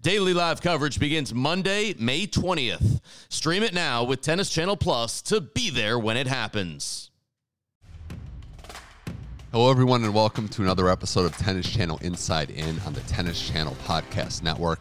Daily 0.00 0.32
live 0.32 0.62
coverage 0.62 1.00
begins 1.00 1.34
Monday, 1.34 1.92
May 1.98 2.24
20th. 2.28 3.00
Stream 3.28 3.64
it 3.64 3.74
now 3.74 4.04
with 4.04 4.20
Tennis 4.20 4.48
Channel 4.48 4.76
Plus 4.76 5.20
to 5.22 5.40
be 5.40 5.70
there 5.70 5.98
when 5.98 6.16
it 6.16 6.28
happens. 6.28 7.10
Hello, 9.50 9.68
everyone, 9.68 10.04
and 10.04 10.14
welcome 10.14 10.46
to 10.50 10.62
another 10.62 10.88
episode 10.88 11.24
of 11.24 11.36
Tennis 11.36 11.68
Channel 11.68 11.98
Inside 12.00 12.50
In 12.50 12.78
on 12.86 12.92
the 12.92 13.00
Tennis 13.00 13.44
Channel 13.44 13.76
Podcast 13.86 14.44
Network. 14.44 14.78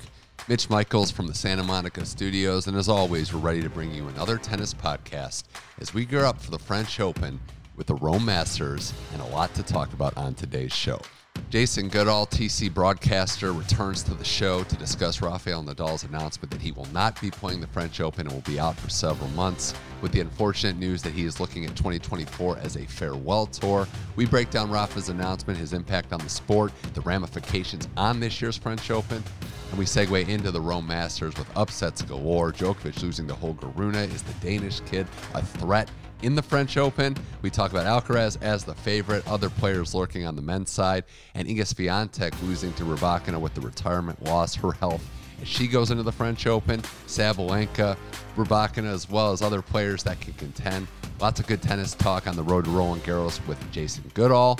Mitch 0.47 0.69
Michals 0.69 1.09
from 1.09 1.25
the 1.25 1.33
Santa 1.33 1.63
Monica 1.63 2.05
studios, 2.05 2.67
and 2.67 2.77
as 2.77 2.87
always, 2.87 3.33
we're 3.33 3.39
ready 3.39 3.63
to 3.63 3.69
bring 3.71 3.91
you 3.91 4.07
another 4.09 4.37
tennis 4.37 4.71
podcast 4.71 5.45
as 5.81 5.95
we 5.95 6.05
gear 6.05 6.25
up 6.25 6.39
for 6.39 6.51
the 6.51 6.59
French 6.59 6.99
Open 6.99 7.39
with 7.75 7.87
the 7.87 7.95
Rome 7.95 8.25
Masters 8.25 8.93
and 9.13 9.21
a 9.23 9.25
lot 9.25 9.51
to 9.55 9.63
talk 9.63 9.93
about 9.93 10.15
on 10.15 10.35
today's 10.35 10.73
show. 10.73 11.01
Jason 11.49 11.87
Goodall, 11.87 12.27
TC 12.27 12.73
broadcaster, 12.73 13.53
returns 13.53 14.03
to 14.03 14.13
the 14.13 14.25
show 14.25 14.63
to 14.63 14.75
discuss 14.75 15.21
Rafael 15.21 15.63
Nadal's 15.63 16.03
announcement 16.03 16.51
that 16.51 16.61
he 16.61 16.73
will 16.73 16.87
not 16.93 17.19
be 17.21 17.31
playing 17.31 17.61
the 17.61 17.67
French 17.67 18.01
Open 18.01 18.27
and 18.27 18.33
will 18.33 18.41
be 18.41 18.59
out 18.59 18.75
for 18.75 18.89
several 18.89 19.29
months, 19.29 19.73
with 20.01 20.11
the 20.11 20.19
unfortunate 20.19 20.77
news 20.77 21.01
that 21.03 21.13
he 21.13 21.23
is 21.23 21.39
looking 21.39 21.65
at 21.65 21.75
2024 21.75 22.57
as 22.57 22.75
a 22.75 22.85
farewell 22.85 23.45
tour. 23.45 23.87
We 24.17 24.25
break 24.25 24.49
down 24.49 24.69
Rafa's 24.69 25.09
announcement, 25.09 25.57
his 25.57 25.73
impact 25.73 26.11
on 26.11 26.19
the 26.19 26.29
sport, 26.29 26.73
the 26.93 27.01
ramifications 27.01 27.87
on 27.95 28.19
this 28.19 28.41
year's 28.41 28.57
French 28.57 28.91
Open, 28.91 29.23
and 29.69 29.79
we 29.79 29.85
segue 29.85 30.27
into 30.27 30.51
the 30.51 30.61
Rome 30.61 30.87
Masters 30.87 31.35
with 31.37 31.47
upsets 31.57 32.01
galore. 32.01 32.51
Djokovic 32.51 33.01
losing 33.01 33.27
to 33.27 33.35
Holger 33.35 33.67
Rune. 33.67 33.95
Is 33.95 34.21
the 34.21 34.33
Danish 34.45 34.79
kid 34.81 35.07
a 35.33 35.41
threat 35.41 35.89
in 36.21 36.35
the 36.35 36.41
French 36.41 36.77
Open. 36.77 37.15
We 37.41 37.49
talk 37.49 37.71
about 37.71 37.85
Alcaraz 37.85 38.41
as 38.41 38.63
the 38.63 38.75
favorite, 38.75 39.27
other 39.27 39.49
players 39.49 39.93
lurking 39.93 40.25
on 40.25 40.35
the 40.35 40.41
men's 40.41 40.71
side, 40.71 41.03
and 41.35 41.47
Iga 41.47 41.61
Swiatek 41.61 42.41
losing 42.43 42.73
to 42.73 42.83
Rybakina 42.83 43.39
with 43.39 43.53
the 43.53 43.61
retirement 43.61 44.23
loss, 44.23 44.55
her 44.55 44.71
health 44.71 45.03
as 45.41 45.47
she 45.47 45.67
goes 45.67 45.91
into 45.91 46.03
the 46.03 46.11
French 46.11 46.47
Open. 46.47 46.81
Sabalenka, 47.07 47.97
Rybakina, 48.35 48.91
as 48.91 49.09
well 49.09 49.31
as 49.31 49.41
other 49.41 49.61
players 49.61 50.03
that 50.03 50.19
can 50.19 50.33
contend. 50.33 50.87
Lots 51.19 51.39
of 51.39 51.47
good 51.47 51.61
tennis 51.61 51.93
talk 51.95 52.27
on 52.27 52.35
the 52.35 52.43
road 52.43 52.65
to 52.65 52.71
Roland 52.71 53.03
Garros 53.03 53.45
with 53.47 53.59
Jason 53.71 54.09
Goodall. 54.13 54.59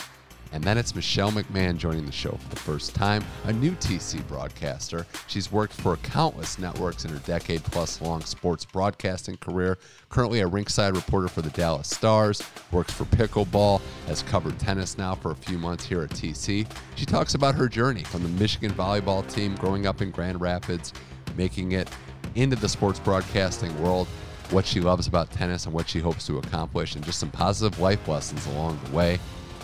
And 0.52 0.64
then 0.64 0.78
it's 0.78 0.95
Michelle 0.95 1.31
McMahon 1.31 1.78
joining 1.78 2.06
the 2.06 2.12
show 2.12 2.31
for 2.31 2.50
the 2.50 2.59
first 2.59 2.95
time, 2.95 3.23
a 3.45 3.53
new 3.53 3.72
TC 3.72 4.26
broadcaster. 4.28 5.06
She's 5.28 5.52
worked 5.52 5.73
for 5.73 5.98
countless 5.98 6.58
networks 6.58 7.06
in 7.06 7.12
her 7.12 7.20
decade 7.20 7.64
plus 7.64 8.02
long 8.02 8.22
sports 8.22 8.66
broadcasting 8.66 9.38
career. 9.38 9.78
Currently 10.09 10.42
a 10.42 10.50
rinkside 10.50 10.95
reporter 10.95 11.28
for 11.28 11.42
the 11.42 11.50
Dallas 11.52 11.90
Stars, 11.90 12.42
works 12.72 12.94
for 12.94 13.06
Pickleball, 13.06 13.81
has 14.08 14.23
covered 14.23 14.58
tennis 14.59 14.98
now 14.98 15.16
for 15.16 15.31
a 15.31 15.36
few 15.36 15.58
months 15.58 15.86
here 15.86 16.02
at 16.02 16.09
TC. 16.12 16.68
She 16.95 17.06
talks 17.06 17.36
about 17.36 17.56
her 17.56 17.68
journey 17.68 18.03
from 18.03 18.23
the 18.23 18.30
Michigan 18.30 18.72
volleyball 18.72 19.30
team 19.31 19.56
growing 19.56 19.86
up 19.86 20.02
in 20.02 20.12
Grand 20.12 20.40
Rapids, 20.40 20.94
making 21.36 21.73
it 21.73 21.90
into 22.36 22.56
the 22.56 22.70
sports 22.70 23.00
broadcasting 23.00 23.81
world 23.81 24.08
what 24.52 24.66
she 24.66 24.80
loves 24.80 25.08
about 25.08 25.30
tennis 25.31 25.66
and 25.66 25.73
what 25.73 25.90
she 25.90 26.00
hopes 26.00 26.25
to 26.28 26.38
accomplish, 26.38 26.95
and 26.95 27.03
just 27.03 27.20
some 27.20 27.31
positive 27.31 27.80
life 27.80 28.08
lessons 28.08 28.45
along 28.48 28.80
the 28.86 28.95
way. 28.95 29.20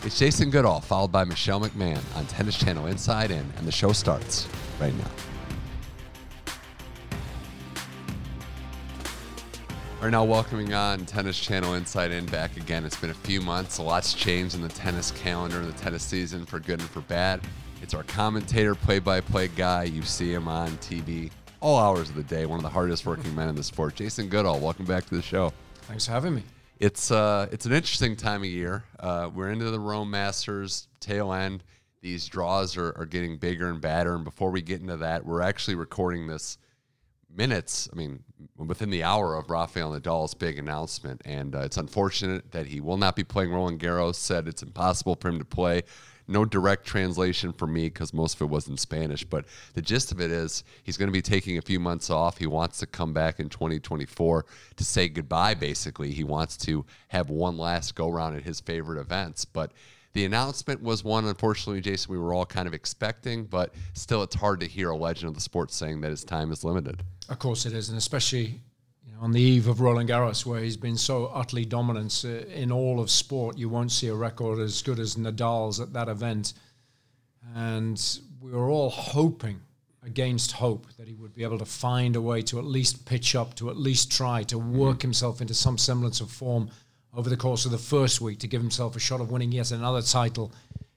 It's 0.05 0.19
Jason 0.19 0.49
Goodall, 0.49 0.81
followed 0.81 1.13
by 1.13 1.23
Michelle 1.23 1.61
McMahon 1.61 2.01
on 2.17 2.25
Tennis 2.25 2.57
Channel 2.57 2.87
Inside 2.87 3.31
In, 3.31 3.45
and 3.55 3.65
the 3.65 3.71
show 3.71 3.93
starts 3.93 4.49
right 4.77 4.93
now. 4.97 5.09
Are 10.01 10.11
now 10.11 10.25
welcoming 10.25 10.73
on 10.73 11.05
Tennis 11.05 11.39
Channel 11.39 11.75
Inside 11.75 12.11
In 12.11 12.25
back 12.25 12.57
again. 12.57 12.83
It's 12.83 12.97
been 12.97 13.11
a 13.11 13.13
few 13.13 13.39
months. 13.39 13.77
A 13.77 13.81
lot's 13.81 14.13
changed 14.13 14.55
in 14.55 14.61
the 14.61 14.67
tennis 14.67 15.11
calendar 15.11 15.59
and 15.59 15.73
the 15.73 15.77
tennis 15.77 16.03
season 16.03 16.45
for 16.45 16.59
good 16.59 16.81
and 16.81 16.89
for 16.89 16.99
bad. 16.99 17.39
It's 17.81 17.93
our 17.93 18.03
commentator, 18.03 18.75
play 18.75 18.99
by 18.99 19.21
play 19.21 19.47
guy. 19.47 19.83
You 19.83 20.01
see 20.01 20.33
him 20.33 20.49
on 20.49 20.71
TV 20.79 21.31
all 21.61 21.77
hours 21.77 22.09
of 22.09 22.15
the 22.15 22.23
day. 22.23 22.45
One 22.45 22.59
of 22.59 22.63
the 22.63 22.69
hardest 22.69 23.05
working 23.05 23.33
men 23.33 23.47
in 23.47 23.55
the 23.55 23.63
sport. 23.63 23.95
Jason 23.95 24.27
Goodall, 24.27 24.59
welcome 24.59 24.83
back 24.83 25.05
to 25.05 25.15
the 25.15 25.21
show. 25.21 25.53
Thanks 25.83 26.07
for 26.07 26.11
having 26.11 26.35
me 26.35 26.43
it's 26.83 27.11
uh, 27.11 27.47
it's 27.49 27.65
an 27.65 27.71
interesting 27.71 28.17
time 28.17 28.41
of 28.41 28.49
year. 28.49 28.83
Uh, 28.99 29.29
we're 29.33 29.49
into 29.49 29.71
the 29.71 29.79
Rome 29.79 30.11
Masters 30.11 30.89
tail 30.99 31.31
end. 31.31 31.63
These 32.01 32.27
draws 32.27 32.75
are, 32.75 32.93
are 32.97 33.05
getting 33.05 33.37
bigger 33.37 33.69
and 33.69 33.79
badder. 33.79 34.15
And 34.15 34.25
before 34.25 34.51
we 34.51 34.61
get 34.61 34.81
into 34.81 34.97
that, 34.97 35.25
we're 35.25 35.39
actually 35.39 35.75
recording 35.75 36.27
this 36.27 36.57
minutes. 37.33 37.87
I 37.93 37.95
mean, 37.95 38.21
within 38.57 38.89
the 38.89 39.01
hour 39.01 39.35
of 39.35 39.49
Rafael 39.49 39.93
Nadal's 39.93 40.33
big 40.33 40.59
announcement, 40.59 41.21
and 41.23 41.55
uh, 41.55 41.59
it's 41.59 41.77
unfortunate 41.77 42.51
that 42.51 42.65
he 42.65 42.81
will 42.81 42.97
not 42.97 43.15
be 43.15 43.23
playing. 43.23 43.53
Roland 43.53 43.79
Garros 43.79 44.15
said 44.15 44.49
it's 44.49 44.61
impossible 44.61 45.15
for 45.15 45.29
him 45.29 45.39
to 45.39 45.45
play 45.45 45.83
no 46.27 46.45
direct 46.45 46.85
translation 46.85 47.51
for 47.53 47.67
me 47.67 47.85
because 47.85 48.13
most 48.13 48.35
of 48.35 48.41
it 48.41 48.49
was 48.49 48.67
in 48.67 48.77
Spanish. 48.77 49.23
But 49.23 49.45
the 49.73 49.81
gist 49.81 50.11
of 50.11 50.21
it 50.21 50.31
is 50.31 50.63
he's 50.83 50.97
going 50.97 51.07
to 51.09 51.13
be 51.13 51.21
taking 51.21 51.57
a 51.57 51.61
few 51.61 51.79
months 51.79 52.09
off. 52.09 52.37
He 52.37 52.47
wants 52.47 52.79
to 52.79 52.85
come 52.85 53.13
back 53.13 53.39
in 53.39 53.49
2024 53.49 54.45
to 54.77 54.83
say 54.83 55.09
goodbye, 55.09 55.53
basically. 55.53 56.11
He 56.11 56.23
wants 56.23 56.57
to 56.57 56.85
have 57.09 57.29
one 57.29 57.57
last 57.57 57.95
go 57.95 58.09
round 58.09 58.35
at 58.35 58.43
his 58.43 58.59
favorite 58.59 58.99
events. 58.99 59.45
But 59.45 59.71
the 60.13 60.25
announcement 60.25 60.81
was 60.81 61.03
one, 61.03 61.25
unfortunately, 61.25 61.81
Jason, 61.81 62.11
we 62.11 62.19
were 62.19 62.33
all 62.33 62.45
kind 62.45 62.67
of 62.67 62.73
expecting, 62.73 63.45
but 63.45 63.73
still, 63.93 64.21
it's 64.21 64.35
hard 64.35 64.59
to 64.59 64.67
hear 64.67 64.91
a 64.91 64.95
legend 64.97 65.29
of 65.29 65.33
the 65.35 65.41
sport 65.41 65.71
saying 65.71 66.01
that 66.01 66.11
his 66.11 66.23
time 66.23 66.51
is 66.51 66.63
limited. 66.63 67.01
Of 67.29 67.39
course, 67.39 67.65
it 67.65 67.73
is. 67.73 67.89
And 67.89 67.97
especially 67.97 68.61
on 69.23 69.31
the 69.31 69.39
eve 69.39 69.69
of 69.69 69.79
Roland 69.79 70.09
Garros, 70.09 70.45
where 70.45 70.59
he's 70.59 70.75
been 70.75 70.97
so 70.97 71.27
utterly 71.27 71.63
dominant 71.63 72.25
uh, 72.25 72.45
in 72.47 72.73
all 72.73 72.99
of 72.99 73.09
sport, 73.09 73.57
you 73.57 73.69
won't 73.69 73.89
see 73.89 74.07
a 74.07 74.13
record 74.13 74.59
as 74.59 74.81
good 74.81 74.99
as 74.99 75.15
Nadal's 75.15 75.79
at 75.79 75.93
that 75.93 76.09
event. 76.09 76.51
And 77.55 78.19
we 78.41 78.51
were 78.51 78.67
all 78.67 78.89
hoping 78.89 79.61
against 80.05 80.51
hope 80.51 80.87
that 80.97 81.07
he 81.07 81.13
would 81.13 81.33
be 81.33 81.43
able 81.43 81.57
to 81.59 81.65
find 81.65 82.17
a 82.17 82.21
way 82.21 82.41
to 82.41 82.59
at 82.59 82.65
least 82.65 83.05
pitch 83.05 83.33
up, 83.33 83.55
to 83.55 83.69
at 83.69 83.77
least 83.77 84.11
try 84.11 84.43
to 84.43 84.57
mm-hmm. 84.57 84.77
work 84.77 84.97
mm-hmm. 84.97 85.07
himself 85.07 85.39
into 85.39 85.53
some 85.53 85.77
semblance 85.77 86.19
of 86.19 86.29
form 86.29 86.69
over 87.13 87.29
the 87.29 87.37
course 87.37 87.63
of 87.63 87.71
the 87.71 87.77
first 87.77 88.19
week 88.19 88.39
to 88.39 88.47
give 88.49 88.59
himself 88.59 88.97
a 88.97 88.99
shot 88.99 89.21
of 89.21 89.31
winning 89.31 89.53
yet 89.53 89.71
another 89.71 90.01
title 90.01 90.51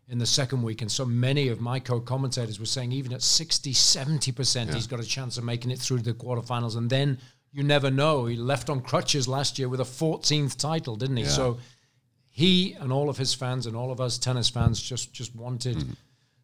in 0.09 0.19
the 0.19 0.26
second 0.26 0.62
week. 0.62 0.82
And 0.82 0.91
so 0.91 1.04
many 1.04 1.47
of 1.47 1.60
my 1.60 1.78
co 1.78 2.00
commentators 2.00 2.59
were 2.59 2.66
saying 2.66 2.91
even 2.91 3.12
at 3.12 3.22
60, 3.22 3.72
70%, 3.72 4.66
yeah. 4.66 4.75
he's 4.75 4.88
got 4.88 4.98
a 4.98 5.04
chance 5.04 5.38
of 5.38 5.44
making 5.44 5.70
it 5.70 5.78
through 5.78 6.00
the 6.00 6.12
quarterfinals. 6.12 6.76
And 6.76 6.91
then 6.91 7.19
you 7.56 7.62
never 7.62 7.90
know. 7.90 8.26
He 8.26 8.36
left 8.36 8.68
on 8.68 8.82
crutches 8.82 9.26
last 9.26 9.58
year 9.58 9.66
with 9.70 9.80
a 9.80 9.84
14th 9.84 10.58
title, 10.58 10.94
didn't 10.94 11.16
he? 11.16 11.22
Yeah. 11.22 11.30
So 11.30 11.58
he 12.30 12.74
and 12.74 12.92
all 12.92 13.08
of 13.08 13.16
his 13.16 13.32
fans 13.32 13.64
and 13.64 13.74
all 13.74 13.90
of 13.90 13.98
us 13.98 14.18
tennis 14.18 14.50
fans 14.50 14.78
just 14.78 15.10
just 15.14 15.34
wanted 15.34 15.78
mm. 15.78 15.96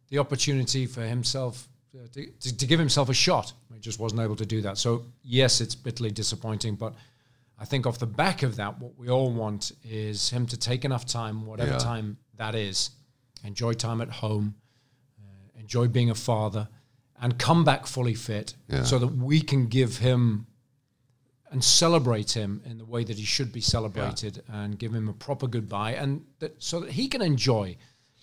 the 0.08 0.18
opportunity 0.18 0.86
for 0.86 1.02
himself 1.02 1.68
uh, 1.94 2.06
to, 2.14 2.26
to, 2.40 2.56
to, 2.56 2.66
give 2.66 2.80
himself 2.80 3.10
a 3.10 3.14
shot. 3.14 3.52
He 3.74 3.78
just 3.78 4.00
wasn't 4.00 4.22
able 4.22 4.36
to 4.36 4.46
do 4.46 4.62
that. 4.62 4.78
So 4.78 5.04
yes, 5.22 5.60
it's 5.60 5.74
bitterly 5.74 6.10
disappointing, 6.10 6.76
but 6.76 6.94
I 7.58 7.66
think 7.66 7.86
off 7.86 7.98
the 7.98 8.06
back 8.06 8.42
of 8.42 8.56
that, 8.56 8.80
what 8.80 8.96
we 8.96 9.10
all 9.10 9.30
want 9.30 9.72
is 9.84 10.30
him 10.30 10.46
to 10.46 10.56
take 10.56 10.86
enough 10.86 11.04
time, 11.04 11.44
whatever 11.44 11.72
yeah. 11.72 11.78
time 11.78 12.16
that 12.38 12.54
is, 12.54 12.88
enjoy 13.44 13.74
time 13.74 14.00
at 14.00 14.08
home, 14.08 14.54
uh, 15.20 15.60
enjoy 15.60 15.88
being 15.88 16.08
a 16.08 16.14
father, 16.14 16.68
and 17.20 17.38
come 17.38 17.64
back 17.64 17.86
fully 17.86 18.14
fit, 18.14 18.54
yeah. 18.68 18.82
so 18.82 18.98
that 18.98 19.08
we 19.08 19.42
can 19.42 19.66
give 19.66 19.98
him 19.98 20.46
and 21.52 21.62
celebrate 21.62 22.32
him 22.32 22.62
in 22.64 22.78
the 22.78 22.84
way 22.84 23.04
that 23.04 23.16
he 23.16 23.24
should 23.24 23.52
be 23.52 23.60
celebrated 23.60 24.42
yeah. 24.48 24.62
and 24.62 24.78
give 24.78 24.92
him 24.92 25.08
a 25.08 25.12
proper 25.12 25.46
goodbye 25.46 25.92
and 25.92 26.24
that 26.38 26.60
so 26.62 26.80
that 26.80 26.90
he 26.90 27.08
can 27.08 27.22
enjoy 27.22 27.76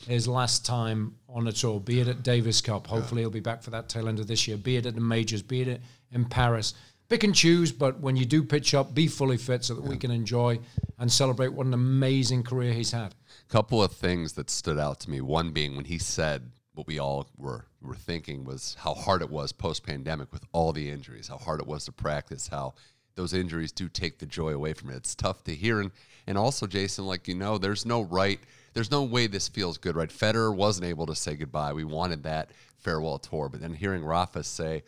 his 0.07 0.27
last 0.27 0.65
time 0.65 1.15
on 1.27 1.47
a 1.47 1.51
tour, 1.51 1.79
be 1.79 1.99
it 1.99 2.07
at 2.07 2.23
Davis 2.23 2.61
Cup. 2.61 2.87
Hopefully, 2.87 3.21
yeah. 3.21 3.25
he'll 3.25 3.31
be 3.31 3.39
back 3.39 3.61
for 3.61 3.69
that 3.71 3.89
tail 3.89 4.07
end 4.07 4.19
of 4.19 4.27
this 4.27 4.47
year. 4.47 4.57
Be 4.57 4.77
it 4.77 4.85
at 4.85 4.95
the 4.95 5.01
majors, 5.01 5.41
be 5.41 5.61
it 5.61 5.81
in 6.11 6.25
Paris. 6.25 6.73
Pick 7.09 7.23
and 7.23 7.35
choose, 7.35 7.71
but 7.71 7.99
when 7.99 8.15
you 8.15 8.25
do 8.25 8.43
pitch 8.43 8.73
up, 8.73 8.93
be 8.93 9.07
fully 9.07 9.37
fit 9.37 9.65
so 9.65 9.73
that 9.73 9.83
yeah. 9.83 9.89
we 9.89 9.97
can 9.97 10.11
enjoy 10.11 10.59
and 10.99 11.11
celebrate 11.11 11.49
what 11.49 11.65
an 11.65 11.73
amazing 11.73 12.43
career 12.43 12.71
he's 12.71 12.91
had. 12.91 13.13
A 13.49 13.51
couple 13.51 13.83
of 13.83 13.91
things 13.91 14.33
that 14.33 14.49
stood 14.49 14.79
out 14.79 14.99
to 15.01 15.09
me. 15.09 15.19
One 15.19 15.51
being 15.51 15.75
when 15.75 15.85
he 15.85 15.97
said 15.97 16.51
what 16.73 16.87
we 16.87 16.97
all 16.97 17.27
were 17.35 17.65
were 17.81 17.95
thinking 17.95 18.43
was 18.43 18.75
how 18.79 18.93
hard 18.93 19.21
it 19.21 19.29
was 19.29 19.51
post 19.51 19.85
pandemic 19.85 20.31
with 20.31 20.45
all 20.51 20.71
the 20.71 20.89
injuries, 20.89 21.27
how 21.27 21.37
hard 21.37 21.59
it 21.59 21.67
was 21.67 21.85
to 21.85 21.91
practice, 21.91 22.47
how 22.47 22.73
those 23.19 23.33
injuries 23.33 23.73
do 23.73 23.89
take 23.89 24.17
the 24.17 24.25
joy 24.25 24.53
away 24.53 24.71
from 24.71 24.89
it. 24.89 24.95
It's 24.95 25.13
tough 25.13 25.43
to 25.43 25.53
hear. 25.53 25.81
And, 25.81 25.91
and 26.25 26.37
also, 26.37 26.65
Jason, 26.65 27.05
like 27.05 27.27
you 27.27 27.35
know, 27.35 27.57
there's 27.57 27.85
no 27.85 28.03
right, 28.03 28.39
there's 28.73 28.91
no 28.91 29.03
way 29.03 29.27
this 29.27 29.49
feels 29.49 29.77
good, 29.77 29.97
right? 29.97 30.09
Federer 30.09 30.55
wasn't 30.55 30.87
able 30.87 31.05
to 31.05 31.15
say 31.15 31.35
goodbye. 31.35 31.73
We 31.73 31.83
wanted 31.83 32.23
that 32.23 32.51
farewell 32.77 33.19
tour. 33.19 33.49
But 33.49 33.59
then 33.59 33.73
hearing 33.73 34.05
Rafa 34.05 34.45
say, 34.45 34.83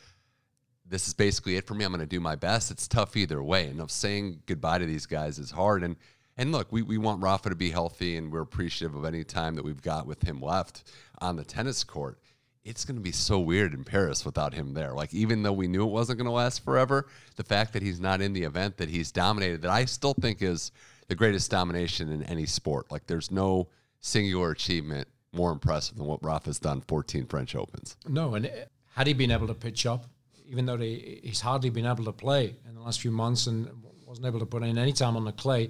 this 0.88 1.08
is 1.08 1.14
basically 1.14 1.58
it 1.58 1.68
for 1.68 1.74
me. 1.74 1.84
I'm 1.84 1.92
going 1.92 2.00
to 2.00 2.06
do 2.06 2.22
my 2.22 2.38
best. 2.38 2.72
It's 2.72 2.88
tough 2.88 3.18
either 3.18 3.44
way. 3.44 3.68
And 3.68 3.82
of 3.82 3.92
saying 3.92 4.44
goodbye 4.46 4.78
to 4.78 4.86
these 4.86 5.06
guys 5.06 5.38
is 5.38 5.52
hard. 5.52 5.84
And 5.84 5.98
and 6.38 6.54
look, 6.54 6.72
we, 6.72 6.82
we 6.82 6.98
want 6.98 7.22
Rafa 7.22 7.50
to 7.50 7.56
be 7.56 7.70
healthy, 7.70 8.16
and 8.16 8.32
we're 8.32 8.42
appreciative 8.42 8.96
of 8.96 9.04
any 9.04 9.26
time 9.26 9.56
that 9.56 9.66
we've 9.66 9.82
got 9.82 10.08
with 10.08 10.24
him 10.24 10.40
left 10.40 10.90
on 11.20 11.36
the 11.36 11.44
tennis 11.44 11.84
court. 11.84 12.18
It's 12.64 12.86
going 12.86 12.96
to 12.96 13.02
be 13.02 13.12
so 13.12 13.40
weird 13.40 13.74
in 13.74 13.84
Paris 13.84 14.24
without 14.24 14.54
him 14.54 14.74
there. 14.74 14.94
Like, 14.94 15.14
even 15.14 15.42
though 15.42 15.54
we 15.54 15.68
knew 15.68 15.84
it 15.84 15.92
wasn't 15.92 16.20
going 16.20 16.28
to 16.28 16.32
last 16.32 16.64
forever, 16.64 17.08
the 17.36 17.44
fact 17.44 17.74
that 17.74 17.82
he's 17.82 18.00
not 18.00 18.22
in 18.22 18.34
the 18.34 18.44
event, 18.44 18.78
that 18.78 18.90
he's 18.90 19.12
dominated, 19.12 19.64
that 19.64 19.72
I 19.72 19.86
still 19.86 20.14
think 20.14 20.42
is 20.42 20.72
the 21.08 21.16
greatest 21.16 21.50
domination 21.50 22.12
in 22.12 22.24
any 22.24 22.46
sport. 22.46 22.92
Like, 22.92 23.08
there's 23.08 23.32
no 23.32 23.68
singular 24.00 24.52
achievement 24.52 25.08
more 25.34 25.52
impressive 25.52 25.98
than 25.98 26.06
what 26.06 26.24
Rafa's 26.24 26.60
done 26.60 26.82
14 26.82 27.26
French 27.26 27.56
Opens. 27.56 27.98
No, 28.08 28.36
and 28.36 28.46
uh, 28.46 28.50
had 28.94 29.08
he 29.08 29.14
been 29.14 29.32
able 29.32 29.48
to 29.48 29.54
pitch 29.54 29.86
up, 29.86 30.06
even 30.48 30.66
though 30.66 30.78
they, 30.78 31.20
he's 31.24 31.42
hardly 31.42 31.70
been 31.70 31.86
able 31.86 32.06
to 32.06 32.12
play 32.12 32.56
in 32.68 32.76
the 32.76 32.82
last 32.82 33.02
few 33.02 33.12
months 33.12 33.48
and 33.48 33.70
wasn't 34.06 34.28
able 34.28 34.40
to 34.40 34.46
put 34.46 34.64
in 34.64 34.78
any 34.78 34.92
time 34.92 35.16
on 35.16 35.24
the 35.24 35.32
clay, 35.32 35.70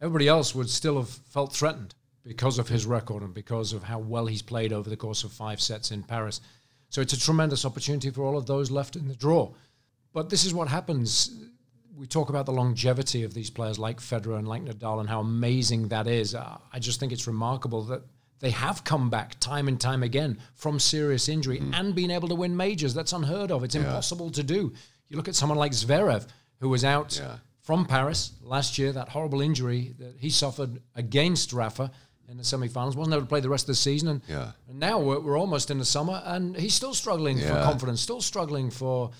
everybody 0.00 0.28
else 0.28 0.54
would 0.54 0.68
still 0.68 0.96
have 0.96 1.08
felt 1.08 1.54
threatened 1.54 1.94
because 2.28 2.58
of 2.58 2.68
his 2.68 2.84
record 2.84 3.22
and 3.22 3.32
because 3.32 3.72
of 3.72 3.82
how 3.82 3.98
well 3.98 4.26
he's 4.26 4.42
played 4.42 4.70
over 4.70 4.90
the 4.90 4.96
course 4.98 5.24
of 5.24 5.32
five 5.32 5.62
sets 5.62 5.90
in 5.90 6.02
Paris. 6.02 6.42
So 6.90 7.00
it's 7.00 7.14
a 7.14 7.20
tremendous 7.20 7.64
opportunity 7.64 8.10
for 8.10 8.22
all 8.22 8.36
of 8.36 8.44
those 8.44 8.70
left 8.70 8.96
in 8.96 9.08
the 9.08 9.16
draw. 9.16 9.50
But 10.12 10.28
this 10.28 10.44
is 10.44 10.52
what 10.52 10.68
happens. 10.68 11.30
We 11.96 12.06
talk 12.06 12.28
about 12.28 12.44
the 12.44 12.52
longevity 12.52 13.22
of 13.22 13.32
these 13.32 13.48
players 13.48 13.78
like 13.78 13.98
Federer 13.98 14.38
and 14.38 14.46
like 14.46 14.62
Nadal 14.62 15.00
and 15.00 15.08
how 15.08 15.20
amazing 15.20 15.88
that 15.88 16.06
is. 16.06 16.34
Uh, 16.34 16.58
I 16.70 16.78
just 16.78 17.00
think 17.00 17.12
it's 17.12 17.26
remarkable 17.26 17.82
that 17.84 18.02
they 18.40 18.50
have 18.50 18.84
come 18.84 19.08
back 19.08 19.40
time 19.40 19.66
and 19.66 19.80
time 19.80 20.02
again 20.02 20.38
from 20.54 20.78
serious 20.78 21.30
injury 21.30 21.58
mm. 21.60 21.74
and 21.74 21.94
been 21.94 22.10
able 22.10 22.28
to 22.28 22.34
win 22.34 22.54
majors. 22.54 22.92
That's 22.92 23.14
unheard 23.14 23.50
of. 23.50 23.64
It's 23.64 23.74
yeah. 23.74 23.84
impossible 23.84 24.30
to 24.32 24.42
do. 24.42 24.74
You 25.08 25.16
look 25.16 25.28
at 25.28 25.34
someone 25.34 25.58
like 25.58 25.72
Zverev, 25.72 26.26
who 26.60 26.68
was 26.68 26.84
out 26.84 27.18
yeah. 27.18 27.36
from 27.62 27.86
Paris 27.86 28.32
last 28.42 28.76
year, 28.76 28.92
that 28.92 29.08
horrible 29.08 29.40
injury 29.40 29.94
that 29.98 30.16
he 30.18 30.28
suffered 30.28 30.82
against 30.94 31.54
Rafa 31.54 31.90
in 32.28 32.36
the 32.36 32.42
semifinals, 32.42 32.94
wasn't 32.94 33.14
able 33.14 33.22
to 33.22 33.28
play 33.28 33.40
the 33.40 33.48
rest 33.48 33.64
of 33.64 33.68
the 33.68 33.74
season. 33.74 34.08
And, 34.08 34.22
yeah. 34.28 34.52
and 34.68 34.78
now 34.78 34.98
we're, 34.98 35.20
we're, 35.20 35.38
almost 35.38 35.70
in 35.70 35.78
the 35.78 35.84
summer, 35.84 36.22
and 36.24 36.56
he's 36.56 36.74
still 36.74 36.94
struggling 36.94 37.38
for 37.38 37.48
confidence, 37.48 38.00
still 38.00 38.20
struggling 38.20 38.70
for 38.70 39.10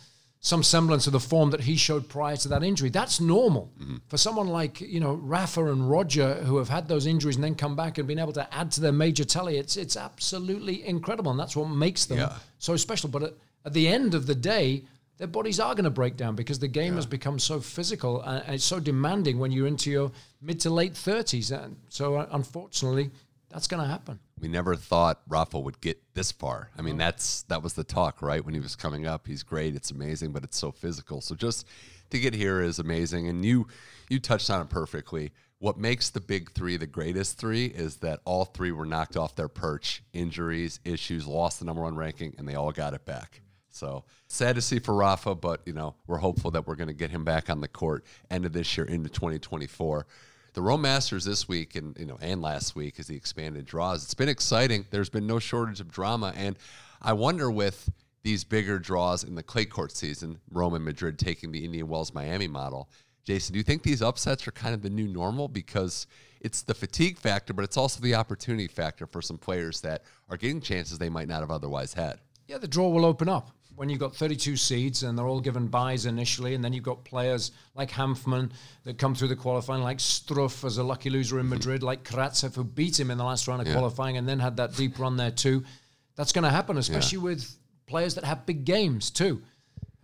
some 0.41 0.63
semblance 0.63 1.07
of 1.07 1.13
the 1.13 1.21
form 1.21 1.51
that 1.51 1.61
he 1.63 1.77
showed 1.77 2.09
prior 2.09 2.37
to 2.37 2.49
that 2.49 2.63
injury. 2.63 2.91
That's 2.91 3.21
normal 3.21 3.73
mm-hmm. 3.81 3.97
for 4.07 4.17
someone 4.17 4.49
like 4.49 4.81
you 4.81 5.01
know 5.01 5.15
Rafa 5.15 5.67
and 5.67 5.91
Roger 5.91 6.35
who 6.35 6.59
have 6.59 6.69
had 6.69 6.87
those 6.89 7.07
injuries 7.07 7.37
and 7.37 7.45
then 7.45 7.55
come 7.55 7.75
back 7.75 7.99
and 7.99 8.07
been 8.07 8.19
able 8.19 8.33
to 8.35 8.55
add 8.55 8.71
to 8.73 8.81
their 8.81 8.93
major 8.93 9.25
tally. 9.25 9.59
It's 9.59 9.77
it's 9.77 9.97
absolutely 9.97 10.87
incredible, 10.87 11.31
and 11.31 11.41
that's 11.41 11.57
what 11.57 11.69
makes 11.69 12.05
them 12.05 12.19
yeah. 12.19 12.35
so 12.59 12.77
special. 12.77 13.09
But 13.09 13.23
at, 13.23 13.33
at, 13.65 13.73
the 13.73 13.89
end 13.89 14.15
of 14.15 14.27
the 14.27 14.35
day, 14.35 14.85
their 15.19 15.27
bodies 15.27 15.61
are 15.61 15.75
going 15.75 15.85
to 15.85 15.91
break 15.91 16.17
down 16.17 16.35
because 16.35 16.59
the 16.59 16.69
game 16.69 16.93
yeah. 16.93 16.97
has 16.97 17.07
become 17.07 17.39
so 17.39 17.61
physical 17.61 18.23
and 18.23 18.55
it's 18.55 18.65
so 18.65 18.81
demanding 18.81 19.39
when 19.39 19.51
you're 19.51 19.67
into 19.67 19.91
your 19.91 20.13
mid 20.41 20.61
to 20.61 20.71
late 20.71 20.97
thirties. 20.97 21.51
And 21.51 21.77
so, 21.89 22.17
uh, 22.17 22.29
unfortunately, 22.31 23.11
that's 23.51 23.67
going 23.67 23.83
to 23.83 23.89
happen. 23.89 24.21
We 24.41 24.49
never 24.49 24.77
thought 24.77 25.21
Rafa 25.29 25.59
would 25.59 25.81
get 25.81 26.01
this 26.15 26.31
far. 26.31 26.71
I 26.79 26.83
mean, 26.83 26.95
oh. 26.95 26.99
that's 26.99 27.43
that 27.43 27.63
was 27.63 27.75
the 27.75 27.85
talk, 27.85 28.23
right? 28.23 28.45
When 28.45 28.55
he 28.55 28.61
was 28.61 28.77
coming 28.77 29.07
up, 29.07 29.27
he's 29.27 29.43
great, 29.43 29.75
it's 29.75 29.91
amazing, 29.91 30.33
but 30.33 30.45
it's 30.45 30.57
so 30.57 30.71
physical. 30.71 31.21
So 31.21 31.35
just 31.35 31.67
to 32.11 32.19
get 32.19 32.35
here 32.35 32.63
is 32.63 32.79
amazing, 32.79 33.29
and 33.29 33.45
you 33.45 33.67
you 34.09 34.21
touched 34.21 34.51
on 34.51 34.63
it 34.63 34.71
perfectly. 34.71 35.33
What 35.61 35.77
makes 35.77 36.11
the 36.11 36.21
big 36.21 36.53
three 36.53 36.77
the 36.77 36.87
greatest 36.87 37.37
three 37.37 37.67
is 37.67 37.97
that 37.97 38.21
all 38.25 38.45
three 38.45 38.71
were 38.71 38.87
knocked 38.87 39.17
off 39.17 39.35
their 39.35 39.49
perch, 39.49 40.05
injuries, 40.13 40.79
issues, 40.85 41.27
lost 41.27 41.59
the 41.59 41.65
number 41.65 41.83
one 41.83 41.97
ranking, 41.97 42.33
and 42.39 42.47
they 42.47 42.55
all 42.55 42.71
got 42.71 42.95
it 42.95 43.05
back. 43.05 43.41
So 43.79 44.05
sad 44.27 44.57
to 44.57 44.63
see 44.63 44.81
for 44.81 44.95
Rafa, 44.95 45.37
but 45.37 45.63
you 45.65 45.73
know 45.73 45.95
we're 46.07 46.19
hopeful 46.19 46.51
that 46.51 46.67
we're 46.67 46.75
going 46.75 46.89
to 46.89 46.95
get 46.95 47.11
him 47.11 47.25
back 47.25 47.49
on 47.49 47.61
the 47.61 47.69
court 47.69 48.05
end 48.31 48.45
of 48.45 48.53
this 48.53 48.77
year 48.77 48.87
into 48.87 49.09
2024 49.09 50.07
the 50.55 50.63
Rome 50.63 50.83
Masters 50.83 51.25
this 51.25 51.47
week 51.47 51.77
and 51.77 51.97
you 51.97 52.05
know 52.05 52.19
and 52.21 52.43
last 52.43 52.75
week 52.75 52.99
as 52.99 53.07
the 53.07 53.15
expanded 53.15 53.65
draws. 53.65 54.03
It's 54.03 54.15
been 54.15 54.29
exciting. 54.29 54.85
There's 54.91 55.09
been 55.09 55.27
no 55.27 55.39
shortage 55.39 55.79
of 55.79 55.89
drama, 55.89 56.33
and 56.37 56.57
I 57.01 57.13
wonder 57.13 57.49
with 57.49 57.89
these 58.25 58.43
bigger 58.43 58.81
draws 58.81 59.23
in 59.23 59.37
the 59.37 59.43
clay 59.45 59.65
court 59.67 59.93
season, 59.93 60.41
Rome 60.51 60.75
and 60.75 60.85
Madrid 60.85 61.17
taking 61.17 61.53
the 61.53 61.65
Indian 61.65 61.87
Wells 61.87 62.13
Miami 62.13 62.49
model. 62.49 62.91
Jason, 63.25 63.53
do 63.53 63.59
you 63.59 63.63
think 63.63 63.85
these 63.85 64.03
upsets 64.03 64.49
are 64.49 64.53
kind 64.53 64.75
of 64.75 64.83
the 64.83 64.91
new 64.91 65.07
normal 65.07 65.47
because 65.47 66.09
it's 66.41 66.63
the 66.63 66.75
fatigue 66.75 67.19
factor, 67.19 67.53
but 67.53 67.63
it's 67.63 67.77
also 67.77 68.01
the 68.01 68.17
opportunity 68.17 68.67
factor 68.67 69.07
for 69.07 69.23
some 69.23 69.39
players 69.39 69.81
that 69.83 70.03
are 70.29 70.37
getting 70.37 70.61
chances 70.61 70.99
they 70.99 71.09
might 71.09 71.29
not 71.29 71.41
have 71.41 71.53
otherwise 71.53 71.95
had? 71.95 72.19
Yeah, 72.49 72.59
the 72.59 72.67
draw 72.67 72.89
will 72.89 73.05
open 73.05 73.29
up 73.29 73.53
when 73.79 73.89
you've 73.89 74.01
got 74.01 74.15
32 74.15 74.57
seeds 74.57 75.05
and 75.05 75.17
they're 75.17 75.29
all 75.29 75.41
given 75.41 75.69
buys 75.69 76.05
initially, 76.05 76.55
and 76.55 76.65
then 76.65 76.73
you've 76.73 76.85
got 76.85 77.05
players 77.05 77.53
like 77.77 77.91
Hanfmann 77.91 78.51
that 78.83 78.99
come 78.99 79.15
through 79.15 79.29
the 79.29 79.37
qualifying, 79.37 79.83
like 79.83 79.99
Struff 79.99 80.65
as 80.65 80.79
a 80.79 80.83
lucky 80.83 81.11
loser 81.11 81.39
in 81.39 81.45
mm-hmm. 81.45 81.55
Madrid, 81.55 81.83
like 81.85 82.03
Karatsev 82.03 82.57
who 82.57 82.65
beat 82.65 82.99
him 82.99 83.11
in 83.11 83.19
the 83.19 83.25
last 83.25 83.47
round 83.47 83.61
of 83.63 83.69
yeah. 83.69 83.75
qualifying 83.75 84.17
and 84.17 84.29
then 84.29 84.41
had 84.41 84.57
that 84.57 84.75
deep 84.75 84.99
run 84.99 85.17
there 85.17 85.31
too. 85.31 85.65
That's 86.17 86.33
going 86.33 86.43
to 86.43 86.51
happen, 86.51 86.77
especially 86.77 87.19
yeah. 87.19 87.25
with 87.25 87.57
players 87.87 88.17
that 88.17 88.25
have 88.25 88.45
big 88.47 88.65
games 88.65 89.11
too. 89.11 89.43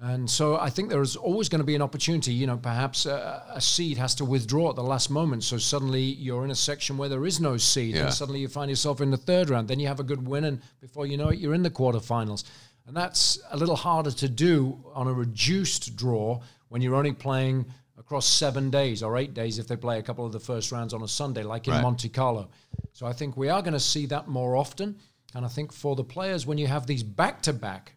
And 0.00 0.29
so 0.29 0.56
I 0.56 0.71
think 0.71 0.91
there 0.91 1.00
is 1.00 1.17
always 1.17 1.49
going 1.49 1.61
to 1.61 1.65
be 1.65 1.75
an 1.75 1.82
opportunity. 1.82 2.32
You 2.32 2.47
know, 2.47 2.59
perhaps 2.59 3.06
a, 3.06 3.43
a, 3.49 3.61
seed 3.61 3.97
has 3.97 4.15
to 4.17 4.25
withdraw 4.25 4.69
at 4.71 4.76
the 4.76 4.82
last 4.82 5.09
moment. 5.09 5.44
So 5.44 5.56
suddenly 5.56 6.03
you're 6.03 6.44
in 6.44 6.50
a 6.50 6.55
section 6.55 6.99
where 6.99 7.09
there 7.09 7.25
is 7.25 7.41
no 7.41 7.56
seed. 7.56 7.94
Yeah. 7.94 8.05
And 8.05 8.12
suddenly 8.12 8.41
you 8.41 8.49
find 8.49 8.69
yourself 8.69 9.00
in 9.00 9.11
the 9.11 9.17
third 9.17 9.50
round. 9.50 9.69
Then 9.69 9.81
you 9.81 9.87
have 9.87 10.00
a 10.00 10.05
good 10.05 10.26
win. 10.26 10.44
And 10.44 10.61
before 10.81 11.06
you 11.06 11.17
know 11.17 11.29
it, 11.29 11.38
you're 11.38 11.55
in 11.55 11.62
the 11.62 11.71
quarterfinals. 11.71 12.44
And 12.87 12.97
that's 12.97 13.39
a 13.51 13.57
little 13.57 13.77
harder 13.77 14.11
to 14.11 14.29
do 14.29 14.85
on 14.95 15.07
a 15.07 15.13
reduced 15.13 15.97
draw 15.97 16.41
when 16.69 16.83
you're 16.83 16.95
only 16.95 17.13
playing 17.13 17.67
across 17.99 18.27
seven 18.27 18.71
days 18.71 19.03
or 19.03 19.17
eight 19.17 19.33
days 19.33 19.59
if 19.59 19.67
they 19.67 19.77
play 19.77 19.99
a 19.99 20.03
couple 20.03 20.27
of 20.27 20.33
the 20.33 20.41
first 20.41 20.73
rounds 20.73 20.93
on 20.93 21.03
a 21.03 21.09
Sunday, 21.09 21.43
like 21.43 21.67
in 21.67 21.73
right. 21.73 21.83
Monte 21.83 22.09
Carlo. 22.11 22.51
So 22.93 23.07
I 23.07 23.13
think 23.13 23.37
we 23.37 23.49
are 23.49 23.63
going 23.63 23.75
to 23.75 23.81
see 23.81 24.07
that 24.07 24.29
more 24.29 24.57
often. 24.57 24.97
And 25.35 25.45
I 25.45 25.49
think 25.49 25.73
for 25.73 25.97
the 25.97 26.05
players, 26.05 26.47
when 26.47 26.59
you 26.59 26.67
have 26.67 26.87
these 26.87 27.03
back 27.03 27.43
to 27.43 27.53
back 27.53 27.95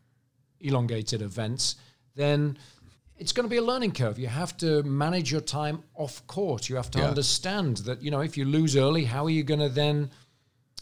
elongated 0.62 1.22
events, 1.22 1.76
then 2.16 2.58
it's 3.18 3.32
going 3.32 3.46
to 3.46 3.50
be 3.50 3.58
a 3.58 3.64
learning 3.64 3.92
curve. 3.92 4.18
You 4.18 4.28
have 4.28 4.56
to 4.58 4.84
manage 4.84 5.32
your 5.32 5.42
time 5.42 5.84
off 5.96 6.26
court. 6.28 6.70
You 6.70 6.76
have 6.76 6.92
to 6.92 7.00
yeah. 7.00 7.10
understand 7.10 7.78
that, 7.78 8.02
you 8.02 8.12
know, 8.12 8.22
if 8.22 8.38
you 8.38 8.46
lose 8.46 8.76
early, 8.76 9.06
how 9.06 9.26
are 9.26 9.30
you 9.30 9.44
going 9.44 9.60
to 9.60 9.70
then 9.70 10.12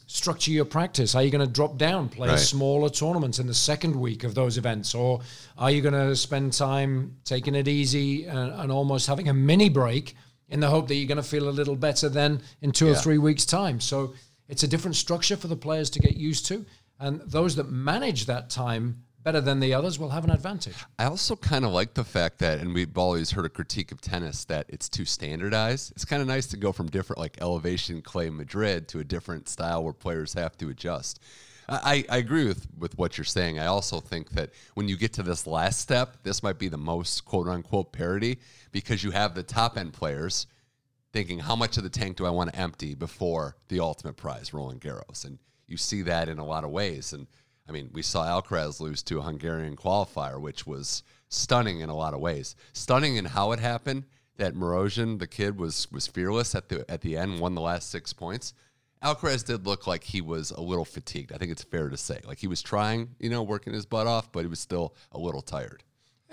structure 0.08 0.52
your 0.52 0.66
practice? 0.66 1.16
Are 1.16 1.24
you 1.24 1.32
going 1.32 1.46
to 1.46 1.52
drop 1.52 1.78
down, 1.78 2.10
play 2.10 2.30
right. 2.30 2.40
smaller 2.40 2.90
tournaments 2.90 3.40
in 3.40 3.48
the 3.48 3.54
second 3.54 3.96
week 3.96 4.24
of 4.24 4.36
those 4.36 4.58
events? 4.58 4.94
Or 4.94 5.22
are 5.58 5.72
you 5.72 5.82
going 5.82 5.94
to 5.94 6.16
spend 6.16 6.54
time 6.54 7.18
taking 7.24 7.56
it 7.56 7.68
easy 7.68 8.26
and, 8.26 8.52
and, 8.54 8.72
almost 8.72 9.08
having 9.08 9.30
a 9.30 9.34
mini 9.34 9.70
break 9.70 10.16
in 10.50 10.60
the 10.60 10.70
hope 10.70 10.88
that 10.88 10.96
you're 10.96 11.08
going 11.08 11.18
to 11.18 11.24
feel 11.24 11.50
a 11.50 11.52
little 11.52 11.76
better 11.76 12.10
then 12.10 12.42
in 12.62 12.72
two 12.72 12.86
yeah. 12.88 12.92
or 12.92 12.96
three 12.96 13.18
weeks' 13.18 13.46
time? 13.46 13.80
So 13.80 14.14
it's 14.48 14.64
a 14.64 14.68
different 14.68 14.96
structure 14.96 15.38
for 15.38 15.48
the 15.48 15.56
players 15.56 15.90
to 15.92 16.00
get 16.00 16.18
used 16.18 16.46
to. 16.48 16.66
And 17.00 17.22
those 17.22 17.56
that 17.56 17.70
manage 17.70 18.26
that 18.28 18.50
time 18.50 19.05
better 19.26 19.42
than 19.42 19.60
the 19.60 19.74
others 19.74 19.98
will 19.98 20.12
have 20.12 20.24
an 20.24 20.30
advantage. 20.30 20.76
I 21.00 21.06
also 21.06 21.36
kind 21.36 21.66
of 21.66 21.72
like 21.72 21.96
the 21.96 22.04
fact 22.04 22.38
that, 22.40 22.60
and 22.60 22.76
we've 22.76 22.96
always 22.96 23.32
heard 23.32 23.46
a 23.46 23.50
critique 23.50 23.92
of 23.92 24.00
tennis 24.00 24.46
that 24.46 24.68
it's 24.70 24.88
too 24.88 25.04
standardized. 25.04 25.92
It's 25.94 26.06
kind 26.06 26.22
of 26.22 26.28
nice 26.28 26.46
to 26.48 26.58
go 26.58 26.72
from 26.72 26.88
different, 26.88 27.20
like 27.20 27.42
elevation 27.42 28.04
clay 28.04 28.30
Madrid, 28.30 28.88
to 28.90 29.00
a 29.00 29.04
different 29.04 29.50
style 29.50 29.84
where 29.84 29.94
players 29.94 30.34
have 30.36 30.56
to 30.60 30.70
adjust. 30.70 31.20
I, 31.68 32.06
I 32.08 32.18
agree 32.18 32.46
with, 32.46 32.68
with 32.78 32.96
what 33.00 33.18
you're 33.18 33.26
saying. 33.26 33.58
I 33.58 33.66
also 33.66 34.00
think 34.00 34.30
that 34.32 34.52
when 34.76 34.88
you 34.88 34.96
get 34.96 35.14
to 35.14 35.24
this 35.24 35.48
last 35.48 35.80
step, 35.80 36.18
this 36.22 36.44
might 36.44 36.60
be 36.60 36.68
the 36.68 36.78
most 36.78 37.26
quote 37.26 37.48
unquote 37.48 37.92
parity 37.92 38.38
because 38.72 39.04
you 39.04 39.10
have 39.10 39.34
the 39.34 39.42
top 39.42 39.76
end 39.76 39.94
players 39.94 40.46
thinking, 41.12 41.40
how 41.40 41.56
much 41.56 41.78
of 41.78 41.84
the 41.84 41.90
tank 41.90 42.18
do 42.18 42.28
I 42.28 42.30
want 42.30 42.54
to 42.54 42.60
empty 42.60 42.94
before 42.94 43.56
the 43.70 43.80
ultimate 43.80 44.18
prize, 44.18 44.54
Roland 44.54 44.82
Garros? 44.82 45.26
And 45.26 45.40
you 45.66 45.78
see 45.78 46.04
that 46.04 46.30
in 46.30 46.38
a 46.38 46.46
lot 46.46 46.64
of 46.64 46.70
ways. 46.70 47.14
And 47.14 47.26
I 47.68 47.72
mean, 47.72 47.90
we 47.94 48.02
saw 48.02 48.26
Alcaraz 48.26 48.80
lose 48.80 49.02
to 49.04 49.20
a 49.20 49.24
Hungarian 49.24 49.76
qualifier, 49.76 50.40
which 50.40 50.68
was 50.68 51.04
stunning 51.30 51.80
in 51.80 51.90
a 51.90 51.96
lot 51.96 52.14
of 52.14 52.20
ways. 52.20 52.56
Stunning 52.74 53.16
in 53.16 53.26
how 53.26 53.52
it 53.52 53.60
happened. 53.60 54.06
That 54.38 54.54
Marozsan, 54.54 55.20
the 55.20 55.28
kid, 55.28 55.58
was 55.58 55.90
was 55.94 56.08
fearless 56.08 56.56
at 56.56 56.68
the 56.68 56.90
at 56.92 57.00
the 57.00 57.16
end, 57.16 57.40
won 57.40 57.56
the 57.56 57.62
last 57.62 57.90
six 57.90 58.12
points. 58.12 58.54
Alcaraz 59.02 59.46
did 59.46 59.66
look 59.66 59.88
like 59.88 60.04
he 60.04 60.20
was 60.20 60.52
a 60.52 60.60
little 60.60 60.84
fatigued. 60.84 61.32
I 61.32 61.38
think 61.38 61.52
it's 61.52 61.64
fair 61.64 61.90
to 61.90 61.96
say. 61.96 62.20
Like 62.26 62.40
he 62.40 62.48
was 62.48 62.62
trying, 62.62 63.16
you 63.20 63.30
know, 63.30 63.44
working 63.44 63.72
his 63.72 63.86
butt 63.86 64.08
off, 64.08 64.32
but 64.32 64.42
he 64.42 64.48
was 64.48 64.60
still 64.60 64.94
a 65.12 65.20
little 65.20 65.42
tired. 65.42 65.84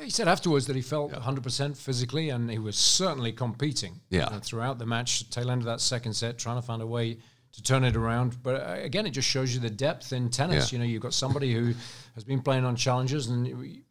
He 0.01 0.11
said 0.11 0.27
afterwards 0.27 0.67
that 0.67 0.77
he 0.77 0.83
felt 0.83 1.13
yeah. 1.13 1.19
100% 1.19 1.77
physically 1.77 2.31
and 2.31 2.51
he 2.51 2.59
was 2.59 2.77
certainly 2.77 3.33
competing 3.33 4.01
yeah. 4.11 4.39
Throughout 4.41 4.79
the 4.79 4.87
match, 4.87 5.29
tail 5.31 5.51
end 5.51 5.63
of 5.63 5.67
that 5.67 5.81
second 5.81 6.15
set, 6.15 6.39
trying 6.39 6.57
to 6.57 6.63
find 6.63 6.83
a 6.83 6.87
way 6.87 7.19
to 7.53 7.63
turn 7.63 7.85
it 7.85 7.97
around. 7.97 8.43
But 8.43 8.57
uh, 8.57 8.77
again, 8.83 9.07
it 9.07 9.11
just 9.11 9.29
shows 9.29 9.55
you 9.55 9.61
the 9.61 9.71
depth 9.71 10.13
in 10.13 10.31
tennis. 10.31 10.73
Yeah. 10.73 10.77
You 10.77 10.85
know, 10.85 10.91
you've 10.91 11.03
got 11.03 11.15
somebody 11.15 11.53
who 11.53 11.75
has 12.15 12.25
been 12.25 12.41
playing 12.41 12.65
on 12.65 12.77
challenges, 12.77 13.29
and 13.29 13.83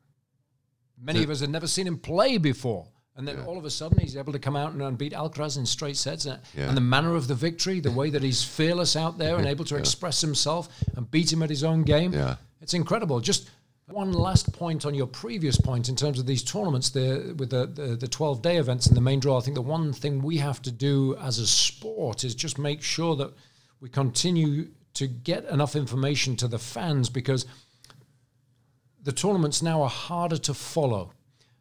many 1.02 1.20
yeah. 1.20 1.24
of 1.24 1.30
us 1.30 1.40
had 1.42 1.50
never 1.50 1.68
seen 1.68 1.88
him 1.88 1.98
play 1.98 2.38
before. 2.38 2.88
And 3.18 3.28
then 3.28 3.38
yeah. 3.38 3.46
all 3.46 3.58
of 3.58 3.66
a 3.66 3.70
sudden, 3.70 4.00
he's 4.00 4.16
able 4.16 4.32
to 4.32 4.40
come 4.40 4.56
out 4.56 4.72
and, 4.72 4.82
and 4.82 4.98
beat 4.98 5.12
Alcaraz 5.12 5.58
in 5.58 5.66
straight 5.66 5.98
sets. 5.98 6.26
And, 6.26 6.40
and, 6.56 6.78
the 6.78 6.82
manner 6.82 7.16
of 7.16 7.28
the 7.28 7.36
victory, 7.36 7.82
the 7.82 7.92
way 7.92 8.10
that 8.10 8.24
he's 8.24 8.44
fearless 8.44 8.96
out 8.96 9.18
there 9.18 9.38
and 9.38 9.46
able 9.56 9.66
to 9.66 9.76
express 9.76 10.22
himself 10.22 10.70
and 10.96 11.10
beat 11.12 11.32
him 11.32 11.44
at 11.44 11.50
his 11.50 11.64
own 11.64 11.84
game, 11.84 12.14
Yeah. 12.14 12.38
it's 12.62 12.74
incredible. 12.74 13.20
Just 13.20 13.50
One 13.88 14.14
last 14.14 14.54
point 14.54 14.86
on 14.86 14.96
your 14.96 15.08
previous 15.08 15.60
point 15.60 15.90
in 15.90 15.98
terms 15.98 16.20
of 16.20 16.26
these 16.26 16.42
tournaments, 16.42 16.90
the, 16.90 17.36
with 17.38 17.50
the, 17.50 17.66
the, 17.68 17.98
the 17.98 18.08
12 18.08 18.42
day 18.42 18.56
events 18.56 18.88
in 18.88 18.96
the 18.96 19.02
main 19.02 19.20
draw, 19.20 19.38
I 19.38 19.42
think 19.42 19.56
the 19.56 19.62
one 19.62 19.92
thing 19.92 20.22
we 20.22 20.38
have 20.38 20.62
to 20.62 20.72
do 20.72 21.18
as 21.18 21.38
a 21.38 21.46
sport 21.46 22.24
is 22.24 22.34
just 22.34 22.58
make 22.58 22.82
sure 22.82 23.18
that 23.18 23.34
we 23.82 23.90
continue 23.90 24.70
to 24.94 25.08
get 25.08 25.44
enough 25.46 25.76
information 25.76 26.36
to 26.38 26.48
the 26.48 26.60
fans 26.60 27.10
because 27.10 27.46
the 29.04 29.12
tournaments 29.12 29.62
now 29.62 29.82
are 29.82 29.90
harder 29.90 30.38
to 30.38 30.54
follow. 30.54 31.12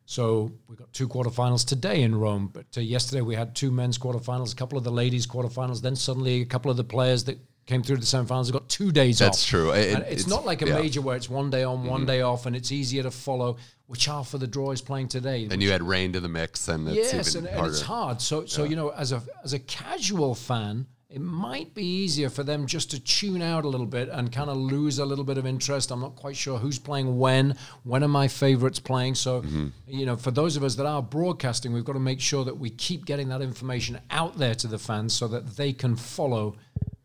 So 0.04 0.52
we've 0.68 0.78
got 0.78 0.92
two 0.92 1.08
quarterfinals 1.08 1.64
today 1.64 2.02
in 2.02 2.14
Rome, 2.14 2.50
but 2.52 2.66
uh, 2.76 2.80
yesterday 2.80 3.22
we 3.22 3.36
had 3.36 3.54
two 3.54 3.70
men's 3.70 3.96
quarterfinals, 3.96 4.52
a 4.52 4.56
couple 4.56 4.76
of 4.76 4.84
the 4.84 4.90
ladies' 4.90 5.26
quarterfinals. 5.26 5.80
Then 5.80 5.96
suddenly 5.96 6.42
a 6.42 6.44
couple 6.44 6.70
of 6.70 6.76
the 6.76 6.84
players 6.84 7.24
that 7.24 7.38
came 7.66 7.82
through 7.82 7.98
the 7.98 8.04
semifinals 8.04 8.46
have 8.46 8.54
got 8.54 8.68
two 8.68 8.90
days 8.90 9.20
That's 9.20 9.28
off. 9.28 9.34
That's 9.34 9.46
true. 9.46 9.70
It- 9.70 9.98
it's, 9.98 10.10
it's- 10.10 10.26
not 10.26 10.44
like 10.44 10.62
a 10.62 10.66
yeah. 10.66 10.72
Mm-hmm. 10.72 10.82
major 10.82 11.00
where 11.00 11.16
it's 11.16 11.30
one 11.30 11.48
day 11.48 11.62
on, 11.62 11.84
one 11.84 12.04
day 12.04 12.20
off, 12.22 12.46
and 12.46 12.56
it's 12.56 12.72
easier 12.72 13.04
to 13.04 13.10
follow. 13.10 13.56
Which 13.86 14.06
half 14.06 14.34
of 14.34 14.40
the 14.40 14.46
draw 14.46 14.72
is 14.72 14.80
playing 14.80 15.08
today? 15.08 15.48
And 15.50 15.62
you 15.62 15.70
add 15.72 15.82
rain 15.82 16.12
to 16.12 16.20
the 16.20 16.28
mix, 16.28 16.68
and 16.68 16.88
it's 16.88 17.12
yes, 17.12 17.34
and, 17.36 17.46
and 17.46 17.66
it's 17.66 17.80
hard. 17.80 18.20
So, 18.20 18.46
so 18.46 18.64
you 18.64 18.76
know, 18.76 18.90
as 18.90 19.12
a 19.12 19.22
as 19.42 19.52
a 19.52 19.58
casual 19.58 20.34
fan, 20.34 20.86
it 21.12 21.20
might 21.20 21.74
be 21.74 21.84
easier 21.84 22.30
for 22.30 22.44
them 22.44 22.66
just 22.66 22.90
to 22.92 23.00
tune 23.00 23.42
out 23.42 23.64
a 23.64 23.68
little 23.68 23.86
bit 23.86 24.08
and 24.08 24.30
kind 24.30 24.48
of 24.48 24.56
lose 24.56 25.00
a 25.00 25.04
little 25.04 25.24
bit 25.24 25.38
of 25.38 25.44
interest. 25.46 25.90
I'm 25.90 26.00
not 26.00 26.14
quite 26.14 26.36
sure 26.36 26.58
who's 26.58 26.78
playing 26.78 27.18
when. 27.18 27.56
When 27.82 28.04
are 28.04 28.08
my 28.08 28.28
favorites 28.28 28.78
playing? 28.78 29.16
So, 29.16 29.42
Mm-hmm. 29.42 29.68
you 29.88 30.06
know, 30.06 30.16
for 30.16 30.30
those 30.30 30.56
of 30.56 30.62
us 30.62 30.76
that 30.76 30.86
are 30.86 31.02
broadcasting, 31.02 31.72
we've 31.72 31.84
got 31.84 31.94
to 31.94 31.98
make 32.00 32.20
sure 32.20 32.44
that 32.44 32.56
we 32.58 32.70
keep 32.70 33.06
getting 33.06 33.28
that 33.30 33.42
information 33.42 33.98
out 34.10 34.38
there 34.38 34.54
to 34.54 34.68
the 34.68 34.78
fans 34.78 35.12
so 35.12 35.26
that 35.28 35.56
they 35.56 35.72
can 35.72 35.96
follow 35.96 36.56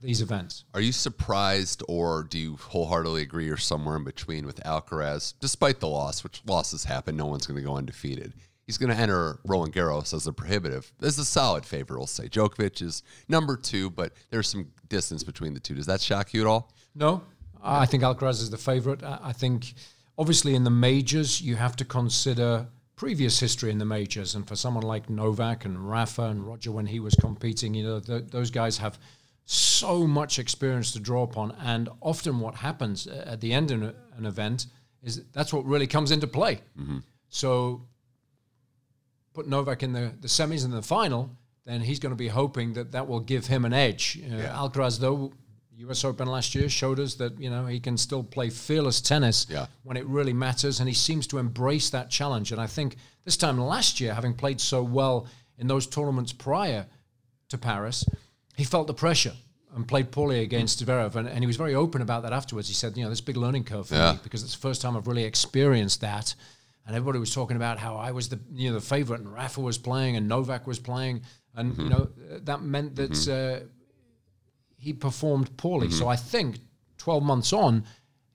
these 0.01 0.21
events. 0.21 0.65
Are 0.75 0.81
you 0.81 0.91
surprised, 0.91 1.81
or 1.87 2.23
do 2.29 2.37
you 2.37 2.57
wholeheartedly 2.57 3.23
agree, 3.23 3.49
or 3.49 3.57
somewhere 3.57 3.95
in 3.95 4.03
between 4.03 4.45
with 4.45 4.57
Alcaraz, 4.63 5.33
despite 5.39 5.79
the 5.79 5.87
loss, 5.87 6.23
which 6.23 6.43
losses 6.45 6.83
happen, 6.83 7.17
no 7.17 7.25
one's 7.25 7.47
going 7.47 7.57
to 7.59 7.65
go 7.65 7.75
undefeated. 7.75 8.33
He's 8.65 8.77
going 8.79 8.89
to 8.89 8.97
enter 8.99 9.39
Roland 9.45 9.73
Garros 9.73 10.13
as 10.13 10.25
a 10.25 10.33
prohibitive, 10.33 10.91
as 11.01 11.19
a 11.19 11.25
solid 11.25 11.65
favorite. 11.65 11.97
We'll 11.97 12.07
say 12.07 12.27
Djokovic 12.27 12.81
is 12.81 13.03
number 13.29 13.55
two, 13.55 13.91
but 13.91 14.13
there's 14.31 14.47
some 14.49 14.71
distance 14.89 15.23
between 15.23 15.53
the 15.53 15.59
two. 15.59 15.75
Does 15.75 15.85
that 15.85 16.01
shock 16.01 16.33
you 16.33 16.41
at 16.41 16.47
all? 16.47 16.71
No, 16.95 17.21
I 17.63 17.85
think 17.85 18.01
Alcaraz 18.03 18.41
is 18.41 18.49
the 18.49 18.57
favorite. 18.57 19.03
I 19.03 19.33
think, 19.33 19.73
obviously, 20.17 20.55
in 20.55 20.63
the 20.63 20.71
majors, 20.71 21.41
you 21.41 21.55
have 21.57 21.75
to 21.75 21.85
consider 21.85 22.67
previous 22.95 23.39
history 23.39 23.69
in 23.69 23.77
the 23.77 23.85
majors. 23.85 24.33
And 24.35 24.47
for 24.47 24.55
someone 24.55 24.83
like 24.83 25.09
Novak 25.09 25.65
and 25.65 25.87
Rafa 25.89 26.23
and 26.23 26.47
Roger, 26.47 26.71
when 26.71 26.85
he 26.87 26.99
was 26.99 27.13
competing, 27.15 27.75
you 27.75 27.83
know, 27.83 27.99
th- 27.99 28.25
those 28.31 28.49
guys 28.49 28.77
have 28.79 28.97
so 29.45 30.07
much 30.07 30.39
experience 30.39 30.91
to 30.93 30.99
draw 30.99 31.21
upon. 31.23 31.51
And 31.61 31.87
often, 32.01 32.39
what 32.39 32.55
happens 32.55 33.05
uh, 33.05 33.25
at 33.27 33.41
the 33.41 33.53
end 33.53 33.69
of 33.71 33.81
an- 33.83 33.95
an 34.17 34.25
event 34.25 34.67
is 35.03 35.23
that's 35.33 35.53
what 35.53 35.65
really 35.65 35.85
comes 35.87 36.09
into 36.09 36.25
play. 36.25 36.61
So, 37.29 37.81
put 39.35 39.47
Novak 39.47 39.83
in 39.83 39.93
the, 39.93 40.11
the 40.21 40.27
semis 40.27 40.63
and 40.65 40.73
the 40.73 40.81
final, 40.81 41.29
then 41.65 41.81
he's 41.81 41.99
going 41.99 42.11
to 42.11 42.15
be 42.17 42.27
hoping 42.29 42.73
that 42.73 42.91
that 42.93 43.07
will 43.07 43.19
give 43.19 43.45
him 43.47 43.65
an 43.65 43.73
edge. 43.73 44.19
Uh, 44.23 44.37
Alcaraz, 44.67 44.99
though, 44.99 45.31
U.S. 45.77 46.03
Open 46.05 46.27
last 46.27 46.55
year 46.55 46.69
showed 46.69 46.99
us 46.99 47.15
that 47.15 47.37
you 47.39 47.49
know 47.49 47.65
he 47.65 47.79
can 47.81 47.97
still 47.97 48.23
play 48.23 48.49
fearless 48.49 49.01
tennis 49.01 49.45
Yeah. 49.49 49.65
when 49.83 49.97
it 49.97 50.05
really 50.05 50.33
matters, 50.33 50.79
and 50.79 50.87
he 50.87 50.95
seems 50.95 51.27
to 51.27 51.37
embrace 51.37 51.89
that 51.89 52.09
challenge. 52.09 52.51
And 52.53 52.61
I 52.61 52.67
think 52.67 52.95
this 53.25 53.35
time 53.37 53.59
last 53.59 53.99
year, 53.99 54.13
having 54.13 54.33
played 54.33 54.61
so 54.61 54.81
well 54.83 55.27
in 55.57 55.67
those 55.67 55.85
tournaments 55.85 56.31
prior 56.33 56.85
to 57.49 57.57
Paris, 57.57 58.05
he 58.55 58.63
felt 58.63 58.87
the 58.87 58.93
pressure 58.93 59.33
and 59.75 59.85
played 59.85 60.09
poorly 60.11 60.39
against 60.43 60.81
Zverev, 60.85 61.15
and, 61.15 61.27
and 61.27 61.39
he 61.41 61.45
was 61.47 61.57
very 61.57 61.75
open 61.75 62.01
about 62.01 62.23
that 62.23 62.31
afterwards. 62.31 62.69
He 62.69 62.73
said, 62.73 62.95
you 62.95 63.03
know, 63.03 63.09
this 63.09 63.19
big 63.19 63.35
learning 63.35 63.65
curve 63.65 63.87
for 63.87 63.95
Yeah. 63.95 64.13
me 64.13 64.19
because 64.23 64.43
it's 64.43 64.53
the 64.55 64.61
first 64.61 64.81
time 64.81 64.95
I've 64.95 65.07
really 65.07 65.25
experienced 65.25 65.99
that. 66.01 66.35
And 66.85 66.95
everybody 66.95 67.19
was 67.19 67.33
talking 67.33 67.57
about 67.57 67.79
how 67.79 67.95
I 67.95 68.11
was 68.11 68.29
the 68.29 68.39
you 68.53 68.69
know 68.69 68.75
the 68.75 68.85
favorite, 68.85 69.21
and 69.21 69.33
Rafa 69.33 69.59
was 69.59 69.77
playing, 69.77 70.17
and 70.17 70.27
Novak 70.27 70.67
was 70.67 70.79
playing, 70.79 71.23
and 71.55 71.75
you 71.77 71.83
mm-hmm. 71.85 71.89
know 71.89 72.39
that 72.43 72.61
meant 72.61 72.95
that 72.97 73.11
mm-hmm. 73.11 73.63
uh, 73.63 73.67
he 74.77 74.93
performed 74.93 75.57
poorly. 75.57 75.89
So 75.89 76.01
mm-hmm. 76.01 76.09
I 76.09 76.15
think 76.15 76.59
12 76.97 77.23
months 77.23 77.53
on, 77.53 77.85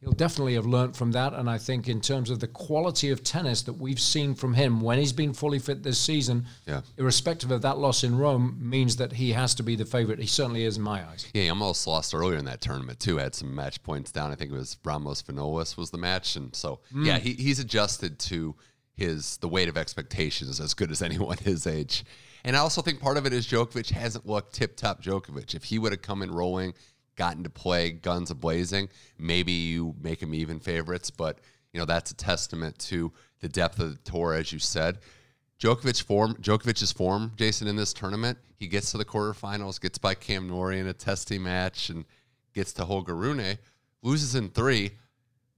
he'll 0.00 0.12
definitely 0.12 0.54
have 0.54 0.66
learnt 0.66 0.97
from 0.97 1.12
that. 1.12 1.35
And 1.35 1.49
I 1.49 1.59
think 1.59 1.88
in 1.88 2.00
terms 2.00 2.30
of 2.30 2.40
the 2.40 2.47
quality 2.47 3.11
of 3.11 3.23
tennis 3.23 3.62
that 3.62 3.75
we've 3.75 4.00
seen 4.00 4.35
from 4.35 4.54
him 4.54 4.80
when 4.80 4.99
he's 4.99 5.12
been 5.12 5.35
fully 5.35 5.59
fit 5.59 5.83
this 5.83 5.99
season, 5.99 6.47
Yeah. 6.66 6.80
irrespective 6.97 7.50
of 7.50 7.62
that 7.62 7.78
loss 7.78 8.02
in 8.02 8.16
Rome, 8.16 8.57
means 8.61 8.97
that 8.97 9.12
he 9.12 9.33
has 9.33 9.54
to 9.57 9.62
be 9.62 9.76
the 9.76 9.85
favorite. 9.85 10.19
He 10.19 10.26
certainly 10.26 10.64
is 10.64 10.78
in 10.78 10.83
my 10.83 11.07
eyes. 11.07 11.26
Yeah, 11.35 11.42
he 11.42 11.49
almost 11.50 11.87
lost 11.87 12.14
earlier 12.14 12.38
in 12.38 12.47
that 12.47 12.61
tournament 12.61 12.99
too. 12.99 13.19
Had 13.19 13.35
some 13.35 13.54
match 13.54 13.83
points 13.83 14.11
down. 14.11 14.33
I 14.33 14.37
think 14.37 14.52
it 14.52 14.57
was 14.57 14.78
Ramos 14.85 15.23
Vinolas 15.23 15.76
was 15.76 15.90
the 15.90 15.99
match, 15.99 16.37
and 16.37 16.54
so 16.54 16.80
mm. 16.92 17.04
yeah, 17.04 17.19
he, 17.19 17.35
he's 17.35 17.59
adjusted 17.59 18.19
to 18.21 18.54
his 18.95 19.37
the 19.38 19.49
weight 19.49 19.69
of 19.69 19.76
expectations 19.76 20.61
as 20.61 20.75
good 20.75 20.90
as 20.90 21.02
anyone 21.11 21.37
his 21.38 21.66
age. 21.66 22.04
And 22.42 22.57
I 22.57 22.61
also 22.61 22.80
think 22.80 23.00
part 23.00 23.19
of 23.19 23.26
it 23.26 23.35
is 23.35 23.47
Djokovic 23.47 23.90
hasn't 23.90 24.26
looked 24.26 24.54
tip 24.54 24.76
top 24.76 25.02
Djokovic. 25.02 25.54
If 25.54 25.64
he 25.64 25.78
would 25.78 25.92
have 25.92 26.00
come 26.00 26.23
in 26.23 26.30
rolling, 26.30 26.73
gotten 27.21 27.45
to 27.45 27.50
play 27.50 27.91
guns 27.91 28.31
a 28.31 28.35
blazing, 28.35 28.89
maybe 29.19 29.53
you 29.53 29.95
make 30.00 30.23
him 30.23 30.33
even 30.33 30.59
favorites. 30.59 31.11
But 31.11 31.39
you 31.71 31.79
know 31.79 31.85
that's 31.85 32.11
a 32.11 32.15
testament 32.15 32.79
to 32.79 33.12
the 33.41 33.49
depth 33.49 33.79
of 33.79 33.91
the 33.91 34.11
tour, 34.11 34.33
as 34.33 34.53
you 34.55 34.59
said. 34.59 35.00
Djokovic 35.61 36.03
form, 36.03 36.35
Djokovic's 36.41 36.93
form, 36.93 37.33
Jason, 37.37 37.69
in 37.69 37.77
this 37.77 37.93
tournament, 37.93 38.39
he 38.57 38.67
gets 38.67 38.91
to 38.93 38.97
the 38.97 39.05
quarterfinals, 39.05 39.79
gets 39.79 39.99
by 39.99 40.15
Cam 40.15 40.49
Norrie 40.49 40.81
in 40.81 40.87
a 40.87 40.95
testy 40.95 41.39
match, 41.39 41.91
and 41.91 42.07
gets 42.55 42.73
to 42.73 42.87
Holger 42.87 43.15
Rune, 43.15 43.59
loses 44.03 44.35
in 44.35 44.49
three. 44.49 44.93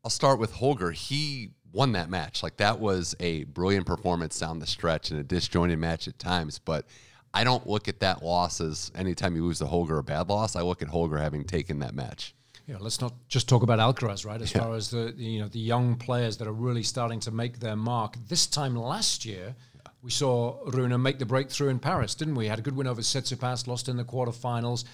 I'll 0.03 0.11
start 0.11 0.41
with 0.41 0.55
Holger. 0.55 0.91
He 0.91 1.53
won 1.73 1.93
that 1.93 2.11
match. 2.11 2.43
Like 2.43 2.57
that 2.57 2.81
was 2.81 3.15
a 3.21 3.45
brilliant 3.45 3.87
performance 3.87 4.37
down 4.37 4.59
the 4.59 4.67
stretch 4.67 5.13
and 5.13 5.21
a 5.21 5.23
disjointed 5.23 5.79
match 5.79 6.09
at 6.09 6.19
times. 6.19 6.59
But 6.59 6.87
I 7.35 7.45
don't 7.45 7.67
look 7.67 7.89
at 7.89 8.01
that 8.01 8.23
loss 8.23 8.61
as 8.61 8.93
anytime 8.95 9.37
you 9.37 9.45
lose 9.45 9.59
to 9.59 9.67
Holger 9.67 9.99
a 9.99 10.03
bad 10.03 10.29
loss. 10.29 10.55
I 10.57 10.63
look 10.63 10.83
at 10.83 10.89
Holger 10.89 11.19
having 11.19 11.45
taken 11.45 11.79
that 11.79 11.95
match. 11.95 12.35
Yeah, 12.67 12.77
let's 12.79 13.01
not 13.01 13.15
just 13.29 13.49
talk 13.49 13.63
about 13.63 13.79
Alcaraz, 13.79 14.25
right? 14.25 14.41
As 14.41 14.53
far 14.53 14.75
as 14.75 14.91
the 14.91 15.13
you 15.17 15.41
know 15.41 15.49
the 15.49 15.59
young 15.59 15.97
players 15.97 16.37
that 16.39 16.47
are 16.47 16.53
really 16.53 16.83
starting 16.83 17.21
to 17.21 17.31
make 17.31 17.59
their 17.59 17.77
mark. 17.77 18.17
This 18.29 18.47
time 18.47 18.77
last 18.77 19.25
year, 19.25 19.55
we 20.03 20.11
saw 20.11 20.59
Rune 20.67 21.01
make 21.03 21.19
the 21.19 21.27
breakthrough 21.27 21.69
in 21.69 21.79
Paris, 21.79 22.15
didn't 22.15 22.35
we? 22.35 22.47
Had 22.47 22.59
a 22.59 22.63
good 22.63 22.77
win 22.77 22.87
over 22.87 23.01
Tsitsipas, 23.01 23.67
lost 23.67 23.89
in 23.89 23.97
the 23.97 24.05
quarterfinals. 24.05 24.85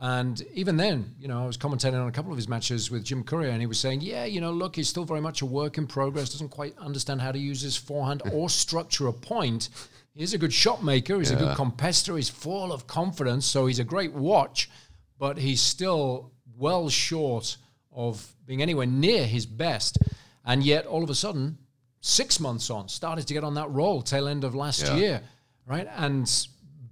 And 0.00 0.40
even 0.54 0.76
then, 0.76 1.16
you 1.18 1.26
know, 1.26 1.42
I 1.42 1.46
was 1.46 1.58
commentating 1.58 2.00
on 2.00 2.06
a 2.06 2.12
couple 2.12 2.30
of 2.30 2.38
his 2.38 2.48
matches 2.48 2.90
with 2.90 3.04
Jim 3.04 3.24
Courier, 3.24 3.50
and 3.50 3.60
he 3.60 3.66
was 3.66 3.80
saying, 3.80 4.00
"Yeah, 4.00 4.24
you 4.24 4.40
know, 4.40 4.52
look, 4.52 4.76
he's 4.76 4.88
still 4.88 5.04
very 5.04 5.20
much 5.20 5.42
a 5.42 5.46
work 5.46 5.76
in 5.76 5.86
progress. 5.86 6.30
Doesn't 6.30 6.50
quite 6.50 6.78
understand 6.78 7.20
how 7.20 7.32
to 7.32 7.38
use 7.38 7.60
his 7.60 7.76
forehand 7.76 8.22
or 8.32 8.48
structure 8.48 9.08
a 9.08 9.12
point. 9.12 9.70
He's 10.18 10.34
a 10.34 10.38
good 10.38 10.52
shot 10.52 10.82
maker. 10.82 11.16
He's 11.20 11.30
a 11.30 11.36
good 11.36 11.54
competitor. 11.54 12.16
He's 12.16 12.28
full 12.28 12.72
of 12.72 12.88
confidence. 12.88 13.46
So 13.46 13.66
he's 13.66 13.78
a 13.78 13.84
great 13.84 14.12
watch, 14.12 14.68
but 15.16 15.38
he's 15.38 15.60
still 15.60 16.32
well 16.56 16.88
short 16.88 17.56
of 17.92 18.34
being 18.44 18.60
anywhere 18.60 18.86
near 18.86 19.24
his 19.28 19.46
best. 19.46 19.96
And 20.44 20.64
yet, 20.64 20.86
all 20.86 21.04
of 21.04 21.10
a 21.10 21.14
sudden, 21.14 21.56
six 22.00 22.40
months 22.40 22.68
on, 22.68 22.88
started 22.88 23.28
to 23.28 23.34
get 23.34 23.44
on 23.44 23.54
that 23.54 23.70
roll 23.70 24.02
tail 24.02 24.26
end 24.26 24.42
of 24.42 24.56
last 24.56 24.82
Yeah. 24.82 24.96
year, 24.96 25.22
right? 25.66 25.86
And 25.96 26.28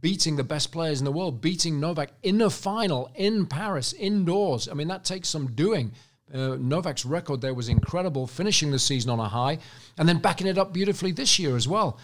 beating 0.00 0.36
the 0.36 0.44
best 0.44 0.70
players 0.70 1.00
in 1.00 1.04
the 1.04 1.10
world, 1.10 1.40
beating 1.40 1.80
Novak 1.80 2.12
in 2.22 2.40
a 2.40 2.48
final 2.48 3.10
in 3.16 3.46
Paris, 3.46 3.92
indoors. 3.92 4.68
I 4.68 4.74
mean, 4.74 4.86
that 4.86 5.02
takes 5.02 5.28
some 5.28 5.48
doing. 5.48 5.90
Uh, 6.32 6.56
Novak's 6.60 7.04
record 7.04 7.40
there 7.40 7.54
was 7.54 7.68
incredible, 7.68 8.28
finishing 8.28 8.70
the 8.70 8.78
season 8.78 9.10
on 9.10 9.18
a 9.18 9.28
high, 9.28 9.58
and 9.98 10.08
then 10.08 10.18
backing 10.18 10.46
it 10.46 10.58
up 10.58 10.72
beautifully 10.72 11.10
this 11.10 11.40
year 11.40 11.56
as 11.56 11.66
well. 11.66 11.98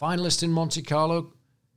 Finalist 0.00 0.42
in 0.42 0.50
Monte 0.50 0.82
Carlo, 0.82 1.32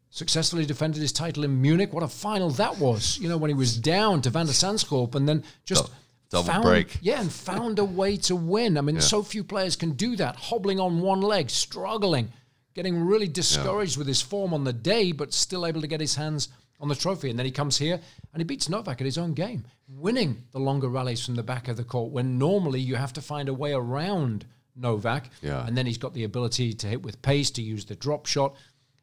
successfully 0.10 0.66
defended 0.66 1.02
his 1.02 1.12
title 1.12 1.44
in 1.44 1.62
Munich. 1.62 1.92
What 1.92 2.04
a 2.04 2.08
final 2.08 2.50
that 2.52 2.78
was! 2.78 3.18
You 3.20 3.28
know, 3.28 3.38
when 3.38 3.50
he 3.50 3.56
was 3.56 3.78
down 3.78 4.22
to 4.22 4.30
Van 4.30 4.46
de 4.46 4.54
Zandschulp 4.54 5.16
and 5.16 5.28
then 5.28 5.44
just 5.66 5.92
Double 6.30 6.48
found, 6.48 6.64
break. 6.64 6.98
yeah, 7.02 7.20
and 7.20 7.32
found 7.32 7.80
a 7.80 7.86
way 7.86 8.18
to 8.18 8.36
win. 8.36 8.78
I 8.78 8.82
mean, 8.82 9.02
so 9.02 9.24
few 9.24 9.44
players 9.44 9.76
can 9.76 9.92
do 9.92 10.16
that, 10.16 10.36
hobbling 10.36 10.80
on 10.80 11.02
one 11.02 11.22
leg, 11.22 11.50
struggling, 11.50 12.32
getting 12.74 13.04
really 13.04 13.28
discouraged 13.28 13.98
with 13.98 14.08
his 14.08 14.22
form 14.22 14.54
on 14.54 14.64
the 14.64 14.74
day, 14.74 15.12
but 15.12 15.34
still 15.34 15.66
able 15.66 15.82
to 15.82 15.88
get 15.88 16.00
his 16.00 16.16
hands 16.16 16.50
on 16.80 16.88
the 16.88 16.96
trophy. 16.96 17.30
And 17.30 17.38
then 17.38 17.46
he 17.46 17.52
comes 17.52 17.78
here 17.78 18.00
and 18.34 18.40
he 18.40 18.44
beats 18.46 18.70
Novak 18.70 19.02
at 19.02 19.06
his 19.06 19.18
own 19.18 19.34
game, 19.34 19.66
winning 19.88 20.44
the 20.52 20.60
longer 20.60 20.90
rallies 20.90 21.26
from 21.26 21.36
the 21.36 21.44
back 21.44 21.68
of 21.68 21.78
the 21.78 21.84
court 21.84 22.12
when 22.12 22.38
normally 22.38 22.80
you 22.80 22.96
have 22.96 23.14
to 23.14 23.22
find 23.22 23.50
a 23.50 23.54
way 23.54 23.74
around 23.74 24.46
Novak. 24.76 25.30
Yeah. 25.42 25.66
And 25.66 25.78
then 25.78 25.86
he's 25.86 25.98
got 25.98 26.14
the 26.14 26.24
ability 26.24 26.74
to 26.74 26.88
hit 26.88 27.02
with 27.04 27.22
pace, 27.22 27.52
to 27.52 27.62
use 27.62 27.86
the 27.86 27.96
drop 27.96 28.26
shot. 28.26 28.56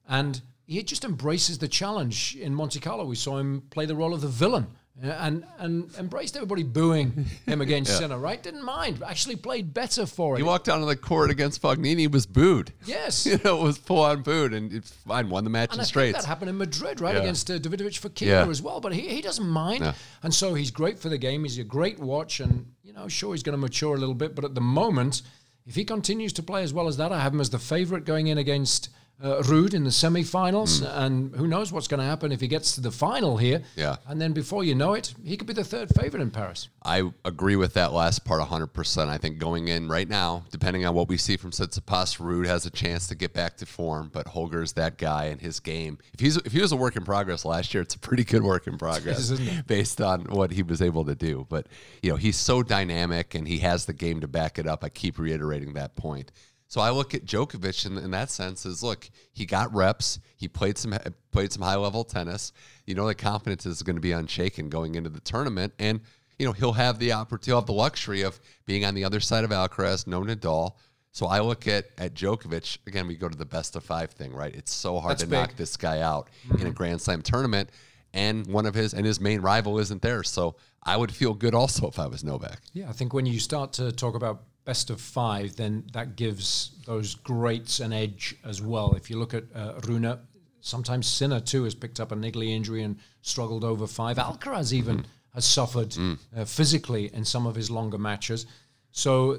And 0.09 0.41
he 0.67 0.83
just 0.83 1.05
embraces 1.05 1.59
the 1.59 1.69
challenge. 1.69 2.37
In 2.37 2.55
Monte 2.55 2.81
Carlo, 2.81 3.05
we 3.05 3.17
saw 3.17 3.39
him 3.39 3.63
play 3.71 3.87
the 3.87 3.97
role 3.97 4.15
of 4.15 4.21
the 4.21 4.29
villain. 4.29 4.67
uh, 5.03 5.07
And 5.09 5.45
and 5.59 5.91
embraced 5.99 6.37
everybody 6.37 6.63
booing 6.65 7.27
him 7.47 7.61
against 7.67 7.97
Sinner, 7.97 8.19
right? 8.19 8.43
Didn't 8.43 8.65
mind. 8.65 9.03
Actually 9.07 9.37
played 9.37 9.73
better 9.73 10.05
for 10.07 10.35
it. 10.35 10.39
He 10.39 10.43
walked 10.43 10.69
walked 10.69 10.81
on 10.83 10.87
the 10.87 10.97
court 10.97 11.31
against 11.31 11.63
Fognini, 11.63 12.11
was 12.11 12.27
booed. 12.27 12.73
Yes. 12.87 13.25
You 13.31 13.39
know, 13.45 13.61
it 13.61 13.63
was 13.65 13.79
full 13.79 14.01
on 14.03 14.23
booed, 14.23 14.53
and 14.53 14.85
fine. 14.85 15.31
Won 15.31 15.45
the 15.45 15.51
match 15.51 15.71
And 15.71 15.79
in 15.79 15.81
I 15.83 15.85
think 15.87 16.17
that 16.17 16.25
happened 16.25 16.51
in 16.51 16.59
Madrid, 16.59 17.01
right, 17.01 17.15
Yeah. 17.15 17.23
against 17.23 17.51
uh, 17.51 17.59
Davidovich 17.59 18.01
Fokina 18.01 18.27
Yeah. 18.27 18.49
as 18.49 18.61
well. 18.61 18.81
But 18.81 18.93
he, 18.93 19.03
he 19.09 19.21
doesn't 19.23 19.49
mind, 19.49 19.85
Yeah. 19.85 19.95
and 20.23 20.35
so 20.35 20.55
he's 20.55 20.71
great 20.73 20.99
for 20.99 21.09
the 21.09 21.19
game. 21.19 21.45
He's 21.45 21.59
a 21.59 21.65
great 21.65 21.99
watch, 21.99 22.41
and 22.41 22.67
you 22.83 22.93
know, 22.93 23.07
sure 23.09 23.33
he's 23.35 23.43
going 23.45 23.55
to 23.59 23.61
mature 23.61 23.95
a 23.95 23.99
little 23.99 24.15
bit, 24.15 24.35
but 24.35 24.45
at 24.45 24.55
the 24.55 24.61
moment 24.61 25.23
if 25.67 25.75
he 25.75 25.85
continues 25.85 26.33
to 26.35 26.43
play 26.43 26.63
as 26.63 26.73
well 26.73 26.89
as 26.89 26.97
that, 26.97 27.13
I 27.13 27.21
have 27.21 27.33
him 27.33 27.41
as 27.41 27.51
the 27.51 27.59
favorite 27.59 28.05
going 28.05 28.27
in 28.27 28.39
against 28.39 28.89
uh, 29.23 29.43
Ruud 29.43 29.75
in 29.75 29.85
the 29.85 29.91
semi-finals, 29.91 30.81
Mm. 30.81 30.97
and 30.99 31.37
who 31.37 31.47
knows 31.47 31.73
what's 31.73 31.89
going 31.89 32.01
to 32.01 32.07
happen 32.07 32.33
if 32.33 32.41
he 32.41 32.49
gets 32.49 32.75
to 32.77 32.81
the 32.81 32.91
final 32.91 33.37
here. 33.37 33.63
Yeah. 33.77 33.97
And 34.07 34.21
then 34.21 34.33
before 34.33 34.65
you 34.65 34.75
know 34.75 34.95
it, 34.95 35.15
he 35.25 35.37
could 35.37 35.47
be 35.47 35.53
the 35.53 35.65
third 35.65 35.91
favorite 35.95 36.23
in 36.23 36.31
Paris. 36.31 36.69
I 36.83 37.11
agree 37.25 37.57
with 37.57 37.75
that 37.75 37.93
last 37.93 38.25
part 38.25 38.41
100%. 38.43 39.09
I 39.09 39.19
think 39.19 39.39
going 39.39 39.69
in 39.69 39.89
right 39.89 40.09
now, 40.09 40.45
depending 40.51 40.87
on 40.87 40.95
what 40.95 41.09
we 41.09 41.17
see 41.17 41.37
from 41.37 41.51
Tsitsipas, 41.51 42.19
Ruud 42.19 42.47
has 42.47 42.65
a 42.67 42.71
chance 42.71 43.07
to 43.09 43.15
get 43.15 43.35
back 43.35 43.57
to 43.59 43.67
form, 43.67 44.11
but 44.13 44.27
Holger's 44.29 44.73
that 44.75 44.97
guy 44.97 45.27
in 45.27 45.39
his 45.39 45.61
game. 45.61 45.99
If 46.15 46.21
he's 46.21 46.37
if 46.39 46.53
he 46.53 46.61
was 46.63 46.73
a 46.73 46.77
work 46.77 46.97
in 46.97 47.05
progress 47.05 47.45
last 47.45 47.75
year, 47.75 47.83
it's 47.83 47.95
a 47.95 47.99
pretty 47.99 48.25
good 48.25 48.43
work 48.43 48.67
in 48.67 48.79
progress 48.79 49.31
based 49.67 50.01
on 50.01 50.23
what 50.25 50.51
he 50.53 50.63
was 50.63 50.81
able 50.81 51.05
to 51.05 51.15
do. 51.15 51.47
But, 51.49 51.67
you 52.03 52.11
know, 52.11 52.17
he's 52.17 52.37
so 52.37 52.63
dynamic 52.63 53.35
and 53.35 53.47
he 53.47 53.59
has 53.59 53.85
the 53.85 53.93
game 53.93 54.21
to 54.21 54.29
back 54.29 54.59
it 54.59 54.67
up. 54.67 54.83
I 54.83 54.89
keep 54.89 55.19
reiterating 55.19 55.75
that 55.75 55.97
point. 55.97 56.33
So 56.71 56.81
I 56.81 56.91
look 56.91 57.17
at 57.17 57.25
Djokovic 57.25 57.85
in, 57.85 57.99
in 57.99 58.13
that 58.13 58.31
sense 58.31 58.65
as 58.65 58.81
look, 58.81 59.11
he 59.33 59.45
got 59.45 59.75
reps, 59.75 60.21
he 60.37 60.47
played 60.47 60.79
some 60.79 60.97
played 61.33 61.53
some 61.53 61.63
high 61.63 61.75
level 61.75 62.05
tennis. 62.05 62.53
You 62.87 62.95
know, 62.95 63.09
the 63.09 63.15
confidence 63.17 63.67
is 63.67 63.83
going 63.83 63.97
to 63.97 64.01
be 64.01 64.13
unshaken 64.13 64.69
going 64.69 64.95
into 64.95 65.11
the 65.11 65.19
tournament, 65.19 65.73
and 65.81 66.01
you 66.39 66.47
know 66.47 66.53
he'll 66.53 66.75
have 66.75 67.01
the 67.01 67.11
opportunity, 67.13 67.51
he'll 67.51 67.59
have 67.59 67.67
the 67.67 67.73
luxury 67.73 68.23
of 68.23 68.39
being 68.67 68.85
on 68.85 68.95
the 68.95 69.03
other 69.03 69.19
side 69.19 69.43
of 69.43 69.51
Alcaraz, 69.51 70.07
no 70.07 70.23
Nadal. 70.23 70.75
So 71.11 71.27
I 71.27 71.41
look 71.41 71.67
at 71.67 71.87
at 71.99 72.15
Djokovic 72.15 72.79
again. 72.87 73.09
We 73.09 73.17
go 73.17 73.29
to 73.29 73.37
the 73.37 73.45
best 73.45 73.75
of 73.75 73.83
five 73.83 74.13
thing, 74.13 74.33
right? 74.33 74.55
It's 74.55 74.73
so 74.73 75.01
hard 75.01 75.15
That's 75.15 75.23
to 75.23 75.29
big. 75.29 75.41
knock 75.41 75.57
this 75.57 75.77
guy 75.77 76.03
out 76.03 76.31
in 76.45 76.53
a 76.53 76.57
mm-hmm. 76.59 76.71
Grand 76.71 77.01
Slam 77.01 77.23
tournament, 77.23 77.71
and 78.15 78.47
one 78.47 78.65
of 78.65 78.75
his 78.75 78.95
and 78.95 79.05
his 79.05 79.21
main 79.21 79.41
rival 79.41 79.81
isn't 79.81 80.03
there. 80.03 80.23
So 80.23 80.55
I 80.85 80.97
would 80.97 81.13
feel 81.13 81.35
good 81.35 81.53
also 81.53 81.89
if 81.89 81.99
I 81.99 82.07
was 82.07 82.23
Novak. 82.23 82.61
Yeah, 82.75 82.89
I 82.89 82.93
think 82.93 83.13
when 83.13 83.27
you 83.27 83.41
start 83.41 83.73
to 83.73 83.91
talk 83.91 84.15
about 84.15 84.45
best 84.65 84.91
of 84.91 85.01
five, 85.01 85.57
then 85.57 85.85
that 85.93 86.17
gives 86.17 86.73
those 86.87 87.15
greats 87.15 87.81
an 87.81 87.93
edge 87.93 88.37
as 88.45 88.61
well. 88.63 88.95
If 88.95 89.11
you 89.11 89.19
look 89.19 89.35
at 89.35 89.45
uh, 89.55 89.81
Rune, 89.87 90.19
sometimes 90.61 91.07
Sinner 91.07 91.41
too 91.41 91.65
has 91.65 91.75
picked 91.75 92.01
up 92.01 92.13
a 92.13 92.15
niggly 92.15 92.51
injury 92.51 92.83
and 92.83 92.97
struggled 93.23 93.65
over 93.65 93.87
five. 93.87 94.17
Alcaraz 94.17 94.73
even 94.73 95.05
has 95.35 95.45
suffered 95.45 95.97
uh, 96.37 96.45
physically 96.45 97.13
in 97.15 97.25
some 97.25 97.47
of 97.47 97.55
his 97.55 97.71
longer 97.71 97.99
matches. 97.99 98.47
So 98.91 99.39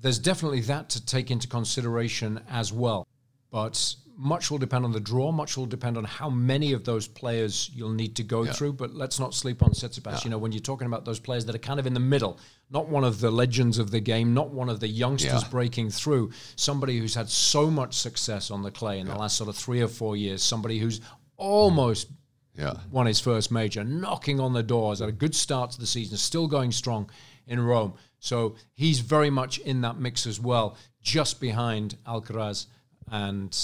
there's 0.00 0.18
definitely 0.18 0.60
that 0.62 0.88
to 0.90 1.04
take 1.04 1.30
into 1.30 1.48
consideration 1.48 2.40
as 2.50 2.72
well. 2.72 3.06
But 3.50 3.94
much 4.18 4.50
will 4.50 4.58
depend 4.58 4.84
on 4.84 4.92
the 4.92 5.00
draw. 5.00 5.30
Much 5.30 5.56
will 5.56 5.66
depend 5.66 5.98
on 5.98 6.04
how 6.04 6.30
many 6.30 6.72
of 6.72 6.84
those 6.84 7.06
players 7.06 7.70
you'll 7.74 7.92
need 7.92 8.16
to 8.16 8.22
go 8.22 8.46
through. 8.46 8.72
But 8.72 8.94
let's 8.94 9.20
not 9.20 9.34
sleep 9.34 9.62
on 9.62 9.70
Tsitsipas. 9.70 10.24
You 10.24 10.30
know, 10.30 10.38
when 10.38 10.52
you're 10.52 10.60
talking 10.60 10.86
about 10.86 11.04
those 11.04 11.18
players 11.20 11.44
that 11.46 11.54
are 11.54 11.58
kind 11.58 11.78
of 11.78 11.86
in 11.86 11.92
the 11.92 12.00
middle, 12.00 12.38
not 12.70 12.88
one 12.88 13.04
of 13.04 13.20
the 13.20 13.30
legends 13.30 13.78
of 13.78 13.90
the 13.90 14.00
game, 14.00 14.32
not 14.32 14.50
one 14.50 14.68
of 14.70 14.80
the 14.80 14.88
youngsters 14.88 15.42
Yeah. 15.42 15.48
breaking 15.50 15.90
through, 15.90 16.30
somebody 16.56 16.98
who's 16.98 17.14
had 17.14 17.28
so 17.28 17.70
much 17.70 17.94
success 17.94 18.50
on 18.50 18.62
the 18.62 18.70
clay 18.70 19.00
in 19.00 19.06
the 19.06 19.14
last 19.14 19.36
sort 19.36 19.48
of 19.50 19.56
three 19.56 19.82
or 19.82 19.88
four 19.88 20.16
years, 20.16 20.42
somebody 20.42 20.78
who's 20.78 21.00
almost 21.36 22.08
Yeah. 22.56 22.74
won 22.90 23.06
his 23.06 23.20
first 23.20 23.50
major, 23.50 23.84
knocking 23.84 24.40
on 24.40 24.54
the 24.54 24.62
doors, 24.62 25.00
had 25.00 25.10
a 25.10 25.12
good 25.12 25.34
start 25.34 25.72
to 25.72 25.78
the 25.78 25.86
season, 25.86 26.16
still 26.16 26.46
going 26.48 26.72
strong 26.72 27.10
in 27.46 27.60
Rome. 27.60 27.92
So 28.18 28.56
he's 28.72 29.00
very 29.00 29.28
much 29.28 29.58
in 29.58 29.82
that 29.82 30.00
mix 30.00 30.26
as 30.26 30.40
well, 30.40 30.74
just 31.02 31.38
behind 31.38 31.98
Alcaraz 32.06 32.66
and 33.08 33.54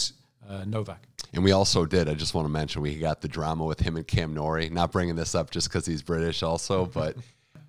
uh, 0.48 0.64
Novak. 0.64 1.06
And 1.34 1.42
we 1.42 1.52
also 1.52 1.86
did. 1.86 2.08
I 2.08 2.14
just 2.14 2.34
want 2.34 2.44
to 2.46 2.50
mention 2.50 2.82
we 2.82 2.96
got 2.96 3.20
the 3.20 3.28
drama 3.28 3.64
with 3.64 3.80
him 3.80 3.96
and 3.96 4.06
Cam 4.06 4.34
Norrie. 4.34 4.68
Not 4.68 4.92
bringing 4.92 5.16
this 5.16 5.34
up 5.34 5.50
just 5.50 5.68
because 5.68 5.86
he's 5.86 6.02
British, 6.02 6.42
also, 6.42 6.86
but 6.94 7.16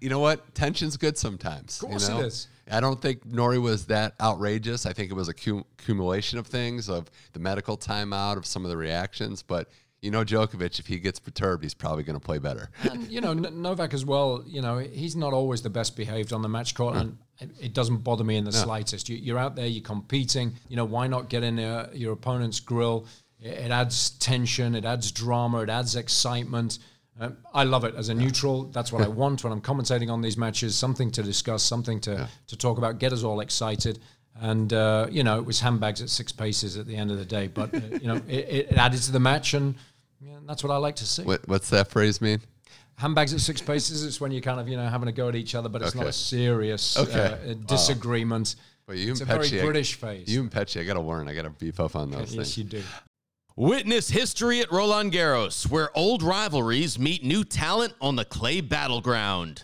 you 0.01 0.09
know 0.09 0.19
what? 0.19 0.53
Tension's 0.53 0.97
good 0.97 1.17
sometimes. 1.17 1.81
Of 1.81 1.89
course 1.89 2.09
you 2.09 2.15
know? 2.15 2.21
is. 2.21 2.47
I 2.69 2.79
don't 2.79 3.01
think 3.01 3.25
Norrie 3.25 3.59
was 3.59 3.85
that 3.87 4.13
outrageous. 4.21 4.85
I 4.85 4.93
think 4.93 5.11
it 5.11 5.13
was 5.13 5.27
a 5.27 5.33
cum- 5.33 5.65
accumulation 5.79 6.39
of 6.39 6.47
things, 6.47 6.89
of 6.89 7.09
the 7.33 7.39
medical 7.39 7.77
timeout, 7.77 8.37
of 8.37 8.45
some 8.45 8.63
of 8.63 8.69
the 8.69 8.77
reactions. 8.77 9.43
But 9.43 9.69
you 10.01 10.11
know, 10.11 10.25
Djokovic, 10.25 10.79
if 10.79 10.87
he 10.87 10.99
gets 10.99 11.17
perturbed, 11.17 11.63
he's 11.63 11.73
probably 11.73 12.03
going 12.03 12.19
to 12.19 12.25
play 12.25 12.37
better. 12.37 12.69
And, 12.83 13.09
you 13.09 13.21
know, 13.21 13.31
N- 13.31 13.61
Novak 13.61 13.93
as 13.93 14.05
well, 14.05 14.43
you 14.45 14.61
know, 14.61 14.77
he's 14.77 15.15
not 15.15 15.31
always 15.31 15.61
the 15.61 15.69
best 15.69 15.95
behaved 15.95 16.33
on 16.33 16.41
the 16.41 16.49
match 16.49 16.75
court, 16.75 16.97
and 16.97 17.17
it, 17.39 17.49
it 17.59 17.73
doesn't 17.73 17.97
bother 17.97 18.23
me 18.23 18.37
in 18.37 18.45
the 18.45 18.51
slightest. 18.51 19.09
You, 19.09 19.17
you're 19.17 19.37
out 19.37 19.55
there, 19.55 19.67
you're 19.67 19.83
competing, 19.83 20.53
you 20.69 20.75
know, 20.75 20.85
why 20.85 21.07
not 21.07 21.29
get 21.29 21.43
in 21.43 21.59
uh, 21.59 21.89
your 21.93 22.13
opponent's 22.13 22.59
grill? 22.59 23.07
It, 23.39 23.49
it 23.49 23.71
adds 23.71 24.11
tension, 24.11 24.75
it 24.75 24.85
adds 24.85 25.11
drama, 25.11 25.59
it 25.59 25.69
adds 25.69 25.95
excitement. 25.95 26.79
Um, 27.19 27.37
I 27.53 27.63
love 27.63 27.83
it 27.83 27.95
as 27.95 28.09
a 28.09 28.13
neutral. 28.13 28.63
That's 28.65 28.91
what 28.91 29.03
I 29.03 29.07
want 29.07 29.43
when 29.43 29.53
I'm 29.53 29.61
commentating 29.61 30.09
on 30.11 30.21
these 30.21 30.37
matches. 30.37 30.75
Something 30.75 31.11
to 31.11 31.21
discuss, 31.23 31.61
something 31.61 31.99
to, 32.01 32.27
to 32.47 32.57
talk 32.57 32.77
about, 32.77 32.97
get 32.97 33.13
us 33.13 33.23
all 33.23 33.39
excited. 33.39 33.99
And 34.35 34.73
uh, 34.73 35.07
you 35.11 35.23
know, 35.23 35.37
it 35.37 35.45
was 35.45 35.59
handbags 35.59 36.01
at 36.01 36.09
six 36.09 36.31
paces 36.31 36.75
at 36.77 36.87
the 36.87 36.95
end 36.95 37.11
of 37.11 37.17
the 37.17 37.25
day, 37.25 37.47
but 37.47 37.73
uh, 37.73 37.79
you 38.01 38.07
know, 38.07 38.15
it, 38.27 38.67
it 38.71 38.77
added 38.77 39.01
to 39.03 39.11
the 39.11 39.19
match, 39.19 39.53
and 39.53 39.75
yeah, 40.19 40.37
that's 40.47 40.63
what 40.63 40.73
I 40.73 40.77
like 40.77 40.95
to 40.97 41.05
see 41.05 41.23
what, 41.23 41.47
what's 41.47 41.69
that 41.69 41.89
phrase 41.89 42.19
mean? 42.19 42.41
Handbags 42.97 43.33
at 43.33 43.39
six 43.41 43.61
paces 43.61 44.03
it's 44.05 44.21
when 44.21 44.31
you're 44.31 44.41
kind 44.41 44.59
of 44.59 44.67
you 44.69 44.77
know 44.77 44.87
having 44.87 45.07
a 45.09 45.11
go 45.11 45.27
at 45.29 45.35
each 45.35 45.55
other 45.55 45.69
but 45.69 45.81
it's 45.81 45.95
not 45.95 46.05
a 46.07 46.13
serious 46.13 46.97
Okay. 46.97 47.37
uh, 47.49 47.53
disagreement 47.65 48.55
Well, 48.87 48.97
you 48.97 49.11
it's 49.11 49.21
a 49.21 49.23
and 49.23 49.43
very 49.45 49.61
british 49.63 49.95
phase 49.95 50.27
You 50.29 50.41
and 50.41 50.51
Pesci, 50.51 50.81
I 50.81 50.83
got 50.83 50.93
to 50.95 51.01
learn. 51.01 51.27
I 51.27 51.33
got 51.33 51.43
to 51.43 51.49
beef 51.49 51.79
up 51.79 51.95
on 51.95 52.11
those 52.11 52.33
yes 52.35 52.53
things. 52.53 52.57
you 52.57 52.63
do 52.65 52.83
Witness 53.55 54.09
history 54.09 54.61
at 54.61 54.71
Roland 54.71 55.11
Garros, 55.13 55.69
where 55.69 55.95
old 55.95 56.23
rivalries 56.23 56.97
meet 56.97 57.23
new 57.23 57.43
talent 57.43 57.93
on 58.01 58.15
the 58.15 58.25
clay 58.25 58.61
battleground. 58.61 59.63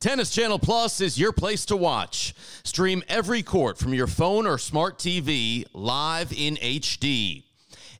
Tennis 0.00 0.30
Channel 0.30 0.58
Plus 0.58 1.00
is 1.00 1.20
your 1.20 1.30
place 1.32 1.64
to 1.66 1.76
watch. 1.76 2.34
Stream 2.64 3.00
every 3.08 3.44
court 3.44 3.78
from 3.78 3.94
your 3.94 4.08
phone 4.08 4.44
or 4.44 4.58
smart 4.58 4.98
TV 4.98 5.64
live 5.72 6.32
in 6.32 6.56
HD. 6.56 7.44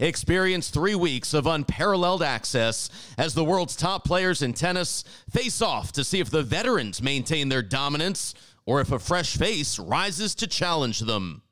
Experience 0.01 0.71
three 0.71 0.95
weeks 0.95 1.35
of 1.35 1.47
unparalleled 1.47 2.23
access 2.23 2.89
as 3.17 3.35
the 3.35 3.45
world's 3.45 3.75
top 3.75 4.05
players 4.05 4.43
in 4.43 4.53
tennis 4.53 5.03
face 5.29 5.61
off 5.61 5.91
to 5.93 6.05
see 6.05 6.21
if 6.21 6.31
the 6.31 6.45
veterans 6.45 7.03
maintain 7.03 7.49
their 7.49 7.63
dominance 7.63 8.33
or 8.65 8.81
if 8.81 8.93
a 8.93 8.99
fresh 9.01 9.37
face 9.37 9.79
rises 9.79 10.37
to 10.37 10.47
challenge 10.47 11.01
them. 11.01 11.43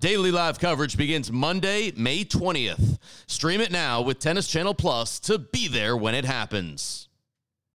Daily 0.00 0.30
live 0.30 0.58
coverage 0.58 0.96
begins 0.96 1.30
Monday, 1.30 1.92
May 1.94 2.24
20th. 2.24 2.98
Stream 3.26 3.60
it 3.60 3.70
now 3.70 4.00
with 4.00 4.18
Tennis 4.18 4.48
Channel 4.48 4.74
Plus 4.74 5.20
to 5.20 5.38
be 5.38 5.68
there 5.68 5.96
when 5.96 6.14
it 6.14 6.24
happens. 6.24 7.08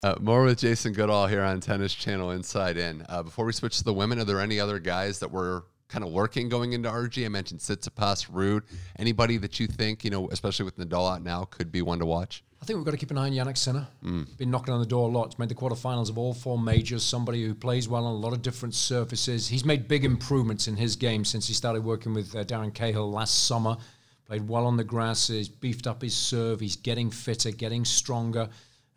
Uh, 0.04 0.16
more 0.20 0.44
with 0.44 0.60
Jason 0.60 0.94
Goodall 0.94 1.28
here 1.28 1.44
on 1.44 1.60
Tennis 1.60 1.94
Channel 1.94 2.32
Inside 2.32 2.78
In. 2.78 3.06
Uh, 3.08 3.24
before 3.24 3.46
we 3.46 3.54
switch 3.54 3.78
to 3.78 3.84
the 3.84 3.94
women, 3.94 4.20
are 4.20 4.26
there 4.26 4.40
any 4.40 4.60
other 4.60 4.80
guys 4.80 5.20
that 5.20 5.32
were 5.32 5.66
kind 5.88 6.04
of 6.04 6.12
lurking 6.12 6.50
going 6.50 6.74
into 6.74 6.90
RG? 6.90 7.26
I 7.26 7.30
mentioned 7.30 7.60
Tsitsipas, 7.60 8.30
Ruud. 8.32 8.64
Anybody 8.98 9.38
that 9.38 9.60
you 9.60 9.68
think, 9.68 10.04
you 10.04 10.10
know, 10.10 10.30
especially 10.30 10.66
with 10.66 10.78
Nadal 10.78 11.16
out 11.16 11.24
now, 11.24 11.46
could 11.46 11.72
be 11.72 11.82
one 11.82 12.00
to 12.00 12.06
watch? 12.06 12.44
i 12.60 12.66
think 12.66 12.78
we've 12.78 12.86
got 12.86 12.92
to 12.92 12.98
keep 12.98 13.12
an 13.12 13.18
eye 13.18 13.28
on 13.28 13.34
Jannik 13.34 13.58
Sinner. 13.58 13.88
Mm. 14.04 14.38
been 14.38 14.52
knocking 14.52 14.74
on 14.74 14.80
the 14.80 14.86
door 14.86 15.10
a 15.10 15.12
lot. 15.12 15.32
He's 15.32 15.40
made 15.40 15.50
the 15.50 15.56
quarterfinals 15.56 16.10
of 16.10 16.18
all 16.18 16.34
four 16.34 16.58
majors. 16.58 17.04
Somebody 17.04 17.46
who 17.46 17.54
plays 17.54 17.88
well 17.88 18.06
on 18.06 18.14
a 18.14 18.18
lot 18.18 18.34
of 18.34 18.42
different 18.42 18.74
surfaces. 18.74 19.48
He's 19.48 19.64
made 19.64 19.88
big 19.88 20.04
improvements 20.04 20.68
in 20.68 20.76
his 20.76 20.96
game 20.96 21.24
since 21.24 21.48
he 21.48 21.54
started 21.54 21.84
working 21.84 22.14
with 22.14 22.36
uh, 22.36 22.44
darren 22.44 22.74
cahill 22.74 23.12
last 23.12 23.46
summer. 23.46 23.78
Played 24.26 24.48
well 24.50 24.66
on 24.66 24.76
the 24.76 24.84
grass 24.84 25.28
he's 25.28 25.48
beefed 25.48 25.88
up 25.88 26.02
his 26.02 26.16
serve. 26.16 26.60
He's 26.60 26.76
getting 26.76 27.10
fitter 27.12 27.52
getting 27.52 27.86
stronger. 27.86 28.50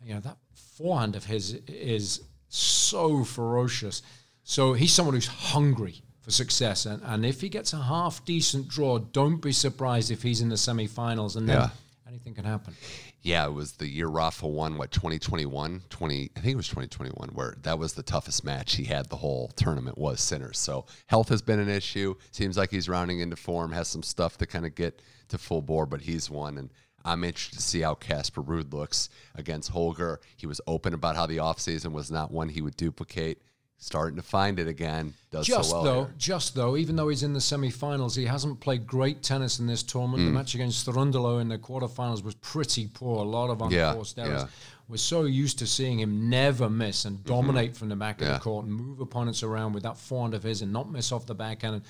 You 0.03 0.15
know 0.15 0.19
that 0.21 0.37
forehand 0.53 1.15
of 1.15 1.25
his 1.25 1.53
is 1.67 2.21
so 2.49 3.23
ferocious. 3.23 4.01
So 4.43 4.73
he's 4.73 4.91
someone 4.91 5.15
who's 5.15 5.27
hungry 5.27 6.01
for 6.21 6.31
success 6.31 6.85
and, 6.85 7.01
and 7.03 7.25
if 7.25 7.41
he 7.41 7.49
gets 7.49 7.73
a 7.73 7.81
half 7.81 8.23
decent 8.25 8.67
draw 8.67 8.97
don't 8.99 9.41
be 9.41 9.51
surprised 9.51 10.11
if 10.11 10.21
he's 10.23 10.41
in 10.41 10.49
the 10.49 10.55
semifinals 10.55 11.35
and 11.35 11.47
then 11.49 11.57
Yeah. 11.57 11.69
anything 12.07 12.33
can 12.35 12.45
happen 12.45 12.75
Yeah, 13.23 13.45
it 13.45 13.53
was 13.53 13.73
the 13.73 13.87
year 13.87 14.07
Rafa 14.07 14.47
won, 14.47 14.77
what, 14.79 14.89
2021? 14.91 15.83
20, 15.91 16.31
I 16.35 16.39
think 16.39 16.53
it 16.53 16.55
was 16.55 16.67
2021, 16.67 17.29
where 17.35 17.55
that 17.61 17.77
was 17.77 17.93
the 17.93 18.01
toughest 18.01 18.43
match 18.43 18.75
he 18.77 18.85
had 18.85 19.09
the 19.09 19.15
whole 19.17 19.49
tournament 19.55 19.95
was 19.95 20.19
Sinners. 20.21 20.57
So 20.57 20.87
health 21.05 21.29
has 21.29 21.43
been 21.43 21.59
an 21.59 21.69
issue. 21.69 22.15
Seems 22.31 22.57
like 22.57 22.71
he's 22.71 22.89
rounding 22.89 23.19
into 23.19 23.35
form, 23.35 23.73
has 23.73 23.87
some 23.87 24.01
stuff 24.01 24.39
to 24.39 24.47
kind 24.47 24.65
of 24.65 24.73
get 24.73 25.03
to 25.29 25.37
full 25.37 25.61
bore, 25.61 25.85
but 25.85 26.01
he's 26.01 26.31
won. 26.31 26.57
And 26.57 26.71
I'm 27.05 27.23
interested 27.23 27.57
to 27.57 27.61
see 27.63 27.81
how 27.81 27.93
Casper 27.93 28.41
Ruud 28.41 28.73
looks 28.73 29.09
against 29.35 29.69
Holger. 29.69 30.19
He 30.35 30.47
was 30.47 30.59
open 30.65 30.95
about 30.95 31.15
how 31.15 31.27
the 31.27 31.37
offseason 31.37 31.91
was 31.91 32.09
not 32.09 32.31
one 32.31 32.49
he 32.49 32.61
would 32.63 32.75
duplicate. 32.75 33.39
Starting 33.83 34.15
to 34.15 34.21
find 34.21 34.59
it 34.59 34.67
again. 34.67 35.11
Does 35.31 35.47
Just 35.47 35.71
so 35.71 35.75
well 35.77 35.83
though, 35.83 36.03
here. 36.05 36.13
just 36.17 36.53
though, 36.53 36.77
even 36.77 36.95
though 36.95 37.09
he's 37.09 37.23
in 37.23 37.33
the 37.33 37.41
semi-finals, 37.41 38.15
he 38.15 38.25
hasn't 38.25 38.59
played 38.59 38.85
great 38.85 39.23
tennis 39.23 39.57
in 39.59 39.65
this 39.65 39.81
tournament. 39.81 40.21
Mm. 40.21 40.25
The 40.27 40.31
match 40.33 40.53
against 40.53 40.87
Cerundolo 40.87 41.41
in 41.41 41.47
the 41.49 41.57
quarterfinals 41.57 42.23
was 42.23 42.35
pretty 42.35 42.87
poor. 42.93 43.17
A 43.17 43.23
lot 43.27 43.49
of 43.49 43.71
Yeah, 43.71 43.89
unforced 43.89 44.19
errors. 44.19 44.43
yeah. 44.43 44.47
We're 44.87 44.97
so 44.97 45.23
used 45.23 45.57
to 45.59 45.67
seeing 45.67 45.99
him 45.99 46.29
never 46.29 46.69
miss 46.69 47.05
and 47.05 47.23
dominate 47.23 47.75
from 47.75 47.89
the 47.89 47.95
back 47.95 48.21
of 48.21 48.27
Yeah. 48.27 48.33
the 48.33 48.39
court 48.39 48.65
and 48.65 48.73
move 48.75 48.99
opponents 48.99 49.41
around 49.41 49.73
with 49.73 49.81
that 49.83 49.97
forehand 49.97 50.35
of 50.35 50.43
his 50.43 50.61
and 50.61 50.71
not 50.71 50.91
miss 50.91 51.11
off 51.11 51.25
the 51.25 51.35
backhand 51.35 51.75
and 51.75 51.83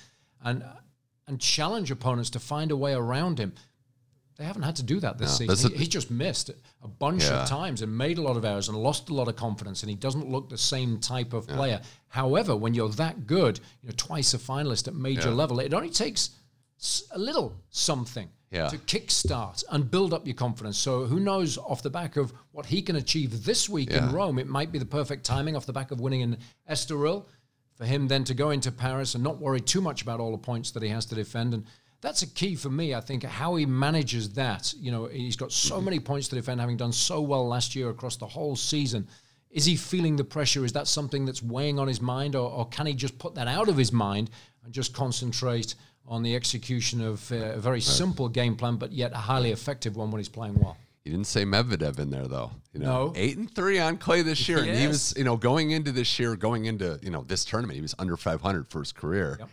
and, 0.43 0.63
and 1.27 1.39
challenge 1.41 1.91
opponents 1.91 2.29
to 2.31 2.39
find 2.39 2.71
a 2.71 2.75
way 2.77 2.93
around 2.93 3.37
him. 3.37 3.53
They 4.37 4.43
haven't 4.43 4.63
had 4.63 4.75
to 4.77 4.83
do 4.83 4.99
that 4.99 5.17
this 5.17 5.39
No, 5.39 5.53
season. 5.53 5.71
this 5.71 5.79
He, 5.81 5.87
just 5.87 6.09
missed 6.09 6.49
a 6.81 6.87
bunch 6.87 7.23
Yeah. 7.23 7.43
of 7.43 7.49
times 7.49 7.81
and 7.81 7.95
made 7.95 8.17
a 8.17 8.21
lot 8.21 8.37
of 8.37 8.45
errors 8.45 8.69
and 8.69 8.77
lost 8.77 9.09
a 9.09 9.13
lot 9.13 9.27
of 9.27 9.35
confidence, 9.35 9.83
and 9.83 9.89
he 9.89 9.95
doesn't 9.95 10.29
look 10.29 10.49
the 10.49 10.57
same 10.57 10.99
type 10.99 11.33
of 11.33 11.47
player. 11.47 11.81
However, 12.07 12.55
when 12.55 12.73
you're 12.73 12.89
that 12.89 13.27
good, 13.27 13.59
you 13.81 13.89
know, 13.89 13.95
twice 13.97 14.33
a 14.33 14.37
finalist 14.37 14.87
at 14.87 14.95
major 14.95 15.29
Yeah. 15.29 15.35
level, 15.35 15.59
it 15.59 15.73
only 15.73 15.89
takes 15.89 16.31
a 17.11 17.19
little 17.19 17.53
something 17.69 18.29
Yeah. 18.51 18.67
to 18.69 18.77
kickstart 18.79 19.63
and 19.69 19.89
build 19.91 20.13
up 20.13 20.25
your 20.25 20.33
confidence. 20.35 20.77
So 20.77 21.05
who 21.05 21.19
knows 21.19 21.57
off 21.57 21.81
the 21.83 21.89
back 21.91 22.17
of 22.17 22.33
what 22.51 22.65
he 22.65 22.81
can 22.81 22.95
achieve 22.95 23.43
this 23.45 23.69
week 23.69 23.91
Yeah. 23.91 24.07
in 24.07 24.11
Rome, 24.13 24.39
it 24.39 24.47
might 24.47 24.71
be 24.71 24.79
the 24.79 24.85
perfect 24.85 25.23
timing 25.25 25.55
off 25.55 25.65
the 25.65 25.73
back 25.73 25.91
of 25.91 25.99
winning 25.99 26.21
in 26.21 26.37
Estoril 26.69 27.25
for 27.75 27.85
him 27.85 28.07
then 28.07 28.23
to 28.25 28.33
go 28.33 28.49
into 28.49 28.71
Paris 28.71 29.15
and 29.15 29.23
not 29.23 29.39
worry 29.39 29.61
too 29.61 29.81
much 29.81 30.01
about 30.01 30.19
all 30.19 30.31
the 30.31 30.37
points 30.37 30.71
that 30.71 30.83
he 30.83 30.89
has 30.89 31.05
to 31.07 31.15
defend. 31.15 31.53
And 31.53 31.65
that's 32.01 32.21
a 32.23 32.27
key 32.27 32.55
for 32.55 32.69
me, 32.69 32.93
I 32.95 32.99
think, 33.01 33.23
how 33.23 33.55
he 33.55 33.65
manages 33.65 34.29
that. 34.31 34.73
You 34.77 34.91
know, 34.91 35.05
he's 35.05 35.35
got 35.35 35.51
so 35.51 35.79
many 35.79 35.99
points 35.99 36.27
to 36.29 36.35
defend, 36.35 36.59
having 36.59 36.77
done 36.77 36.91
so 36.91 37.21
well 37.21 37.47
last 37.47 37.75
year 37.75 37.89
across 37.89 38.15
the 38.17 38.27
whole 38.27 38.55
season. 38.55 39.07
Is 39.51 39.65
he 39.65 39.75
feeling 39.75 40.15
the 40.15 40.23
pressure? 40.23 40.63
Is 40.65 40.73
that 40.73 40.87
something 40.87 41.25
that's 41.25 41.43
weighing 41.43 41.77
on 41.77 41.87
his 41.87 42.01
mind, 42.01 42.35
or, 42.35 42.49
or 42.49 42.67
can 42.69 42.85
he 42.85 42.93
just 42.93 43.17
put 43.19 43.35
that 43.35 43.47
out 43.47 43.69
of 43.69 43.77
his 43.77 43.91
mind 43.91 44.29
and 44.63 44.73
just 44.73 44.93
concentrate 44.93 45.75
on 46.07 46.23
the 46.23 46.35
execution 46.35 47.01
of 47.01 47.31
uh, 47.31 47.35
a 47.35 47.59
very 47.59 47.81
simple 47.81 48.27
game 48.29 48.55
plan, 48.55 48.77
but 48.77 48.91
yet 48.91 49.11
a 49.13 49.17
highly 49.17 49.51
effective 49.51 49.95
one 49.95 50.09
when 50.09 50.19
he's 50.19 50.29
playing 50.29 50.55
well? 50.55 50.77
You 51.03 51.11
didn't 51.11 51.27
say 51.27 51.45
Medvedev 51.45 51.99
in 51.99 52.09
there 52.11 52.27
though. 52.27 52.51
You 52.73 52.79
know, 52.79 53.07
No. 53.07 53.13
eight 53.15 53.35
and 53.37 53.53
three 53.53 53.79
on 53.79 53.97
clay 53.97 54.21
this 54.21 54.47
year, 54.47 54.59
and 54.59 54.77
he 54.77 54.87
was, 54.95 55.13
you 55.17 55.23
know, 55.23 55.35
going 55.35 55.71
into 55.71 55.91
this 55.91 56.17
year, 56.19 56.35
going 56.35 56.65
into 56.65 56.99
you 57.01 57.09
know 57.09 57.23
this 57.27 57.43
tournament, 57.43 57.75
he 57.75 57.81
was 57.81 57.95
under 57.99 58.15
500 58.17 58.69
for 58.69 58.79
his 58.79 58.91
career. 58.91 59.37
Yep. 59.39 59.49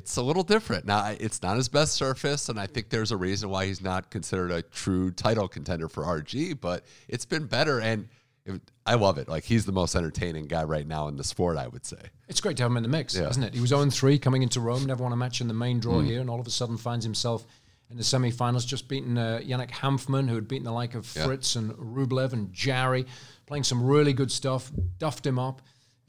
It's 0.00 0.16
a 0.16 0.22
little 0.22 0.42
different 0.42 0.86
now. 0.86 1.14
It's 1.20 1.42
not 1.42 1.56
his 1.58 1.68
best 1.68 1.92
surface, 1.92 2.48
and 2.48 2.58
I 2.58 2.66
think 2.66 2.88
there's 2.88 3.12
a 3.12 3.18
reason 3.18 3.50
why 3.50 3.66
he's 3.66 3.82
not 3.82 4.08
considered 4.10 4.50
a 4.50 4.62
true 4.62 5.10
title 5.10 5.46
contender 5.46 5.90
for 5.90 6.04
RG. 6.04 6.58
But 6.58 6.86
it's 7.06 7.26
been 7.26 7.44
better, 7.44 7.80
and 7.80 8.08
it, 8.46 8.62
I 8.86 8.94
love 8.94 9.18
it. 9.18 9.28
Like 9.28 9.44
he's 9.44 9.66
the 9.66 9.72
most 9.72 9.94
entertaining 9.94 10.46
guy 10.46 10.64
right 10.64 10.86
now 10.86 11.08
in 11.08 11.16
the 11.18 11.22
sport, 11.24 11.58
I 11.58 11.68
would 11.68 11.84
say. 11.84 11.98
It's 12.28 12.40
great 12.40 12.56
to 12.56 12.62
have 12.62 12.70
him 12.72 12.78
in 12.78 12.82
the 12.82 12.88
mix, 12.88 13.14
Yeah. 13.14 13.28
isn't 13.28 13.42
it? 13.42 13.52
He 13.52 13.60
was 13.60 13.68
0 13.70 13.90
3 13.90 14.18
coming 14.18 14.42
into 14.42 14.58
Rome, 14.60 14.86
never 14.86 15.02
won 15.02 15.12
a 15.12 15.16
match 15.16 15.42
in 15.42 15.48
the 15.48 15.54
main 15.54 15.80
draw 15.80 16.00
here, 16.00 16.22
and 16.22 16.30
all 16.30 16.40
of 16.40 16.46
a 16.46 16.50
sudden 16.50 16.78
finds 16.78 17.04
himself 17.04 17.46
in 17.90 17.98
the 17.98 18.04
semi 18.04 18.30
finals, 18.30 18.64
just 18.64 18.88
beating 18.88 19.18
uh, 19.18 19.40
Yannick 19.44 19.70
Hanfmann, 19.70 20.30
who 20.30 20.34
had 20.36 20.48
beaten 20.48 20.64
the 20.64 20.72
like 20.72 20.94
of 20.94 21.12
Yeah. 21.14 21.26
Fritz 21.26 21.56
and 21.56 21.72
Rublev 21.74 22.32
and 22.32 22.50
Jarry, 22.54 23.04
playing 23.44 23.64
some 23.64 23.82
really 23.82 24.14
good 24.14 24.32
stuff, 24.32 24.72
duffed 24.98 25.26
him 25.26 25.38
up. 25.38 25.60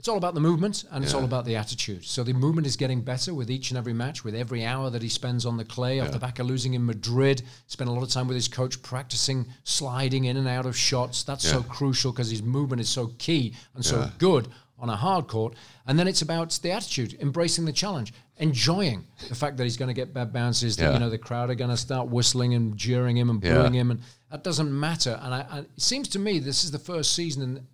It's 0.01 0.07
all 0.07 0.17
about 0.17 0.33
the 0.33 0.39
movement 0.41 0.83
and 0.89 1.03
it's 1.03 1.13
all 1.13 1.25
about 1.25 1.45
the 1.45 1.55
attitude. 1.55 2.03
So 2.03 2.23
the 2.23 2.33
movement 2.33 2.65
is 2.65 2.75
getting 2.75 3.01
better 3.01 3.35
with 3.35 3.51
each 3.51 3.69
and 3.69 3.77
every 3.77 3.93
match, 3.93 4.23
with 4.23 4.33
every 4.33 4.65
hour 4.65 4.89
that 4.89 5.03
he 5.03 5.09
spends 5.09 5.45
on 5.45 5.57
the 5.57 5.63
clay. 5.63 5.99
Off 5.99 6.09
the 6.11 6.17
back 6.17 6.39
of 6.39 6.47
losing 6.47 6.73
in 6.73 6.83
Madrid, 6.83 7.43
spent 7.67 7.87
a 7.87 7.93
lot 7.93 8.01
of 8.01 8.09
time 8.09 8.27
with 8.27 8.33
his 8.33 8.47
coach 8.47 8.81
practicing 8.81 9.45
sliding 9.63 10.23
in 10.25 10.37
and 10.37 10.47
out 10.47 10.65
of 10.65 10.75
shots. 10.75 11.21
That's 11.21 11.47
so 11.47 11.61
crucial 11.61 12.11
because 12.11 12.31
his 12.31 12.41
movement 12.41 12.81
is 12.81 12.89
so 12.89 13.11
key 13.19 13.53
and 13.75 13.85
so 13.85 14.09
good 14.17 14.47
on 14.79 14.89
a 14.89 14.95
hard 14.95 15.27
court. 15.27 15.53
And 15.85 15.99
then 15.99 16.07
it's 16.07 16.23
about 16.23 16.49
the 16.63 16.71
attitude, 16.71 17.15
embracing 17.21 17.65
the 17.65 17.71
challenge, 17.71 18.11
enjoying 18.37 19.05
the 19.29 19.35
fact 19.35 19.55
that 19.57 19.65
he's 19.65 19.77
going 19.77 19.89
to 19.89 19.93
get 19.93 20.15
bad 20.15 20.33
bounces. 20.33 20.77
That 20.77 20.93
you 20.93 20.99
know 20.99 21.11
the 21.11 21.19
crowd 21.19 21.51
are 21.51 21.55
going 21.55 21.69
to 21.69 21.77
start 21.77 22.07
whistling 22.07 22.55
and 22.55 22.75
jeering 22.75 23.17
him 23.17 23.29
and 23.29 23.43
Yeah. 23.43 23.53
booing 23.53 23.73
him, 23.75 23.91
and 23.91 23.99
that 24.31 24.43
doesn't 24.43 24.71
matter. 24.79 25.19
And, 25.21 25.31
I, 25.35 25.45
and 25.51 25.65
it 25.67 25.79
seems 25.79 26.07
to 26.09 26.17
me 26.19 26.39
this 26.39 26.63
is 26.63 26.71
the 26.71 26.79
first 26.79 27.13
season 27.13 27.43
in, 27.43 27.67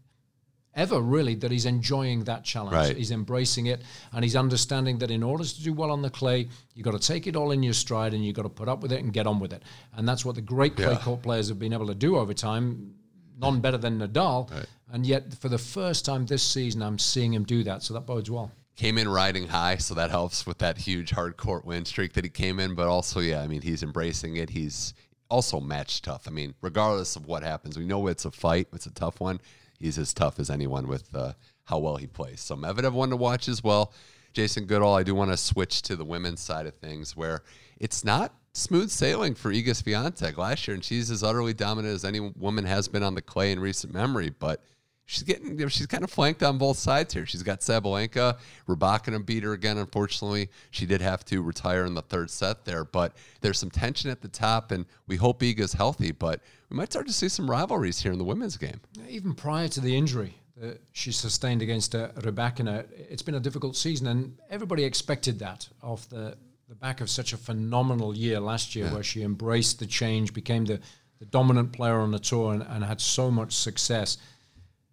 ever 0.77 1.01
really 1.01 1.35
that 1.35 1.51
he's 1.51 1.65
enjoying 1.65 2.23
that 2.25 2.45
challenge. 2.45 2.73
Right. 2.73 2.95
He's 2.95 3.11
embracing 3.11 3.65
it, 3.65 3.81
and 4.13 4.23
he's 4.23 4.35
understanding 4.35 4.99
that 4.99 5.11
in 5.11 5.23
order 5.23 5.43
to 5.43 5.63
do 5.63 5.73
well 5.73 5.91
on 5.91 6.01
the 6.01 6.09
clay, 6.09 6.47
you've 6.75 6.85
got 6.85 6.91
to 6.99 7.05
take 7.05 7.27
it 7.27 7.35
all 7.35 7.51
in 7.51 7.63
your 7.63 7.73
stride, 7.73 8.13
and 8.13 8.23
you've 8.23 8.35
got 8.35 8.43
to 8.43 8.49
put 8.49 8.69
up 8.69 8.81
with 8.81 8.93
it 8.93 9.03
and 9.03 9.11
get 9.11 9.27
on 9.27 9.39
with 9.39 9.51
it. 9.51 9.63
And 9.95 10.07
that's 10.07 10.23
what 10.23 10.35
the 10.35 10.41
great 10.41 10.75
clay 10.77 10.93
Yeah. 10.93 10.99
court 10.99 11.23
players 11.23 11.49
have 11.49 11.59
been 11.59 11.73
able 11.73 11.87
to 11.87 11.95
do 11.95 12.15
over 12.15 12.33
time. 12.33 12.93
None 13.39 13.59
better 13.59 13.77
than 13.77 13.99
Nadal, 13.99 14.49
and 14.91 15.05
yet 15.05 15.33
for 15.35 15.49
the 15.49 15.57
first 15.57 16.05
time 16.05 16.25
this 16.25 16.41
season, 16.41 16.81
I'm 16.81 16.97
seeing 16.97 17.33
him 17.33 17.43
do 17.43 17.63
that. 17.65 17.83
So 17.83 17.93
that 17.95 18.05
bodes 18.05 18.31
well. 18.31 18.51
came 18.75 18.99
in 18.99 19.09
riding 19.09 19.47
high, 19.47 19.75
so 19.77 19.95
that 19.95 20.11
helps 20.11 20.45
with 20.45 20.59
that 20.59 20.77
huge 20.77 21.09
hard 21.09 21.35
court 21.35 21.65
win 21.65 21.83
streak 21.83 22.13
that 22.13 22.23
he 22.23 22.29
came 22.29 22.59
in. 22.59 22.75
But 22.75 22.87
also, 22.87 23.19
yeah, 23.19 23.41
I 23.41 23.47
mean, 23.47 23.61
he's 23.63 23.81
embracing 23.81 24.37
it. 24.37 24.51
He's 24.51 24.93
also 25.29 25.59
match 25.59 26.03
tough. 26.03 26.27
I 26.27 26.31
mean, 26.31 26.53
regardless 26.61 27.15
of 27.15 27.25
what 27.25 27.41
happens, 27.43 27.77
we 27.77 27.85
know 27.85 28.05
it's 28.07 28.25
a 28.25 28.31
fight. 28.31 28.67
It's 28.73 28.85
a 28.85 28.91
tough 28.91 29.19
one. 29.19 29.39
He's 29.79 29.97
as 29.97 30.13
tough 30.13 30.39
as 30.39 30.49
anyone 30.49 30.87
with 30.87 31.13
uh, 31.15 31.33
how 31.65 31.79
well 31.79 31.97
he 31.97 32.07
plays. 32.07 32.41
So 32.41 32.55
Medvedev 32.55 32.93
one 32.93 33.09
to 33.09 33.15
watch 33.15 33.47
as 33.47 33.63
well. 33.63 33.93
Jason 34.33 34.65
Goodall, 34.65 34.95
I 34.95 35.03
do 35.03 35.15
want 35.15 35.31
to 35.31 35.37
switch 35.37 35.81
to 35.83 35.95
the 35.95 36.05
women's 36.05 36.41
side 36.41 36.67
of 36.67 36.75
things 36.75 37.15
where 37.15 37.41
it's 37.79 38.03
not 38.03 38.33
smooth 38.53 38.89
sailing 38.89 39.35
for 39.35 39.51
Iga 39.51 39.69
Swiatek 39.69 40.37
last 40.37 40.67
year, 40.67 40.75
and 40.75 40.83
she's 40.83 41.09
as 41.09 41.23
utterly 41.23 41.53
dominant 41.53 41.93
as 41.93 42.05
any 42.05 42.19
woman 42.19 42.65
has 42.65 42.87
been 42.87 43.03
on 43.03 43.15
the 43.15 43.21
clay 43.21 43.51
in 43.51 43.59
recent 43.59 43.93
memory. 43.93 44.29
But 44.29 44.63
she's 45.07 45.23
getting, 45.23 45.67
she's 45.69 45.87
kind 45.87 46.03
of 46.03 46.11
flanked 46.11 46.43
on 46.43 46.59
both 46.59 46.77
sides 46.77 47.13
here. 47.13 47.25
She's 47.25 47.41
got 47.41 47.61
Sabalenka, 47.61 48.37
Rybakina 48.67 49.25
beat 49.25 49.41
her 49.41 49.53
again. 49.53 49.79
Unfortunately, 49.79 50.49
she 50.69 50.85
did 50.85 51.01
have 51.01 51.25
to 51.25 51.41
retire 51.41 51.85
in 51.85 51.95
the 51.95 52.03
third 52.03 52.29
set 52.29 52.65
there. 52.65 52.85
But 52.85 53.13
there's 53.41 53.57
some 53.57 53.71
tension 53.71 54.11
at 54.11 54.21
the 54.21 54.27
top, 54.27 54.71
and 54.71 54.85
we 55.07 55.15
hope 55.15 55.41
Iga's 55.41 55.73
healthy. 55.73 56.11
But 56.11 56.41
we 56.69 56.77
might 56.77 56.91
start 56.91 57.07
to 57.07 57.13
see 57.13 57.29
some 57.29 57.49
rivalries 57.49 58.01
here 58.01 58.11
in 58.11 58.19
the 58.19 58.23
women's 58.23 58.57
game. 58.57 58.81
Even 59.09 59.33
prior 59.33 59.67
to 59.69 59.81
the 59.81 59.97
injury 59.97 60.35
that 60.57 60.81
she 60.91 61.11
sustained 61.11 61.61
against 61.61 61.95
uh, 61.95 62.09
it's 62.17 63.21
been 63.21 63.35
a 63.35 63.39
difficult 63.39 63.75
season, 63.75 64.07
and 64.07 64.37
everybody 64.49 64.83
expected 64.83 65.39
that 65.39 65.67
off 65.81 66.09
the, 66.09 66.37
the 66.67 66.75
back 66.75 66.99
of 66.99 67.09
such 67.09 67.31
a 67.31 67.37
phenomenal 67.37 68.15
year 68.15 68.39
last 68.39 68.75
year, 68.75 68.87
where 68.89 69.03
she 69.03 69.23
embraced 69.23 69.79
the 69.79 69.85
change, 69.85 70.33
became 70.33 70.65
the, 70.65 70.79
the 71.19 71.25
dominant 71.25 71.71
player 71.71 71.99
on 71.99 72.11
the 72.11 72.19
tour, 72.19 72.53
and, 72.53 72.63
and 72.63 72.83
had 72.83 72.99
so 72.99 73.31
much 73.31 73.53
success. 73.53 74.17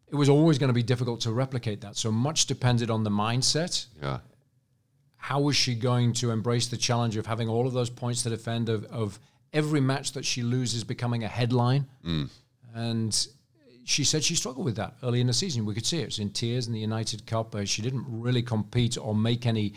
It 0.09 0.17
was 0.17 0.29
always 0.29 0.59
going 0.59 0.69
to 0.69 0.75
be 0.75 0.83
difficult 0.83 1.21
to 1.23 1.33
replicate 1.33 1.81
that. 1.81 1.97
So 1.97 2.13
much 2.13 2.47
depended 2.47 2.91
on 2.91 3.05
the 3.05 3.11
mindset. 3.11 3.87
Yeah. 4.03 4.19
How 5.17 5.41
was 5.41 5.57
she 5.57 5.75
going 5.75 6.13
to 6.15 6.31
embrace 6.31 6.69
the 6.69 6.77
challenge 6.77 7.17
of 7.17 7.27
having 7.27 7.49
all 7.49 7.67
of 7.67 7.73
those 7.73 7.91
points 7.91 8.23
to 8.25 8.29
defend, 8.31 8.69
of, 8.69 8.85
of 8.85 9.19
every 9.53 9.81
match 9.81 10.13
that 10.13 10.25
she 10.25 10.43
loses 10.43 10.85
becoming 10.85 11.25
a 11.25 11.29
headline? 11.29 11.87
And 12.75 13.27
she 13.85 14.05
said 14.05 14.23
she 14.23 14.35
struggled 14.35 14.65
with 14.65 14.77
that 14.77 14.95
early 15.03 15.21
in 15.21 15.27
the 15.27 15.33
season. 15.33 15.65
We 15.65 15.75
could 15.75 15.87
see 15.87 15.99
it. 15.99 16.03
It 16.03 16.07
was 16.07 16.19
in 16.19 16.31
tears 16.31 16.67
in 16.67 16.73
the 16.73 16.81
United 16.81 17.27
Cup. 17.27 17.55
Uh, 17.55 17.65
she 17.65 17.81
didn't 17.83 18.05
really 18.09 18.43
compete 18.43 18.99
or 18.99 19.15
make 19.15 19.47
any 19.47 19.75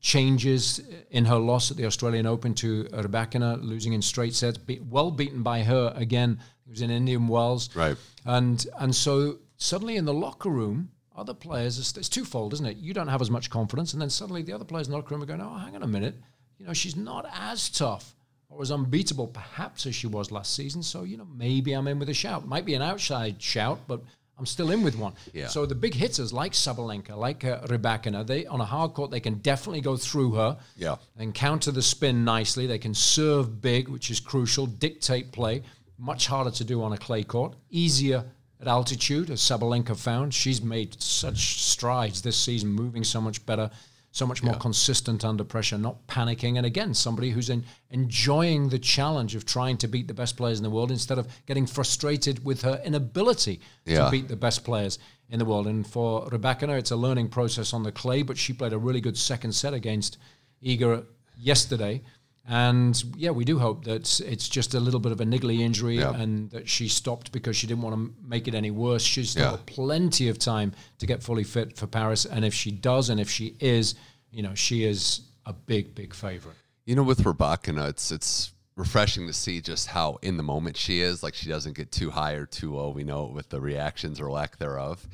changes 0.00 0.80
in 1.10 1.24
her 1.24 1.38
loss 1.38 1.70
at 1.70 1.76
the 1.76 1.86
Australian 1.86 2.26
Open 2.26 2.54
to 2.54 2.84
Rybakina, 2.84 3.62
losing 3.62 3.94
in 3.94 4.02
straight 4.02 4.34
sets. 4.34 4.58
Be- 4.58 4.80
well 4.90 5.10
beaten 5.10 5.42
by 5.42 5.62
her 5.62 5.92
again. 5.96 6.38
It 6.66 6.70
was 6.70 6.82
in 6.82 6.90
Indian 6.90 7.26
Wells. 7.26 7.74
Right. 7.74 7.96
And 8.24 8.64
and 8.78 8.94
so 8.94 9.38
suddenly 9.56 9.96
in 9.96 10.04
the 10.04 10.14
locker 10.14 10.50
room, 10.50 10.90
other 11.16 11.34
players, 11.34 11.78
it's, 11.78 11.96
it's 11.96 12.08
twofold, 12.08 12.52
isn't 12.54 12.66
it? 12.66 12.76
You 12.78 12.92
don't 12.92 13.08
have 13.08 13.20
as 13.22 13.30
much 13.30 13.50
confidence, 13.50 13.92
and 13.92 14.02
then 14.02 14.10
suddenly 14.10 14.42
the 14.42 14.52
other 14.52 14.64
players 14.64 14.86
in 14.88 14.90
the 14.92 14.96
locker 14.96 15.14
room 15.14 15.22
are 15.22 15.26
going, 15.26 15.40
oh, 15.40 15.54
hang 15.58 15.74
on 15.76 15.82
a 15.82 15.86
minute. 15.86 16.14
You 16.58 16.66
know, 16.66 16.72
she's 16.72 16.96
not 16.96 17.26
as 17.32 17.68
tough 17.68 18.14
or 18.48 18.62
as 18.62 18.70
unbeatable 18.70 19.26
perhaps 19.28 19.86
as 19.86 19.94
she 19.94 20.06
was 20.06 20.30
last 20.30 20.54
season. 20.54 20.82
So, 20.82 21.02
you 21.04 21.16
know, 21.16 21.26
maybe 21.36 21.72
I'm 21.72 21.88
in 21.88 21.98
with 21.98 22.08
a 22.08 22.14
shout. 22.14 22.46
Might 22.46 22.64
be 22.64 22.74
an 22.74 22.82
outside 22.82 23.40
shout, 23.42 23.80
but 23.88 24.00
I'm 24.38 24.46
still 24.46 24.70
in 24.70 24.82
with 24.82 24.96
one. 24.96 25.14
Yeah. 25.32 25.48
So 25.48 25.66
the 25.66 25.74
big 25.74 25.94
hitters 25.94 26.32
like 26.32 26.52
Sabalenka, 26.52 27.16
like 27.16 27.44
uh, 27.44 27.60
Rybakina, 27.66 28.26
they 28.26 28.46
on 28.46 28.60
a 28.60 28.64
hard 28.64 28.94
court, 28.94 29.10
they 29.10 29.20
can 29.20 29.34
definitely 29.34 29.80
go 29.80 29.96
through 29.96 30.32
her 30.34 30.58
Yeah. 30.76 30.96
and 31.16 31.34
counter 31.34 31.70
the 31.70 31.82
spin 31.82 32.24
nicely. 32.24 32.66
They 32.66 32.78
can 32.78 32.94
serve 32.94 33.60
big, 33.60 33.88
which 33.88 34.10
is 34.10 34.20
crucial, 34.20 34.66
dictate 34.66 35.32
play. 35.32 35.62
Much 35.98 36.26
harder 36.26 36.50
to 36.52 36.64
do 36.64 36.82
on 36.82 36.92
a 36.92 36.98
clay 36.98 37.22
court. 37.24 37.54
Easier 37.70 38.24
at 38.64 38.68
altitude, 38.68 39.30
as 39.30 39.40
Sabalenka 39.40 39.96
found. 39.96 40.32
She's 40.32 40.62
made 40.62 41.00
such 41.00 41.62
strides 41.62 42.22
this 42.22 42.36
season, 42.36 42.70
moving 42.70 43.04
so 43.04 43.20
much 43.20 43.44
better, 43.44 43.70
so 44.10 44.26
much 44.26 44.42
more 44.42 44.54
consistent 44.54 45.24
under 45.24 45.44
pressure, 45.44 45.76
not 45.76 46.06
panicking. 46.06 46.56
And 46.56 46.64
again, 46.64 46.94
somebody 46.94 47.30
who's 47.30 47.50
in, 47.50 47.64
enjoying 47.90 48.70
the 48.70 48.78
challenge 48.78 49.34
of 49.34 49.44
trying 49.44 49.76
to 49.78 49.88
beat 49.88 50.08
the 50.08 50.14
best 50.14 50.36
players 50.36 50.58
in 50.58 50.62
the 50.62 50.70
world 50.70 50.90
instead 50.90 51.18
of 51.18 51.26
getting 51.46 51.66
frustrated 51.66 52.44
with 52.44 52.62
her 52.62 52.80
inability 52.84 53.60
Yeah. 53.84 54.04
to 54.06 54.10
beat 54.10 54.28
the 54.28 54.36
best 54.36 54.64
players 54.64 54.98
in 55.28 55.38
the 55.38 55.44
world. 55.44 55.66
And 55.66 55.86
for 55.86 56.26
Rybakina, 56.30 56.78
it's 56.78 56.90
a 56.90 56.96
learning 56.96 57.28
process 57.28 57.74
on 57.74 57.82
the 57.82 57.92
clay, 57.92 58.22
but 58.22 58.38
she 58.38 58.52
played 58.52 58.72
a 58.72 58.78
really 58.78 59.00
good 59.00 59.18
second 59.18 59.52
set 59.52 59.74
against 59.74 60.16
Iga 60.64 61.04
yesterday. 61.36 62.02
And 62.46 63.02
yeah, 63.16 63.30
we 63.30 63.44
do 63.44 63.58
hope 63.58 63.84
that 63.84 64.20
it's 64.20 64.48
just 64.48 64.74
a 64.74 64.80
little 64.80 65.00
bit 65.00 65.12
of 65.12 65.20
a 65.20 65.24
niggly 65.24 65.60
injury 65.60 65.96
Yeah. 65.98 66.14
and 66.14 66.50
that 66.50 66.68
she 66.68 66.88
stopped 66.88 67.32
because 67.32 67.56
she 67.56 67.66
didn't 67.66 67.82
want 67.82 67.96
to 67.96 68.14
make 68.28 68.46
it 68.46 68.54
any 68.54 68.70
worse. 68.70 69.02
She's 69.02 69.30
still 69.30 69.44
Yeah. 69.44 69.50
got 69.52 69.66
plenty 69.66 70.28
of 70.28 70.38
time 70.38 70.72
to 70.98 71.06
get 71.06 71.22
fully 71.22 71.44
fit 71.44 71.76
for 71.78 71.86
Paris. 71.86 72.26
And 72.26 72.44
if 72.44 72.52
she 72.52 72.70
does, 72.70 73.08
and 73.08 73.18
if 73.18 73.30
she 73.30 73.56
is, 73.60 73.94
you 74.30 74.42
know, 74.42 74.54
she 74.54 74.84
is 74.84 75.22
a 75.46 75.52
big, 75.54 75.94
big 75.94 76.12
favorite. 76.14 76.56
You 76.84 76.96
know, 76.96 77.02
with 77.02 77.20
Rybakina, 77.22 77.88
it's 77.88 78.12
it's 78.12 78.52
refreshing 78.76 79.26
to 79.28 79.32
see 79.32 79.60
just 79.60 79.86
how 79.86 80.18
in 80.20 80.36
the 80.36 80.42
moment 80.42 80.76
she 80.76 81.00
is. 81.00 81.22
Like 81.22 81.32
she 81.34 81.48
doesn't 81.48 81.76
get 81.76 81.90
too 81.92 82.10
high 82.10 82.32
or 82.32 82.44
too 82.44 82.74
low. 82.74 82.90
We 82.90 83.04
know 83.04 83.24
it 83.26 83.32
with 83.32 83.48
the 83.48 83.60
reactions 83.60 84.20
or 84.20 84.30
lack 84.30 84.58
thereof. 84.58 85.06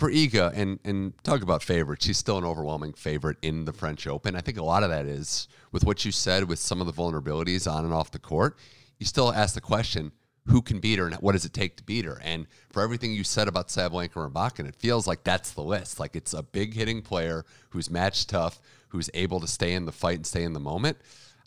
For 0.00 0.10
Iga, 0.10 0.52
and 0.54 0.78
and 0.82 1.12
talk 1.24 1.42
about 1.42 1.62
favorites, 1.62 2.06
she's 2.06 2.16
still 2.16 2.38
an 2.38 2.44
overwhelming 2.44 2.94
favorite 2.94 3.36
in 3.42 3.66
the 3.66 3.72
French 3.74 4.06
Open. 4.06 4.34
I 4.34 4.40
think 4.40 4.56
a 4.56 4.64
lot 4.64 4.82
of 4.82 4.88
that 4.88 5.04
is 5.04 5.46
with 5.72 5.84
what 5.84 6.06
you 6.06 6.10
said 6.10 6.48
with 6.48 6.58
some 6.58 6.80
of 6.80 6.86
the 6.86 6.92
vulnerabilities 6.94 7.70
on 7.70 7.84
and 7.84 7.92
off 7.92 8.10
the 8.10 8.18
court. 8.18 8.56
you 8.98 9.04
still 9.04 9.30
ask 9.30 9.54
the 9.54 9.60
question, 9.60 10.12
who 10.46 10.62
can 10.62 10.80
beat 10.80 10.98
her 10.98 11.04
and 11.06 11.16
what 11.16 11.32
does 11.32 11.44
it 11.44 11.52
take 11.52 11.76
to 11.76 11.82
beat 11.82 12.06
her? 12.06 12.18
And 12.24 12.46
for 12.70 12.82
everything 12.82 13.12
you 13.12 13.24
said 13.24 13.46
about 13.46 13.68
Sabalenka 13.68 14.24
and 14.24 14.34
Rybakina, 14.34 14.70
it 14.70 14.76
feels 14.76 15.06
like 15.06 15.22
that's 15.22 15.52
the 15.52 15.60
list. 15.60 16.00
Like 16.00 16.16
it's 16.16 16.32
a 16.32 16.42
big 16.42 16.72
hitting 16.72 17.02
player 17.02 17.44
who's 17.68 17.90
match 17.90 18.26
tough, 18.26 18.58
who's 18.88 19.10
able 19.12 19.38
to 19.40 19.46
stay 19.46 19.74
in 19.74 19.84
the 19.84 19.92
fight 19.92 20.16
and 20.16 20.26
stay 20.26 20.44
in 20.44 20.54
the 20.54 20.60
moment. 20.60 20.96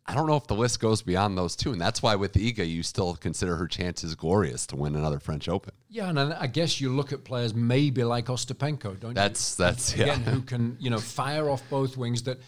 I 0.05 0.15
don't 0.15 0.27
know 0.27 0.35
if 0.35 0.47
the 0.47 0.55
list 0.55 0.81
goes 0.81 1.01
beyond 1.01 1.37
those 1.37 1.55
two, 1.55 1.71
and 1.71 1.79
that's 1.79 2.03
why 2.03 2.15
with 2.15 2.33
Iga, 2.33 2.69
you 2.69 2.83
still 2.83 3.15
consider 3.15 3.55
her 3.55 3.67
chances 3.67 4.15
glorious 4.15 4.67
to 4.67 4.75
win 4.75 4.95
another 4.95 5.19
French 5.19 5.47
Open. 5.47 5.73
Yeah, 5.87 6.09
and 6.09 6.19
I 6.19 6.47
guess 6.47 6.81
you 6.81 6.93
look 6.93 7.13
at 7.13 7.23
players 7.23 7.53
maybe 7.53 8.03
like 8.03 8.25
Ostapenko, 8.25 8.99
don't 8.99 9.13
that's, 9.13 9.57
you? 9.57 9.63
That's 9.65 9.93
that's 9.93 9.93
again 9.93 10.23
yeah. 10.25 10.31
who 10.31 10.41
can 10.41 10.77
you 10.79 10.89
know 10.89 10.97
fire 10.97 11.49
off 11.49 11.63
both 11.69 11.95
wings 11.95 12.23
that 12.23 12.39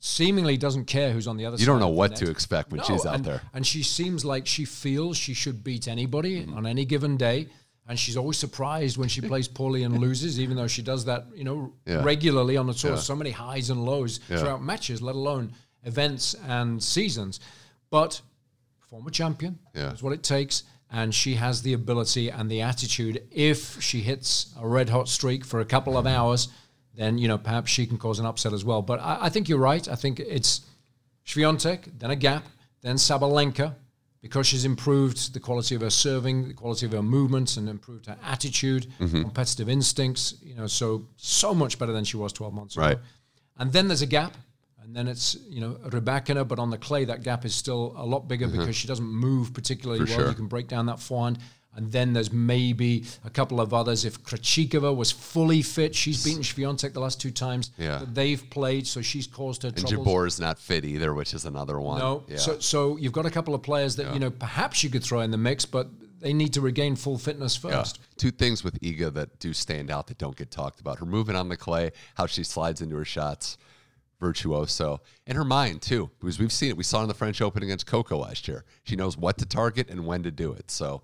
seemingly 0.00 0.56
doesn't 0.56 0.84
care 0.84 1.12
who's 1.12 1.26
on 1.26 1.36
the 1.36 1.46
other 1.46 1.54
you 1.54 1.58
side. 1.58 1.62
You 1.62 1.66
don't 1.66 1.80
know 1.80 1.88
what 1.88 2.10
net. 2.10 2.20
to 2.20 2.30
expect 2.30 2.70
when 2.70 2.78
no, 2.78 2.84
she's 2.84 3.06
out 3.06 3.16
and, 3.16 3.24
there. 3.24 3.42
And 3.54 3.66
she 3.66 3.82
seems 3.82 4.24
like 4.24 4.46
she 4.46 4.64
feels 4.64 5.16
she 5.16 5.34
should 5.34 5.64
beat 5.64 5.88
anybody 5.88 6.42
mm-hmm. 6.42 6.56
on 6.56 6.66
any 6.66 6.84
given 6.84 7.16
day. 7.16 7.48
And 7.88 7.98
she's 7.98 8.18
always 8.18 8.36
surprised 8.36 8.98
when 8.98 9.08
she 9.08 9.22
plays 9.22 9.48
poorly 9.48 9.82
and 9.82 9.98
loses, 9.98 10.38
even 10.38 10.58
though 10.58 10.66
she 10.66 10.82
does 10.82 11.06
that, 11.06 11.24
you 11.34 11.42
know, 11.42 11.72
yeah. 11.86 12.04
regularly 12.04 12.58
on 12.58 12.66
the 12.66 12.74
tour. 12.74 12.92
Yeah. 12.92 12.96
So 12.98 13.16
many 13.16 13.30
highs 13.30 13.70
and 13.70 13.82
lows 13.82 14.20
yeah. 14.28 14.36
throughout 14.36 14.62
matches, 14.62 15.00
let 15.00 15.14
alone 15.14 15.54
events 15.84 16.34
and 16.46 16.82
seasons. 16.82 17.40
But 17.90 18.20
former 18.88 19.10
champion, 19.10 19.58
yeah. 19.74 19.84
that's 19.84 20.02
what 20.02 20.12
it 20.12 20.22
takes. 20.22 20.64
And 20.90 21.14
she 21.14 21.34
has 21.34 21.62
the 21.62 21.74
ability 21.74 22.30
and 22.30 22.50
the 22.50 22.62
attitude. 22.62 23.22
If 23.30 23.80
she 23.82 24.00
hits 24.00 24.54
a 24.58 24.66
red 24.66 24.88
hot 24.88 25.08
streak 25.08 25.44
for 25.44 25.60
a 25.60 25.64
couple 25.64 25.98
of 25.98 26.06
hours, 26.06 26.48
then 26.98 27.16
you 27.16 27.28
know 27.28 27.38
perhaps 27.38 27.70
she 27.70 27.86
can 27.86 27.98
cause 27.98 28.18
an 28.18 28.26
upset 28.26 28.52
as 28.52 28.64
well. 28.64 28.82
But 28.82 29.00
I, 29.00 29.18
I 29.22 29.28
think 29.28 29.48
you're 29.48 29.58
right. 29.58 29.86
I 29.88 29.94
think 29.94 30.18
it's 30.18 30.62
Swiatek, 31.26 31.98
then 31.98 32.10
a 32.10 32.16
gap, 32.16 32.44
then 32.80 32.96
Sabalenka, 32.96 33.74
because 34.22 34.46
she's 34.46 34.64
improved 34.64 35.34
the 35.34 35.40
quality 35.40 35.74
of 35.74 35.82
her 35.82 35.90
serving, 35.90 36.48
the 36.48 36.54
quality 36.54 36.86
of 36.86 36.92
her 36.92 37.02
movements, 37.02 37.56
and 37.58 37.68
improved 37.68 38.06
her 38.06 38.16
attitude, 38.24 38.86
mm-hmm. 38.98 39.22
competitive 39.22 39.68
instincts. 39.68 40.34
You 40.42 40.54
know, 40.54 40.66
so 40.66 41.06
so 41.16 41.54
much 41.54 41.78
better 41.78 41.92
than 41.92 42.04
she 42.04 42.16
was 42.16 42.32
12 42.32 42.54
months 42.54 42.76
right. 42.76 42.92
ago. 42.92 43.02
And 43.58 43.72
then 43.72 43.88
there's 43.88 44.02
a 44.02 44.06
gap, 44.06 44.36
and 44.88 44.96
then 44.96 45.06
it's 45.06 45.36
you 45.50 45.60
know 45.60 45.74
Rybakina, 45.84 46.48
but 46.48 46.58
on 46.58 46.70
the 46.70 46.78
clay 46.78 47.04
that 47.04 47.22
gap 47.22 47.44
is 47.44 47.54
still 47.54 47.94
a 47.96 48.06
lot 48.06 48.26
bigger 48.26 48.46
mm-hmm. 48.46 48.58
because 48.58 48.74
she 48.74 48.88
doesn't 48.88 49.06
move 49.06 49.52
particularly 49.52 50.00
For 50.00 50.06
well. 50.06 50.18
Sure. 50.20 50.28
You 50.30 50.34
can 50.34 50.46
break 50.46 50.66
down 50.66 50.86
that 50.86 50.98
forehand. 50.98 51.38
And 51.76 51.92
then 51.92 52.12
there's 52.12 52.32
maybe 52.32 53.04
a 53.24 53.30
couple 53.30 53.60
of 53.60 53.72
others. 53.72 54.04
If 54.04 54.24
Krejcikova 54.24 54.96
was 54.96 55.12
fully 55.12 55.62
fit, 55.62 55.94
she's 55.94 56.24
beaten 56.24 56.42
Swiatek 56.42 56.92
the 56.92 56.98
last 56.98 57.20
two 57.20 57.30
times 57.30 57.70
yeah. 57.78 57.98
that 57.98 58.16
they've 58.16 58.42
played, 58.50 58.84
so 58.84 59.00
she's 59.00 59.28
caused 59.28 59.62
her 59.62 59.68
and 59.68 59.76
troubles. 59.76 60.08
Jabeur 60.08 60.26
is 60.26 60.40
not 60.40 60.58
fit 60.58 60.84
either, 60.84 61.14
which 61.14 61.34
is 61.34 61.44
another 61.44 61.78
one. 61.78 62.00
No, 62.00 62.24
yeah. 62.26 62.38
so 62.38 62.58
so 62.58 62.96
you've 62.96 63.12
got 63.12 63.26
a 63.26 63.30
couple 63.30 63.54
of 63.54 63.62
players 63.62 63.94
that 63.96 64.06
Yeah. 64.06 64.14
you 64.14 64.18
know 64.18 64.30
perhaps 64.30 64.82
you 64.82 64.90
could 64.90 65.04
throw 65.04 65.20
in 65.20 65.30
the 65.30 65.38
mix, 65.38 65.66
but 65.66 65.88
they 66.20 66.32
need 66.32 66.54
to 66.54 66.60
regain 66.60 66.96
full 66.96 67.18
fitness 67.18 67.54
first. 67.54 68.00
Two 68.16 68.32
things 68.32 68.64
with 68.64 68.80
Iga 68.80 69.12
that 69.14 69.38
do 69.38 69.52
stand 69.52 69.88
out 69.88 70.08
that 70.08 70.18
don't 70.18 70.34
get 70.34 70.50
talked 70.50 70.80
about. 70.80 70.98
Her 70.98 71.06
movement 71.06 71.36
on 71.36 71.48
the 71.48 71.56
clay, 71.56 71.92
how 72.16 72.26
she 72.26 72.42
slides 72.42 72.80
into 72.80 72.96
her 72.96 73.04
shots, 73.04 73.56
virtuoso. 74.20 75.00
And 75.26 75.36
her 75.36 75.44
mind 75.44 75.82
too, 75.82 76.10
because 76.20 76.38
we've 76.38 76.52
seen 76.52 76.70
it. 76.70 76.76
We 76.76 76.84
saw 76.84 77.00
it 77.00 77.02
in 77.02 77.08
the 77.08 77.14
French 77.14 77.40
Open 77.40 77.62
against 77.62 77.86
Coco 77.86 78.18
last 78.18 78.48
year. 78.48 78.64
She 78.84 78.96
knows 78.96 79.16
what 79.16 79.38
to 79.38 79.46
target 79.46 79.88
and 79.90 80.06
when 80.06 80.22
to 80.24 80.30
do 80.30 80.52
it. 80.52 80.70
So 80.70 81.02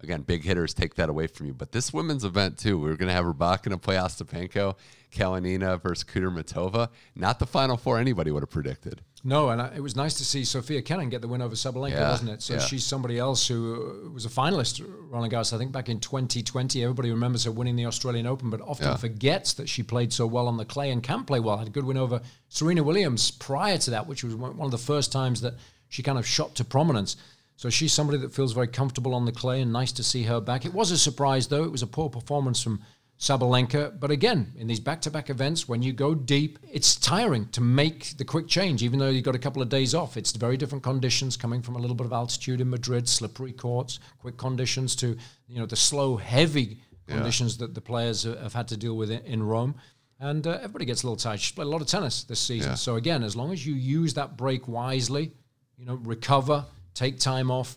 again, 0.00 0.22
big 0.22 0.44
hitters 0.44 0.74
take 0.74 0.94
that 0.96 1.08
away 1.08 1.26
from 1.26 1.46
you. 1.46 1.54
But 1.54 1.72
this 1.72 1.92
women's 1.92 2.24
event 2.24 2.58
too, 2.58 2.78
we 2.78 2.90
are 2.90 2.96
gonna 2.96 3.12
have 3.12 3.24
Rybakina 3.24 3.80
play 3.80 3.96
Ostapenko, 3.96 4.76
Kalinina 5.10 5.80
versus 5.82 6.04
Kudermetova. 6.04 6.88
Not 7.14 7.38
the 7.38 7.46
final 7.46 7.76
four 7.76 7.98
anybody 7.98 8.30
would 8.30 8.42
have 8.42 8.50
predicted. 8.50 9.00
No, 9.22 9.50
and 9.50 9.60
I, 9.60 9.74
it 9.76 9.82
was 9.82 9.96
nice 9.96 10.14
to 10.14 10.24
see 10.24 10.44
Sofia 10.44 10.80
Kenin 10.80 11.10
get 11.10 11.20
the 11.20 11.28
win 11.28 11.42
over 11.42 11.54
Sabalenka, 11.54 11.90
Yeah, 11.92 12.08
wasn't 12.10 12.30
it? 12.30 12.40
So 12.42 12.54
yeah. 12.54 12.60
she's 12.60 12.84
somebody 12.86 13.18
else 13.18 13.46
who 13.46 14.06
uh, 14.06 14.10
was 14.10 14.24
a 14.24 14.30
finalist, 14.30 14.82
Roland 15.10 15.30
Garros, 15.32 15.52
I 15.52 15.58
think 15.58 15.72
back 15.72 15.90
in 15.90 16.00
2020. 16.00 16.82
Everybody 16.82 17.10
remembers 17.10 17.44
her 17.44 17.50
winning 17.50 17.76
the 17.76 17.84
Australian 17.84 18.26
Open, 18.26 18.48
but 18.48 18.62
often 18.62 18.86
Yeah. 18.86 18.96
forgets 18.96 19.52
that 19.54 19.68
she 19.68 19.82
played 19.82 20.12
so 20.12 20.26
well 20.26 20.48
on 20.48 20.56
the 20.56 20.64
clay 20.64 20.90
and 20.90 21.02
can 21.02 21.24
play 21.24 21.38
well. 21.38 21.58
Had 21.58 21.66
a 21.68 21.70
good 21.70 21.84
win 21.84 21.98
over 21.98 22.22
Serena 22.48 22.82
Williams 22.82 23.30
prior 23.30 23.76
to 23.78 23.90
that, 23.90 24.06
which 24.06 24.24
was 24.24 24.34
one 24.34 24.58
of 24.58 24.70
the 24.70 24.78
first 24.78 25.12
times 25.12 25.42
that 25.42 25.54
she 25.90 26.02
kind 26.02 26.18
of 26.18 26.26
shot 26.26 26.54
to 26.54 26.64
prominence. 26.64 27.16
So 27.56 27.68
she's 27.68 27.92
somebody 27.92 28.16
that 28.20 28.32
feels 28.32 28.54
very 28.54 28.68
comfortable 28.68 29.14
on 29.14 29.26
the 29.26 29.32
clay 29.32 29.60
and 29.60 29.70
nice 29.70 29.92
to 29.92 30.02
see 30.02 30.22
her 30.22 30.40
back. 30.40 30.64
It 30.64 30.72
was 30.72 30.90
a 30.92 30.96
surprise, 30.96 31.48
though. 31.48 31.64
It 31.64 31.70
was 31.72 31.82
a 31.82 31.86
poor 31.86 32.08
performance 32.08 32.62
from 32.62 32.80
Sabalenka. 33.20 34.00
But 34.00 34.10
again, 34.10 34.52
in 34.56 34.66
these 34.66 34.80
back 34.80 35.02
to 35.02 35.10
back 35.10 35.28
events, 35.28 35.68
when 35.68 35.82
you 35.82 35.92
go 35.92 36.14
deep, 36.14 36.58
it's 36.72 36.96
tiring 36.96 37.48
to 37.50 37.60
make 37.60 38.16
the 38.16 38.24
quick 38.24 38.48
change, 38.48 38.82
even 38.82 38.98
though 38.98 39.10
you've 39.10 39.24
got 39.24 39.34
a 39.34 39.38
couple 39.38 39.60
of 39.60 39.68
days 39.68 39.94
off. 39.94 40.16
It's 40.16 40.32
very 40.32 40.56
different 40.56 40.82
conditions 40.82 41.36
coming 41.36 41.60
from 41.60 41.76
a 41.76 41.78
little 41.78 41.94
bit 41.94 42.06
of 42.06 42.12
altitude 42.14 42.60
in 42.62 42.70
Madrid, 42.70 43.06
slippery 43.08 43.52
courts, 43.52 44.00
quick 44.18 44.38
conditions 44.38 44.96
to 44.96 45.16
you 45.46 45.58
know 45.58 45.66
the 45.66 45.76
slow, 45.76 46.16
heavy 46.16 46.78
conditions 47.06 47.58
that 47.58 47.74
the 47.74 47.80
players 47.80 48.22
have 48.22 48.52
had 48.54 48.68
to 48.68 48.76
deal 48.76 48.96
with 48.96 49.10
in- 49.10 49.42
Rome. 49.42 49.74
And 50.20 50.46
uh, 50.46 50.52
everybody 50.62 50.84
gets 50.84 51.02
a 51.02 51.06
little 51.06 51.16
tired. 51.16 51.40
She's 51.40 51.52
played 51.54 51.64
a 51.66 51.70
lot 51.70 51.80
of 51.80 51.86
tennis 51.88 52.24
this 52.24 52.38
season. 52.40 52.70
Yeah. 52.72 52.74
So 52.76 52.96
again, 52.96 53.22
as 53.22 53.34
long 53.36 53.52
as 53.52 53.66
you 53.66 53.74
use 53.74 54.14
that 54.14 54.36
break 54.36 54.68
wisely, 54.68 55.32
you 55.76 55.86
know, 55.86 55.94
recover, 55.94 56.64
take 56.94 57.18
time 57.18 57.50
off. 57.50 57.76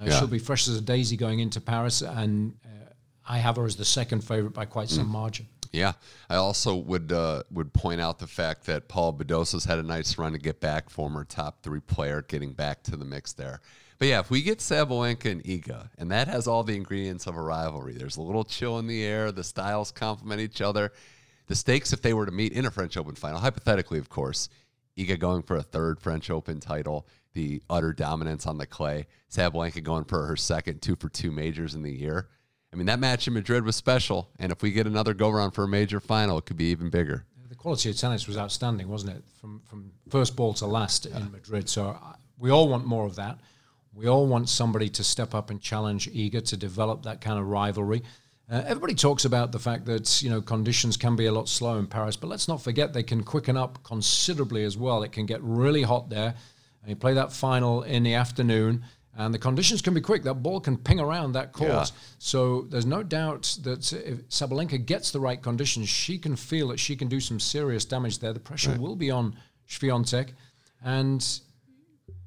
Uh, 0.00 0.06
Yeah. 0.06 0.18
She'll 0.18 0.26
be 0.26 0.38
fresh 0.38 0.68
as 0.68 0.76
a 0.76 0.80
daisy 0.80 1.16
going 1.16 1.40
into 1.40 1.60
Paris, 1.60 2.00
and 2.02 2.54
I 3.28 3.38
have 3.38 3.56
her 3.56 3.64
as 3.64 3.76
the 3.76 3.84
second 3.84 4.22
favorite 4.24 4.52
by 4.54 4.64
quite 4.64 4.88
Mm. 4.88 4.96
some 4.96 5.08
margin. 5.08 5.46
Yeah, 5.72 5.92
I 6.28 6.36
also 6.36 6.74
would 6.76 7.12
uh, 7.12 7.44
would 7.50 7.72
point 7.72 8.00
out 8.00 8.18
the 8.18 8.26
fact 8.26 8.66
that 8.66 8.88
Paula 8.88 9.14
Badosa's 9.14 9.64
had 9.64 9.78
a 9.78 9.82
nice 9.82 10.18
run 10.18 10.32
to 10.32 10.38
get 10.38 10.60
back, 10.60 10.90
former 10.90 11.24
top 11.24 11.62
three 11.62 11.80
player, 11.80 12.20
getting 12.22 12.52
back 12.52 12.82
to 12.84 12.96
the 12.96 13.06
mix 13.06 13.32
there. 13.32 13.60
But 13.98 14.08
yeah, 14.08 14.20
if 14.20 14.30
we 14.30 14.42
get 14.42 14.58
Sabalenka 14.58 15.30
and 15.30 15.42
Iga, 15.44 15.88
and 15.96 16.10
that 16.10 16.28
has 16.28 16.46
all 16.46 16.62
the 16.64 16.74
ingredients 16.76 17.26
of 17.26 17.36
a 17.36 17.40
rivalry. 17.40 17.94
There's 17.94 18.16
a 18.16 18.22
little 18.22 18.44
chill 18.44 18.78
in 18.80 18.86
the 18.86 19.02
air. 19.04 19.32
The 19.32 19.44
styles 19.44 19.92
complement 19.92 20.40
each 20.42 20.60
other. 20.60 20.92
The 21.46 21.54
stakes, 21.54 21.92
if 21.92 22.02
they 22.02 22.12
were 22.12 22.26
to 22.26 22.32
meet 22.32 22.52
in 22.52 22.66
a 22.66 22.70
French 22.70 22.96
Open 22.96 23.14
final, 23.14 23.38
hypothetically, 23.40 23.98
of 23.98 24.08
course, 24.10 24.48
Iga 24.98 25.18
going 25.18 25.42
for 25.42 25.56
a 25.56 25.62
third 25.62 26.00
French 26.00 26.30
Open 26.30 26.60
title, 26.60 27.06
the 27.32 27.62
utter 27.70 27.92
dominance 27.94 28.46
on 28.46 28.58
the 28.58 28.66
clay, 28.66 29.06
Sabalenka 29.30 29.82
going 29.82 30.04
for 30.04 30.26
her 30.26 30.36
second 30.36 30.82
two 30.82 30.96
for 30.96 31.08
two 31.08 31.30
majors 31.30 31.74
in 31.74 31.82
the 31.82 31.92
year. 31.92 32.28
I 32.72 32.76
mean, 32.76 32.86
that 32.86 32.98
match 32.98 33.26
in 33.26 33.34
Madrid 33.34 33.64
was 33.64 33.76
special, 33.76 34.30
and 34.38 34.50
if 34.50 34.62
we 34.62 34.70
get 34.72 34.86
another 34.86 35.12
go 35.12 35.28
round 35.28 35.54
for 35.54 35.64
a 35.64 35.68
major 35.68 36.00
final, 36.00 36.38
it 36.38 36.46
could 36.46 36.56
be 36.56 36.66
even 36.66 36.88
bigger. 36.88 37.26
The 37.48 37.54
quality 37.54 37.90
of 37.90 37.96
tennis 37.96 38.26
was 38.26 38.38
outstanding, 38.38 38.88
wasn't 38.88 39.16
it? 39.16 39.24
From 39.40 39.60
from 39.66 39.92
first 40.08 40.36
ball 40.36 40.54
to 40.54 40.66
last 40.66 41.06
in 41.06 41.30
Madrid. 41.30 41.68
So 41.68 41.88
uh, 41.88 42.14
we 42.38 42.50
all 42.50 42.68
want 42.68 42.86
more 42.86 43.04
of 43.04 43.16
that. 43.16 43.38
We 43.94 44.08
all 44.08 44.26
want 44.26 44.48
somebody 44.48 44.88
to 44.88 45.04
step 45.04 45.34
up 45.34 45.50
and 45.50 45.60
challenge 45.60 46.10
Iga 46.10 46.46
to 46.46 46.56
develop 46.56 47.02
that 47.02 47.20
kind 47.20 47.38
of 47.38 47.46
rivalry. 47.46 48.02
Uh, 48.50 48.62
everybody 48.66 48.94
talks 48.94 49.24
about 49.24 49.52
the 49.52 49.58
fact 49.58 49.84
that 49.84 50.22
you 50.22 50.30
know 50.30 50.40
conditions 50.40 50.96
can 50.96 51.14
be 51.14 51.26
a 51.26 51.32
lot 51.32 51.48
slow 51.48 51.78
in 51.78 51.86
Paris, 51.86 52.16
but 52.16 52.28
let's 52.28 52.48
not 52.48 52.62
forget 52.62 52.94
they 52.94 53.02
can 53.02 53.22
quicken 53.22 53.56
up 53.56 53.82
considerably 53.82 54.64
as 54.64 54.78
well. 54.78 55.02
It 55.02 55.12
can 55.12 55.26
get 55.26 55.42
really 55.42 55.82
hot 55.82 56.08
there, 56.08 56.34
and 56.80 56.88
you 56.88 56.96
play 56.96 57.12
that 57.14 57.32
final 57.32 57.82
in 57.82 58.02
the 58.02 58.14
afternoon, 58.14 58.84
and 59.16 59.34
the 59.34 59.38
conditions 59.38 59.82
can 59.82 59.94
be 59.94 60.00
quick. 60.00 60.22
That 60.22 60.42
ball 60.42 60.60
can 60.60 60.76
ping 60.76 60.98
around 60.98 61.32
that 61.32 61.52
court. 61.52 61.70
Yeah. 61.70 61.84
So 62.18 62.62
there's 62.62 62.86
no 62.86 63.02
doubt 63.02 63.58
that 63.62 63.92
if 63.92 64.28
Sabalenka 64.28 64.84
gets 64.84 65.10
the 65.10 65.20
right 65.20 65.40
conditions, 65.40 65.88
she 65.88 66.18
can 66.18 66.36
feel 66.36 66.68
that 66.68 66.80
she 66.80 66.96
can 66.96 67.08
do 67.08 67.20
some 67.20 67.38
serious 67.38 67.84
damage 67.84 68.20
there. 68.20 68.32
The 68.32 68.40
pressure 68.40 68.76
will 68.78 68.96
be 68.96 69.10
on 69.10 69.36
Swiatek, 69.68 70.30
and 70.82 71.40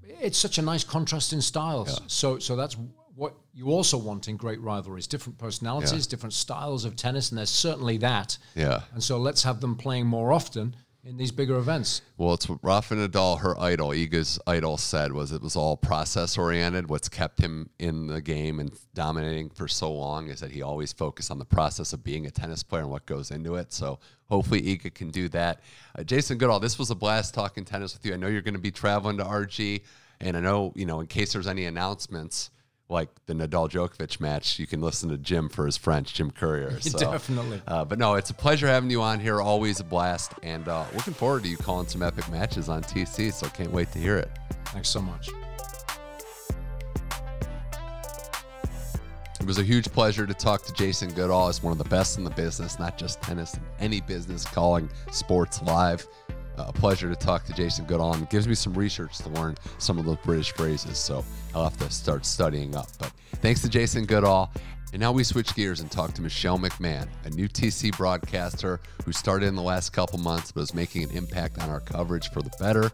it's 0.04 0.38
such 0.38 0.58
a 0.58 0.62
nice 0.62 0.84
contrast 0.84 1.34
in 1.34 1.42
styles. 1.42 2.02
So 2.08 2.40
so 2.40 2.56
that's 2.56 2.78
what 3.16 3.34
you 3.54 3.68
also 3.68 3.98
want 3.98 4.28
in 4.28 4.38
great 4.38 4.62
rivalries: 4.62 5.08
different 5.08 5.40
personalities, 5.40 6.06
different 6.06 6.34
styles 6.34 6.86
of 6.86 6.96
tennis, 6.96 7.32
and 7.32 7.38
there's 7.38 7.50
certainly 7.50 7.98
that. 7.98 8.38
Yeah. 8.54 8.82
And 8.94 9.04
so 9.04 9.18
let's 9.18 9.44
have 9.44 9.60
them 9.60 9.76
playing 9.76 10.06
more 10.06 10.32
often 10.32 10.76
in 11.06 11.18
these 11.18 11.32
bigger 11.32 11.58
events. 11.58 12.02
Well, 12.18 12.34
it's 12.34 12.50
what 12.50 12.60
Rafa 12.64 12.96
Nadal, 12.96 13.40
her 13.42 13.60
idol, 13.60 13.90
Iga's 13.90 14.40
idol, 14.48 14.78
said 14.78 15.14
was 15.14 15.32
it 15.32 15.42
was 15.42 15.56
all 15.56 15.78
process 15.78 16.36
oriented. 16.38 16.90
What's 16.90 17.08
kept 17.08 17.40
him 17.40 17.70
in 17.78 18.08
the 18.08 18.22
game 18.22 18.60
and 18.60 18.72
dominating 18.96 19.52
for 19.52 19.68
so 19.68 19.94
long 19.94 20.30
is 20.30 20.40
that 20.40 20.52
he 20.52 20.64
always 20.64 20.92
focused 20.92 21.30
on 21.30 21.38
the 21.38 21.46
process 21.46 21.94
of 21.94 22.04
being 22.04 22.26
a 22.26 22.32
tennis 22.32 22.64
player 22.64 22.82
and 22.82 22.92
what 22.92 23.06
goes 23.06 23.30
into 23.30 23.56
it. 23.56 23.72
So 23.72 24.00
hopefully 24.30 24.64
Iga 24.64 24.94
can 24.96 25.12
do 25.12 25.30
that. 25.30 25.62
Uh, 25.98 26.04
Jason 26.04 26.40
Goodall, 26.40 26.60
this 26.60 26.80
was 26.80 26.90
a 26.90 26.96
blast 26.96 27.36
talking 27.36 27.66
tennis 27.66 27.94
with 27.94 28.04
you. 28.06 28.14
I 28.14 28.18
know 28.18 28.28
you're 28.28 28.42
going 28.42 28.56
to 28.56 28.60
be 28.60 28.72
traveling 28.72 29.18
to 29.18 29.24
RG, 29.24 29.82
and 30.22 30.36
I 30.36 30.40
know 30.40 30.74
you 30.76 30.88
know 30.88 31.02
in 31.02 31.08
case 31.08 31.34
there's 31.34 31.48
any 31.48 31.66
announcements. 31.66 32.50
Like 32.88 33.10
the 33.26 33.34
Nadal 33.34 33.68
Djokovic 33.70 34.20
match, 34.20 34.60
you 34.60 34.68
can 34.68 34.80
listen 34.80 35.10
to 35.10 35.18
Jim 35.18 35.50
for 35.50 35.66
his 35.66 35.76
French, 35.76 36.14
Jim 36.14 36.30
Courier. 36.30 36.80
So, 36.82 37.00
Definitely. 37.00 37.62
uh, 37.68 37.84
but 37.84 37.98
no, 37.98 38.14
it's 38.14 38.30
a 38.30 38.34
pleasure 38.36 38.68
having 38.68 38.92
you 38.92 39.02
on 39.02 39.20
here. 39.20 39.42
Always 39.42 39.80
a 39.80 39.84
blast, 39.84 40.34
and 40.44 40.68
uh, 40.68 40.86
looking 40.94 41.14
forward 41.16 41.42
to 41.44 41.50
you 41.50 41.58
calling 41.58 41.88
some 41.88 42.04
epic 42.04 42.30
matches 42.30 42.70
on 42.70 42.84
TC. 42.84 43.34
So 43.34 43.48
can't 43.48 43.72
wait 43.72 43.92
to 43.94 44.00
hear 44.00 44.18
it. 44.18 44.30
Thanks 44.66 44.90
so 44.90 45.02
much. 45.02 45.30
It 49.40 49.46
was 49.48 49.58
a 49.60 49.64
huge 49.64 49.92
pleasure 49.92 50.26
to 50.26 50.34
talk 50.34 50.64
to 50.66 50.74
Jason 50.74 51.12
Goodall. 51.12 51.48
He's 51.48 51.62
one 51.62 51.72
of 51.72 51.78
the 51.78 51.84
best 51.90 52.18
in 52.18 52.24
the 52.24 52.30
business, 52.32 52.80
not 52.80 52.98
just 52.98 53.22
tennis, 53.22 53.54
in 53.56 53.62
any 53.80 54.02
business 54.02 54.44
calling 54.46 54.90
sports 55.12 55.62
live. 55.64 56.08
A 56.58 56.74
pleasure 56.74 57.10
to 57.10 57.16
talk 57.16 57.46
to 57.46 57.54
Jason 57.54 57.86
Goodall. 57.86 58.16
It 58.16 58.30
gives 58.30 58.48
me 58.48 58.56
some 58.56 58.74
research 58.74 59.18
to 59.20 59.30
learn 59.30 59.56
some 59.78 59.98
of 59.98 60.06
those 60.06 60.18
British 60.24 60.52
phrases. 60.54 60.98
So 60.98 61.24
I'll 61.54 61.64
have 61.64 61.78
to 61.78 61.90
start 61.90 62.26
studying 62.26 62.76
up. 62.76 62.88
But 63.00 63.12
thanks 63.42 63.62
to 63.62 63.70
Jason 63.70 64.06
Goodall. 64.06 64.52
And 64.94 65.02
now 65.02 65.12
we 65.12 65.26
switch 65.26 65.54
gears 65.56 65.82
and 65.82 65.92
talk 65.92 66.14
to 66.14 66.22
Michelle 66.22 66.58
McMahon, 66.58 67.10
a 67.26 67.30
new 67.32 67.50
TC 67.50 67.98
broadcaster 67.98 68.80
who 69.04 69.12
started 69.12 69.48
in 69.48 69.56
the 69.56 69.62
last 69.62 69.90
couple 69.90 70.18
months 70.20 70.54
but 70.54 70.62
is 70.62 70.74
making 70.74 71.04
an 71.04 71.12
impact 71.12 71.62
on 71.62 71.70
our 71.70 71.82
coverage 71.82 72.30
for 72.32 72.42
the 72.42 72.52
better. 72.60 72.90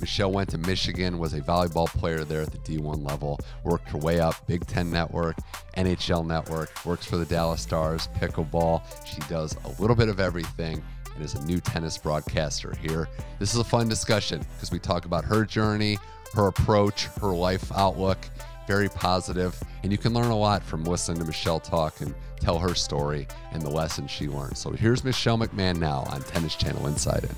Michelle 0.00 0.32
went 0.32 0.50
to 0.50 0.58
Michigan, 0.58 1.18
was 1.18 1.32
a 1.32 1.40
volleyball 1.40 1.86
player 1.86 2.24
there 2.24 2.42
at 2.42 2.50
the 2.50 2.58
D1 2.58 3.08
level, 3.08 3.38
worked 3.62 3.88
her 3.90 3.98
way 3.98 4.18
up, 4.18 4.34
Big 4.48 4.66
Ten 4.66 4.90
Network, 4.90 5.36
NHL 5.76 6.26
Network, 6.26 6.84
works 6.84 7.06
for 7.06 7.16
the 7.16 7.24
Dallas 7.24 7.62
Stars, 7.62 8.08
pickleball. 8.16 8.82
She 9.06 9.20
does 9.28 9.56
a 9.64 9.80
little 9.80 9.94
bit 9.94 10.08
of 10.08 10.18
everything 10.18 10.82
and 11.14 11.24
is 11.24 11.34
a 11.34 11.44
new 11.44 11.60
tennis 11.60 11.96
broadcaster 11.98 12.74
here. 12.76 13.08
This 13.38 13.54
is 13.54 13.60
a 13.60 13.64
fun 13.64 13.88
discussion 13.88 14.44
because 14.54 14.70
we 14.70 14.78
talk 14.78 15.04
about 15.04 15.24
her 15.24 15.44
journey, 15.44 15.98
her 16.34 16.48
approach, 16.48 17.06
her 17.20 17.34
life 17.34 17.70
outlook, 17.72 18.18
very 18.66 18.88
positive, 18.88 19.60
and 19.82 19.92
you 19.92 19.98
can 19.98 20.14
learn 20.14 20.30
a 20.30 20.36
lot 20.36 20.62
from 20.62 20.84
listening 20.84 21.18
to 21.18 21.24
Michelle 21.24 21.60
talk 21.60 22.00
and 22.00 22.14
tell 22.40 22.58
her 22.58 22.74
story 22.74 23.26
and 23.52 23.62
the 23.62 23.70
lessons 23.70 24.10
she 24.10 24.28
learned. 24.28 24.56
So 24.56 24.70
here's 24.70 25.04
Michelle 25.04 25.38
McMahon 25.38 25.78
now 25.78 26.04
on 26.10 26.22
Tennis 26.22 26.56
Channel 26.56 26.86
Inside 26.86 27.24
In. 27.24 27.30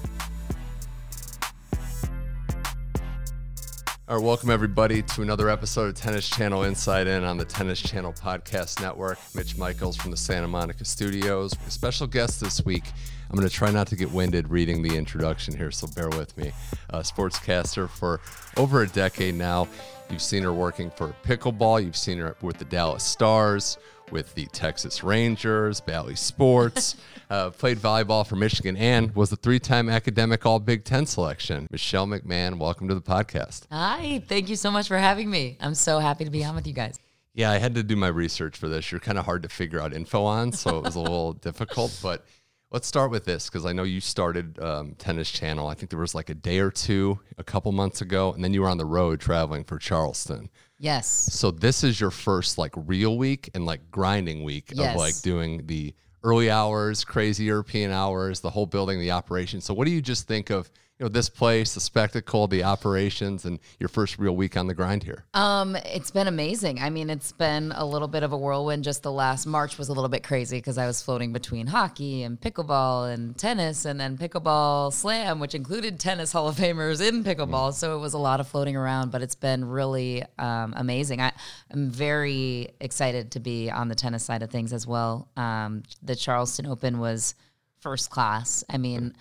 All 4.09 4.19
right, 4.19 4.25
welcome 4.25 4.51
everybody 4.51 5.03
to 5.03 5.23
another 5.23 5.51
episode 5.51 5.89
of 5.89 5.95
Tennis 5.97 6.31
Channel 6.31 6.63
Inside 6.63 7.09
In 7.09 7.25
on 7.25 7.39
the 7.39 7.45
Tennis 7.45 7.81
Channel 7.81 8.13
Podcast 8.13 8.81
Network. 8.81 9.19
Mitch 9.35 9.59
Michals 9.59 9.97
from 9.97 10.13
the 10.13 10.17
Santa 10.17 10.47
Monica 10.47 10.85
Studios. 10.85 11.53
A 11.67 11.71
special 11.73 12.07
guest 12.07 12.41
this 12.41 12.65
week. 12.65 12.85
I'm 13.29 13.37
going 13.37 13.49
to 13.49 13.55
try 13.55 13.71
not 13.71 13.89
to 13.89 13.97
get 13.97 14.11
winded 14.13 14.49
reading 14.51 14.83
the 14.83 14.97
introduction 14.97 15.57
here, 15.57 15.71
so 15.73 15.89
bear 15.89 16.09
with 16.11 16.37
me. 16.37 16.53
A 16.91 17.01
sportscaster 17.01 17.89
for 17.89 18.21
over 18.57 18.83
a 18.83 18.87
decade 18.89 19.35
now. 19.35 19.67
You've 20.11 20.23
seen 20.23 20.45
her 20.45 20.53
working 20.53 20.91
for 20.91 21.15
pickleball. 21.25 21.85
You've 21.85 21.97
seen 21.97 22.19
her 22.19 22.37
with 22.41 22.59
the 22.59 22.65
Dallas 22.65 23.03
Stars, 23.03 23.79
with 24.13 24.33
the 24.37 24.47
Texas 24.47 25.03
Rangers, 25.03 25.81
Bally 25.81 26.15
Sports. 26.15 26.95
uh, 27.31 27.51
played 27.51 27.79
volleyball 27.79 28.25
for 28.25 28.37
Michigan 28.37 28.77
and 28.77 29.13
was 29.17 29.33
a 29.33 29.37
three-time 29.37 29.89
academic 29.89 30.47
All 30.47 30.61
Big 30.61 30.85
Ten 30.85 31.05
selection. 31.05 31.67
Michelle 31.73 32.07
McMahon, 32.07 32.59
welcome 32.59 32.87
to 32.87 32.95
the 32.95 33.03
podcast. 33.03 33.65
Hi, 33.73 34.23
thank 34.29 34.49
you 34.49 34.55
so 34.55 34.71
much 34.71 34.87
for 34.87 34.99
having 34.99 35.29
me. 35.29 35.57
I'm 35.61 35.75
so 35.75 35.99
happy 35.99 36.25
to 36.25 36.31
be 36.31 36.45
on 36.45 36.55
with 36.55 36.69
you 36.69 36.73
guys. 36.73 36.97
Yeah, 37.35 37.51
I 37.51 37.59
had 37.59 37.75
to 37.75 37.83
do 37.83 37.97
my 37.97 38.09
research 38.09 38.57
for 38.57 38.69
this. 38.69 38.91
You're 38.93 39.01
kind 39.01 39.19
of 39.19 39.25
hard 39.25 39.43
to 39.43 39.49
figure 39.49 39.81
out 39.81 39.93
info 39.93 40.23
on, 40.23 40.53
so 40.53 40.79
it 40.79 40.85
was 40.85 40.95
a 40.95 41.01
little 41.01 41.33
difficult. 41.43 41.99
But 42.03 42.25
let's 42.71 42.87
start 42.87 43.11
with 43.11 43.25
this 43.25 43.49
because 43.49 43.65
I 43.65 43.73
know 43.73 43.85
you 43.85 44.01
started 44.01 44.59
um, 44.61 44.95
Tennis 44.99 45.31
Channel. 45.31 45.67
I 45.69 45.75
think 45.75 45.91
there 45.91 45.99
was 46.01 46.15
like 46.15 46.31
a 46.31 46.35
day 46.35 46.59
or 46.59 46.71
two 46.71 47.19
a 47.39 47.45
couple 47.45 47.73
months 47.73 48.01
ago, 48.01 48.33
and 48.33 48.43
then 48.43 48.53
you 48.53 48.63
were 48.63 48.69
on 48.69 48.79
the 48.79 48.85
road 48.85 49.21
traveling 49.21 49.65
for 49.65 49.79
Charleston. 49.79 50.51
Yes. 50.79 51.07
So 51.09 51.51
this 51.51 51.85
is 51.85 52.01
your 52.01 52.11
first 52.11 52.59
like 52.59 52.73
real 52.77 53.17
week 53.17 53.51
and 53.55 53.65
like 53.65 53.91
grinding 53.91 54.43
week 54.43 54.73
Yes. 54.75 54.95
of 54.95 54.97
like 55.01 55.21
doing 55.23 55.67
the 55.67 55.95
early 56.23 56.51
hours, 56.51 57.05
crazy 57.05 57.45
European 57.45 57.93
hours, 57.93 58.41
the 58.41 58.51
whole 58.51 58.67
building, 58.67 58.99
the 59.01 59.13
operation. 59.13 59.61
So 59.61 59.73
what 59.73 59.85
do 59.87 59.93
you 59.93 60.03
just 60.03 60.27
think 60.27 60.51
of, 60.51 60.71
you 60.99 61.05
know, 61.05 61.11
this 61.11 61.29
place, 61.29 61.75
the 61.75 61.81
spectacle, 61.81 62.49
the 62.49 62.65
operations, 62.65 63.45
and 63.45 63.59
your 63.79 63.89
first 63.89 64.19
real 64.19 64.35
week 64.35 64.57
on 64.57 64.67
the 64.67 64.73
grind 64.73 65.03
here? 65.03 65.27
Um, 65.35 65.77
it's 65.77 66.11
been 66.11 66.27
amazing. 66.27 66.81
I 66.81 66.89
mean, 66.89 67.11
it's 67.11 67.33
been 67.33 67.73
a 67.77 67.85
little 67.85 68.09
bit 68.09 68.23
of 68.23 68.33
a 68.33 68.37
whirlwind. 68.37 68.83
Just 68.83 69.03
the 69.03 69.13
last 69.13 69.45
March 69.45 69.77
was 69.77 69.91
a 69.91 69.93
little 69.93 70.09
bit 70.09 70.23
crazy 70.23 70.57
because 70.57 70.79
I 70.79 70.87
was 70.87 71.03
floating 71.03 71.35
between 71.35 71.67
hockey 71.67 72.23
and 72.23 72.41
pickleball 72.41 73.13
and 73.13 73.37
tennis, 73.37 73.85
and 73.85 74.01
then 74.01 74.17
pickleball 74.17 74.91
slam, 74.91 75.39
which 75.39 75.55
included 75.55 76.01
tennis 76.01 76.33
Hall 76.33 76.49
of 76.49 76.57
Famers 76.57 77.07
in 77.07 77.23
pickleball. 77.25 77.75
So 77.75 77.95
it 77.95 78.01
was 78.01 78.15
a 78.15 78.19
lot 78.19 78.41
of 78.41 78.49
floating 78.49 78.75
around, 78.75 79.13
but 79.13 79.21
it's 79.21 79.35
been 79.35 79.67
really 79.67 80.25
um, 80.39 80.73
amazing. 80.79 81.21
I, 81.21 81.33
I'm 81.71 81.91
very 81.91 82.69
excited 82.81 83.33
to 83.33 83.41
be 83.41 83.71
on 83.71 83.89
the 83.89 83.95
tennis 83.95 84.25
side 84.25 84.43
of 84.43 84.51
things 84.51 84.73
as 84.73 84.87
well. 84.87 85.29
Um, 85.37 85.83
the 86.03 86.17
Charleston 86.17 86.65
Open 86.65 87.01
was 87.01 87.35
first 87.81 88.09
class. 88.09 88.65
I 88.71 88.79
mean. 88.79 89.15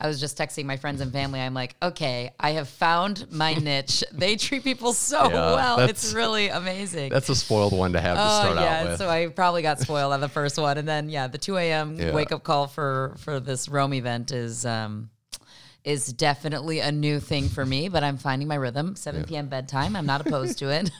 I 0.00 0.08
was 0.08 0.18
just 0.18 0.38
texting 0.38 0.64
my 0.64 0.76
friends 0.78 1.00
and 1.02 1.12
family. 1.12 1.40
I'm 1.40 1.52
like, 1.52 1.76
okay, 1.82 2.30
I 2.40 2.52
have 2.52 2.68
found 2.68 3.30
my 3.30 3.52
niche. 3.68 4.02
They 4.12 4.36
treat 4.36 4.64
people 4.64 4.92
so 4.94 5.28
Yeah, 5.28 5.34
well. 5.54 5.80
It's 5.80 6.14
really 6.14 6.48
amazing. 6.48 7.10
That's 7.12 7.28
a 7.28 7.34
spoiled 7.34 7.72
one 7.76 7.92
to 7.92 8.00
have 8.00 8.16
to 8.16 8.22
Oh 8.22 8.40
start 8.40 8.56
out 8.58 8.62
yeah, 8.62 8.84
with. 8.84 8.98
so 8.98 9.08
I 9.10 9.26
probably 9.28 9.62
got 9.62 9.78
spoiled 9.80 10.12
on 10.12 10.20
the 10.20 10.28
first 10.28 10.56
one, 10.58 10.78
and 10.78 10.88
then 10.88 11.10
yeah, 11.10 11.26
the 11.26 11.38
2 11.38 11.56
a.m. 11.58 11.98
Yeah. 12.00 12.12
wake 12.14 12.32
up 12.32 12.42
call 12.44 12.66
for 12.66 13.14
for 13.18 13.40
this 13.40 13.68
Rome 13.68 13.92
event 13.94 14.32
is 14.32 14.64
um 14.64 15.10
is 15.84 16.12
definitely 16.12 16.80
a 16.80 16.92
new 16.92 17.20
thing 17.20 17.48
for 17.48 17.64
me. 17.64 17.88
But 17.88 18.02
I'm 18.04 18.16
finding 18.18 18.48
my 18.48 18.56
rhythm. 18.56 18.96
7 18.96 19.24
p.m. 19.24 19.48
bedtime. 19.48 19.96
I'm 19.96 20.06
not 20.06 20.26
opposed 20.26 20.58
to 20.58 20.68
it, 20.70 20.90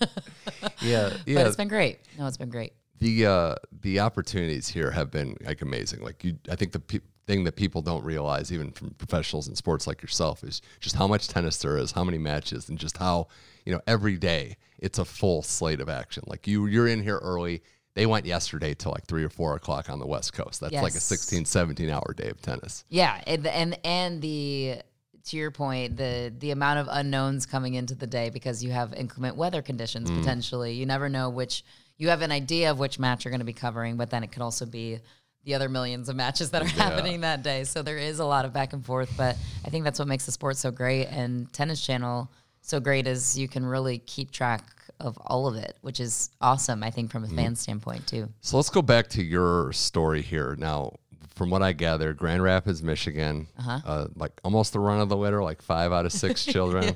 yeah, 0.83 1.13
yeah. 1.27 1.35
but 1.35 1.47
it's 1.47 1.57
been 1.57 1.69
great. 1.69 2.01
No, 2.19 2.27
it's 2.27 2.37
been 2.37 2.51
great. 2.51 2.73
the 2.99 3.27
uh, 3.27 3.55
the 3.81 4.01
opportunities 4.01 4.69
here 4.69 4.91
have 4.91 5.11
been 5.11 5.37
like 5.45 5.63
amazing. 5.63 6.01
Like 6.03 6.23
you, 6.25 6.37
I 6.51 6.57
think 6.57 6.73
the 6.73 6.81
pe- 6.81 7.01
thing 7.31 7.45
that 7.45 7.55
people 7.55 7.81
don't 7.81 8.05
realize, 8.05 8.53
even 8.53 8.73
from 8.73 8.91
professionals 8.99 9.47
in 9.47 9.55
sports 9.55 9.87
like 9.87 10.03
yourself, 10.03 10.43
is 10.43 10.61
just 10.81 10.97
how 10.97 11.07
much 11.07 11.29
tennis 11.29 11.59
there 11.59 11.77
is, 11.77 11.93
how 11.93 12.03
many 12.03 12.19
matches, 12.19 12.69
and 12.69 12.77
just 12.77 12.97
how 12.97 13.29
you 13.65 13.73
know 13.73 13.81
every 13.87 14.17
day 14.17 14.57
it's 14.79 14.99
a 14.99 15.05
full 15.05 15.41
slate 15.43 15.81
of 15.81 15.89
action. 15.89 16.25
Like 16.27 16.49
you, 16.49 16.67
you're 16.67 16.89
in 16.89 17.03
here 17.03 17.19
early. 17.19 17.63
They 17.95 18.07
went 18.07 18.27
yesterday 18.27 18.75
till 18.75 18.91
like 18.93 19.07
three 19.07 19.23
or 19.23 19.29
four 19.29 19.55
o'clock 19.55 19.89
on 19.91 19.99
the 20.01 20.07
West 20.07 20.33
Coast. 20.33 20.61
That's 20.61 20.73
like 20.75 20.93
a 20.93 20.95
Yes. 20.95 21.05
16, 21.05 21.45
17 21.45 21.89
hour 21.91 22.15
day 22.17 22.29
of 22.31 22.41
tennis. 22.43 22.85
Yeah, 22.89 23.21
and 23.27 23.47
and 23.47 23.79
and 23.85 24.21
the 24.21 24.83
to 25.27 25.37
your 25.37 25.53
point, 25.53 25.97
the 25.97 26.33
the 26.37 26.51
amount 26.51 26.81
of 26.81 26.89
unknowns 26.91 27.47
coming 27.47 27.75
into 27.75 27.95
the 27.95 28.07
day 28.09 28.31
because 28.31 28.65
you 28.65 28.73
have 28.73 28.93
inclement 28.95 29.37
weather 29.37 29.63
conditions 29.63 30.11
Mm. 30.11 30.19
potentially. 30.19 30.73
You 30.75 30.87
never 30.87 31.09
know 31.09 31.31
which 31.31 31.63
you 31.97 32.09
have 32.09 32.23
an 32.23 32.33
idea 32.33 32.71
of 32.73 32.79
which 32.79 32.99
match 32.99 33.25
you're 33.25 33.31
going 33.31 33.41
to 33.47 33.53
be 33.55 33.61
covering, 33.67 33.97
but 33.97 34.09
then 34.11 34.25
it 34.25 34.33
could 34.33 34.43
also 34.43 34.65
be 34.67 34.99
the 35.45 35.55
other 35.55 35.69
millions 35.69 36.09
of 36.09 36.17
matches 36.17 36.51
that 36.51 36.63
are 36.63 36.67
happening 36.67 37.23
that 37.23 37.43
day. 37.43 37.65
So 37.65 37.83
there 37.83 37.97
is 37.99 38.19
a 38.19 38.25
lot 38.25 38.45
of 38.45 38.53
back 38.53 38.73
and 38.73 38.85
forth, 38.85 39.11
but 39.17 39.37
I 39.65 39.71
think 39.71 39.85
that's 39.85 39.99
what 39.99 40.09
makes 40.09 40.27
the 40.27 40.33
sport 40.33 40.57
so 40.57 40.71
great 40.71 41.07
and 41.07 41.51
Tennis 41.53 41.81
Channel 41.85 42.31
so 42.63 42.79
great 42.79 43.07
is 43.07 43.39
you 43.39 43.49
can 43.49 43.65
really 43.65 43.99
keep 43.99 44.31
track 44.31 44.63
of 45.01 45.17
all 45.25 45.47
of 45.47 45.57
it, 45.57 45.79
which 45.81 45.99
is 45.99 46.29
awesome, 46.43 46.83
I 46.83 46.91
think, 46.91 47.11
from 47.11 47.25
a 47.25 47.27
Mm. 47.29 47.37
fan 47.37 47.57
standpoint 47.57 48.07
too. 48.07 48.29
So 48.43 48.59
let's 48.59 48.69
go 48.69 48.83
back 48.83 49.09
to 49.11 49.23
your 49.23 49.73
story 49.73 50.21
here. 50.21 50.57
Now, 50.59 50.97
from 51.35 51.49
what 51.49 51.63
I 51.63 51.73
gather, 51.73 52.13
Grand 52.13 52.43
Rapids, 52.43 52.83
Michigan, 52.83 53.47
uh 53.67 54.09
like 54.15 54.39
almost 54.45 54.75
the 54.75 54.79
run 54.81 55.01
of 55.01 55.09
the 55.09 55.17
litter, 55.17 55.43
like 55.43 55.63
five 55.63 55.91
out 55.91 56.05
of 56.05 56.13
six 56.13 56.45
children. 56.55 56.95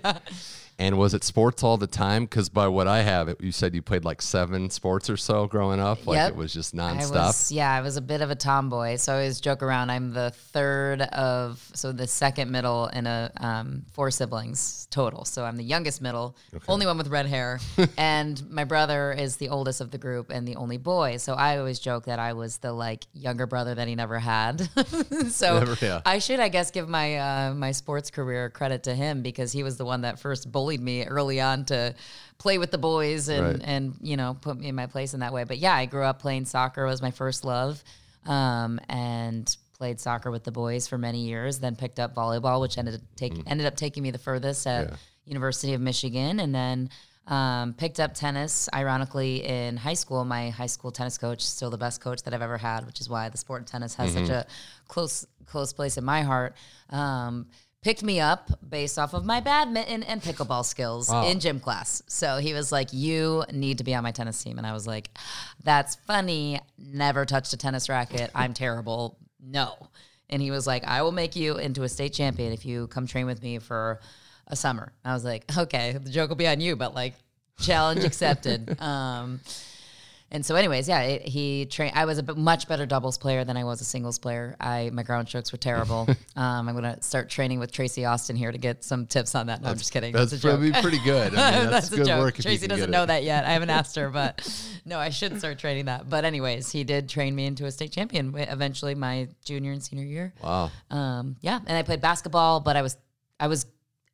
And 0.79 0.99
was 0.99 1.15
it 1.15 1.23
sports 1.23 1.63
all 1.63 1.77
the 1.77 1.87
time? 1.87 2.25
Because 2.25 2.49
by 2.49 2.67
what 2.69 2.89
I 2.89 3.03
have, 3.03 3.29
it, 3.29 3.41
you 3.41 3.53
said 3.53 3.75
you 3.75 3.83
played 3.83 4.05
like 4.05 4.21
seven 4.21 4.71
sports 4.71 5.09
or 5.09 5.17
so 5.17 5.47
growing 5.47 5.79
up. 5.81 6.07
Like 6.07 6.17
Yep. 6.17 6.31
it 6.31 6.37
was 6.37 6.53
just 6.53 6.75
I 6.75 6.79
nonstop. 6.79 7.11
was, 7.13 7.53
yeah, 7.53 7.73
I 7.73 7.81
was 7.81 7.97
a 7.97 8.01
bit 8.01 8.21
of 8.21 8.31
a 8.31 8.35
tomboy, 8.35 8.97
so 8.97 9.13
I 9.13 9.17
always 9.17 9.41
joke 9.41 9.63
around. 9.63 9.91
I'm 9.91 10.13
the 10.13 10.31
third 10.31 11.03
of, 11.03 11.65
so 11.75 11.93
the 11.93 12.07
second 12.09 12.51
middle 12.51 12.87
in 12.89 13.07
a 13.07 13.31
um, 13.37 13.85
four 13.93 14.11
siblings 14.11 14.89
total. 14.91 15.25
So 15.25 15.45
I'm 15.45 15.57
the 15.57 15.65
youngest 15.65 16.01
middle, 16.03 16.37
only 16.69 16.87
one 16.87 16.99
with 16.99 17.09
red 17.09 17.27
hair, 17.27 17.61
and 17.97 18.43
my 18.51 18.65
brother 18.65 19.13
is 19.13 19.37
the 19.37 19.51
oldest 19.51 19.81
of 19.81 19.91
the 19.91 19.99
group 19.99 20.31
and 20.31 20.47
the 20.47 20.57
only 20.57 20.77
boy. 20.79 21.19
So 21.19 21.35
I 21.35 21.59
always 21.59 21.79
joke 21.79 22.07
that 22.07 22.19
I 22.19 22.33
was 22.33 22.59
the 22.59 22.73
like 22.73 23.05
younger 23.13 23.47
brother 23.47 23.75
that 23.77 23.87
he 23.87 23.95
never 23.95 24.19
had. 24.19 24.61
so 25.29 25.59
Never, 25.61 25.77
yeah. 25.85 26.01
I 26.05 26.19
should, 26.19 26.41
I 26.41 26.49
guess, 26.49 26.71
give 26.73 26.89
my 26.89 27.17
uh, 27.17 27.55
my 27.55 27.71
sports 27.73 28.11
career 28.11 28.51
credit 28.51 28.83
to 28.85 28.95
him 28.95 29.23
because 29.23 29.53
he 29.53 29.63
was 29.63 29.77
the 29.77 29.85
one 29.85 30.01
that 30.03 30.19
first 30.19 30.51
bullied 30.65 30.81
me 30.81 31.05
early 31.05 31.41
on 31.43 31.65
to 31.67 31.95
play 32.39 32.57
with 32.59 32.71
the 32.71 32.79
boys 32.79 33.29
and 33.29 33.47
Right. 33.59 33.61
and 33.65 33.95
you 34.01 34.17
know 34.17 34.37
put 34.41 34.59
me 34.59 34.69
in 34.69 34.75
my 34.75 34.87
place 34.87 35.13
in 35.15 35.21
that 35.21 35.33
way. 35.33 35.45
But 35.45 35.59
yeah, 35.59 35.75
I 35.75 35.85
grew 35.87 36.03
up 36.05 36.21
playing 36.21 36.47
soccer 36.47 36.87
was 36.87 37.03
my 37.03 37.11
first 37.11 37.45
love, 37.45 37.85
um, 38.25 38.81
and 38.89 39.55
played 39.79 40.01
soccer 40.01 40.31
with 40.31 40.45
the 40.45 40.53
boys 40.53 40.87
for 40.89 40.97
many 40.99 41.21
years. 41.27 41.59
Then 41.59 41.77
picked 41.77 42.01
up 42.01 42.15
volleyball, 42.15 42.61
which 42.63 42.79
ended 42.79 42.95
up 42.95 43.01
take, 43.17 43.35
ended 43.47 43.67
up 43.67 43.77
taking 43.77 44.03
me 44.03 44.11
the 44.11 44.19
furthest 44.19 44.67
at 44.67 44.89
Yeah. 44.91 44.97
University 45.27 45.75
of 45.75 45.81
Michigan, 45.81 46.41
and 46.41 46.55
then. 46.55 46.91
Um, 47.27 47.73
picked 47.73 48.01
up 48.01 48.13
tennis, 48.13 48.69
ironically, 48.75 49.47
in 49.47 49.79
high 49.79 49.95
school. 49.95 50.27
My 50.27 50.51
high 50.51 50.67
school 50.67 50.93
tennis 50.93 51.17
coach, 51.17 51.41
still 51.41 51.71
the 51.71 51.79
best 51.79 52.03
coach 52.03 52.23
that 52.25 52.35
I've 52.35 52.43
ever 52.43 52.59
had, 52.59 52.85
which 52.85 53.01
is 53.01 53.09
why 53.09 53.31
the 53.31 53.39
sport 53.39 53.63
of 53.63 53.67
tennis 53.67 53.95
has 53.95 54.13
such 54.13 54.29
a 54.29 54.45
close 54.89 55.25
close 55.47 55.73
place 55.73 55.97
in 55.97 56.05
my 56.05 56.21
heart. 56.21 56.55
Um, 56.91 57.47
picked 57.85 58.03
me 58.03 58.19
up 58.19 58.51
based 58.67 58.99
off 58.99 59.13
of 59.13 59.27
my 59.27 59.41
badminton 59.41 60.03
and 60.03 60.23
pickleball 60.23 60.65
skills 60.65 61.13
in 61.13 61.39
gym 61.39 61.61
class. 61.61 62.03
So 62.09 62.39
he 62.39 62.55
was 62.55 62.73
like, 62.73 62.93
"You 62.93 63.45
need 63.53 63.79
to 63.79 63.85
be 63.85 63.95
on 63.95 64.03
my 64.03 64.11
tennis 64.11 64.43
team," 64.43 64.57
and 64.57 64.67
I 64.67 64.73
was 64.73 64.87
like, 64.87 65.11
"That's 65.63 65.95
funny. 65.95 66.61
Never 66.79 67.27
touched 67.27 67.53
a 67.53 67.59
tennis 67.59 67.89
racket. 67.89 68.31
I'm 68.35 68.55
terrible. 68.55 69.19
No." 69.39 69.75
And 70.31 70.41
he 70.41 70.51
was 70.51 70.67
like, 70.67 70.85
"I 70.85 71.03
will 71.03 71.13
make 71.13 71.37
you 71.37 71.59
into 71.59 71.83
a 71.83 71.89
state 71.89 72.15
champion 72.15 72.53
if 72.53 72.65
you 72.65 72.87
come 72.89 73.07
train 73.07 73.27
with 73.27 73.43
me 73.43 73.59
for 73.59 74.01
a 74.47 74.57
summer." 74.57 74.93
I 75.05 75.13
was 75.13 75.25
like, 75.25 75.45
"Okay, 75.57 75.93
the 75.93 76.11
joke 76.11 76.31
will 76.31 76.37
be 76.37 76.49
on 76.49 76.61
you, 76.61 76.77
but 76.77 76.95
like, 76.95 77.15
challenge 77.61 78.03
accepted." 78.11 78.81
um, 78.81 79.41
and 80.35 80.45
so, 80.45 80.57
anyways, 80.57 80.89
yeah, 80.89 81.03
it, 81.03 81.23
he 81.23 81.65
trained. 81.67 81.93
I 81.95 82.07
was 82.07 82.19
a 82.19 82.35
much 82.35 82.67
better 82.67 82.87
doubles 82.87 83.17
player 83.19 83.45
than 83.45 83.57
I 83.57 83.63
was 83.63 83.81
a 83.81 83.85
singles 83.85 84.19
player. 84.19 84.57
I 84.59 84.91
my 84.93 85.05
ground 85.05 85.29
strokes 85.29 85.53
were 85.53 85.59
terrible. 85.59 86.09
um, 86.37 86.69
I'm 86.69 86.75
gonna 86.75 87.01
start 87.03 87.31
training 87.31 87.61
with 87.61 87.71
Tracy 87.71 88.05
Austin 88.05 88.35
here 88.35 88.51
to 88.51 88.59
get 88.59 88.83
some 88.83 89.07
tips 89.07 89.37
on 89.37 89.47
that. 89.47 89.63
No, 89.63 89.69
I'm 89.69 89.79
just 89.79 89.93
kidding. 89.93 90.13
That's 90.13 90.33
joke. 90.33 90.41
probably 90.41 90.73
pretty 90.73 90.99
good. 91.05 91.37
I 91.37 91.61
mean, 91.61 91.71
that's, 91.71 91.89
That's 91.89 91.93
a 91.93 91.97
good 91.99 92.07
joke. 92.07 92.19
work. 92.19 92.35
Tracy 92.35 92.67
doesn't 92.67 92.91
know 92.91 93.05
it. 93.05 93.07
that 93.07 93.23
yet. 93.23 93.45
I 93.45 93.51
haven't 93.51 93.71
asked 93.79 93.95
her, 93.95 94.11
but 94.11 94.43
no, 94.85 94.99
I 94.99 95.11
should 95.11 95.39
start 95.39 95.61
training 95.61 95.85
that. 95.85 96.11
But 96.11 96.25
anyways, 96.25 96.69
he 96.73 96.83
did 96.83 97.09
train 97.09 97.37
me 97.37 97.47
into 97.47 97.67
a 97.67 97.71
state 97.71 97.93
champion 97.93 98.35
eventually 98.37 98.97
my 98.97 99.29
junior 99.45 99.71
and 99.71 99.85
senior 99.85 100.05
year. 100.05 100.35
Wow. 100.43 100.73
Um, 100.91 101.37
yeah, 101.43 101.61
and 101.65 101.79
I 101.79 101.83
played 101.85 102.01
basketball, 102.01 102.59
but 102.59 102.75
I 102.75 102.83
was 102.83 102.97
I 103.39 103.47
was 103.47 103.67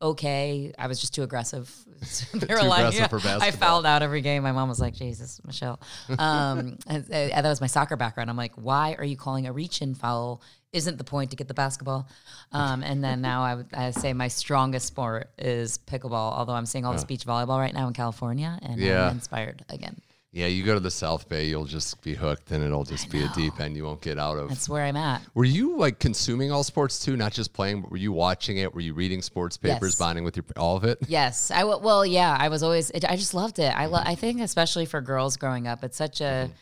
okay. 0.03 0.75
I 0.79 0.87
was 0.87 1.01
just 1.01 1.15
too 1.15 1.23
aggressive. 1.23 1.75
they 2.35 2.55
were 2.55 2.63
like, 2.63 2.95
for 3.11 3.21
I 3.25 3.51
fouled 3.51 3.87
out 3.87 4.03
every 4.03 4.21
game. 4.21 4.43
My 4.43 4.53
mom 4.53 4.69
was 4.69 4.81
like, 4.81 4.95
"Jesus, 4.95 5.41
Michelle." 5.45 5.81
Um, 6.19 6.79
and, 6.87 7.11
and 7.11 7.45
that 7.45 7.49
was 7.49 7.61
my 7.61 7.67
soccer 7.67 7.97
background. 7.97 8.31
I'm 8.31 8.37
like, 8.37 8.53
"Why 8.55 8.95
are 8.99 9.05
you 9.05 9.17
calling 9.17 9.47
a 9.47 9.53
reach-in 9.53 9.95
foul? 9.95 10.43
Isn't 10.73 10.99
the 10.99 11.05
point 11.05 11.31
to 11.31 11.37
get 11.37 11.49
the 11.49 11.55
basketball?" 11.55 12.09
Um, 12.53 12.83
and 12.83 13.03
then 13.03 13.21
now 13.21 13.43
I 13.43 13.55
would 13.57 13.69
I 13.75 13.91
say 13.91 14.13
my 14.13 14.29
strongest 14.29 14.87
sport 14.87 15.31
is 15.39 15.79
pickleball. 15.79 16.13
Although 16.39 16.55
I'm 16.55 16.67
seeing 16.67 16.85
all 16.85 16.93
this 16.93 17.05
beach 17.05 17.25
volleyball 17.27 17.59
right 17.59 17.75
now 17.75 17.87
in 17.87 17.95
California, 17.95 18.59
and 18.63 18.81
Yeah. 18.81 19.07
I'm 19.07 19.17
inspired 19.17 19.65
again. 19.69 20.01
Yeah, 20.33 20.47
you 20.47 20.63
go 20.65 20.75
to 20.75 20.81
the 20.81 20.93
South 20.93 21.29
Bay, 21.29 21.49
you'll 21.49 21.65
just 21.65 22.01
be 22.03 22.15
hooked, 22.15 22.53
and 22.53 22.63
it'll 22.63 22.85
just 22.85 23.11
be 23.11 23.23
a 23.25 23.29
deep 23.35 23.59
end 23.59 23.77
you 23.77 23.85
won't 23.85 24.01
get 24.01 24.17
out 24.17 24.39
of. 24.39 24.49
That's 24.49 24.69
where 24.69 24.85
I'm 24.85 24.97
at. 24.97 25.23
Were 25.35 25.45
you 25.45 25.77
like 25.77 25.99
consuming 25.99 26.53
all 26.53 26.63
sports 26.63 27.01
too, 27.01 27.17
not 27.17 27.33
just 27.33 27.53
playing? 27.53 27.83
But 27.83 27.91
were 27.91 27.97
you 27.97 28.13
watching 28.13 28.59
it? 28.59 28.73
Were 28.73 28.81
you 28.81 28.95
reading 28.95 29.23
sports 29.23 29.57
papers, 29.57 29.93
Yes. 29.93 29.99
bonding 29.99 30.23
with 30.23 30.37
your 30.37 30.45
all 30.57 30.77
of 30.77 30.85
it? 30.85 30.99
Yes, 31.09 31.51
I 31.51 31.61
w- 31.63 31.81
well, 31.81 32.07
yeah, 32.07 32.37
I 32.39 32.49
was 32.49 32.63
always. 32.63 32.91
It, 32.91 33.05
I 33.05 33.17
just 33.17 33.35
loved 33.35 33.59
it. 33.59 33.77
I 33.77 33.87
lo- 33.87 34.03
I 34.05 34.15
think 34.15 34.41
especially 34.41 34.87
for 34.87 35.01
girls 35.01 35.37
growing 35.37 35.67
up, 35.67 35.83
it's 35.83 35.97
such 35.97 36.21
a 36.21 36.25
mm-hmm. 36.25 36.53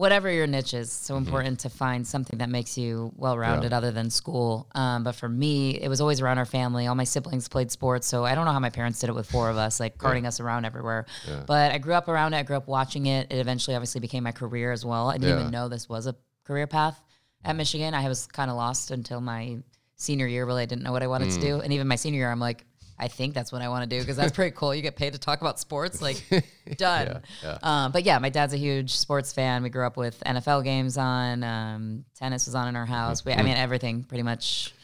Whatever 0.00 0.30
your 0.30 0.46
niche 0.46 0.72
is, 0.72 0.90
so 0.90 1.16
important 1.18 1.60
to 1.60 1.68
find 1.68 2.06
something 2.06 2.38
that 2.38 2.48
makes 2.48 2.78
you 2.78 3.12
well 3.16 3.36
rounded 3.36 3.70
other 3.74 3.90
than 3.90 4.08
school. 4.08 4.66
Um, 4.74 5.04
but 5.04 5.14
for 5.14 5.28
me, 5.28 5.72
it 5.78 5.88
was 5.88 6.00
always 6.00 6.22
around 6.22 6.38
our 6.38 6.46
family. 6.46 6.86
All 6.86 6.94
my 6.94 7.04
siblings 7.04 7.48
played 7.48 7.70
sports, 7.70 8.06
so 8.06 8.24
I 8.24 8.34
don't 8.34 8.46
know 8.46 8.52
how 8.52 8.60
my 8.60 8.70
parents 8.70 8.98
did 8.98 9.10
it 9.10 9.14
with 9.14 9.30
four 9.30 9.50
of 9.50 9.58
us, 9.58 9.78
like 9.78 9.98
carting 9.98 10.24
us 10.26 10.40
around 10.40 10.64
everywhere. 10.64 11.04
But 11.46 11.72
I 11.72 11.78
grew 11.78 11.92
up 11.92 12.08
around 12.08 12.32
it. 12.32 12.38
I 12.38 12.42
grew 12.44 12.56
up 12.56 12.66
watching 12.66 13.04
it. 13.06 13.30
It 13.30 13.38
eventually, 13.38 13.76
obviously, 13.76 14.00
became 14.00 14.24
my 14.24 14.32
career 14.32 14.72
as 14.72 14.86
well. 14.86 15.10
I 15.10 15.18
didn't 15.18 15.28
Yeah. 15.36 15.40
even 15.40 15.52
know 15.52 15.68
this 15.68 15.86
was 15.86 16.06
a 16.06 16.16
career 16.44 16.66
path 16.66 16.98
at 17.44 17.54
Michigan. 17.54 17.92
I 17.92 18.08
was 18.08 18.26
kind 18.26 18.50
of 18.50 18.56
lost 18.56 18.90
until 18.90 19.20
my 19.20 19.58
senior 19.96 20.26
year. 20.26 20.46
Really, 20.46 20.62
I 20.62 20.66
didn't 20.66 20.82
know 20.82 20.92
what 20.92 21.02
I 21.02 21.08
wanted 21.08 21.30
to 21.32 21.40
do, 21.40 21.60
and 21.60 21.74
even 21.74 21.86
my 21.86 21.96
senior 21.96 22.20
year, 22.20 22.32
I'm 22.32 22.40
like. 22.40 22.64
I 23.00 23.08
think 23.08 23.34
that's 23.34 23.50
what 23.50 23.62
I 23.62 23.68
want 23.68 23.88
to 23.88 23.96
do 23.96 24.00
because 24.00 24.16
that's 24.16 24.32
pretty 24.32 24.54
cool. 24.54 24.74
You 24.74 24.82
get 24.82 24.94
paid 24.94 25.14
to 25.14 25.18
talk 25.18 25.40
about 25.40 25.58
sports, 25.58 26.02
like 26.02 26.22
done. 26.76 27.22
yeah. 27.42 27.58
Um, 27.62 27.92
but 27.92 28.04
yeah, 28.04 28.18
my 28.18 28.28
dad's 28.28 28.52
a 28.52 28.58
huge 28.58 28.92
sports 28.94 29.32
fan. 29.32 29.62
We 29.62 29.70
grew 29.70 29.86
up 29.86 29.96
with 29.96 30.20
NFL 30.26 30.64
games 30.64 30.96
on, 30.98 31.42
um, 31.42 32.04
tennis 32.14 32.46
was 32.46 32.54
on 32.54 32.68
in 32.68 32.76
our 32.76 32.86
house. 32.86 33.24
We, 33.24 33.32
I 33.32 33.42
mean, 33.42 33.56
everything 33.56 34.04
pretty 34.04 34.22
much. 34.22 34.74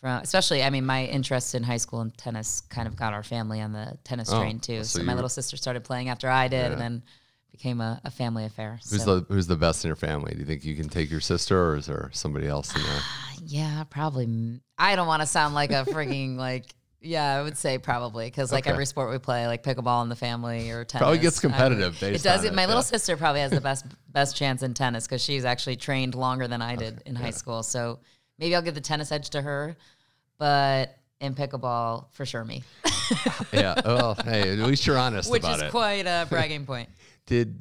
From 0.00 0.20
especially, 0.22 0.62
I 0.62 0.70
mean, 0.70 0.84
my 0.86 1.04
interest 1.04 1.54
in 1.54 1.62
high 1.62 1.76
school 1.76 2.00
and 2.00 2.16
tennis 2.18 2.62
kind 2.62 2.88
of 2.88 2.96
got 2.96 3.12
our 3.14 3.22
family 3.22 3.60
on 3.60 3.72
the 3.72 3.96
tennis 4.04 4.30
Oh, 4.32 4.40
train 4.40 4.58
too. 4.58 4.82
so 4.84 4.98
So, 4.98 5.04
my 5.04 5.14
little 5.14 5.28
sister 5.30 5.56
started 5.56 5.84
playing 5.84 6.08
after 6.08 6.28
I 6.28 6.48
did, 6.48 6.72
and 6.72 6.80
then 6.80 7.02
became 7.52 7.80
a, 7.80 8.00
a 8.04 8.10
family 8.10 8.44
affair. 8.44 8.80
Who's 8.90 9.04
so, 9.04 9.20
the 9.20 9.32
Who's 9.32 9.46
the 9.46 9.56
best 9.56 9.84
in 9.84 9.88
your 9.88 9.96
family? 9.96 10.32
Do 10.32 10.40
you 10.40 10.44
think 10.44 10.64
you 10.64 10.74
can 10.76 10.88
take 10.88 11.10
your 11.10 11.20
sister, 11.20 11.70
or 11.70 11.76
is 11.76 11.86
there 11.86 12.10
somebody 12.12 12.48
else 12.48 12.74
in 12.74 12.82
there? 12.82 13.00
yeah, 13.46 13.84
probably. 13.84 14.60
I 14.76 14.96
don't 14.96 15.06
want 15.06 15.22
to 15.22 15.26
sound 15.26 15.54
like 15.54 15.70
a 15.70 15.84
freaking 15.88 16.36
like. 16.36 16.74
Yeah, 17.04 17.36
I 17.38 17.42
would 17.42 17.56
say 17.58 17.76
probably 17.78 18.26
because 18.26 18.50
like 18.50 18.64
Okay. 18.64 18.70
every 18.72 18.86
sport 18.86 19.10
we 19.10 19.18
play, 19.18 19.46
like 19.46 19.62
pickleball 19.62 20.02
in 20.02 20.08
the 20.08 20.16
family 20.16 20.70
or 20.70 20.84
tennis, 20.84 21.02
Probably 21.02 21.18
gets 21.18 21.38
I 21.38 21.42
competitive 21.42 22.00
based 22.00 22.24
it 22.24 22.28
does. 22.28 22.44
it, 22.44 22.54
my 22.54 22.66
little 22.66 22.82
sister 22.82 23.16
probably 23.16 23.40
has 23.42 23.50
the 23.50 23.60
best 23.70 23.84
best 24.10 24.36
chance 24.36 24.62
in 24.62 24.72
tennis 24.74 25.06
because 25.06 25.22
she's 25.22 25.44
actually 25.44 25.76
trained 25.76 26.14
longer 26.14 26.48
than 26.48 26.62
I 26.62 26.76
did 26.76 27.02
in 27.06 27.14
high 27.14 27.30
school. 27.30 27.62
So 27.62 27.98
maybe 28.38 28.54
I'll 28.56 28.62
give 28.62 28.74
the 28.74 28.80
tennis 28.80 29.12
edge 29.12 29.30
to 29.30 29.42
her, 29.42 29.76
but 30.38 30.96
in 31.20 31.34
pickleball, 31.34 32.06
for 32.12 32.24
sure 32.26 32.44
me, 32.44 32.62
yeah. 33.52 33.74
Well, 33.84 34.14
hey, 34.24 34.50
at 34.52 34.58
least 34.58 34.86
you're 34.86 34.98
honest 34.98 35.30
which 35.30 35.42
about 35.42 35.56
is 35.56 35.62
it. 35.64 35.70
quite 35.70 36.06
a 36.06 36.26
bragging 36.30 36.66
point. 36.66 36.88
did 37.26 37.54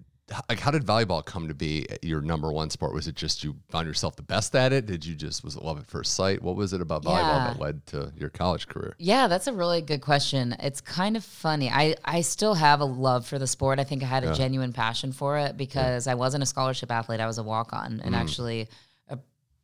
like 0.49 0.59
how 0.59 0.71
did 0.71 0.85
volleyball 0.85 1.23
come 1.23 1.47
to 1.49 1.53
be 1.53 1.85
your 2.01 2.21
number 2.21 2.51
one 2.51 2.69
sport? 2.69 2.93
Was 2.93 3.07
it 3.07 3.15
just 3.15 3.43
you 3.43 3.55
found 3.69 3.87
yourself 3.87 4.15
the 4.15 4.23
best 4.23 4.55
at 4.55 4.71
it? 4.71 4.85
Did 4.85 5.05
you 5.05 5.15
just 5.15 5.43
was 5.43 5.55
it 5.55 5.63
love 5.63 5.77
at 5.77 5.85
first 5.85 6.13
sight? 6.15 6.41
What 6.41 6.55
was 6.55 6.71
it 6.73 6.81
about 6.81 7.03
volleyball 7.03 7.17
Yeah. 7.37 7.47
that 7.53 7.59
led 7.59 7.85
to 7.87 8.11
your 8.17 8.29
college 8.29 8.67
career? 8.67 8.95
Yeah, 8.99 9.27
that's 9.27 9.47
a 9.47 9.53
really 9.53 9.81
good 9.81 10.01
question. 10.01 10.55
It's 10.59 10.79
kind 10.81 11.17
of 11.17 11.23
funny. 11.25 11.69
I, 11.69 11.95
I 12.05 12.21
still 12.21 12.53
have 12.55 12.79
a 12.79 12.85
love 12.85 13.25
for 13.27 13.37
the 13.37 13.47
sport. 13.47 13.79
I 13.79 13.83
think 13.83 14.01
I 14.01 14.05
had 14.05 14.23
a 14.23 14.33
genuine 14.33 14.71
passion 14.73 15.11
for 15.11 15.37
it 15.37 15.57
because 15.57 16.07
I 16.07 16.13
wasn't 16.15 16.43
a 16.43 16.47
scholarship 16.47 16.89
athlete. 16.89 17.19
I 17.19 17.27
was 17.27 17.37
a 17.37 17.43
walk 17.43 17.73
on 17.73 17.97
Mm. 17.97 18.05
and 18.05 18.15
actually 18.15 18.69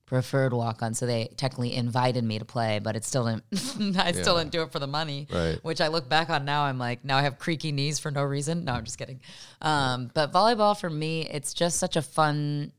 preferred 0.10 0.52
walk 0.52 0.82
on. 0.84 0.94
So 0.94 1.06
they 1.06 1.30
technically 1.38 1.74
invited 1.74 2.24
me 2.24 2.40
to 2.40 2.46
play, 2.46 2.80
but 2.80 2.96
it 2.98 3.06
still 3.06 3.26
didn't, 3.26 3.44
I 3.98 4.12
still 4.12 4.38
didn't 4.38 4.52
do 4.52 4.64
it 4.64 4.72
for 4.72 4.80
the 4.80 4.88
money. 4.88 5.28
Right. 5.32 5.58
Which 5.64 5.80
I 5.80 5.88
look 5.88 6.10
back 6.10 6.30
on 6.30 6.44
now, 6.44 6.64
I'm 6.64 6.78
like, 6.80 7.06
now 7.06 7.18
I 7.18 7.22
have 7.22 7.40
creaky 7.40 7.72
knees 7.72 8.00
for 8.00 8.10
no 8.12 8.24
reason. 8.24 8.66
No, 8.66 8.74
I'm 8.74 8.84
just 8.84 8.98
kidding. 8.98 9.22
Um, 9.62 10.10
but 10.14 10.34
volleyball 10.34 10.78
for 10.78 10.90
me, 10.90 11.28
it's 11.30 11.54
just 11.54 11.78
such 11.78 11.96
a 11.96 12.02
fun 12.02 12.74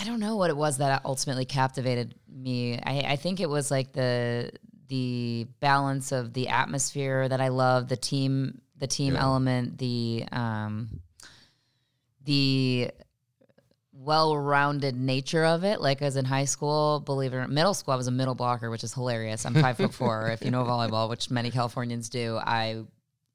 I 0.00 0.04
don't 0.04 0.20
know 0.20 0.36
what 0.36 0.48
it 0.48 0.56
was 0.56 0.78
that 0.78 1.02
ultimately 1.04 1.44
captivated 1.44 2.14
me. 2.28 2.78
I, 2.82 3.00
I 3.12 3.16
think 3.16 3.40
it 3.40 3.48
was 3.48 3.70
like 3.70 3.92
the 3.92 4.50
the 4.88 5.46
balance 5.60 6.12
of 6.12 6.32
the 6.32 6.48
atmosphere 6.48 7.28
that 7.28 7.40
I 7.42 7.48
love, 7.48 7.88
the 7.88 7.96
team, 7.96 8.62
the 8.78 8.86
team 8.86 9.14
Yeah. 9.14 9.22
element, 9.22 9.76
the 9.76 10.24
um, 10.32 11.00
the 12.24 12.90
well-rounded 14.06 14.96
nature 14.96 15.44
of 15.44 15.64
it. 15.64 15.80
Like 15.80 16.00
as 16.00 16.16
in 16.16 16.24
high 16.24 16.44
school, 16.44 17.00
believe 17.00 17.34
it 17.34 17.36
or 17.36 17.40
not, 17.40 17.50
middle 17.50 17.74
school, 17.74 17.92
I 17.92 17.96
was 17.96 18.06
a 18.06 18.12
middle 18.12 18.36
blocker, 18.36 18.70
which 18.70 18.84
is 18.84 18.94
hilarious. 18.94 19.44
I'm 19.44 19.54
five 19.54 19.76
foot 19.76 19.92
four. 19.92 20.30
If 20.30 20.44
you 20.44 20.50
know 20.52 20.64
volleyball, 20.64 21.08
which 21.10 21.30
many 21.30 21.50
Californians 21.50 22.08
do, 22.08 22.38
I 22.40 22.84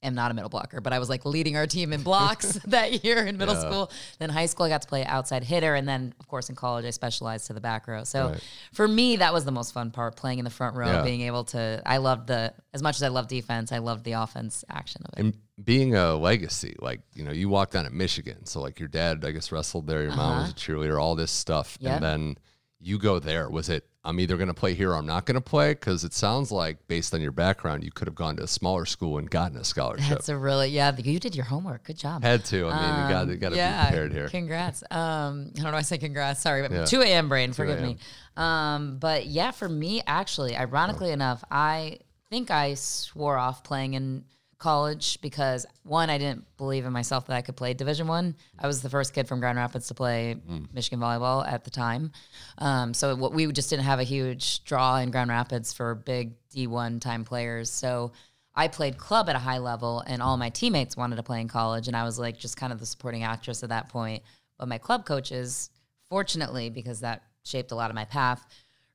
am 0.04 0.16
not 0.16 0.32
a 0.32 0.34
middle 0.34 0.50
blocker, 0.50 0.82
but 0.82 0.94
I 0.94 1.00
was 1.00 1.10
like 1.10 1.26
leading 1.26 1.56
our 1.56 1.68
team 1.68 1.94
in 1.94 2.02
blocks 2.02 2.54
that 2.66 3.04
year 3.04 3.26
in 3.26 3.38
middle 3.38 3.54
Yeah. 3.56 3.62
school. 3.62 3.92
Then 4.20 4.30
high 4.30 4.48
school, 4.48 4.66
I 4.66 4.70
got 4.70 4.82
to 4.82 4.88
play 4.88 5.06
outside 5.06 5.44
hitter, 5.44 5.76
and 5.76 5.88
then 5.88 6.14
of 6.20 6.28
course 6.28 6.50
in 6.50 6.56
college, 6.56 6.86
I 6.86 6.90
specialized 6.90 7.48
to 7.48 7.54
the 7.54 7.62
back 7.62 7.88
row. 7.88 8.04
So 8.04 8.30
Right. 8.30 8.44
for 8.74 8.88
me, 8.88 9.18
that 9.18 9.34
was 9.34 9.46
the 9.46 9.52
most 9.52 9.74
fun 9.74 9.92
part, 9.92 10.16
playing 10.16 10.40
in 10.40 10.46
the 10.46 10.52
front 10.52 10.76
row, 10.76 10.88
Yeah. 10.88 11.04
being 11.04 11.22
able 11.22 11.44
to. 11.46 11.82
I 11.86 11.98
loved 11.98 12.28
the 12.28 12.54
as 12.74 12.82
much 12.82 12.96
as 12.96 13.04
I 13.04 13.10
loved 13.10 13.30
defense, 13.30 13.72
I 13.72 13.78
loved 13.80 14.04
the 14.04 14.14
offense 14.14 14.64
action 14.70 15.02
of 15.06 15.14
it. 15.18 15.20
And 15.22 15.38
being 15.64 15.96
a 15.96 16.16
legacy, 16.16 16.76
like 16.80 17.02
you 17.14 17.24
know, 17.24 17.32
you 17.32 17.50
walked 17.50 17.74
down 17.74 17.86
at 17.86 17.94
Michigan, 17.94 18.46
so 18.46 18.62
like 18.62 18.80
your 18.80 18.90
dad, 18.90 19.24
I 19.24 19.32
guess, 19.32 19.52
wrestled 19.52 19.88
there. 19.88 20.02
Your 20.04 20.16
mom 20.16 20.42
was 20.42 20.50
a 20.52 20.54
cheerleader, 20.54 21.00
all 21.02 21.16
this 21.16 21.32
stuff, 21.32 21.78
Uh-huh. 21.80 21.90
Yep. 21.90 21.96
and 21.96 22.04
then 22.06 22.38
you 22.80 22.98
go 22.98 23.20
there. 23.20 23.48
Was 23.50 23.70
it? 23.70 23.86
I'm 24.04 24.20
either 24.20 24.36
going 24.36 24.48
to 24.48 24.54
play 24.54 24.74
here 24.74 24.92
or 24.92 24.96
I'm 24.96 25.06
not 25.06 25.28
going 25.28 25.36
to 25.36 25.42
play 25.42 25.74
because 25.74 26.04
it 26.04 26.14
sounds 26.14 26.52
like, 26.52 26.88
based 26.88 27.14
on 27.14 27.22
your 27.22 27.32
background, 27.32 27.84
you 27.84 27.92
could 27.92 28.08
have 28.08 28.16
gone 28.16 28.36
to 28.38 28.44
a 28.44 28.48
smaller 28.48 28.86
school 28.86 29.20
and 29.20 29.30
gotten 29.30 29.58
a 29.58 29.64
scholarship. 29.64 30.10
That's 30.10 30.30
a 30.30 30.38
really 30.38 30.70
yeah. 30.70 30.96
You 30.98 31.20
did 31.20 31.36
your 31.36 31.46
homework. 31.46 31.84
Good 31.84 31.98
job. 31.98 32.24
Had 32.24 32.44
to. 32.46 32.68
I 32.68 32.82
mean, 32.82 33.04
you 33.04 33.14
got 33.14 33.28
to 33.28 33.38
got 33.38 33.50
to 33.50 33.56
be 33.56 33.86
prepared 33.86 34.12
here. 34.14 34.28
Congrats. 34.30 34.84
Um, 34.90 35.52
I 35.56 35.62
don't 35.62 35.72
know. 35.72 35.78
I 35.78 35.84
say 35.84 36.00
congrats. 36.00 36.42
Sorry, 36.42 36.62
but 36.64 36.72
Yeah. 36.72 36.86
2 36.86 37.02
a.m. 37.02 37.30
brain. 37.30 37.54
Forgive 37.54 37.80
me. 37.80 37.98
Um, 38.38 38.98
but 38.98 39.28
yeah, 39.28 39.52
for 39.52 39.70
me, 39.70 40.02
actually, 40.08 40.58
ironically 40.58 41.12
enough, 41.12 41.44
I 41.52 42.00
think 42.32 42.50
I 42.50 42.74
swore 42.74 43.38
off 43.38 43.64
playing 43.64 43.94
in 43.94 44.24
college 44.62 45.20
because 45.22 45.66
one, 45.84 46.10
I 46.10 46.20
didn't 46.20 46.46
believe 46.58 46.86
in 46.86 46.94
myself 46.94 47.26
that 47.28 47.36
I 47.36 47.42
could 47.42 47.58
play 47.58 47.74
Division 47.74 48.08
One. 48.08 48.36
I. 48.60 48.68
was 48.68 48.82
the 48.82 48.90
first 48.90 49.14
kid 49.14 49.28
from 49.28 49.40
Grand 49.40 49.58
Rapids 49.58 49.88
to 49.88 49.96
play 49.96 50.36
Michigan 50.72 51.00
volleyball 51.00 51.46
at 51.46 51.64
the 51.64 51.72
time. 51.72 52.12
Um, 52.60 52.94
so 52.94 53.16
what 53.16 53.34
we 53.34 53.52
just 53.52 53.72
didn't 53.72 53.86
have 53.86 54.00
a 54.00 54.04
huge 54.04 54.64
draw 54.64 54.98
in 54.98 55.10
Grand 55.10 55.32
Rapids 55.32 55.74
for 55.74 55.96
big 55.96 56.34
D1 56.56 57.02
time 57.02 57.26
players. 57.26 57.72
So 57.72 58.12
I 58.54 58.68
played 58.68 58.98
club 58.98 59.30
at 59.30 59.36
a 59.36 59.40
high 59.40 59.58
level, 59.58 60.04
and 60.06 60.22
all 60.22 60.38
my 60.38 60.50
teammates 60.50 60.96
wanted 60.96 61.16
to 61.16 61.24
play 61.24 61.42
in 61.42 61.48
college, 61.48 61.88
and 61.88 61.98
I 61.98 62.04
was 62.04 62.20
like 62.20 62.38
just 62.38 62.56
kind 62.56 62.72
of 62.72 62.80
the 62.80 62.86
supporting 62.86 63.24
actress 63.24 63.64
at 63.64 63.70
that 63.70 63.90
point. 63.90 64.22
But 64.60 64.68
my 64.68 64.78
club 64.78 65.06
coaches, 65.06 65.72
fortunately, 66.08 66.70
because 66.70 67.00
that 67.00 67.24
shaped 67.44 67.72
a 67.72 67.76
lot 67.76 67.90
of 67.90 67.96
my 67.96 68.06
path, 68.06 68.46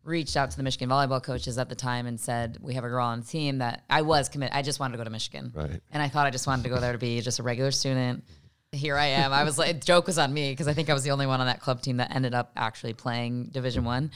reached 0.07 0.37
out 0.37 0.51
to 0.51 0.57
the 0.57 0.63
Michigan 0.63 0.89
volleyball 0.89 1.23
coaches 1.23 1.59
at 1.59 1.69
the 1.69 1.75
time 1.75 2.07
and 2.07 2.19
said, 2.19 2.59
"We 2.61 2.75
have 2.75 2.85
a 2.85 2.89
girl 2.89 3.05
on 3.07 3.21
the 3.21 3.27
team 3.27 3.59
that 3.59 3.85
I 3.91 4.03
was 4.03 4.29
committed. 4.29 4.57
I 4.57 4.63
just 4.63 4.79
wanted 4.81 4.93
to 4.93 4.99
go 4.99 5.05
to 5.05 5.11
Michigan, 5.11 5.53
Right. 5.55 5.81
and 5.91 6.03
I 6.03 6.09
thought 6.09 6.27
I 6.27 6.31
just 6.31 6.47
wanted 6.47 6.63
to 6.65 6.69
go 6.69 6.79
there 6.81 6.93
to 6.93 6.99
be 6.99 7.21
just 7.21 7.39
a 7.39 7.43
regular 7.43 7.71
student." 7.71 8.25
Here 8.73 8.97
I 8.97 9.07
am. 9.07 9.33
I 9.33 9.45
was 9.45 9.57
like, 9.59 9.83
joke 9.83 10.07
was 10.09 10.19
on 10.19 10.35
me 10.35 10.51
because 10.51 10.67
I 10.69 10.75
think 10.75 10.91
I 10.91 10.93
was 10.93 11.05
the 11.05 11.13
only 11.13 11.27
one 11.27 11.41
on 11.41 11.47
that 11.47 11.61
club 11.61 11.81
team 11.81 11.99
that 11.99 12.15
ended 12.15 12.35
up 12.35 12.51
actually 12.57 12.93
playing 12.95 13.45
Division 13.47 13.85
One. 13.85 14.11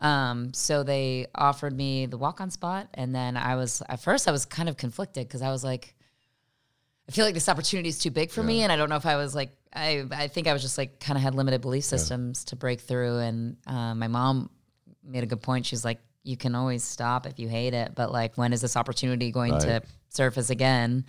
Um, 0.00 0.54
so 0.54 0.84
they 0.84 1.26
offered 1.34 1.76
me 1.76 2.06
the 2.06 2.16
walk 2.16 2.40
on 2.40 2.50
spot, 2.50 2.88
and 2.94 3.14
then 3.14 3.36
I 3.36 3.56
was 3.56 3.82
at 3.88 4.00
first 4.00 4.26
I 4.28 4.30
was 4.30 4.46
kind 4.46 4.68
of 4.68 4.76
conflicted 4.76 5.26
because 5.26 5.42
I 5.42 5.50
was 5.50 5.64
like, 5.64 5.94
I 7.08 7.12
feel 7.12 7.24
like 7.24 7.34
this 7.34 7.48
opportunity 7.48 7.88
is 7.88 7.98
too 7.98 8.10
big 8.10 8.30
for 8.30 8.42
me, 8.42 8.62
and 8.62 8.72
I 8.72 8.76
don't 8.76 8.88
know 8.88 8.96
if 8.96 9.06
I 9.06 9.16
was 9.16 9.34
like, 9.34 9.50
I 9.74 10.04
I 10.10 10.28
think 10.28 10.46
I 10.46 10.52
was 10.52 10.62
just 10.62 10.78
like 10.78 10.98
kind 11.00 11.16
of 11.18 11.22
had 11.22 11.34
limited 11.34 11.60
belief 11.60 11.84
systems 11.84 12.44
to 12.46 12.56
break 12.56 12.80
through, 12.80 13.18
and 13.18 13.56
uh, 13.66 13.94
my 13.94 14.08
mom 14.08 14.50
made 15.06 15.22
a 15.22 15.26
good 15.26 15.42
point. 15.42 15.66
She's 15.66 15.84
like, 15.84 16.00
you 16.22 16.36
can 16.36 16.54
always 16.54 16.82
stop 16.82 17.26
if 17.26 17.38
you 17.38 17.48
hate 17.48 17.72
it, 17.72 17.94
but 17.94 18.10
like, 18.10 18.36
when 18.36 18.52
is 18.52 18.60
this 18.60 18.76
opportunity 18.76 19.30
going 19.30 19.58
to 19.60 19.82
surface 20.08 20.50
again? 20.50 21.04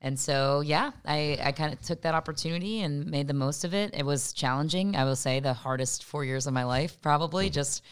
And 0.00 0.18
so, 0.18 0.60
yeah, 0.60 0.92
I, 1.04 1.38
I 1.42 1.52
kind 1.52 1.72
of 1.72 1.80
took 1.80 2.02
that 2.02 2.14
opportunity 2.14 2.80
and 2.80 3.06
made 3.06 3.28
the 3.28 3.34
most 3.34 3.64
of 3.64 3.74
it. 3.74 3.94
It 3.94 4.04
was 4.04 4.32
challenging. 4.32 4.96
I 4.96 5.04
will 5.04 5.16
say 5.16 5.40
the 5.40 5.52
hardest 5.52 6.04
four 6.04 6.24
years 6.24 6.46
of 6.46 6.54
my 6.54 6.64
life, 6.64 7.00
probably. 7.00 7.46
Mm-hmm. 7.46 7.54
Just, 7.54 7.82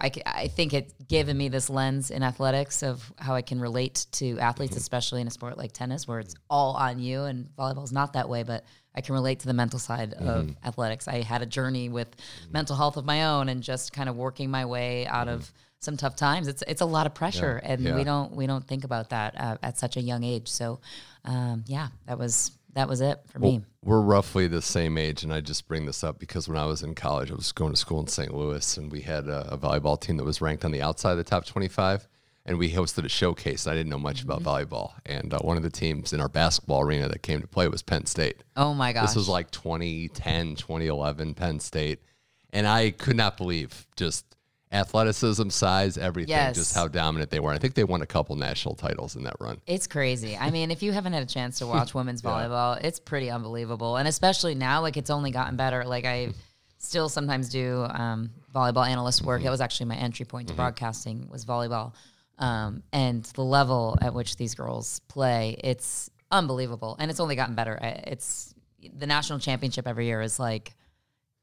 I, 0.00 0.10
I 0.26 0.48
think 0.48 0.74
it 0.74 0.92
given 1.08 1.36
me 1.36 1.48
this 1.48 1.70
lens 1.70 2.10
in 2.10 2.22
athletics 2.22 2.82
of 2.82 3.12
how 3.18 3.34
I 3.34 3.42
can 3.42 3.60
relate 3.60 4.06
to 4.12 4.38
athletes, 4.38 4.72
mm-hmm. 4.72 4.80
especially 4.80 5.20
in 5.20 5.26
a 5.26 5.30
sport 5.30 5.56
like 5.56 5.72
tennis, 5.72 6.06
where 6.06 6.18
it's 6.18 6.34
all 6.50 6.74
on 6.74 6.98
you. 6.98 7.22
And 7.22 7.48
volleyball 7.56 7.84
is 7.84 7.92
not 7.92 8.12
that 8.12 8.28
way, 8.28 8.42
but 8.42 8.64
I 8.94 9.00
can 9.00 9.14
relate 9.14 9.40
to 9.40 9.46
the 9.46 9.54
mental 9.54 9.78
side 9.78 10.14
of 10.14 10.54
athletics. 10.64 11.08
I 11.08 11.22
had 11.22 11.42
a 11.42 11.46
journey 11.46 11.88
with 11.88 12.08
mental 12.50 12.76
health 12.76 12.96
of 12.96 13.04
my 13.04 13.24
own 13.24 13.48
and 13.48 13.62
just 13.62 13.92
kind 13.92 14.08
of 14.08 14.16
working 14.16 14.50
my 14.50 14.64
way 14.66 15.06
out 15.06 15.28
of 15.28 15.52
some 15.80 15.96
tough 15.96 16.16
times. 16.16 16.48
It's 16.48 16.62
it's 16.66 16.80
a 16.80 16.86
lot 16.86 17.06
of 17.06 17.14
pressure, 17.14 17.56
and 17.62 17.80
Yeah. 17.82 17.94
we 17.96 18.04
don't 18.04 18.32
we 18.32 18.46
don't 18.46 18.66
think 18.66 18.84
about 18.84 19.10
that 19.10 19.34
uh, 19.38 19.56
at 19.62 19.78
such 19.78 19.96
a 19.96 20.00
young 20.00 20.24
age. 20.24 20.48
So, 20.48 20.80
um, 21.24 21.64
yeah, 21.66 21.88
that 22.06 22.18
was 22.18 22.52
that 22.72 22.88
was 22.88 23.00
it 23.00 23.20
for 23.28 23.38
me. 23.38 23.62
We're 23.84 24.00
roughly 24.00 24.46
the 24.48 24.62
same 24.62 24.96
age, 24.98 25.22
and 25.24 25.32
I 25.32 25.40
just 25.40 25.68
bring 25.68 25.86
this 25.86 26.02
up 26.02 26.18
because 26.18 26.48
when 26.48 26.56
I 26.58 26.64
was 26.66 26.82
in 26.82 26.94
college, 26.94 27.30
I 27.30 27.34
was 27.34 27.52
going 27.52 27.72
to 27.72 27.76
school 27.76 28.00
in 28.00 28.06
St. 28.06 28.34
Louis, 28.34 28.76
and 28.78 28.90
we 28.90 29.02
had 29.02 29.28
a, 29.28 29.52
a 29.52 29.58
volleyball 29.58 30.00
team 30.00 30.16
that 30.16 30.24
was 30.24 30.40
ranked 30.40 30.64
on 30.64 30.70
the 30.72 30.82
outside 30.82 31.12
of 31.12 31.18
the 31.18 31.24
top 31.24 31.44
25, 31.44 32.08
and 32.46 32.58
we 32.58 32.70
hosted 32.72 33.04
a 33.04 33.08
showcase. 33.08 33.66
I 33.66 33.74
didn't 33.74 33.90
know 33.90 33.98
much 33.98 34.22
about 34.22 34.42
volleyball, 34.42 34.92
and 35.06 35.32
uh, 35.32 35.38
one 35.40 35.56
of 35.56 35.62
the 35.62 35.70
teams 35.70 36.12
in 36.12 36.20
our 36.20 36.28
basketball 36.28 36.82
arena 36.82 37.08
that 37.08 37.22
came 37.22 37.40
to 37.40 37.46
play 37.46 37.68
was 37.68 37.82
Penn 37.82 38.06
State. 38.06 38.42
Oh 38.56 38.74
my 38.74 38.92
gosh, 38.92 39.08
This 39.08 39.16
was 39.16 39.28
like 39.28 39.50
2010, 39.50 40.56
2011, 40.56 41.34
Penn 41.34 41.60
State, 41.60 42.00
and 42.52 42.66
I 42.66 42.90
could 42.90 43.16
not 43.16 43.36
believe 43.36 43.86
just 43.96 44.24
athleticism, 44.72 45.48
size, 45.50 45.96
everything, 45.96 46.30
Yes. 46.30 46.56
just 46.56 46.74
how 46.74 46.88
dominant 46.88 47.30
they 47.30 47.38
were. 47.40 47.52
I 47.52 47.58
think 47.58 47.74
they 47.74 47.84
won 47.84 48.02
a 48.02 48.06
couple 48.06 48.34
national 48.36 48.74
titles 48.74 49.14
in 49.16 49.22
that 49.22 49.36
run. 49.40 49.60
It's 49.66 49.86
crazy. 49.86 50.36
I 50.36 50.50
mean, 50.50 50.70
if 50.72 50.82
you 50.82 50.92
haven't 50.92 51.12
had 51.12 51.22
a 51.22 51.26
chance 51.26 51.58
to 51.60 51.66
watch 51.68 51.94
women's 51.94 52.22
volleyball, 52.22 52.82
it's 52.82 52.98
pretty 52.98 53.30
unbelievable. 53.30 53.96
And 53.96 54.08
especially 54.08 54.54
now, 54.56 54.80
like 54.82 54.96
it's 54.96 55.10
only 55.10 55.30
gotten 55.30 55.56
better. 55.56 55.84
Like 55.84 56.04
I 56.04 56.30
still 56.78 57.08
sometimes 57.08 57.48
do 57.50 57.86
um, 57.88 58.30
volleyball 58.54 58.86
analyst 58.86 59.22
work. 59.22 59.42
That 59.44 59.50
was 59.50 59.60
actually 59.60 59.86
my 59.86 59.96
entry 59.96 60.26
point 60.26 60.48
to 60.48 60.54
broadcasting 60.54 61.28
was 61.30 61.44
volleyball. 61.44 61.92
Um, 62.38 62.82
and 62.92 63.24
the 63.24 63.42
level 63.44 63.96
at 64.00 64.12
which 64.14 64.36
these 64.36 64.54
girls 64.54 65.00
play, 65.08 65.56
it's 65.62 66.10
unbelievable. 66.30 66.96
And 66.98 67.10
it's 67.10 67.20
only 67.20 67.36
gotten 67.36 67.54
better. 67.54 67.78
It's 68.06 68.54
the 68.92 69.06
national 69.06 69.38
championship 69.38 69.86
every 69.86 70.06
year 70.06 70.20
is 70.20 70.38
like 70.38 70.74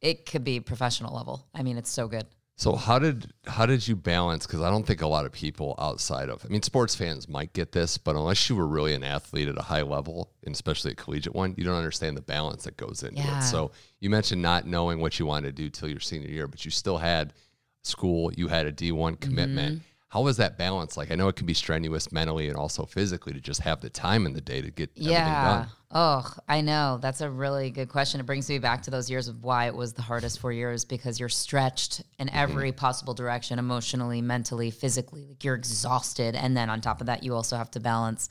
it 0.02 0.26
could 0.26 0.44
be 0.44 0.60
professional 0.60 1.16
level. 1.16 1.48
I 1.54 1.64
mean, 1.64 1.78
it's 1.78 1.90
so 1.90 2.08
good. 2.08 2.26
So 2.58 2.76
how 2.76 3.00
did 3.00 3.32
how 3.48 3.66
did 3.66 3.88
you 3.88 3.96
balance? 3.96 4.46
Because 4.46 4.62
I 4.62 4.70
don't 4.70 4.86
think 4.86 5.02
a 5.02 5.08
lot 5.08 5.26
of 5.26 5.32
people 5.32 5.74
outside 5.80 6.30
of 6.30 6.46
I 6.46 6.50
mean, 6.50 6.62
sports 6.62 6.94
fans 6.94 7.28
might 7.28 7.54
get 7.54 7.72
this, 7.72 7.98
but 7.98 8.16
unless 8.16 8.50
you 8.50 8.56
were 8.56 8.68
really 8.68 8.94
an 8.94 9.04
athlete 9.04 9.48
at 9.48 9.58
a 9.58 9.64
high 9.64 9.82
level, 9.82 10.30
and 10.46 10.54
especially 10.54 10.92
a 10.92 10.96
collegiate 10.96 11.34
one, 11.34 11.56
you 11.58 11.64
don't 11.64 11.78
understand 11.78 12.18
the 12.18 12.22
balance 12.22 12.66
that 12.66 12.78
goes 12.78 13.02
into 13.02 13.22
Yeah. 13.22 13.40
it. 13.40 13.44
So 13.44 13.72
you 14.00 14.10
mentioned 14.12 14.42
not 14.42 14.68
knowing 14.68 15.00
what 15.00 15.18
you 15.18 15.26
wanted 15.26 15.56
to 15.56 15.64
do 15.64 15.70
till 15.70 15.90
your 15.90 16.02
senior 16.02 16.30
year, 16.30 16.48
but 16.48 16.64
you 16.66 16.70
still 16.70 16.98
had 16.98 17.34
school, 17.84 18.32
you 18.34 18.48
had 18.48 18.68
a 18.68 18.72
D 18.72 18.92
one 18.92 19.16
commitment. 19.16 19.78
Mm-hmm. 19.78 19.86
How 20.12 20.22
was 20.22 20.36
that 20.38 20.58
balance? 20.58 20.98
Like 20.98 21.10
I 21.10 21.16
know 21.16 21.30
it 21.30 21.38
can 21.38 21.46
be 21.46 21.54
strenuous 21.54 22.12
mentally 22.12 22.50
and 22.50 22.58
also 22.58 22.84
physically 22.86 23.32
to 23.32 23.40
just 23.40 23.62
have 23.62 23.80
the 23.80 23.90
time 23.90 24.26
in 24.26 24.34
the 24.34 24.42
day 24.42 24.62
to 24.62 24.70
get 24.70 24.90
everything 24.98 25.14
Yeah. 25.14 25.42
done. 25.42 25.68
Oh, 25.94 26.34
I 26.50 26.60
know. 26.60 27.00
That's 27.02 27.22
a 27.22 27.30
really 27.30 27.70
good 27.70 27.88
question. 27.88 28.20
It 28.20 28.26
brings 28.26 28.50
me 28.50 28.60
back 28.60 28.82
to 28.84 28.92
those 28.92 29.10
years 29.10 29.30
of 29.30 29.42
why 29.42 29.68
it 29.68 29.76
was 29.76 29.94
the 29.94 30.02
hardest 30.02 30.40
four 30.40 30.52
years 30.52 30.84
because 30.84 31.18
you're 31.20 31.30
stretched 31.30 32.02
in 32.20 32.28
Mm-hmm. 32.28 32.38
every 32.38 32.72
possible 32.74 33.14
direction 33.14 33.58
emotionally, 33.58 34.22
mentally, 34.22 34.70
physically. 34.70 35.26
Like 35.28 35.44
you're 35.46 35.56
exhausted. 35.56 36.36
And 36.36 36.58
then 36.58 36.70
on 36.70 36.82
top 36.82 37.00
of 37.00 37.08
that, 37.08 37.24
you 37.24 37.34
also 37.34 37.56
have 37.56 37.72
to 37.72 37.80
balance 37.80 38.30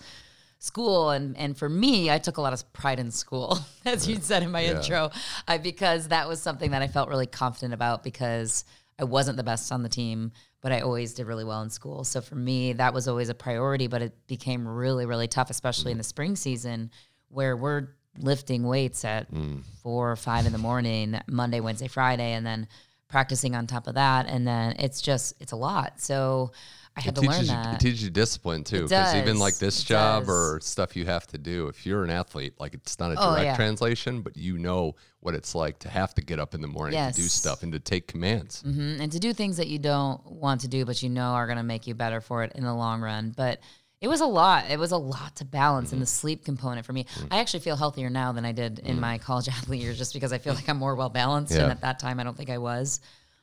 school. 0.58 1.08
And, 1.10 1.34
and 1.38 1.56
for 1.56 1.68
me, 1.70 2.10
I 2.10 2.18
took 2.18 2.36
a 2.36 2.42
lot 2.42 2.52
of 2.52 2.70
pride 2.74 2.98
in 3.00 3.10
school, 3.10 3.58
as 3.86 4.06
you 4.06 4.16
said 4.16 4.42
in 4.42 4.50
my 4.50 4.64
intro, 4.64 5.10
I, 5.48 5.56
because 5.56 6.08
that 6.08 6.28
was 6.28 6.42
something 6.42 6.72
that 6.72 6.82
I 6.82 6.88
felt 6.88 7.08
really 7.08 7.26
confident 7.26 7.72
about 7.72 8.04
because 8.04 8.66
I 8.98 9.04
wasn't 9.04 9.38
the 9.38 9.42
best 9.42 9.72
on 9.72 9.82
the 9.82 9.88
team, 9.88 10.32
but 10.60 10.72
I 10.72 10.80
always 10.80 11.14
did 11.14 11.26
really 11.26 11.44
well 11.44 11.62
in 11.62 11.70
school. 11.70 12.04
So 12.04 12.20
for 12.20 12.34
me, 12.34 12.74
that 12.74 12.92
was 12.92 13.08
always 13.08 13.28
a 13.28 13.34
priority, 13.34 13.86
but 13.86 14.02
it 14.02 14.26
became 14.26 14.66
really, 14.66 15.06
really 15.06 15.28
tough, 15.28 15.50
especially 15.50 15.92
in 15.92 15.96
mm. 15.96 16.00
the 16.00 16.04
spring 16.04 16.36
season 16.36 16.90
where 17.28 17.56
we're 17.56 17.88
lifting 18.18 18.64
weights 18.64 19.04
at 19.04 19.32
mm. 19.32 19.62
four 19.82 20.10
or 20.10 20.16
five 20.16 20.46
in 20.46 20.52
the 20.52 20.58
morning, 20.58 21.18
Monday, 21.26 21.60
Wednesday, 21.60 21.88
Friday, 21.88 22.32
and 22.32 22.44
then 22.44 22.68
practicing 23.08 23.54
on 23.54 23.66
top 23.66 23.86
of 23.86 23.94
that. 23.94 24.26
And 24.28 24.46
then 24.46 24.76
it's 24.78 25.00
just, 25.00 25.34
it's 25.40 25.52
a 25.52 25.56
lot. 25.56 26.00
So 26.00 26.52
I 26.96 27.02
had 27.02 27.16
It 27.16 27.20
to 27.20 27.26
learn 27.26 27.32
teaches, 27.32 27.48
you, 27.48 27.54
that. 27.54 27.74
it 27.74 27.80
teaches 27.80 28.02
you 28.04 28.10
discipline 28.10 28.64
too. 28.64 28.82
Because 28.82 29.14
even 29.14 29.38
like 29.38 29.58
this 29.58 29.82
It 29.82 29.86
job 29.86 30.24
does. 30.24 30.28
or 30.30 30.60
stuff 30.60 30.96
you 30.96 31.06
have 31.06 31.26
to 31.28 31.38
do, 31.38 31.68
if 31.68 31.86
you're 31.86 32.02
an 32.04 32.10
athlete, 32.10 32.54
like 32.58 32.74
it's 32.74 32.98
not 32.98 33.12
a 33.12 33.14
Oh, 33.18 33.30
direct 33.30 33.44
yeah. 33.44 33.56
translation, 33.56 34.22
but 34.22 34.36
you 34.36 34.58
know 34.58 34.96
what 35.20 35.34
it's 35.34 35.54
like 35.54 35.78
to 35.80 35.88
have 35.88 36.14
to 36.14 36.22
get 36.22 36.40
up 36.40 36.54
in 36.54 36.60
the 36.60 36.68
morning 36.68 36.98
to 36.98 37.14
do 37.14 37.28
stuff 37.28 37.62
and 37.62 37.72
to 37.72 37.78
take 37.78 38.06
commands. 38.08 38.62
Mhm. 38.66 39.00
and 39.00 39.12
to 39.12 39.18
do 39.20 39.32
things 39.32 39.56
that 39.58 39.68
you 39.68 39.78
don't 39.78 40.24
want 40.26 40.62
to 40.62 40.68
do, 40.68 40.84
but 40.84 41.02
you 41.02 41.08
know 41.08 41.30
are 41.32 41.46
going 41.46 41.58
to 41.58 41.62
make 41.62 41.86
you 41.86 41.94
better 41.94 42.20
for 42.20 42.42
it 42.42 42.52
in 42.54 42.64
the 42.64 42.74
long 42.74 43.00
run. 43.00 43.32
But 43.36 43.60
it 44.00 44.08
was 44.08 44.22
a 44.22 44.26
lot. 44.26 44.70
It 44.70 44.78
was 44.78 44.92
a 44.92 44.96
lot 44.96 45.36
to 45.36 45.44
balance, 45.44 45.92
in 45.92 45.96
mm-hmm. 45.96 46.00
the 46.00 46.06
sleep 46.06 46.44
component 46.44 46.86
for 46.86 46.94
me. 46.94 47.04
Mm. 47.04 47.28
I 47.30 47.38
actually 47.38 47.60
feel 47.60 47.76
healthier 47.76 48.08
now 48.08 48.32
than 48.32 48.46
I 48.46 48.52
did 48.52 48.78
in 48.78 48.96
mm. 48.96 49.00
my 49.00 49.18
college 49.18 49.48
athlete 49.56 49.82
years, 49.82 49.98
just 49.98 50.14
because 50.14 50.32
I 50.32 50.38
feel 50.38 50.54
like 50.54 50.68
I'm 50.68 50.78
more 50.78 50.94
well 50.94 51.10
balanced. 51.10 51.52
Yeah. 51.52 51.64
And 51.64 51.70
at 51.72 51.82
that 51.82 51.98
time, 51.98 52.18
I 52.18 52.24
don't 52.24 52.36
think 52.36 52.48
I 52.50 52.58
was. 52.58 53.00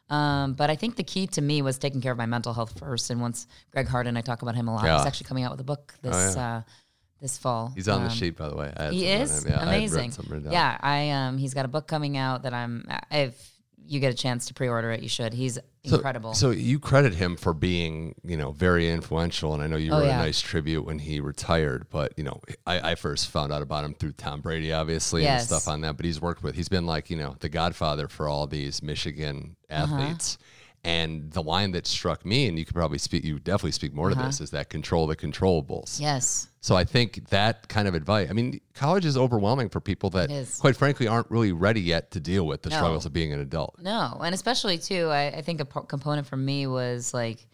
Um, 0.10 0.54
but 0.54 0.70
I 0.70 0.76
think 0.76 0.96
the 0.96 1.04
key 1.04 1.28
to 1.28 1.42
me 1.42 1.62
was 1.62 1.78
taking 1.78 2.02
care 2.02 2.12
of 2.12 2.18
my 2.18 2.26
mental 2.26 2.54
health 2.54 2.80
first. 2.80 3.10
And 3.10 3.20
once 3.20 3.48
Greg 3.72 3.88
Harden, 3.88 4.16
I 4.18 4.22
talk 4.22 4.42
about 4.42 4.56
him 4.56 4.68
a 4.68 4.74
lot. 4.76 4.86
Yeah. 4.86 4.96
Oh, 4.96 4.98
He's 5.00 5.08
actually 5.08 5.28
coming 5.28 5.44
out 5.44 5.52
with 5.52 5.60
a 5.60 5.66
book 5.66 5.94
this 6.02 6.36
uh, 6.38 6.62
this 7.20 7.38
fall. 7.38 7.72
He's 7.76 7.88
on 7.88 8.02
the 8.04 8.10
Um, 8.10 8.14
sheet, 8.14 8.38
by 8.38 8.48
the 8.50 8.56
way. 8.56 8.72
I 8.78 8.92
he 8.92 9.06
is. 9.08 9.46
Yeah, 9.48 9.60
I 9.60 9.64
amazing. 9.64 10.12
down. 10.12 10.52
Yeah, 10.52 10.78
I 10.80 11.10
um, 11.12 11.38
he's 11.38 11.54
got 11.54 11.66
a 11.66 11.68
book 11.68 11.88
coming 11.88 12.16
out 12.16 12.44
that 12.44 12.54
I'm. 12.54 12.86
If 13.12 13.52
you 13.88 14.00
get 14.00 14.14
a 14.14 14.18
chance 14.18 14.46
to 14.48 14.54
pre-order 14.54 14.92
it, 14.92 15.02
you 15.02 15.10
should. 15.10 15.34
He's 15.34 15.58
incredible. 15.84 16.34
So 16.34 16.52
you 16.52 16.80
credit 16.80 17.14
him 17.14 17.38
for 17.38 17.54
being, 17.54 18.16
you 18.24 18.36
know, 18.38 18.52
very 18.52 18.90
influential, 18.90 19.54
and 19.54 19.64
I 19.64 19.68
know 19.68 19.78
you 19.78 19.92
Oh, 19.92 20.00
wrote 20.00 20.08
yeah. 20.08 20.20
a 20.20 20.26
nice 20.26 20.42
tribute 20.42 20.84
when 20.84 21.00
he 21.00 21.20
retired. 21.20 21.88
But 21.90 22.14
you 22.18 22.24
know, 22.24 22.42
I, 22.66 22.92
I 22.92 22.96
first 22.96 23.30
found 23.30 23.52
out 23.54 23.62
about 23.62 23.86
him 23.86 23.94
through 23.94 24.14
Tom 24.14 24.42
Brady, 24.42 24.72
obviously, 24.74 25.26
and 25.26 25.42
stuff 25.42 25.68
on 25.68 25.82
that. 25.82 25.98
But 25.98 26.06
he's 26.06 26.22
worked 26.22 26.44
with, 26.44 26.56
he's 26.56 26.70
been 26.70 26.86
like, 26.86 27.10
you 27.10 27.18
know, 27.18 27.36
the 27.40 27.50
godfather 27.50 28.08
for 28.08 28.28
all 28.28 28.48
these 28.48 28.84
Michigan 28.84 29.56
Uh-huh. 29.70 29.96
And 30.84 31.32
the 31.32 31.44
line 31.44 31.72
that 31.72 31.86
struck 31.86 32.26
me, 32.26 32.48
and 32.48 32.58
you 32.58 32.64
could 32.64 32.76
probably 32.76 32.98
speak, 32.98 33.26
you 33.26 33.40
definitely 33.40 33.72
speak 33.72 33.94
more 33.94 34.10
to 34.10 34.16
uh-huh. 34.16 34.28
this, 34.28 34.40
is 34.40 34.52
that 34.52 34.70
control 34.70 35.08
the 35.08 35.16
controllables. 35.16 36.00
yes. 36.00 36.48
So 36.62 36.76
I 36.76 36.84
think 36.84 37.30
that 37.30 37.70
kind 37.70 37.88
of 37.88 37.96
advice. 37.96 38.30
I 38.30 38.34
mean, 38.34 38.60
college 38.74 39.06
is 39.06 39.16
overwhelming 39.16 39.70
for 39.70 39.80
people 39.80 40.10
that, 40.12 40.30
quite 40.60 40.76
frankly, 40.76 41.08
aren't 41.08 41.32
really 41.32 41.54
ready 41.54 41.80
yet 41.80 42.12
to 42.12 42.20
deal 42.20 42.46
with 42.46 42.62
the 42.62 42.70
No. 42.70 42.76
struggles 42.76 43.06
of 43.06 43.14
being 43.14 43.32
an 43.32 43.40
adult. 43.40 43.80
No, 43.82 44.20
and 44.24 44.36
especially 44.36 44.78
too, 44.78 45.08
I, 45.08 45.28
I 45.28 45.42
think 45.42 45.62
a 45.62 45.66
component 45.66 46.28
for 46.28 46.36
me 46.36 46.68
was 46.68 47.14
like, 47.14 47.48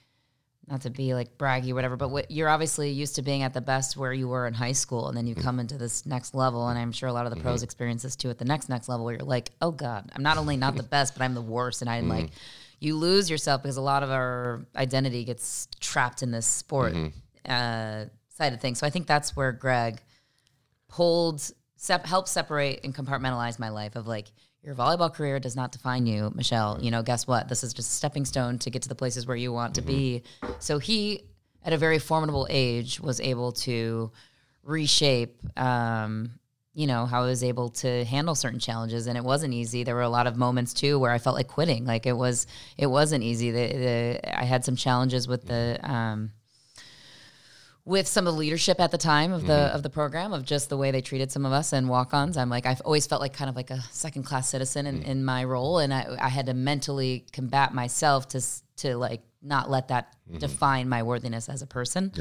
not 0.68 0.82
to 0.82 0.90
be 0.90 1.14
like 1.14 1.38
braggy 1.38 1.72
or 1.72 1.76
whatever, 1.76 1.98
but 1.98 2.10
what, 2.10 2.32
you're 2.32 2.48
obviously 2.48 2.90
used 2.90 3.16
to 3.16 3.22
being 3.22 3.44
at 3.44 3.54
the 3.54 3.62
best 3.62 3.98
where 3.98 4.14
you 4.14 4.28
were 4.28 4.48
in 4.48 4.54
high 4.54 4.72
school, 4.72 5.10
and 5.10 5.18
then 5.18 5.28
you 5.28 5.36
mm-hmm. 5.36 5.44
come 5.44 5.60
into 5.60 5.78
this 5.78 6.06
next 6.06 6.34
level, 6.34 6.68
and 6.70 6.80
I'm 6.80 6.92
sure 6.92 7.10
a 7.10 7.14
lot 7.14 7.26
of 7.26 7.36
the 7.36 7.42
pros 7.42 7.60
mm-hmm. 7.60 7.66
experience 7.66 8.04
this 8.04 8.16
too 8.16 8.30
at 8.30 8.38
the 8.38 8.46
next 8.46 8.70
next 8.70 8.88
level, 8.88 9.06
where 9.06 9.16
you're 9.16 9.26
like, 9.26 9.52
oh 9.62 9.72
god, 9.72 10.10
I'm 10.16 10.24
not 10.24 10.38
only 10.38 10.56
not 10.56 10.76
the 10.76 10.84
best, 10.98 11.16
but 11.16 11.24
I'm 11.24 11.34
the 11.34 11.42
worst, 11.42 11.82
and 11.82 11.90
I'm 11.90 12.08
like, 12.08 12.28
mm. 12.28 12.34
You 12.84 12.98
lose 12.98 13.30
yourself 13.30 13.62
because 13.62 13.78
a 13.78 13.82
lot 13.82 14.04
of 14.04 14.12
our 14.12 14.66
identity 14.76 15.24
gets 15.24 15.68
trapped 15.80 16.22
in 16.22 16.32
this 16.32 16.46
sport 16.46 16.94
uh, 17.48 18.06
side 18.30 18.54
of 18.54 18.60
things. 18.60 18.80
So 18.80 18.86
I 18.86 18.90
think 18.90 19.08
that's 19.08 19.36
where 19.36 19.52
Greg 19.52 20.02
pulled 20.90 21.42
sep- 21.78 22.06
helped 22.06 22.28
separate 22.30 22.82
and 22.84 22.94
compartmentalize 22.94 23.58
my 23.58 23.70
life 23.70 23.96
of 23.96 24.06
like 24.08 24.32
your 24.64 24.76
volleyball 24.76 25.14
career 25.14 25.40
does 25.40 25.56
not 25.56 25.72
define 25.72 26.06
you 26.06 26.32
michelle. 26.36 26.78
You 26.82 26.92
know 26.92 27.04
guess 27.04 27.26
what? 27.26 27.48
This 27.48 27.64
is 27.64 27.74
just 27.74 27.92
a 27.92 27.96
stepping 27.96 28.26
stone 28.26 28.60
to 28.60 28.70
get 28.70 28.82
to 28.84 28.90
the 28.90 28.96
places 28.96 29.26
where 29.26 29.38
you 29.38 29.52
want 29.54 29.76
to 29.76 29.82
be. 29.82 30.24
So 30.60 30.80
he 30.80 31.24
at 31.66 31.74
a 31.74 31.78
very 31.78 32.00
formidable 32.00 32.48
age 32.50 33.00
was 33.00 33.20
able 33.22 33.54
to 33.54 34.12
reshape 34.64 35.36
um, 35.58 36.32
you 36.74 36.88
know 36.88 37.06
how 37.06 37.24
i 37.24 37.26
was 37.26 37.44
able 37.44 37.70
to 37.70 38.04
handle 38.06 38.36
certain 38.36 38.60
challenges 38.60 39.08
and 39.08 39.18
it 39.18 39.24
wasn't 39.24 39.54
easy. 39.54 39.84
There 39.84 39.96
were 39.96 40.02
a 40.02 40.10
lot 40.10 40.28
of 40.28 40.36
moments 40.38 40.74
too 40.74 41.00
where 41.00 41.12
i 41.12 41.20
felt 41.20 41.36
like 41.36 41.48
quitting. 41.48 41.86
Like 41.86 42.06
it 42.06 42.18
was 42.18 42.48
it 42.78 42.88
wasn't 42.88 43.24
easy. 43.24 43.52
The, 43.52 43.68
the, 43.68 44.40
i 44.40 44.44
had 44.44 44.66
some 44.66 44.76
challenges 44.76 45.28
with 45.28 45.48
the 45.48 45.80
um, 45.84 46.32
with 47.86 48.08
some 48.08 48.26
of 48.28 48.34
the 48.34 48.40
leadership 48.40 48.80
at 48.80 48.92
the 48.92 48.98
time 48.98 49.34
of 49.34 49.46
the 49.46 49.54
of 49.76 49.84
the 49.84 49.90
program 49.90 50.32
of 50.32 50.46
just 50.46 50.70
the 50.70 50.78
way 50.78 50.90
they 50.92 51.02
treated 51.02 51.30
some 51.32 51.46
of 51.46 51.52
us 51.52 51.74
and 51.74 51.90
walk-ons 51.90 52.38
i'm 52.38 52.50
like 52.50 52.66
i've 52.66 52.80
always 52.82 53.06
felt 53.06 53.20
like 53.22 53.34
kind 53.34 53.50
of 53.50 53.56
like 53.58 53.72
a 53.72 53.82
second 53.92 54.24
class 54.24 54.48
citizen 54.50 54.88
in, 54.88 55.02
in 55.04 55.26
my 55.26 55.44
role 55.44 55.80
and 55.80 55.94
I, 55.94 56.16
I 56.22 56.30
had 56.30 56.46
to 56.46 56.54
mentally 56.54 57.26
combat 57.34 57.74
myself 57.74 58.30
to 58.30 58.42
to 58.78 58.96
like 58.96 59.22
not 59.42 59.70
let 59.70 59.90
that 59.90 60.16
define 60.40 60.88
my 60.88 61.04
worthiness 61.04 61.50
as 61.50 61.62
a 61.62 61.68
person 61.68 62.12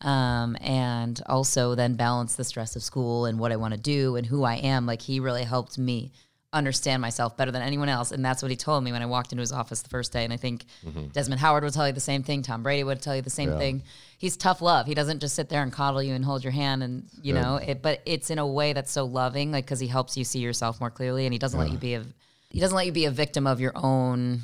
um, 0.00 0.56
and 0.60 1.20
also 1.26 1.76
then 1.76 1.94
balance 1.94 2.34
the 2.34 2.44
stress 2.44 2.74
of 2.74 2.82
school 2.82 3.26
and 3.26 3.38
what 3.38 3.52
i 3.52 3.56
want 3.56 3.74
to 3.74 3.80
do 3.80 4.16
and 4.16 4.26
who 4.26 4.42
i 4.42 4.56
am 4.56 4.86
like 4.86 5.00
he 5.02 5.20
really 5.20 5.44
helped 5.44 5.78
me 5.78 6.10
understand 6.54 7.00
myself 7.00 7.34
better 7.34 7.50
than 7.50 7.62
anyone 7.62 7.88
else. 7.88 8.12
And 8.12 8.22
that's 8.22 8.42
what 8.42 8.50
he 8.50 8.56
told 8.58 8.84
me 8.84 8.92
when 8.92 9.00
I 9.00 9.06
walked 9.06 9.32
into 9.32 9.40
his 9.40 9.52
office 9.52 9.80
the 9.80 9.88
first 9.88 10.12
day. 10.12 10.22
And 10.24 10.34
I 10.34 10.36
think 10.36 10.66
Mm-hmm. 10.84 11.06
Desmond 11.06 11.40
Howard 11.40 11.64
would 11.64 11.72
tell 11.72 11.86
you 11.86 11.94
the 11.94 12.00
same 12.00 12.22
thing. 12.22 12.42
Tom 12.42 12.62
Brady 12.62 12.84
would 12.84 13.00
tell 13.00 13.16
you 13.16 13.22
the 13.22 13.30
same 13.30 13.56
thing. 13.56 13.82
He's 14.22 14.36
tough 14.36 14.62
love. 14.62 14.86
He 14.86 14.94
doesn't 14.94 15.18
just 15.18 15.34
sit 15.34 15.48
there 15.48 15.64
and 15.64 15.72
coddle 15.72 16.00
you 16.00 16.14
and 16.14 16.24
hold 16.24 16.44
your 16.44 16.52
hand 16.52 16.84
and, 16.84 17.08
you 17.20 17.34
know, 17.34 17.56
it, 17.56 17.82
but 17.82 18.02
it's 18.06 18.30
in 18.30 18.38
a 18.38 18.46
way 18.46 18.72
that's 18.72 18.92
so 18.92 19.04
loving, 19.04 19.50
like, 19.50 19.66
cause 19.66 19.80
he 19.80 19.88
helps 19.88 20.16
you 20.16 20.22
see 20.22 20.38
yourself 20.38 20.78
more 20.78 20.90
clearly 20.90 21.26
and 21.26 21.32
he 21.32 21.40
doesn't 21.40 21.58
let 21.58 21.72
you 21.72 21.76
be 21.76 21.94
a, 21.94 22.04
he 22.48 22.60
doesn't 22.60 22.76
let 22.76 22.86
you 22.86 22.92
be 22.92 23.06
a 23.06 23.10
victim 23.10 23.48
of 23.48 23.58
your 23.58 23.72
own, 23.74 24.42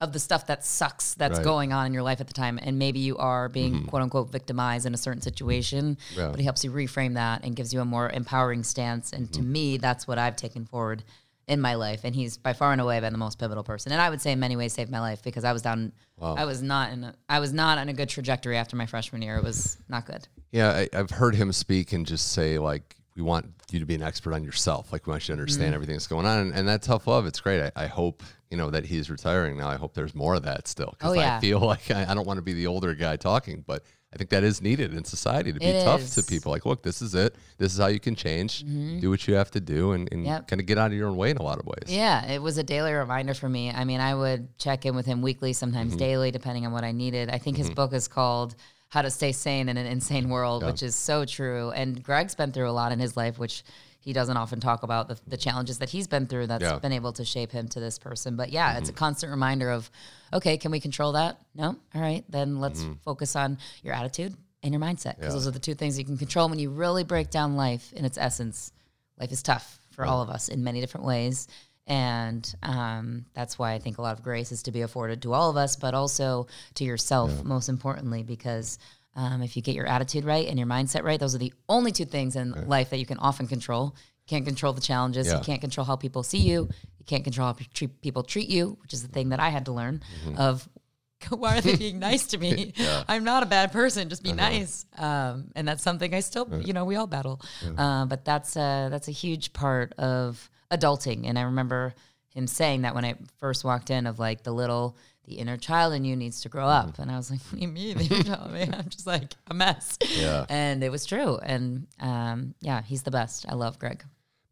of 0.00 0.14
the 0.14 0.18
stuff 0.18 0.46
that 0.46 0.64
sucks 0.64 1.12
that's 1.12 1.36
Right. 1.40 1.44
going 1.44 1.72
on 1.74 1.84
in 1.84 1.92
your 1.92 2.02
life 2.02 2.22
at 2.22 2.26
the 2.26 2.32
time. 2.32 2.58
And 2.62 2.78
maybe 2.78 3.00
you 3.00 3.18
are 3.18 3.50
being 3.50 3.74
mm-hmm. 3.74 3.88
quote 3.88 4.00
unquote 4.00 4.32
victimized 4.32 4.86
in 4.86 4.94
a 4.94 4.96
certain 4.96 5.20
situation, 5.20 5.98
Yeah. 6.16 6.28
but 6.28 6.38
he 6.38 6.44
helps 6.44 6.64
you 6.64 6.70
reframe 6.70 7.12
that 7.16 7.44
and 7.44 7.54
gives 7.54 7.74
you 7.74 7.82
a 7.82 7.84
more 7.84 8.08
empowering 8.08 8.62
stance. 8.62 9.12
And 9.12 9.30
to 9.34 9.40
mm-hmm. 9.40 9.52
me, 9.52 9.76
that's 9.76 10.08
what 10.08 10.18
I've 10.18 10.36
taken 10.36 10.64
forward 10.64 11.04
in 11.48 11.60
my 11.60 11.74
life. 11.74 12.02
And 12.04 12.14
he's 12.14 12.36
by 12.36 12.52
far 12.52 12.72
and 12.72 12.80
away 12.80 13.00
been 13.00 13.12
the 13.12 13.18
most 13.18 13.38
pivotal 13.38 13.64
person. 13.64 13.92
And 13.92 14.00
I 14.00 14.10
would 14.10 14.20
say 14.20 14.32
in 14.32 14.40
many 14.40 14.56
ways 14.56 14.72
saved 14.72 14.90
my 14.90 15.00
life 15.00 15.22
because 15.22 15.44
I 15.44 15.52
was 15.52 15.62
down, 15.62 15.92
I 16.20 16.44
was 16.44 16.62
not 16.62 16.92
in 16.92 17.04
a, 17.04 17.14
I 17.28 17.40
was 17.40 17.52
not 17.52 17.78
on 17.78 17.88
a 17.88 17.92
good 17.92 18.08
trajectory 18.08 18.56
after 18.56 18.76
my 18.76 18.86
freshman 18.86 19.22
year. 19.22 19.36
It 19.36 19.44
was 19.44 19.78
not 19.88 20.06
good. 20.06 20.28
Yeah, 20.52 20.70
I, 20.70 20.88
I've 20.92 21.10
heard 21.10 21.34
him 21.34 21.52
speak 21.52 21.92
and 21.92 22.06
just 22.06 22.32
say 22.32 22.58
like, 22.58 22.96
"We 23.16 23.22
want 23.22 23.46
you 23.70 23.80
to 23.80 23.86
be 23.86 23.94
an 23.94 24.02
expert 24.02 24.32
on 24.32 24.42
yourself. 24.44 24.92
Like, 24.92 25.06
we 25.06 25.10
want 25.10 25.24
you 25.24 25.34
to 25.34 25.40
understand 25.40 25.72
mm. 25.72 25.74
everything 25.74 25.94
that's 25.94 26.06
going 26.06 26.26
on." 26.26 26.38
And, 26.38 26.54
and 26.54 26.68
that 26.68 26.82
tough 26.82 27.06
love, 27.06 27.26
it's 27.26 27.40
great. 27.40 27.60
I, 27.62 27.84
I 27.84 27.86
hope 27.86 28.22
you 28.50 28.56
know 28.56 28.70
that 28.70 28.86
he's 28.86 29.10
retiring 29.10 29.58
now. 29.58 29.68
I 29.68 29.76
hope 29.76 29.94
there's 29.94 30.14
more 30.14 30.34
of 30.34 30.42
that 30.44 30.68
still 30.68 30.94
because 30.98 31.10
Oh, 31.10 31.14
yeah. 31.14 31.36
I 31.36 31.40
feel 31.40 31.60
like 31.74 31.90
I, 31.90 32.06
I 32.08 32.14
don't 32.14 32.26
want 32.26 32.38
to 32.38 32.42
be 32.42 32.54
the 32.54 32.66
older 32.66 32.94
guy 32.94 33.16
talking, 33.16 33.62
but 33.66 33.84
I 34.12 34.16
think 34.16 34.30
that 34.30 34.42
is 34.42 34.62
needed 34.62 34.94
in 34.94 35.04
society 35.04 35.52
to 35.52 35.58
be 35.58 35.66
It 35.66 35.84
tough 35.84 36.00
is. 36.00 36.14
to 36.14 36.22
people. 36.22 36.50
Like, 36.50 36.64
look, 36.64 36.82
this 36.82 37.02
is 37.02 37.14
it. 37.14 37.36
This 37.58 37.72
is 37.74 37.78
how 37.78 37.88
you 37.88 38.00
can 38.00 38.14
change. 38.14 38.64
Do 39.00 39.10
what 39.10 39.28
you 39.28 39.34
have 39.34 39.50
to 39.50 39.60
do, 39.60 39.92
and, 39.92 40.08
and 40.10 40.20
Mm-hmm. 40.22 40.26
Yep. 40.32 40.48
kind 40.48 40.60
of 40.60 40.66
get 40.66 40.78
out 40.78 40.90
of 40.92 40.96
your 40.96 41.08
own 41.08 41.16
way 41.18 41.30
in 41.30 41.36
a 41.36 41.42
lot 41.42 41.58
of 41.58 41.66
ways. 41.66 41.84
Yeah, 41.94 42.24
it 42.30 42.40
was 42.40 42.56
a 42.56 42.62
daily 42.62 42.92
reminder 42.94 43.34
for 43.34 43.48
me. 43.50 43.70
I 43.70 43.84
mean, 43.84 44.00
I 44.00 44.14
would 44.14 44.56
check 44.58 44.86
in 44.86 44.96
with 44.96 45.04
him 45.04 45.20
weekly, 45.20 45.52
sometimes 45.52 45.90
Mm-hmm. 45.92 45.98
daily, 45.98 46.30
depending 46.30 46.64
on 46.64 46.72
what 46.72 46.84
I 46.84 46.92
needed. 46.92 47.28
I 47.28 47.36
think 47.38 47.58
his 47.58 47.68
book 47.68 47.92
is 47.92 48.08
called 48.08 48.54
How 48.88 49.02
to 49.02 49.10
Stay 49.10 49.32
Sane 49.32 49.68
in 49.68 49.76
an 49.76 49.86
Insane 49.86 50.30
World, 50.30 50.64
which 50.64 50.82
is 50.82 50.94
so 50.96 51.26
true. 51.26 51.70
And 51.72 52.02
Greg's 52.02 52.34
been 52.34 52.50
through 52.52 52.70
a 52.70 52.72
lot 52.72 52.92
in 52.92 52.98
his 53.00 53.14
life, 53.14 53.38
which 53.38 53.62
he 54.00 54.12
doesn't 54.12 54.36
often 54.36 54.60
talk 54.60 54.82
about 54.84 55.08
the, 55.08 55.18
the 55.26 55.36
challenges 55.36 55.78
that 55.78 55.90
he's 55.90 56.06
been 56.06 56.26
through 56.26 56.46
that's 56.46 56.62
Yeah. 56.62 56.78
been 56.78 56.92
able 56.92 57.12
to 57.14 57.24
shape 57.24 57.50
him 57.52 57.68
to 57.68 57.80
this 57.80 57.98
person. 57.98 58.36
But 58.36 58.50
yeah, 58.50 58.78
it's 58.78 58.88
a 58.88 58.92
constant 58.92 59.30
reminder 59.30 59.70
of, 59.70 59.90
okay, 60.32 60.56
can 60.56 60.70
we 60.70 60.80
control 60.80 61.12
that? 61.12 61.38
No? 61.54 61.76
All 61.94 62.00
right, 62.00 62.24
then 62.28 62.60
let's 62.60 62.84
focus 63.04 63.34
on 63.36 63.58
your 63.82 63.94
attitude 63.94 64.34
and 64.62 64.72
your 64.72 64.80
mindset 64.80 65.16
because 65.18 65.34
those 65.34 65.46
are 65.46 65.50
the 65.52 65.58
two 65.58 65.74
things 65.74 65.98
you 65.98 66.04
can 66.04 66.16
control 66.16 66.48
when 66.48 66.58
you 66.58 66.70
really 66.70 67.04
break 67.04 67.30
down 67.30 67.56
life 67.56 67.92
in 67.92 68.04
its 68.04 68.16
essence. 68.18 68.72
Life 69.18 69.32
is 69.32 69.42
tough 69.42 69.78
for 69.90 70.04
all 70.04 70.22
of 70.22 70.30
us 70.30 70.48
in 70.48 70.62
many 70.62 70.80
different 70.80 71.04
ways. 71.06 71.48
And 71.88 72.54
um, 72.62 73.24
that's 73.34 73.58
why 73.58 73.72
I 73.72 73.78
think 73.78 73.98
a 73.98 74.02
lot 74.02 74.16
of 74.16 74.22
grace 74.22 74.52
is 74.52 74.62
to 74.64 74.72
be 74.72 74.82
afforded 74.82 75.22
to 75.22 75.32
all 75.32 75.48
of 75.50 75.56
us, 75.56 75.74
but 75.74 75.94
also 75.94 76.46
to 76.74 76.84
yourself, 76.84 77.42
most 77.44 77.68
importantly, 77.70 78.22
because 78.22 78.78
um, 79.18 79.42
if 79.42 79.56
you 79.56 79.62
get 79.62 79.74
your 79.74 79.86
attitude 79.86 80.24
right 80.24 80.46
and 80.46 80.56
your 80.58 80.68
mindset 80.68 81.02
right, 81.02 81.18
those 81.18 81.34
are 81.34 81.38
the 81.38 81.52
only 81.68 81.90
two 81.90 82.04
things 82.04 82.36
in 82.36 82.52
life 82.68 82.90
that 82.90 82.98
you 82.98 83.06
can 83.06 83.18
often 83.18 83.48
control. 83.48 83.96
You 83.96 84.28
can't 84.28 84.46
control 84.46 84.72
the 84.72 84.80
challenges. 84.80 85.26
Yeah. 85.26 85.38
You 85.38 85.44
can't 85.44 85.60
control 85.60 85.84
how 85.84 85.96
people 85.96 86.22
see 86.22 86.38
you. 86.38 86.68
You 86.98 87.04
can't 87.04 87.24
control 87.24 87.48
how 87.48 87.56
treat, 87.74 88.00
people 88.00 88.22
treat 88.22 88.48
you, 88.48 88.78
which 88.80 88.94
is 88.94 89.02
the 89.02 89.08
thing 89.08 89.30
that 89.30 89.40
I 89.40 89.48
had 89.48 89.64
to 89.64 89.72
learn 89.72 90.02
of 90.36 90.68
why 91.30 91.58
are 91.58 91.60
they 91.60 91.74
being 91.86 91.98
nice 91.98 92.26
to 92.28 92.38
me? 92.38 92.74
I'm 93.08 93.24
not 93.24 93.42
a 93.42 93.46
bad 93.46 93.72
person. 93.72 94.08
Just 94.08 94.22
be 94.22 94.32
nice. 94.32 94.86
Um, 94.96 95.50
and 95.56 95.66
that's 95.66 95.82
something 95.82 96.14
I 96.14 96.20
still, 96.20 96.48
you 96.62 96.72
know, 96.72 96.84
we 96.84 96.94
all 96.94 97.08
battle. 97.08 97.40
Uh, 97.76 98.04
but 98.04 98.24
that's 98.24 98.54
a, 98.54 98.86
that's 98.88 99.08
a 99.08 99.12
huge 99.12 99.52
part 99.52 99.94
of 99.98 100.48
adulting. 100.70 101.26
And 101.26 101.36
I 101.36 101.42
remember 101.42 101.92
him 102.34 102.46
saying 102.46 102.82
that 102.82 102.94
when 102.94 103.04
I 103.04 103.16
first 103.38 103.64
walked 103.64 103.90
in, 103.90 104.06
of 104.06 104.20
like 104.20 104.44
the 104.44 104.52
little, 104.52 104.96
the 105.28 105.34
inner 105.38 105.56
child 105.58 105.92
in 105.92 106.04
you 106.04 106.16
needs 106.16 106.40
to 106.40 106.48
grow 106.48 106.66
up. 106.66 106.98
And 106.98 107.10
I 107.10 107.16
was 107.16 107.30
like, 107.30 107.40
what 107.50 107.56
do 107.56 107.60
you 107.66 107.68
mean? 107.68 107.98
The 107.98 108.04
inner 108.14 108.22
child? 108.24 108.52
Man, 108.52 108.74
I'm 108.74 108.88
just 108.88 109.06
like 109.06 109.34
a 109.48 109.54
mess. 109.54 109.98
Yeah. 110.16 110.46
And 110.48 110.82
it 110.82 110.90
was 110.90 111.04
true. 111.06 111.36
And 111.42 111.86
um, 112.00 112.54
yeah, 112.60 112.82
he's 112.82 113.02
the 113.02 113.10
best. 113.10 113.44
I 113.48 113.54
love 113.54 113.78
Greg. 113.78 114.02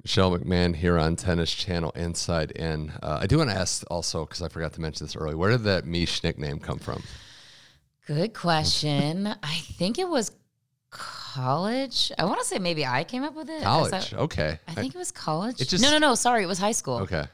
Michelle 0.04 0.30
McMahon 0.38 0.76
here 0.76 0.98
on 0.98 1.16
Tennis 1.16 1.52
Channel 1.52 1.90
Inside 1.96 2.52
In. 2.52 2.90
Uh, 3.02 3.18
I 3.22 3.26
do 3.26 3.38
want 3.38 3.50
to 3.50 3.56
ask 3.56 3.82
also 3.90 4.24
because 4.24 4.42
I 4.42 4.48
forgot 4.48 4.72
to 4.74 4.80
mention 4.80 5.06
this 5.06 5.16
earlier. 5.16 5.36
Where 5.36 5.50
did 5.50 5.64
that 5.64 5.84
Mish 5.86 6.22
nickname 6.22 6.58
come 6.60 6.78
from? 6.78 7.02
Good 8.06 8.34
question. 8.34 9.26
I 9.26 9.54
think 9.78 9.98
it 9.98 10.08
was 10.08 10.30
college. 10.90 12.12
I 12.18 12.24
want 12.24 12.38
to 12.40 12.46
say 12.46 12.58
maybe 12.58 12.86
I 12.86 13.02
came 13.04 13.22
up 13.24 13.34
with 13.34 13.48
it. 13.50 13.62
College. 13.62 13.90
that- 13.90 14.12
okay. 14.14 14.58
I 14.68 14.74
think 14.74 14.94
it 14.94 14.98
was 14.98 15.10
college. 15.10 15.60
It 15.60 15.68
just- 15.68 15.82
no, 15.82 15.90
no, 15.90 15.98
no. 15.98 16.14
Sorry, 16.14 16.42
it 16.42 16.46
was 16.46 16.58
high 16.58 16.72
school. 16.72 16.98
okay. 16.98 17.24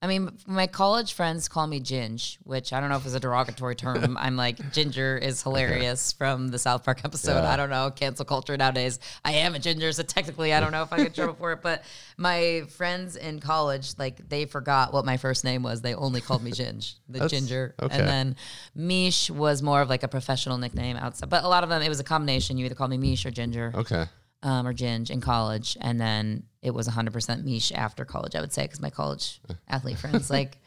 I 0.00 0.06
mean, 0.06 0.30
my 0.46 0.68
college 0.68 1.12
friends 1.14 1.48
call 1.48 1.66
me 1.66 1.80
Ginge, 1.80 2.38
which 2.44 2.72
I 2.72 2.78
don't 2.78 2.88
know 2.88 2.96
if 2.98 3.04
it's 3.04 3.16
a 3.16 3.20
derogatory 3.20 3.74
term. 3.74 4.16
I'm 4.20 4.36
like, 4.36 4.72
Ginger 4.72 5.18
is 5.18 5.42
hilarious 5.42 6.12
from 6.12 6.48
the 6.48 6.58
South 6.58 6.84
Park 6.84 7.00
episode. 7.04 7.42
Yeah. 7.42 7.50
I 7.52 7.56
don't 7.56 7.68
know, 7.68 7.90
cancel 7.90 8.24
culture 8.24 8.56
nowadays. 8.56 9.00
I 9.24 9.32
am 9.32 9.56
a 9.56 9.58
Ginger, 9.58 9.90
so 9.90 10.04
technically 10.04 10.54
I 10.54 10.60
don't 10.60 10.70
know 10.70 10.82
if 10.84 10.92
I 10.92 10.98
get 10.98 11.16
trouble 11.16 11.34
for 11.34 11.50
it. 11.50 11.62
But 11.62 11.82
my 12.16 12.62
friends 12.76 13.16
in 13.16 13.40
college, 13.40 13.94
like, 13.98 14.28
they 14.28 14.44
forgot 14.44 14.92
what 14.92 15.04
my 15.04 15.16
first 15.16 15.42
name 15.42 15.64
was. 15.64 15.80
They 15.80 15.94
only 15.96 16.20
called 16.20 16.44
me 16.44 16.52
Ginge, 16.52 16.94
the 17.08 17.18
That's- 17.18 17.32
Ginger. 17.32 17.74
okay. 17.82 17.98
And 17.98 18.06
then 18.08 18.36
Mish 18.76 19.30
was 19.30 19.62
more 19.62 19.80
of 19.82 19.88
like 19.88 20.04
a 20.04 20.08
professional 20.08 20.58
nickname 20.58 20.96
outside. 20.96 21.28
But 21.28 21.42
a 21.42 21.48
lot 21.48 21.64
of 21.64 21.70
them, 21.70 21.82
it 21.82 21.88
was 21.88 21.98
a 21.98 22.04
combination. 22.04 22.56
You 22.56 22.66
either 22.66 22.76
called 22.76 22.90
me 22.90 22.98
Mish 22.98 23.26
or 23.26 23.32
Ginger 23.32 23.72
Okay. 23.74 24.06
Um, 24.42 24.66
or 24.66 24.72
Ginge 24.74 25.10
in 25.10 25.20
college, 25.20 25.76
and 25.80 26.00
then 26.00 26.44
it 26.62 26.72
was 26.72 26.88
100% 26.88 27.44
Mish 27.44 27.72
after 27.72 28.04
college. 28.04 28.34
I 28.34 28.40
would 28.40 28.52
say 28.52 28.62
because 28.62 28.80
my 28.80 28.90
college 28.90 29.40
athlete 29.68 29.98
friends 29.98 30.30
like 30.30 30.58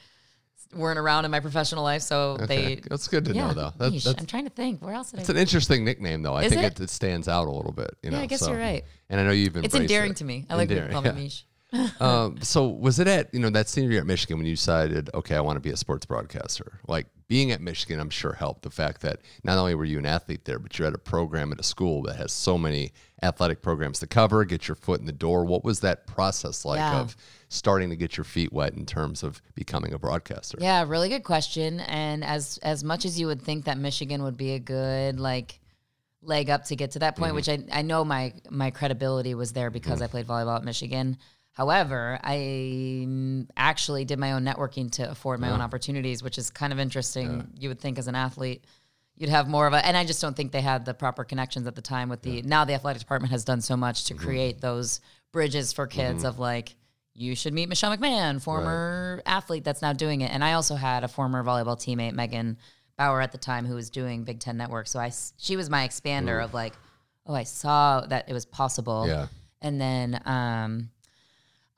weren't 0.73 0.99
around 0.99 1.25
in 1.25 1.31
my 1.31 1.39
professional 1.41 1.83
life, 1.83 2.01
so 2.01 2.37
Okay. 2.41 2.45
they. 2.75 2.75
that's 2.89 3.07
good 3.09 3.25
to 3.25 3.33
Yeah, 3.33 3.47
know, 3.47 3.53
though. 3.53 3.73
That, 3.77 3.91
that's 3.93 4.07
I'm 4.07 4.25
trying 4.25 4.45
to 4.45 4.49
think. 4.51 4.81
Where 4.81 4.93
else 4.93 5.11
did 5.11 5.19
it's 5.19 5.29
an 5.29 5.35
interesting 5.37 5.83
nickname, 5.83 6.21
though. 6.21 6.33
I 6.33 6.43
Is 6.43 6.53
think 6.53 6.63
it? 6.63 6.79
it? 6.79 6.83
It, 6.83 6.89
stands 6.89 7.27
out 7.27 7.47
a 7.47 7.51
little 7.51 7.73
bit. 7.73 7.91
You 8.01 8.09
Yeah, 8.11 8.17
know, 8.17 8.23
I 8.23 8.25
guess 8.25 8.39
so- 8.39 8.51
you're 8.51 8.59
right. 8.59 8.83
And 9.09 9.19
I 9.19 9.23
know 9.25 9.31
you've 9.31 9.51
been. 9.53 9.65
It's 9.65 9.75
endearing 9.75 10.11
it. 10.11 10.17
to 10.17 10.23
me. 10.23 10.45
I 10.49 10.55
like 10.55 10.69
people 10.69 10.83
Endearing, 10.83 10.93
call 10.93 11.01
me 11.01 11.19
yeah. 11.19 11.23
Mish. 11.25 11.45
um, 11.99 12.41
so 12.41 12.67
was 12.67 12.99
it 12.99 13.07
at 13.07 13.33
you 13.33 13.39
know 13.39 13.49
that 13.49 13.69
senior 13.69 13.91
year 13.91 14.01
at 14.01 14.05
Michigan 14.07 14.37
when 14.37 14.45
you 14.45 14.53
decided, 14.55 15.09
okay, 15.13 15.35
I 15.35 15.41
want 15.41 15.55
to 15.57 15.61
be 15.61 15.69
a 15.71 15.77
sports 15.77 16.05
broadcaster? 16.05 16.79
Like 16.87 17.07
being 17.27 17.51
at 17.51 17.61
Michigan, 17.61 17.99
I'm 17.99 18.09
sure 18.09 18.33
helped 18.33 18.63
the 18.63 18.69
fact 18.69 19.01
that 19.01 19.19
not 19.43 19.57
only 19.57 19.73
were 19.75 19.85
you 19.85 19.97
an 19.97 20.05
athlete 20.05 20.43
there, 20.43 20.59
but 20.59 20.77
you're 20.77 20.87
at 20.89 20.93
a 20.93 20.97
program 20.97 21.51
at 21.53 21.59
a 21.59 21.63
school 21.63 22.01
that 22.03 22.17
has 22.17 22.33
so 22.33 22.57
many 22.57 22.91
athletic 23.23 23.61
programs 23.61 23.99
to 23.99 24.07
cover, 24.07 24.43
get 24.43 24.67
your 24.67 24.75
foot 24.75 24.99
in 24.99 25.05
the 25.05 25.13
door. 25.13 25.45
What 25.45 25.63
was 25.63 25.79
that 25.79 26.07
process 26.07 26.65
like 26.65 26.79
Yeah. 26.79 26.99
of 26.99 27.15
starting 27.47 27.89
to 27.89 27.95
get 27.95 28.17
your 28.17 28.25
feet 28.25 28.51
wet 28.51 28.73
in 28.73 28.85
terms 28.85 29.23
of 29.23 29.41
becoming 29.55 29.93
a 29.93 29.99
broadcaster? 29.99 30.57
Yeah, 30.59 30.83
really 30.85 31.07
good 31.07 31.23
question. 31.23 31.79
And 31.81 32.23
as 32.25 32.57
as 32.63 32.83
much 32.83 33.05
as 33.05 33.17
you 33.19 33.27
would 33.27 33.41
think 33.41 33.63
that 33.65 33.77
Michigan 33.77 34.23
would 34.23 34.35
be 34.37 34.51
a 34.55 34.59
good 34.59 35.17
like 35.19 35.59
leg 36.21 36.49
up 36.49 36.65
to 36.65 36.75
get 36.75 36.91
to 36.91 36.99
that 36.99 37.13
Mm-hmm. 37.15 37.23
point, 37.23 37.35
which 37.35 37.47
I, 37.49 37.59
I 37.71 37.81
know 37.81 38.03
my 38.03 38.33
my 38.49 38.71
credibility 38.71 39.35
was 39.35 39.53
there 39.53 39.69
because 39.69 40.01
I 40.01 40.07
played 40.07 40.27
volleyball 40.27 40.57
at 40.57 40.65
Michigan. 40.65 41.17
However, 41.53 42.17
I 42.23 43.05
actually 43.57 44.05
did 44.05 44.17
my 44.19 44.31
own 44.31 44.43
networking 44.43 44.89
to 44.93 45.09
afford 45.11 45.39
my 45.39 45.51
own 45.51 45.61
opportunities, 45.61 46.23
which 46.23 46.37
is 46.37 46.49
kind 46.49 46.71
of 46.71 46.79
interesting. 46.79 47.49
You 47.59 47.69
would 47.69 47.79
think 47.79 47.99
as 47.99 48.07
an 48.07 48.15
athlete, 48.15 48.63
you'd 49.17 49.29
have 49.29 49.49
more 49.49 49.67
of 49.67 49.73
a, 49.73 49.85
and 49.85 49.97
I 49.97 50.05
just 50.05 50.21
don't 50.21 50.35
think 50.35 50.53
they 50.53 50.61
had 50.61 50.85
the 50.85 50.93
proper 50.93 51.23
connections 51.23 51.67
at 51.67 51.75
the 51.75 51.81
time 51.81 52.07
with 52.09 52.21
the, 52.21 52.41
now 52.43 52.63
the 52.63 52.73
athletic 52.73 53.01
department 53.01 53.31
has 53.31 53.43
done 53.43 53.61
so 53.61 53.75
much 53.75 54.03
Mm-hmm. 54.05 54.17
to 54.17 54.23
create 54.23 54.61
those 54.61 55.01
bridges 55.31 55.73
for 55.73 55.87
kids 55.87 56.23
of 56.23 56.39
like, 56.39 56.75
you 57.13 57.35
should 57.35 57.53
meet 57.53 57.67
Michelle 57.67 57.95
McMahon, 57.95 58.41
former 58.41 59.21
athlete 59.25 59.65
that's 59.65 59.81
now 59.81 59.91
doing 59.91 60.21
it. 60.21 60.31
And 60.31 60.43
I 60.43 60.53
also 60.53 60.75
had 60.75 61.03
a 61.03 61.09
former 61.09 61.43
volleyball 61.43 61.77
teammate, 61.77 62.13
Megan 62.13 62.57
Bauer, 62.97 63.19
at 63.19 63.33
the 63.33 63.37
time, 63.37 63.65
who 63.65 63.75
was 63.75 63.89
doing 63.89 64.23
Big 64.23 64.39
Ten 64.39 64.55
Network. 64.55 64.87
So 64.87 64.99
I, 64.99 65.11
she 65.37 65.57
was 65.57 65.69
my 65.69 65.85
expander 65.85 66.41
of 66.41 66.53
like, 66.53 66.73
oh, 67.27 67.33
I 67.35 67.43
saw 67.43 68.05
that 68.07 68.29
it 68.29 68.33
was 68.33 68.45
possible. 68.45 69.05
Yeah. 69.05 69.27
And 69.61 69.79
then, 69.79 70.21
um, 70.25 70.89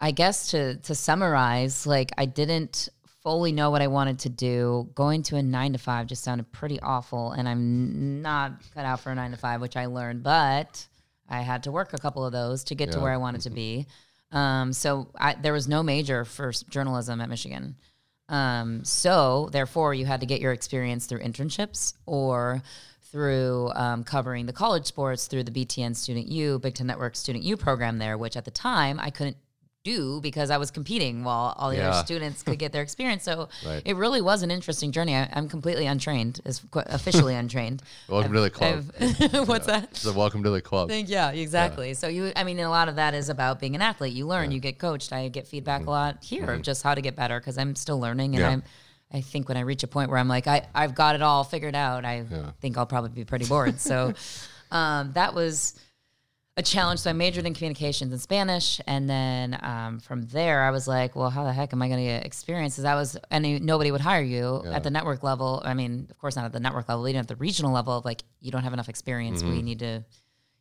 I 0.04 0.12
guess 0.12 0.51
to 0.51 0.76
to 0.76 0.95
summarize, 0.95 1.88
like 1.88 2.12
I 2.18 2.26
didn't 2.26 2.89
fully 3.22 3.54
know 3.54 3.72
what 3.72 3.82
I 3.82 3.88
wanted 3.88 4.20
to 4.20 4.30
do. 4.30 4.89
Going 4.95 5.24
to 5.24 5.38
a 5.38 5.41
nine 5.41 5.72
to 5.72 5.80
five 5.80 6.08
just 6.08 6.26
sounded 6.26 6.51
pretty 6.51 6.78
awful, 6.82 7.32
and 7.32 7.47
I'm 7.47 8.22
not 8.22 8.51
cut 8.74 8.84
out 8.84 8.99
for 8.99 9.14
a 9.14 9.16
nine 9.16 9.32
to 9.32 9.38
five, 9.38 9.62
which 9.62 9.78
I 9.78 9.86
learned. 9.86 10.22
But 10.22 10.86
I 11.30 11.39
had 11.39 11.64
to 11.64 11.72
work 11.72 11.93
a 11.93 11.97
couple 11.97 12.26
of 12.26 12.34
those 12.34 12.66
to 12.66 12.76
get 12.76 12.91
to 12.91 12.99
where 12.99 13.14
I 13.14 13.18
wanted 13.18 13.41
to 13.41 13.49
be. 13.49 13.88
Um, 14.34 14.74
so 14.74 15.08
I, 15.18 15.36
there 15.36 15.54
was 15.54 15.70
no 15.70 15.82
major 15.82 16.26
for 16.26 16.51
journalism 16.51 17.22
at 17.22 17.30
Michigan. 17.30 17.78
Um, 18.28 18.84
so 18.84 19.47
therefore, 19.54 19.93
you 19.93 20.06
had 20.06 20.20
to 20.20 20.26
get 20.26 20.41
your 20.41 20.51
experience 20.51 21.06
through 21.06 21.20
internships 21.20 21.93
or 22.06 22.62
through 23.04 23.72
um, 23.76 24.04
covering 24.04 24.47
the 24.47 24.54
college 24.54 24.86
sports 24.86 25.28
through 25.28 25.43
the 25.43 25.51
BTN 25.51 25.95
Student 25.95 26.28
U, 26.28 26.60
Big 26.60 26.74
Ten 26.74 26.88
Network 26.88 27.16
Student 27.16 27.45
U 27.45 27.56
program 27.56 27.99
there, 27.99 28.18
which 28.18 28.36
at 28.36 28.43
the 28.43 28.51
time 28.51 28.99
I 28.99 29.10
couldn't 29.10 29.38
do 29.84 30.22
because 30.22 30.50
I 30.50 30.58
was 30.58 30.72
competing 30.72 31.24
while 31.26 31.54
all 31.58 31.70
the 31.70 31.76
Yeah. 31.78 31.90
other 31.90 32.06
students 32.06 32.42
could 32.42 32.58
get 32.58 32.72
their 32.72 32.82
experience. 32.82 33.24
So 33.24 33.50
Right. 33.66 33.82
it 33.86 33.96
really 33.98 34.22
was 34.22 34.42
an 34.42 34.50
interesting 34.50 34.92
journey. 34.94 35.14
I, 35.16 35.30
I'm 35.34 35.50
completely 35.50 35.86
untrained, 35.86 36.40
is 36.46 36.62
qu- 36.72 36.84
officially 36.86 37.36
untrained. 37.36 37.84
Welcome 38.08 38.32
to 38.34 38.40
the 38.42 38.50
club. 38.50 38.86
I've- 39.00 39.40
what's 39.40 39.68
that? 39.68 39.96
So 39.96 40.14
welcome 40.14 40.44
to 40.44 40.50
the 40.50 40.62
club. 40.62 40.88
think 40.90 41.10
yeah 41.10 41.32
exactly 41.32 41.94
so 41.94 42.08
you 42.08 42.32
i 42.36 42.44
mean 42.44 42.60
a 42.60 42.70
lot 42.70 42.88
of 42.90 42.96
that 42.96 43.14
is 43.14 43.30
about 43.30 43.60
being 43.60 43.76
an 43.76 43.82
athlete 43.82 44.14
you 44.14 44.26
learn 44.28 44.52
you 44.52 44.60
get 44.60 44.78
coached 44.80 45.12
i 45.14 45.28
get 45.28 45.48
feedback 45.48 45.86
a 45.86 45.90
lot 45.90 46.24
here 46.24 46.46
of 46.52 46.62
just 46.62 46.84
how 46.84 46.94
to 46.94 47.02
get 47.02 47.16
better 47.16 47.40
because 47.40 47.58
i'm 47.58 47.76
still 47.76 48.00
learning 48.00 48.36
and 48.36 48.44
Mm-hmm. 48.44 48.50
Yeah. 48.50 48.54
i'm 48.54 48.64
i 49.14 49.22
think 49.22 49.48
when 49.48 49.58
i 49.58 49.62
reach 49.62 49.84
a 49.84 49.88
point 49.88 50.10
where 50.10 50.20
i'm 50.20 50.28
like 50.28 50.48
I, 50.48 50.68
i've 50.76 50.94
got 50.96 51.16
it 51.16 51.22
all 51.22 51.44
figured 51.44 51.76
out 51.76 52.06
i 52.06 52.26
think 52.62 52.78
i'll 52.78 52.86
probably 52.86 53.10
be 53.12 53.26
pretty 53.26 53.46
bored 53.46 53.80
so 53.80 54.14
um, 54.72 55.12
that 55.14 55.34
was 55.34 55.80
a 56.56 56.62
challenge 56.62 56.99
so 56.99 57.10
i 57.10 57.14
majored 57.14 57.45
in 57.45 57.54
communications 57.54 58.12
and 58.12 58.22
spanish 58.22 58.80
and 58.86 59.10
then 59.10 59.58
um, 59.64 59.99
from 59.99 60.22
there 60.28 60.64
i 60.64 60.70
was 60.70 60.88
like 60.88 61.16
well 61.16 61.30
how 61.30 61.43
the 61.43 61.51
heck 61.51 61.74
am 61.74 61.82
i 61.82 61.88
going 61.88 61.99
to 61.99 62.06
get 62.06 62.26
experience 62.26 62.76
because 62.76 62.86
i 62.86 62.93
was 62.93 63.18
and 63.32 63.62
nobody 63.66 63.91
would 63.91 64.01
hire 64.01 64.22
you 64.22 64.62
at 64.68 64.84
the 64.84 64.91
network 64.91 65.24
level 65.24 65.62
i 65.66 65.74
mean 65.74 66.08
of 66.12 66.18
course 66.20 66.36
not 66.36 66.45
at 66.45 66.54
the 66.54 66.60
network 66.60 66.88
level 66.88 67.08
even 67.08 67.20
at 67.20 67.28
the 67.28 67.36
regional 67.38 67.72
level 67.72 67.97
of 67.97 68.06
like 68.06 68.24
you 68.39 68.51
don't 68.51 68.64
have 68.64 68.74
enough 68.74 68.89
experience 68.89 69.41
we 69.43 69.62
need 69.64 69.80
to 69.80 70.04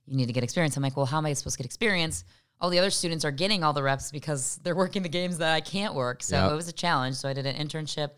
you 0.06 0.16
need 0.16 0.26
to 0.26 0.32
get 0.32 0.42
experience. 0.42 0.76
I'm 0.76 0.82
like, 0.82 0.96
well, 0.96 1.06
how 1.06 1.18
am 1.18 1.26
I 1.26 1.32
supposed 1.32 1.56
to 1.56 1.62
get 1.62 1.64
experience? 1.66 2.24
All 2.60 2.70
the 2.70 2.78
other 2.80 2.90
students 2.90 3.24
are 3.24 3.30
getting 3.30 3.62
all 3.62 3.72
the 3.72 3.84
reps 3.84 4.10
because 4.10 4.58
they're 4.64 4.74
working 4.74 5.02
the 5.02 5.08
games 5.08 5.38
that 5.38 5.52
I 5.54 5.60
can't 5.60 5.94
work. 5.94 6.24
So 6.24 6.36
Yep. 6.36 6.52
it 6.52 6.54
was 6.54 6.68
a 6.68 6.72
challenge. 6.72 7.14
So 7.14 7.28
I 7.28 7.32
did 7.32 7.46
an 7.46 7.54
internship 7.54 8.10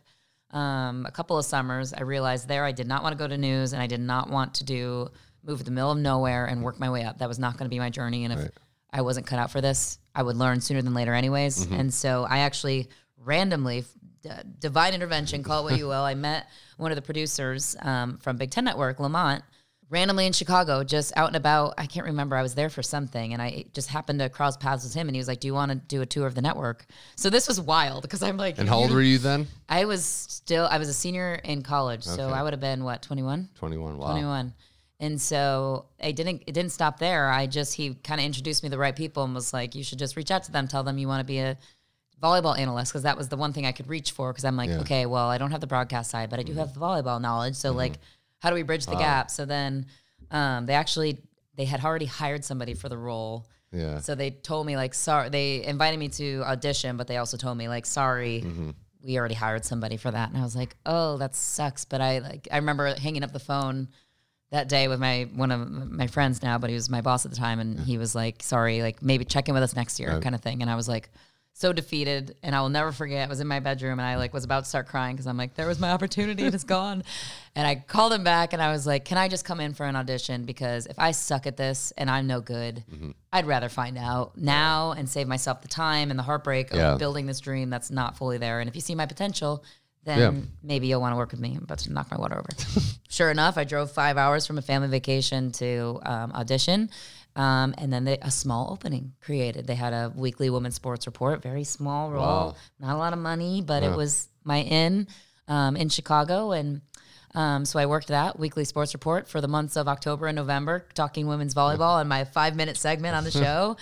um, 0.51 1.05
a 1.07 1.11
couple 1.11 1.37
of 1.37 1.45
summers. 1.45 1.93
I 1.93 2.01
realized 2.03 2.49
there 2.49 2.65
I 2.65 2.73
did 2.73 2.87
not 2.87 3.03
want 3.03 3.13
to 3.13 3.19
go 3.19 3.29
to 3.29 3.37
news 3.37 3.75
and 3.75 3.83
I 3.83 3.87
did 3.87 4.01
not 4.01 4.31
want 4.31 4.55
to 4.55 4.65
do 4.65 5.09
move 5.45 5.59
to 5.59 5.65
the 5.65 5.71
middle 5.71 5.91
of 5.91 5.99
nowhere 5.99 6.47
and 6.47 6.63
work 6.63 6.79
my 6.81 6.91
way 6.91 7.05
up. 7.05 7.19
That 7.19 7.29
was 7.29 7.39
not 7.39 7.57
going 7.57 7.67
to 7.67 7.71
be 7.71 7.79
my 7.79 7.91
journey. 7.91 8.25
And 8.25 8.33
if 8.33 8.51
I 8.93 9.03
wasn't 9.03 9.27
cut 9.27 9.39
out 9.39 9.51
for 9.51 9.61
this, 9.61 9.99
I 10.15 10.23
would 10.23 10.37
learn 10.37 10.61
sooner 10.61 10.81
than 10.83 10.95
later, 10.95 11.13
anyways. 11.15 11.67
And 11.71 11.93
so 11.93 12.25
I 12.29 12.39
actually 12.39 12.89
randomly, 13.19 13.85
d- 14.23 14.31
divine 14.59 14.95
intervention, 14.95 15.43
call 15.43 15.61
it 15.67 15.71
what 15.71 15.79
you 15.79 15.87
will. 15.87 16.03
I 16.03 16.15
met 16.15 16.47
one 16.77 16.91
of 16.93 16.97
the 16.97 17.03
producers 17.03 17.77
um, 17.83 18.19
from 18.19 18.37
Big 18.37 18.51
Ten 18.51 18.65
Network, 18.65 19.01
Lamont, 19.01 19.43
randomly 19.91 20.27
in 20.27 20.33
Chicago, 20.33 20.83
just 20.85 21.13
out 21.17 21.29
and 21.29 21.37
about. 21.37 21.75
I 21.79 21.87
can't 21.87 22.07
remember. 22.07 22.37
I 22.37 22.43
was 22.43 22.55
there 22.55 22.71
for 22.71 22.83
something, 22.83 23.33
and 23.33 23.43
I 23.43 23.65
just 23.73 23.89
happened 23.89 24.21
to 24.21 24.29
cross 24.29 24.57
paths 24.57 24.85
with 24.85 24.95
him. 24.95 25.09
And 25.09 25.15
he 25.17 25.19
was 25.21 25.29
like, 25.29 25.41
"Do 25.41 25.47
you 25.49 25.55
want 25.55 25.71
to 25.73 25.77
do 25.77 26.01
a 26.03 26.07
tour 26.07 26.27
of 26.27 26.35
the 26.35 26.43
network?" 26.43 26.87
So 27.17 27.31
this 27.31 27.49
was 27.49 27.61
wild 27.61 28.03
because 28.03 28.23
I'm 28.23 28.37
like, 28.37 28.59
And 28.59 28.69
how 28.69 28.79
old 28.79 28.93
were 28.93 29.03
you 29.03 29.19
then? 29.19 29.47
I 29.69 29.85
was 29.85 30.05
still. 30.05 30.67
I 30.71 30.79
was 30.79 30.89
a 30.89 30.95
senior 30.95 31.35
in 31.35 31.63
college, 31.63 32.03
so 32.05 32.29
I 32.31 32.43
would 32.43 32.53
have 32.53 32.61
been 32.61 32.85
what 32.85 33.03
21. 33.03 33.51
21. 33.57 33.99
Wow. 33.99 34.11
21. 34.13 34.55
And 35.01 35.21
so 35.21 35.87
I 36.03 36.13
didn't 36.13 36.45
it 36.47 36.53
didn't 36.53 36.73
stop 36.73 36.99
there. 36.99 37.29
I 37.29 37.47
just 37.47 37.75
he 37.75 37.95
kind 37.95 38.21
of 38.21 38.25
introduced 38.25 38.63
me 38.63 38.69
to 38.69 38.71
the 38.71 38.79
right 38.79 38.95
people 38.95 39.25
and 39.25 39.35
was 39.35 39.53
like, 39.53 39.75
you 39.75 39.83
should 39.85 39.99
just 39.99 40.17
reach 40.17 40.31
out 40.31 40.45
to 40.45 40.53
them, 40.53 40.69
tell 40.69 40.83
them 40.85 40.99
you 40.99 41.09
want 41.09 41.21
to 41.21 41.25
be 41.25 41.39
a 41.39 41.57
volleyball 42.23 42.57
analyst 42.59 42.93
because 42.93 43.03
that 43.03 43.17
was 43.17 43.29
the 43.29 43.37
one 43.37 43.53
thing 43.53 43.67
I 43.67 43.73
could 43.73 43.89
reach 43.89 44.13
for 44.13 44.33
because 44.33 44.45
I'm 44.45 44.57
like, 44.57 44.71
Yeah. 44.71 44.81
okay, 44.81 45.07
well, 45.07 45.29
I 45.29 45.37
don't 45.39 45.51
have 45.51 45.61
the 45.61 45.67
broadcast 45.67 46.11
side, 46.11 46.31
but 46.31 46.39
I 46.39 46.43
do 46.43 46.55
have 46.55 46.73
the 46.75 46.81
volleyball 46.81 47.21
knowledge. 47.21 47.57
So 47.57 47.73
like, 47.73 47.95
how 48.41 48.51
do 48.51 48.55
we 48.55 48.63
bridge 48.63 48.87
the 48.87 48.97
gap? 48.97 49.31
So 49.31 49.45
then 49.45 49.87
um, 50.31 50.67
they 50.67 50.75
actually 50.75 51.19
they 51.57 51.65
had 51.65 51.85
already 51.85 52.07
hired 52.07 52.45
somebody 52.45 52.75
for 52.75 52.89
the 52.89 52.97
role. 52.99 53.47
Yeah. 53.73 53.99
So 53.99 54.15
they 54.15 54.31
told 54.31 54.67
me 54.67 54.77
like 54.77 54.95
sorry 54.95 55.29
they 55.29 55.65
invited 55.65 55.99
me 55.99 56.09
to 56.11 56.43
audition, 56.45 56.97
but 56.97 57.09
they 57.09 57.17
also 57.17 57.37
told 57.37 57.59
me 57.59 57.69
like 57.69 57.85
sorry, 57.85 58.43
Mm-hmm. 58.47 58.71
we 59.03 59.19
already 59.19 59.35
hired 59.35 59.65
somebody 59.65 59.97
for 59.97 60.11
that. 60.13 60.29
And 60.31 60.39
I 60.39 60.43
was 60.43 60.55
like, 60.57 60.77
oh, 60.87 61.17
that 61.19 61.35
sucks. 61.35 61.85
But 61.85 62.01
I 62.01 62.19
like 62.21 62.47
I 62.53 62.57
remember 62.57 62.95
hanging 62.95 63.25
up 63.25 63.33
the 63.33 63.41
phone 63.41 63.89
that 64.51 64.69
day 64.69 64.89
with 64.89 65.01
my 65.01 65.29
one 65.35 65.51
of 65.51 65.91
my 65.91 66.07
friends 66.07 66.43
now, 66.43 66.59
but 66.59 66.71
he 66.71 66.75
was 66.75 66.89
my 66.89 67.01
boss 67.01 67.25
at 67.25 67.31
the 67.33 67.37
time, 67.37 67.59
and 67.61 67.81
he 67.81 67.99
was 67.99 68.15
like, 68.15 68.43
sorry, 68.43 68.83
like 68.83 69.03
maybe 69.03 69.25
check 69.25 69.49
in 69.49 69.55
with 69.55 69.63
us 69.63 69.75
next 69.75 69.99
year, 69.99 70.21
kind 70.21 70.35
of 70.35 70.41
thing. 70.41 70.63
And 70.63 70.71
I 70.71 70.77
was 70.77 70.89
like. 70.89 71.11
So 71.57 71.73
defeated, 71.73 72.35
and 72.43 72.53
I 72.53 72.63
will 72.63 72.69
never 72.69 72.91
forget. 72.91 73.29
I 73.29 73.31
was 73.31 73.39
in 73.39 73.47
my 73.47 73.61
bedroom, 73.61 74.01
and 74.01 74.09
I 74.09 74.17
like 74.17 74.35
was 74.35 74.43
about 74.43 74.65
to 74.65 74.69
start 74.69 74.89
crying 74.89 75.15
because 75.15 75.29
I'm 75.29 75.37
like, 75.37 75.55
there 75.55 75.69
was 75.69 75.79
my 75.79 75.93
opportunity, 75.93 76.45
and 76.47 76.53
it's 76.53 76.65
gone. 76.65 77.05
And 77.55 77.65
I 77.65 77.77
called 77.77 78.13
him 78.13 78.25
back, 78.25 78.53
and 78.53 78.61
I 78.61 78.73
was 78.73 78.89
like, 78.89 79.05
can 79.05 79.19
I 79.19 79.29
just 79.29 79.45
come 79.45 79.61
in 79.61 79.73
for 79.73 79.87
an 79.87 79.95
audition? 79.95 80.47
Because 80.47 80.87
if 80.87 80.99
I 80.99 81.13
suck 81.13 81.47
at 81.47 81.57
this 81.57 81.93
and 81.97 82.11
I'm 82.11 82.27
no 82.27 82.41
good, 82.41 82.83
mm-hmm. 82.93 83.13
I'd 83.33 83.47
rather 83.47 83.69
find 83.69 83.97
out 83.97 84.37
now 84.37 84.91
and 84.91 85.09
save 85.09 85.29
myself 85.29 85.63
the 85.63 85.69
time 85.69 86.11
and 86.11 86.19
the 86.19 86.25
heartbreak 86.25 86.73
of 86.73 86.77
Yeah. 86.79 86.97
building 86.97 87.27
this 87.27 87.39
dream 87.39 87.71
that's 87.71 87.93
not 87.93 88.17
fully 88.17 88.39
there. 88.39 88.59
And 88.59 88.69
if 88.69 88.75
you 88.75 88.81
see 88.81 88.97
my 88.97 89.07
potential, 89.07 89.63
then 90.05 90.19
Yeah. 90.19 90.41
maybe 90.63 90.87
you'll 90.87 91.01
want 91.01 91.13
to 91.13 91.17
work 91.17 91.31
with 91.31 91.41
me. 91.41 91.55
I'm 91.57 91.63
about 91.65 91.79
to 91.81 91.93
knock 91.93 92.11
my 92.11 92.17
water 92.19 92.37
over. 92.39 92.49
sure 93.09 93.31
enough, 93.31 93.57
I 93.59 93.65
drove 93.65 93.91
five 93.91 94.17
hours 94.17 94.47
from 94.47 94.59
a 94.59 94.63
family 94.63 94.89
vacation 94.89 95.51
to 95.53 96.01
um, 96.05 96.33
audition. 96.33 96.91
Um, 97.37 97.75
and 97.79 97.93
then 97.93 98.05
they, 98.05 98.19
a 98.19 98.31
small 98.31 98.73
opening 98.73 99.13
created. 99.21 99.67
They 99.67 99.75
had 99.75 99.93
a 99.93 100.13
weekly 100.15 100.51
women's 100.51 100.77
sports 100.77 101.07
report, 101.07 101.43
very 101.43 101.65
small 101.65 102.11
role, 102.11 102.23
Wow. 102.23 102.55
not 102.79 102.95
a 102.95 102.99
lot 102.99 103.13
of 103.13 103.19
money, 103.19 103.61
but 103.61 103.83
it 103.83 103.97
was 103.97 104.29
my 104.45 104.59
in 104.63 105.09
um, 105.49 105.77
in 105.77 105.89
Chicago. 105.89 106.53
And 106.53 106.81
um, 107.35 107.65
so 107.65 107.81
I 107.81 107.87
worked 107.87 108.09
that 108.09 108.39
weekly 108.39 108.65
sports 108.65 108.95
report 108.95 109.27
for 109.27 109.41
the 109.41 109.49
months 109.49 109.77
of 109.77 109.89
October 109.89 110.29
and 110.29 110.37
November, 110.37 110.87
talking 110.95 111.27
women's 111.27 111.55
volleyball 111.55 111.99
and 112.01 112.09
my 112.09 112.23
five 112.25 112.55
minute 112.55 112.77
segment 112.77 113.17
on 113.17 113.25
the 113.25 113.31
show. 113.43 113.77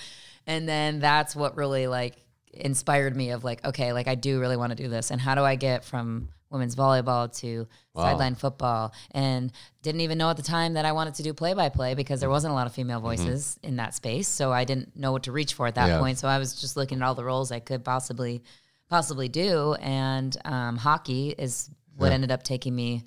and 0.46 0.66
then 0.66 0.98
that's 1.00 1.36
what 1.36 1.54
really 1.56 1.86
like 1.86 2.16
inspired 2.52 3.16
me 3.16 3.30
of 3.30 3.44
like, 3.44 3.64
okay, 3.64 3.92
like 3.92 4.08
I 4.08 4.14
do 4.14 4.40
really 4.40 4.56
want 4.56 4.70
to 4.70 4.76
do 4.82 4.88
this. 4.88 5.10
And 5.10 5.20
how 5.20 5.34
do 5.34 5.42
I 5.42 5.54
get 5.56 5.84
from 5.84 6.28
women's 6.50 6.76
volleyball 6.76 7.34
to 7.40 7.66
sideline 7.96 8.34
football? 8.34 8.92
And 9.12 9.52
didn't 9.82 10.02
even 10.02 10.18
know 10.18 10.28
at 10.30 10.36
the 10.36 10.42
time 10.42 10.74
that 10.74 10.84
I 10.84 10.92
wanted 10.92 11.14
to 11.14 11.22
do 11.22 11.32
play 11.32 11.54
by 11.54 11.68
play 11.70 11.94
because 11.94 12.20
there 12.20 12.28
wasn't 12.30 12.52
a 12.52 12.54
lot 12.54 12.66
of 12.66 12.74
female 12.74 13.00
voices 13.00 13.58
in 13.62 13.76
that 13.76 13.94
space. 13.94 14.28
So 14.28 14.52
I 14.52 14.64
didn't 14.64 14.94
know 14.96 15.12
what 15.12 15.22
to 15.24 15.32
reach 15.32 15.54
for 15.54 15.66
at 15.66 15.74
that 15.76 15.88
Yeah. 15.88 15.98
point. 15.98 16.18
So 16.18 16.28
I 16.28 16.38
was 16.38 16.60
just 16.60 16.76
looking 16.76 17.00
at 17.00 17.04
all 17.04 17.14
the 17.14 17.24
roles 17.24 17.50
I 17.52 17.60
could 17.60 17.84
possibly 17.84 18.42
possibly 18.90 19.28
do. 19.28 19.72
And 19.80 20.36
um, 20.44 20.76
hockey 20.76 21.34
is 21.38 21.70
what 21.96 22.12
ended 22.12 22.30
up 22.30 22.42
taking 22.42 22.74
me 22.74 23.02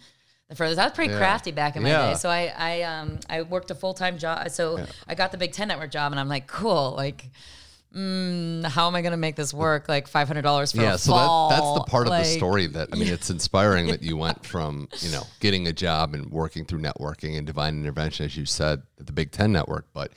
the 0.50 0.56
furthest. 0.56 0.80
I 0.80 0.86
was 0.86 0.94
pretty 0.94 1.14
crafty 1.14 1.52
back 1.52 1.76
in 1.76 1.84
my 1.84 1.90
Yeah. 1.90 2.10
day. 2.10 2.16
So 2.16 2.30
I 2.30 2.52
I 2.58 2.82
um 2.84 3.20
I 3.30 3.44
worked 3.44 3.70
a 3.70 3.76
full 3.76 3.94
time 3.94 4.18
job. 4.18 4.50
So 4.50 4.84
I 5.08 5.14
got 5.14 5.32
the 5.32 5.38
Big 5.38 5.52
Ten 5.54 5.68
Network 5.68 5.92
job, 5.92 6.12
and 6.12 6.20
I'm 6.20 6.30
like, 6.30 6.48
cool, 6.48 6.94
like. 6.98 7.30
Mm, 7.96 8.66
how 8.66 8.88
am 8.88 8.96
I 8.96 9.02
going 9.02 9.12
to 9.12 9.18
make 9.18 9.36
this 9.38 9.54
work? 9.54 9.88
Like 9.88 10.08
five 10.08 10.28
hundred 10.28 10.42
dollars 10.42 10.72
for 10.74 10.82
yeah, 10.82 10.98
so 10.98 11.14
fall. 11.14 11.50
that, 11.50 11.56
that's 11.62 11.74
the 11.76 11.84
part 11.90 12.08
of 12.08 12.14
the 12.14 12.24
story 12.26 12.68
that 12.68 12.90
I 12.92 12.96
mean, 12.98 13.08
it's 13.08 13.30
inspiring 13.30 13.88
that 13.88 14.04
you 14.04 14.18
went 14.26 14.46
from 14.46 14.90
you 15.00 15.12
know 15.12 15.24
getting 15.40 15.68
a 15.68 15.74
job 15.74 16.14
and 16.14 16.30
working 16.30 16.66
through 16.66 16.80
networking 16.82 17.38
and 17.38 17.48
divine 17.48 17.78
intervention, 17.80 18.26
as 18.26 18.36
you 18.36 18.46
said, 18.46 18.82
at 19.00 19.06
the 19.08 19.14
Big 19.14 19.32
Ten 19.32 19.52
Network, 19.54 19.86
but 19.94 20.12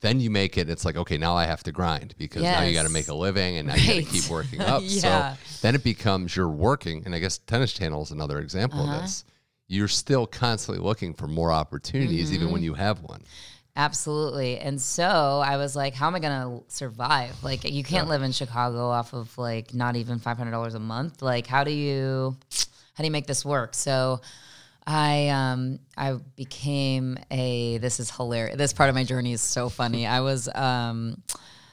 then 0.00 0.20
you 0.20 0.30
make 0.30 0.58
it. 0.58 0.68
It's 0.68 0.84
like 0.84 0.96
okay, 0.96 1.16
now 1.16 1.34
I 1.34 1.46
have 1.46 1.62
to 1.64 1.72
grind 1.72 2.14
because 2.18 2.42
now 2.42 2.62
you 2.62 2.74
got 2.74 2.84
to 2.86 2.92
make 2.92 3.08
a 3.08 3.14
living 3.14 3.56
and 3.56 3.68
now 3.68 3.74
you 3.76 4.02
got 4.02 4.06
to 4.10 4.14
keep 4.20 4.28
working 4.30 4.60
up. 4.74 4.82
Yeah. 4.84 5.34
So 5.34 5.38
then 5.62 5.74
it 5.74 5.82
becomes 5.82 6.36
you're 6.36 6.48
working, 6.48 7.02
and 7.06 7.14
I 7.14 7.20
guess 7.20 7.38
Tennis 7.38 7.72
Channel 7.72 8.02
is 8.02 8.10
another 8.10 8.38
example 8.38 8.80
Uh-huh. 8.82 8.96
of 8.96 9.02
this. 9.02 9.24
You're 9.70 9.88
still 9.88 10.26
constantly 10.26 10.82
looking 10.82 11.12
for 11.14 11.26
more 11.26 11.52
opportunities, 11.52 12.32
even 12.32 12.46
Mm-hmm. 12.46 12.52
when 12.52 12.62
you 12.62 12.74
have 12.74 13.02
one. 13.02 13.22
Absolutely. 13.78 14.58
And 14.58 14.80
so 14.80 15.04
I 15.42 15.56
was 15.56 15.76
like, 15.76 15.94
how 15.94 16.08
am 16.08 16.16
I 16.16 16.18
going 16.18 16.32
to 16.42 16.64
survive? 16.66 17.44
Like, 17.44 17.62
you 17.62 17.84
can't 17.84 18.08
live 18.08 18.22
in 18.22 18.32
Chicago 18.32 18.88
off 18.88 19.12
of 19.14 19.38
like 19.38 19.72
not 19.72 19.94
even 19.94 20.18
$500 20.18 20.74
a 20.74 20.78
month. 20.80 21.22
Like, 21.22 21.46
how 21.46 21.62
do 21.62 21.70
you, 21.70 22.36
how 22.50 23.02
do 23.02 23.04
you 23.04 23.12
make 23.12 23.28
this 23.28 23.44
work? 23.44 23.74
So 23.74 24.20
I, 24.84 25.28
um, 25.28 25.78
I 25.96 26.16
became 26.34 27.18
a, 27.30 27.78
this 27.78 28.00
is 28.00 28.10
hilarious. 28.10 28.56
This 28.56 28.72
part 28.72 28.88
of 28.88 28.96
my 28.96 29.04
journey 29.04 29.32
is 29.32 29.42
so 29.42 29.68
funny. 29.68 30.08
I 30.08 30.20
was, 30.20 30.48
um, 30.52 31.22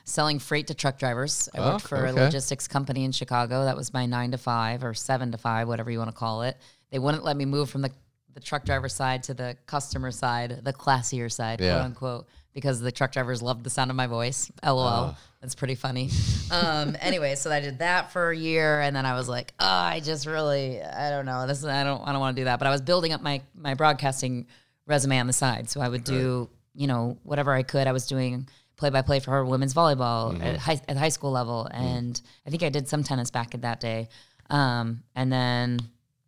selling 0.03 0.37
freight 0.37 0.67
to 0.67 0.75
truck 0.75 0.99
drivers. 0.99 1.49
I 1.55 1.61
worked 1.61 1.85
Oh, 1.85 1.87
for 1.87 2.05
a 2.05 2.13
logistics 2.13 2.67
company 2.67 3.03
in 3.03 3.11
Chicago. 3.11 3.65
That 3.65 3.75
was 3.75 3.91
my 3.91 4.05
nine 4.05 4.29
to 4.29 4.37
five 4.37 4.83
or 4.83 4.93
seven 4.93 5.31
to 5.31 5.39
five, 5.39 5.67
whatever 5.67 5.89
you 5.89 5.97
want 5.97 6.11
to 6.11 6.15
call 6.15 6.43
it. 6.43 6.55
They 6.91 6.99
wouldn't 6.99 7.23
let 7.23 7.35
me 7.35 7.45
move 7.45 7.71
from 7.71 7.81
the, 7.81 7.89
the 8.35 8.39
truck 8.41 8.63
driver 8.65 8.87
side 8.89 9.23
to 9.23 9.33
the 9.33 9.57
customer 9.65 10.11
side, 10.11 10.59
the 10.63 10.73
classier 10.73 11.31
side, 11.31 11.59
Yeah. 11.59 11.73
quote 11.75 11.85
unquote, 11.85 12.27
because 12.53 12.79
the 12.79 12.91
truck 12.91 13.11
drivers 13.11 13.41
loved 13.41 13.63
the 13.63 13.69
sound 13.69 13.89
of 13.89 13.95
my 13.97 14.07
voice. 14.07 14.51
LOL. 14.63 15.15
That's 15.41 15.55
pretty 15.55 15.75
funny. 15.75 16.09
um, 16.51 16.95
anyway, 17.01 17.35
so 17.35 17.49
I 17.51 17.59
did 17.61 17.79
that 17.79 18.11
for 18.11 18.29
a 18.31 18.37
year, 18.37 18.81
and 18.81 18.95
then 18.95 19.05
I 19.05 19.13
was 19.15 19.27
like, 19.29 19.53
oh, 19.59 19.65
I 19.65 19.99
just 20.01 20.25
really, 20.27 20.81
I 20.81 21.09
don't 21.09 21.25
know, 21.25 21.47
this, 21.47 21.63
I 21.65 21.83
don't, 21.83 22.01
I 22.07 22.11
don't 22.11 22.19
want 22.21 22.35
to 22.35 22.41
do 22.41 22.45
that. 22.45 22.59
But 22.59 22.67
I 22.67 22.71
was 22.71 22.81
building 22.81 23.13
up 23.13 23.21
my 23.21 23.41
my 23.55 23.73
broadcasting 23.73 24.47
resume 24.85 25.17
on 25.19 25.27
the 25.27 25.33
side, 25.33 25.69
so 25.69 25.81
I 25.81 25.89
would 25.89 26.03
do, 26.03 26.49
you 26.73 26.87
know, 26.87 27.17
whatever 27.23 27.53
I 27.53 27.63
could. 27.63 27.87
I 27.87 27.91
was 27.93 28.05
doing 28.05 28.47
play 28.75 28.89
by 28.89 29.01
play 29.01 29.19
for 29.21 29.31
her 29.31 29.45
women's 29.45 29.73
volleyball 29.73 30.37
at, 30.43 30.57
high, 30.57 30.81
at 30.89 30.97
high 30.97 31.09
school 31.09 31.31
level, 31.31 31.67
and 31.71 32.19
I 32.45 32.49
think 32.49 32.61
I 32.63 32.69
did 32.69 32.87
some 32.89 33.03
tennis 33.03 33.31
back 33.31 33.53
in 33.53 33.61
that 33.61 33.79
day, 33.79 34.09
um, 34.49 35.03
and 35.15 35.31
then 35.31 35.79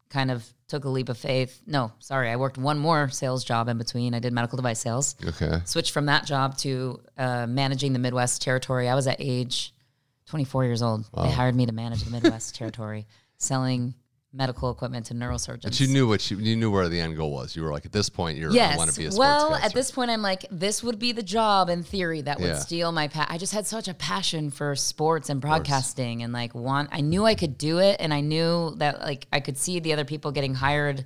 kind 0.10 0.32
of 0.32 0.46
took 0.68 0.84
a 0.86 0.90
leap 0.90 1.10
of 1.10 1.18
faith. 1.18 1.62
No, 1.66 1.92
sorry, 2.00 2.30
I 2.30 2.36
worked 2.36 2.58
one 2.58 2.78
more 2.78 3.10
sales 3.10 3.44
job 3.44 3.70
in 3.70 3.78
between. 3.78 4.14
I 4.14 4.20
did 4.20 4.34
medical 4.34 4.58
device 4.58 4.80
sales 4.80 5.16
Okay. 5.26 5.62
switched 5.66 5.92
from 5.92 6.08
that 6.08 6.26
job 6.26 6.58
to 6.60 7.00
uh, 7.18 7.48
managing 7.48 7.94
the 7.94 8.00
Midwest 8.00 8.42
territory. 8.42 8.90
I 8.90 8.96
was 8.96 9.08
at 9.08 9.18
age 9.20 9.74
24 10.28 10.66
years 10.66 10.82
old. 10.82 11.06
They 11.16 11.32
hired 11.32 11.56
me 11.56 11.66
to 11.68 11.72
manage 11.72 12.04
the 12.04 12.12
Midwest 12.12 12.54
territory, 12.60 13.08
selling 13.38 13.94
medical 14.38 14.70
equipment 14.70 15.08
to 15.08 15.16
neurosurgeons. 15.16 15.64
But 15.64 15.80
you 15.80 15.88
knew 15.88 16.08
what 16.08 16.30
you, 16.30 16.38
you 16.38 16.56
knew 16.56 16.72
where 16.72 16.88
the 16.88 17.02
end 17.02 17.18
goal 17.18 17.32
was. 17.32 17.56
You 17.56 17.64
were 17.64 17.72
like, 17.72 17.86
at 17.86 17.92
this 17.92 18.08
point, 18.08 18.38
you're 18.38 18.52
Yes. 18.52 18.76
I 18.76 18.78
want 18.78 18.92
to 18.92 18.98
be 18.98 19.06
a 19.06 19.10
sportscaster. 19.10 19.18
well, 19.18 19.56
at 19.56 19.74
this 19.74 19.90
point, 19.92 20.12
I'm 20.12 20.22
like, 20.22 20.46
this 20.52 20.84
would 20.84 21.00
be 21.00 21.12
the 21.12 21.24
job 21.24 21.70
in 21.70 21.84
theory 21.84 22.22
that 22.22 22.40
would 22.40 22.48
Yeah. 22.48 22.60
steal 22.60 22.92
my. 22.92 23.08
Pa- 23.08 23.28
I 23.30 23.38
just 23.38 23.54
had 23.54 23.66
such 23.66 23.88
a 23.88 23.94
passion 23.94 24.52
for 24.52 24.76
sports 24.76 25.30
and 25.30 25.42
broadcasting, 25.42 26.22
and 26.24 26.32
like 26.32 26.54
want. 26.54 26.90
I 26.92 27.02
knew 27.02 27.26
I 27.26 27.36
could 27.36 27.58
do 27.58 27.80
it, 27.80 27.98
and 28.00 28.14
I 28.14 28.22
knew 28.22 28.76
that 28.78 29.02
like 29.02 29.28
I 29.34 29.40
could 29.40 29.58
see 29.58 29.80
the 29.80 29.94
other 29.94 30.06
people 30.06 30.32
getting 30.32 30.54
hired 30.54 31.06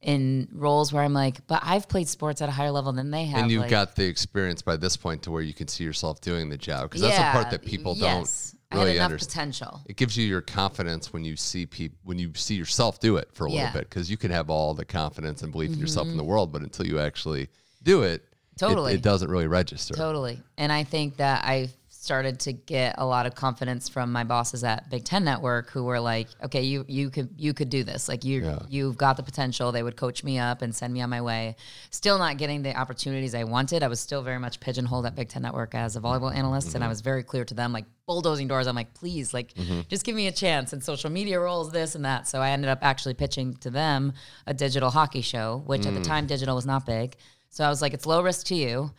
in 0.00 0.48
roles 0.52 0.92
where 0.92 1.04
I'm 1.04 1.12
like, 1.12 1.46
but 1.46 1.60
I've 1.62 1.88
played 1.88 2.08
sports 2.08 2.42
at 2.42 2.48
a 2.48 2.52
higher 2.52 2.72
level 2.72 2.92
than 2.92 3.10
they 3.12 3.24
have. 3.26 3.42
and 3.42 3.50
you've 3.52 3.60
like, 3.62 3.70
got 3.70 3.94
the 3.94 4.04
experience 4.04 4.60
by 4.60 4.76
this 4.76 4.96
point 4.96 5.22
to 5.22 5.30
where 5.30 5.42
you 5.42 5.54
can 5.54 5.68
see 5.68 5.84
yourself 5.84 6.20
doing 6.20 6.48
the 6.48 6.58
job 6.58 6.90
because 6.90 7.02
that's 7.02 7.16
the 7.16 7.22
part 7.30 7.50
that 7.52 7.64
people 7.64 7.94
yes. 7.96 8.50
don't 8.50 8.58
I 8.72 8.76
really 8.76 8.88
had 8.90 8.96
enough 8.96 9.10
understand. 9.12 9.52
potential. 9.54 9.80
It 9.86 9.96
gives 9.96 10.16
you 10.16 10.26
your 10.26 10.40
confidence 10.40 11.12
when 11.12 11.24
you 11.24 11.36
see 11.36 11.66
people 11.66 11.98
when 12.04 12.18
you 12.18 12.32
see 12.34 12.54
yourself 12.54 13.00
do 13.00 13.16
it 13.16 13.28
for 13.32 13.44
a 13.44 13.48
little 13.48 13.58
Yeah. 13.60 13.68
Mm-hmm. 13.68 13.78
bit 13.78 13.88
because 13.90 14.10
you 14.10 14.16
can 14.16 14.30
have 14.30 14.50
all 14.50 14.74
the 14.74 14.84
confidence 14.84 15.42
and 15.42 15.52
belief 15.52 15.72
in 15.72 15.78
yourself 15.78 16.08
in 16.08 16.16
the 16.16 16.24
world, 16.24 16.52
but 16.52 16.62
until 16.62 16.86
you 16.86 16.98
actually 16.98 17.48
do 17.82 18.02
it, 18.02 18.14
it- 18.22 18.24
Totally. 18.58 18.94
it, 18.94 19.02
doesn't 19.02 19.30
really 19.30 19.46
register. 19.48 19.94
Totally. 19.94 20.40
And 20.58 20.70
I 20.72 20.84
think 20.84 21.16
that 21.16 21.44
I 21.44 21.70
started 21.88 22.40
to 22.40 22.52
get 22.52 22.96
a 22.98 23.06
lot 23.06 23.26
of 23.26 23.34
confidence 23.36 23.88
from 23.88 24.10
my 24.10 24.24
bosses 24.24 24.64
at 24.64 24.90
Big 24.90 25.04
Ten 25.04 25.22
Network 25.24 25.70
who 25.70 25.84
were 25.84 26.00
like, 26.00 26.26
okay, 26.42 26.62
you 26.62 26.84
you 26.88 27.10
could 27.10 27.28
you 27.38 27.54
could 27.54 27.70
do 27.70 27.84
this. 27.84 28.08
Like 28.08 28.24
you 28.24 28.42
Yeah. 28.42 28.58
you've 28.68 28.96
got 28.96 29.16
the 29.16 29.22
potential. 29.22 29.70
They 29.70 29.84
would 29.84 29.96
coach 29.96 30.24
me 30.24 30.36
up 30.40 30.62
and 30.62 30.74
send 30.74 30.92
me 30.92 31.00
on 31.00 31.10
my 31.10 31.20
way. 31.20 31.54
Still 31.90 32.18
not 32.18 32.38
getting 32.38 32.62
the 32.62 32.76
opportunities 32.76 33.36
I 33.36 33.44
wanted. 33.44 33.84
I 33.84 33.88
was 33.88 34.00
still 34.00 34.20
very 34.22 34.40
much 34.40 34.58
pigeonholed 34.58 35.06
at 35.06 35.14
Big 35.14 35.28
Ten 35.28 35.42
Network 35.42 35.76
as 35.76 35.94
a 35.94 36.00
volleyball 36.00 36.34
analyst. 36.34 36.74
And 36.74 36.82
I 36.82 36.88
was 36.88 37.02
very 37.02 37.22
clear 37.22 37.44
to 37.44 37.54
them, 37.54 37.72
like 37.72 37.84
bulldozing 38.06 38.48
doors. 38.48 38.66
I'm 38.66 38.76
like, 38.76 38.94
please, 38.94 39.32
like 39.32 39.54
just 39.88 40.04
give 40.04 40.16
me 40.16 40.26
a 40.26 40.32
chance. 40.32 40.72
And 40.72 40.82
social 40.82 41.10
media 41.10 41.38
roles, 41.40 41.70
this 41.70 41.94
and 41.94 42.04
that. 42.04 42.26
So 42.26 42.40
I 42.40 42.50
ended 42.50 42.68
up 42.68 42.80
actually 42.82 43.14
pitching 43.14 43.54
to 43.58 43.70
them 43.70 44.12
a 44.46 44.54
digital 44.54 44.90
hockey 44.90 45.22
show, 45.22 45.62
which 45.66 45.86
at 45.86 45.94
the 45.94 46.00
time 46.00 46.26
digital 46.26 46.56
was 46.56 46.66
not 46.66 46.84
big. 46.86 47.16
So 47.50 47.64
I 47.64 47.68
was 47.68 47.82
like, 47.82 47.94
it's 47.94 48.06
low 48.06 48.22
risk 48.22 48.46
to 48.46 48.54
you. 48.54 48.90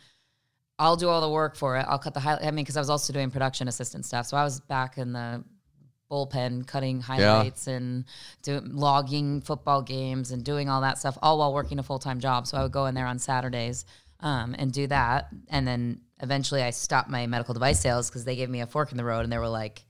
I'll 0.78 0.96
do 0.96 1.08
all 1.08 1.20
the 1.20 1.30
work 1.30 1.54
for 1.56 1.76
it. 1.76 1.86
I'll 1.88 1.98
cut 1.98 2.14
the 2.14 2.20
highlight. 2.20 2.44
I 2.44 2.50
mean, 2.50 2.64
because 2.64 2.76
I 2.76 2.80
was 2.80 2.90
also 2.90 3.12
doing 3.12 3.30
production 3.30 3.68
assistant 3.68 4.06
stuff, 4.06 4.26
so 4.26 4.36
I 4.36 4.42
was 4.42 4.60
back 4.60 4.98
in 4.98 5.12
the 5.12 5.44
bullpen 6.10 6.66
cutting 6.66 7.00
highlights 7.00 7.66
and 7.66 8.04
doing 8.42 8.74
logging 8.74 9.40
football 9.40 9.82
games 9.82 10.32
and 10.32 10.44
doing 10.44 10.68
all 10.68 10.80
that 10.82 10.98
stuff, 10.98 11.16
all 11.22 11.38
while 11.38 11.52
working 11.54 11.78
a 11.78 11.82
full 11.82 11.98
time 11.98 12.20
job. 12.20 12.46
So 12.46 12.58
I 12.58 12.62
would 12.62 12.72
go 12.72 12.86
in 12.86 12.94
there 12.94 13.06
on 13.06 13.18
Saturdays 13.18 13.84
um, 14.20 14.54
and 14.58 14.72
do 14.72 14.86
that, 14.88 15.28
and 15.48 15.66
then 15.66 16.00
eventually 16.24 16.62
I 16.62 16.70
stopped 16.70 17.08
my 17.08 17.26
medical 17.26 17.54
device 17.54 17.80
sales 17.80 18.10
because 18.10 18.24
they 18.24 18.34
gave 18.34 18.50
me 18.50 18.60
a 18.60 18.66
fork 18.66 18.90
in 18.90 18.96
the 18.96 19.04
road, 19.04 19.20
and 19.20 19.32
they 19.32 19.38
were 19.38 19.48
like, 19.48 19.84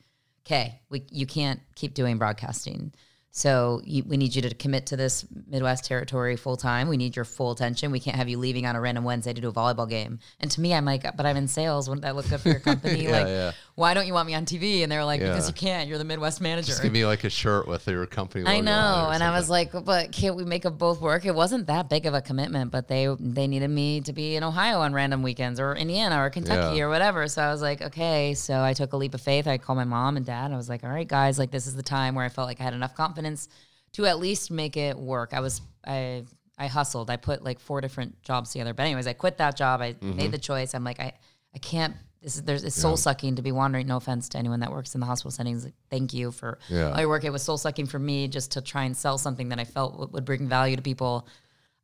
"Okay, 0.45 0.83
we 0.91 1.05
you 1.11 1.27
can't 1.27 1.61
keep 1.75 1.95
doing 1.95 2.19
broadcasting." 2.19 2.93
So 3.37 3.81
you, 3.85 4.05
we 4.05 4.17
need 4.17 4.37
you 4.37 4.43
to 4.43 4.55
commit 4.55 4.87
to 4.87 4.97
this 4.97 5.27
Midwest 5.49 5.87
territory 5.87 6.37
full 6.37 6.57
time. 6.57 6.87
We 6.87 6.97
need 6.97 7.17
your 7.17 7.25
full 7.25 7.51
attention. 7.51 7.91
We 7.91 7.99
can't 7.99 8.17
have 8.17 8.29
you 8.29 8.39
leaving 8.39 8.65
on 8.65 8.77
a 8.77 8.81
random 8.81 9.03
Wednesday 9.03 9.33
to 9.33 9.41
do 9.41 9.49
a 9.49 9.53
volleyball 9.53 9.91
game. 9.91 10.21
And 10.39 10.49
to 10.53 10.61
me, 10.61 10.73
I'm 10.73 10.85
like, 10.85 11.03
but 11.17 11.27
I'm 11.27 11.37
in 11.37 11.49
sales. 11.49 11.89
Wouldn't 11.89 12.03
that 12.03 12.15
look 12.15 12.31
good 12.31 12.41
for 12.41 12.51
your 12.51 12.61
company? 12.61 12.95
Yeah, 13.05 13.11
like, 13.11 13.27
yeah. 13.27 13.53
Why 13.77 13.93
don't 13.93 14.07
you 14.07 14.13
want 14.15 14.29
me 14.29 14.35
on 14.35 14.45
TV? 14.47 14.83
And 14.85 14.93
they 14.93 14.97
were 14.97 15.05
like, 15.05 15.21
because 15.21 15.49
you 15.49 15.55
can't. 15.55 15.89
You're 15.89 15.99
the 15.99 16.05
Midwest 16.05 16.41
manager. 16.41 16.69
Just 16.69 16.83
give 16.83 16.93
me 16.93 17.05
like 17.05 17.25
a 17.25 17.31
shirt 17.31 17.67
with 17.67 17.87
your 17.89 18.07
company. 18.07 18.45
I 18.47 18.57
logo 18.57 18.59
on 18.59 18.63
it 18.63 18.65
know, 18.71 19.11
and 19.11 19.23
I 19.23 19.37
was 19.37 19.51
like, 19.51 19.73
but 19.85 20.13
can't 20.13 20.37
we 20.37 20.45
make 20.45 20.63
them 20.63 20.77
both 20.77 21.01
work? 21.01 21.25
It 21.25 21.35
wasn't 21.35 21.67
that 21.67 21.89
big 21.89 22.07
of 22.07 22.15
a 22.15 22.21
commitment, 22.23 22.71
but 22.71 22.87
they 22.87 23.09
they 23.19 23.47
needed 23.49 23.69
me 23.71 24.01
to 24.03 24.13
be 24.13 24.37
in 24.37 24.45
Ohio 24.45 24.79
on 24.81 24.93
random 24.93 25.23
weekends 25.23 25.59
or 25.59 25.75
Indiana 25.75 26.23
or 26.23 26.31
Kentucky 26.31 26.77
Yeah. 26.77 26.85
or 26.85 26.89
whatever. 26.89 27.27
So 27.27 27.43
I 27.43 27.51
was 27.51 27.63
like, 27.63 27.83
okay. 27.83 28.35
So 28.35 28.63
I 28.63 28.75
took 28.75 28.93
a 28.93 28.97
leap 28.97 29.15
of 29.15 29.21
faith. 29.21 29.49
I 29.49 29.59
called 29.59 29.79
my 29.79 29.85
mom 29.85 30.17
and 30.17 30.25
dad. 30.25 30.53
I 30.53 30.57
was 30.57 30.69
like, 30.69 30.85
all 30.85 30.91
right, 30.91 31.09
guys, 31.09 31.39
like 31.39 31.51
this 31.51 31.67
is 31.67 31.75
the 31.75 31.83
time 31.83 32.15
where 32.15 32.25
I 32.25 32.29
felt 32.29 32.47
like 32.47 32.61
I 32.61 32.65
had 32.65 32.75
enough 32.75 32.95
confidence 32.95 33.49
to 33.95 34.07
at 34.07 34.19
least 34.21 34.51
make 34.53 34.77
it 34.77 34.97
work. 34.97 35.35
I 35.35 35.41
was 35.41 35.61
I 35.85 36.25
I 36.57 36.69
hustled. 36.69 37.11
I 37.11 37.17
put 37.17 37.43
like 37.43 37.59
four 37.59 37.81
different 37.81 38.23
jobs 38.23 38.53
together. 38.53 38.73
But 38.73 38.85
anyways, 38.85 39.09
I 39.09 39.15
quit 39.15 39.39
that 39.39 39.57
job. 39.57 39.81
I 39.81 39.95
Mm-hmm. 39.95 40.17
made 40.17 40.31
the 40.31 40.39
choice. 40.39 40.75
I'm 40.75 40.85
like, 40.85 41.01
I 41.01 41.13
I 41.53 41.59
can't. 41.59 41.97
This 42.25 42.37
is 42.37 42.43
there's 42.43 42.65
it's 42.65 42.75
soul 42.75 42.97
sucking 42.97 43.37
to 43.37 43.43
be 43.43 43.53
wandering. 43.53 43.87
No 43.87 43.99
offense 43.99 44.29
to 44.31 44.39
anyone 44.39 44.61
that 44.61 44.73
works 44.73 44.95
in 44.95 45.01
the 45.01 45.07
hospital 45.07 45.31
settings. 45.31 45.65
Like, 45.65 45.75
thank 45.91 46.15
you 46.15 46.33
for 46.33 46.59
Yeah. 46.71 46.91
all 46.93 46.99
your 47.01 47.09
work. 47.11 47.23
It 47.25 47.31
was 47.31 47.43
soul 47.43 47.59
sucking 47.59 47.87
for 47.87 47.99
me 47.99 48.29
just 48.29 48.53
to 48.53 48.63
try 48.63 48.85
and 48.85 48.97
sell 48.97 49.19
something 49.19 49.51
that 49.51 49.59
I 49.61 49.65
felt 49.65 49.99
would, 49.99 50.13
would 50.13 50.25
bring 50.25 50.49
value 50.49 50.75
to 50.77 50.83
people. 50.83 51.29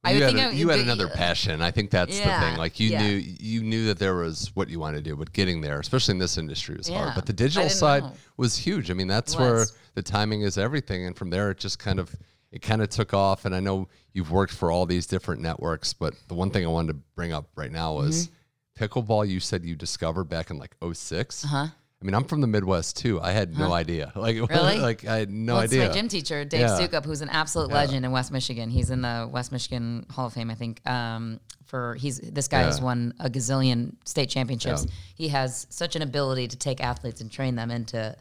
I 0.02 0.12
you 0.12 0.14
would 0.14 0.22
had, 0.22 0.32
think 0.32 0.40
a- 0.46 0.48
I- 0.48 0.58
you 0.58 0.68
had 0.70 0.80
another 0.80 1.08
passion. 1.08 1.60
I 1.60 1.70
think 1.70 1.90
that's 1.90 2.18
the 2.18 2.24
thing. 2.24 2.56
Like 2.56 2.80
you 2.80 2.88
yeah. 2.88 3.02
knew 3.02 3.16
you 3.16 3.62
knew 3.62 3.84
that 3.88 3.98
there 3.98 4.14
was 4.14 4.50
what 4.54 4.70
you 4.70 4.80
wanted 4.80 5.04
to 5.04 5.10
do, 5.10 5.14
but 5.14 5.30
getting 5.34 5.60
there, 5.60 5.78
especially 5.78 6.12
in 6.12 6.18
this 6.18 6.38
industry, 6.38 6.74
was 6.74 6.88
Yeah, 6.88 7.02
hard. 7.02 7.14
But 7.14 7.26
the 7.26 7.34
digital 7.34 7.68
side 7.68 8.04
know. 8.04 8.12
was 8.38 8.56
huge. 8.56 8.90
I 8.90 8.94
mean, 8.94 9.08
that's 9.08 9.36
where 9.38 9.66
the 9.94 10.02
timing 10.02 10.40
is 10.40 10.56
everything, 10.56 11.04
and 11.04 11.14
from 11.14 11.28
there, 11.28 11.50
it 11.50 11.58
just 11.58 11.78
kind 11.78 11.98
of 12.00 12.16
it 12.50 12.62
kind 12.62 12.80
of 12.80 12.88
took 12.88 13.12
off. 13.12 13.44
And 13.44 13.54
I 13.54 13.60
know 13.60 13.88
you've 14.14 14.30
worked 14.30 14.54
for 14.54 14.72
all 14.72 14.86
these 14.86 15.06
different 15.06 15.42
networks, 15.42 15.92
but 15.92 16.14
the 16.28 16.34
one 16.34 16.50
thing 16.50 16.64
I 16.64 16.68
wanted 16.68 16.94
to 16.94 16.98
bring 17.14 17.34
up 17.34 17.46
right 17.56 17.70
now 17.70 17.92
was 17.96 18.24
Mm-hmm. 18.28 18.34
Pickleball. 18.80 19.28
You 19.28 19.40
said 19.40 19.64
you 19.64 19.76
discovered 19.76 20.24
back 20.24 20.50
in 20.50 20.58
like 20.58 20.74
6 20.92 21.44
Uh-huh. 21.44 21.66
I 22.02 22.06
mean, 22.06 22.14
I'm 22.14 22.24
from 22.24 22.40
the 22.40 22.46
Midwest 22.46 22.96
too. 22.96 23.20
I 23.20 23.32
had 23.32 23.58
no 23.58 23.74
idea. 23.74 24.10
Like, 24.16 24.36
Really? 24.48 24.78
like 24.78 25.04
I 25.06 25.16
had 25.18 25.28
no 25.30 25.54
well, 25.56 25.64
idea. 25.64 25.86
my 25.88 25.92
gym 25.92 26.08
teacher, 26.08 26.46
Dave 26.46 26.60
Yeah. 26.62 26.78
Sukup, 26.80 27.04
who's 27.04 27.20
an 27.20 27.28
absolute 27.28 27.68
legend 27.70 28.06
in 28.06 28.10
West 28.10 28.32
Michigan. 28.32 28.70
He's 28.70 28.88
in 28.88 29.02
the 29.02 29.28
West 29.30 29.52
Michigan 29.52 30.06
Hall 30.10 30.26
of 30.28 30.32
Fame, 30.32 30.50
I 30.50 30.54
think. 30.54 30.80
Um, 30.88 31.40
for 31.66 31.94
he's 31.96 32.18
this 32.18 32.48
guy 32.48 32.62
has 32.62 32.80
won 32.80 33.12
a 33.20 33.28
gazillion 33.28 33.96
state 34.06 34.30
championships. 34.30 34.86
He 35.14 35.28
has 35.28 35.66
such 35.70 35.94
an 35.94 36.00
ability 36.02 36.48
to 36.48 36.56
take 36.56 36.80
athletes 36.82 37.20
and 37.20 37.30
train 37.30 37.54
them 37.54 37.70
into. 37.70 38.16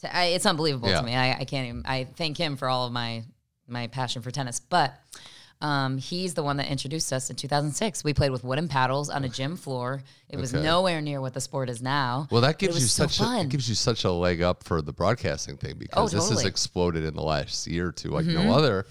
To, 0.00 0.16
I, 0.16 0.24
it's 0.26 0.44
unbelievable 0.46 0.88
Yeah. 0.90 1.00
to 1.00 1.06
me. 1.06 1.14
I, 1.16 1.32
I 1.40 1.44
can't 1.44 1.66
even. 1.66 1.82
I 1.86 2.04
thank 2.04 2.36
him 2.36 2.56
for 2.58 2.68
all 2.68 2.86
of 2.86 2.92
my 2.92 3.24
my 3.66 3.86
passion 3.86 4.20
for 4.20 4.30
tennis, 4.30 4.60
but. 4.60 4.92
Um, 5.60 5.98
he's 5.98 6.34
the 6.34 6.42
one 6.44 6.56
that 6.58 6.68
introduced 6.68 7.12
us 7.12 7.30
in 7.30 7.36
2006. 7.36 8.04
We 8.04 8.14
played 8.14 8.30
with 8.30 8.44
wooden 8.44 8.68
paddles 8.68 9.10
on 9.10 9.24
a 9.24 9.28
gym 9.28 9.56
floor. 9.56 10.02
It 10.28 10.36
was 10.36 10.54
Okay. 10.54 10.62
nowhere 10.62 11.00
near 11.00 11.20
what 11.20 11.34
the 11.34 11.40
sport 11.40 11.68
is 11.68 11.82
now. 11.82 12.28
Well, 12.30 12.42
that 12.42 12.58
gives 12.58 12.74
was 12.74 12.82
you 12.84 12.88
so 12.88 13.06
such 13.08 13.20
a, 13.20 13.40
it 13.40 13.48
gives 13.48 13.68
you 13.68 13.74
such 13.74 14.04
a 14.04 14.12
leg 14.12 14.40
up 14.40 14.62
for 14.62 14.80
the 14.82 14.92
broadcasting 14.92 15.56
thing 15.56 15.74
because 15.76 16.12
this 16.12 16.20
has 16.20 16.24
Oh, 16.24 16.28
totally. 16.28 16.42
Mm-hmm. 16.44 16.48
exploded 16.48 17.04
in 17.04 17.14
the 17.14 17.22
last 17.22 17.66
year 17.66 17.88
or 17.88 17.92
two 17.92 18.10
like 18.10 18.26
no 18.26 18.52
other. 18.52 18.86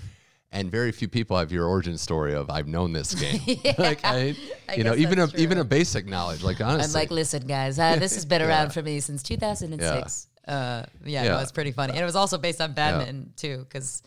And 0.51 0.71
very 0.71 0.91
few 0.91 1.07
people 1.07 1.37
have 1.37 1.51
your 1.51 1.65
origin 1.67 1.97
story 1.97 2.33
of 2.33 2.49
I've 2.49 2.67
known 2.67 2.91
this 2.91 3.13
game. 3.21 3.41
like 3.77 3.99
I, 4.03 4.35
you 4.75 4.83
know, 4.83 4.95
even 4.95 5.19
a 5.19 5.27
that's 5.27 5.39
even 5.39 5.57
a 5.59 5.63
basic 5.63 6.05
knowledge. 6.05 6.43
Like 6.43 6.59
I'm 6.59 6.69
honestly, 6.71 6.99
like, 7.01 7.11
listen, 7.11 7.47
guys, 7.47 7.77
uh, 7.79 7.95
this 7.97 8.13
has 8.15 8.25
been 8.25 8.41
around 8.49 8.71
for 8.73 8.81
me 8.81 8.99
since 8.99 9.23
2006. 9.23 10.27
Uh, 10.47 10.85
yeah, 11.05 11.23
Yeah. 11.23 11.29
no, 11.31 11.39
it's 11.39 11.51
pretty 11.51 11.71
funny. 11.71 11.91
And 11.93 12.01
it 12.01 12.05
was 12.05 12.15
also 12.15 12.37
based 12.37 12.59
on 12.61 12.71
badminton, 12.73 13.33
too, 13.35 13.57
because, 13.67 14.01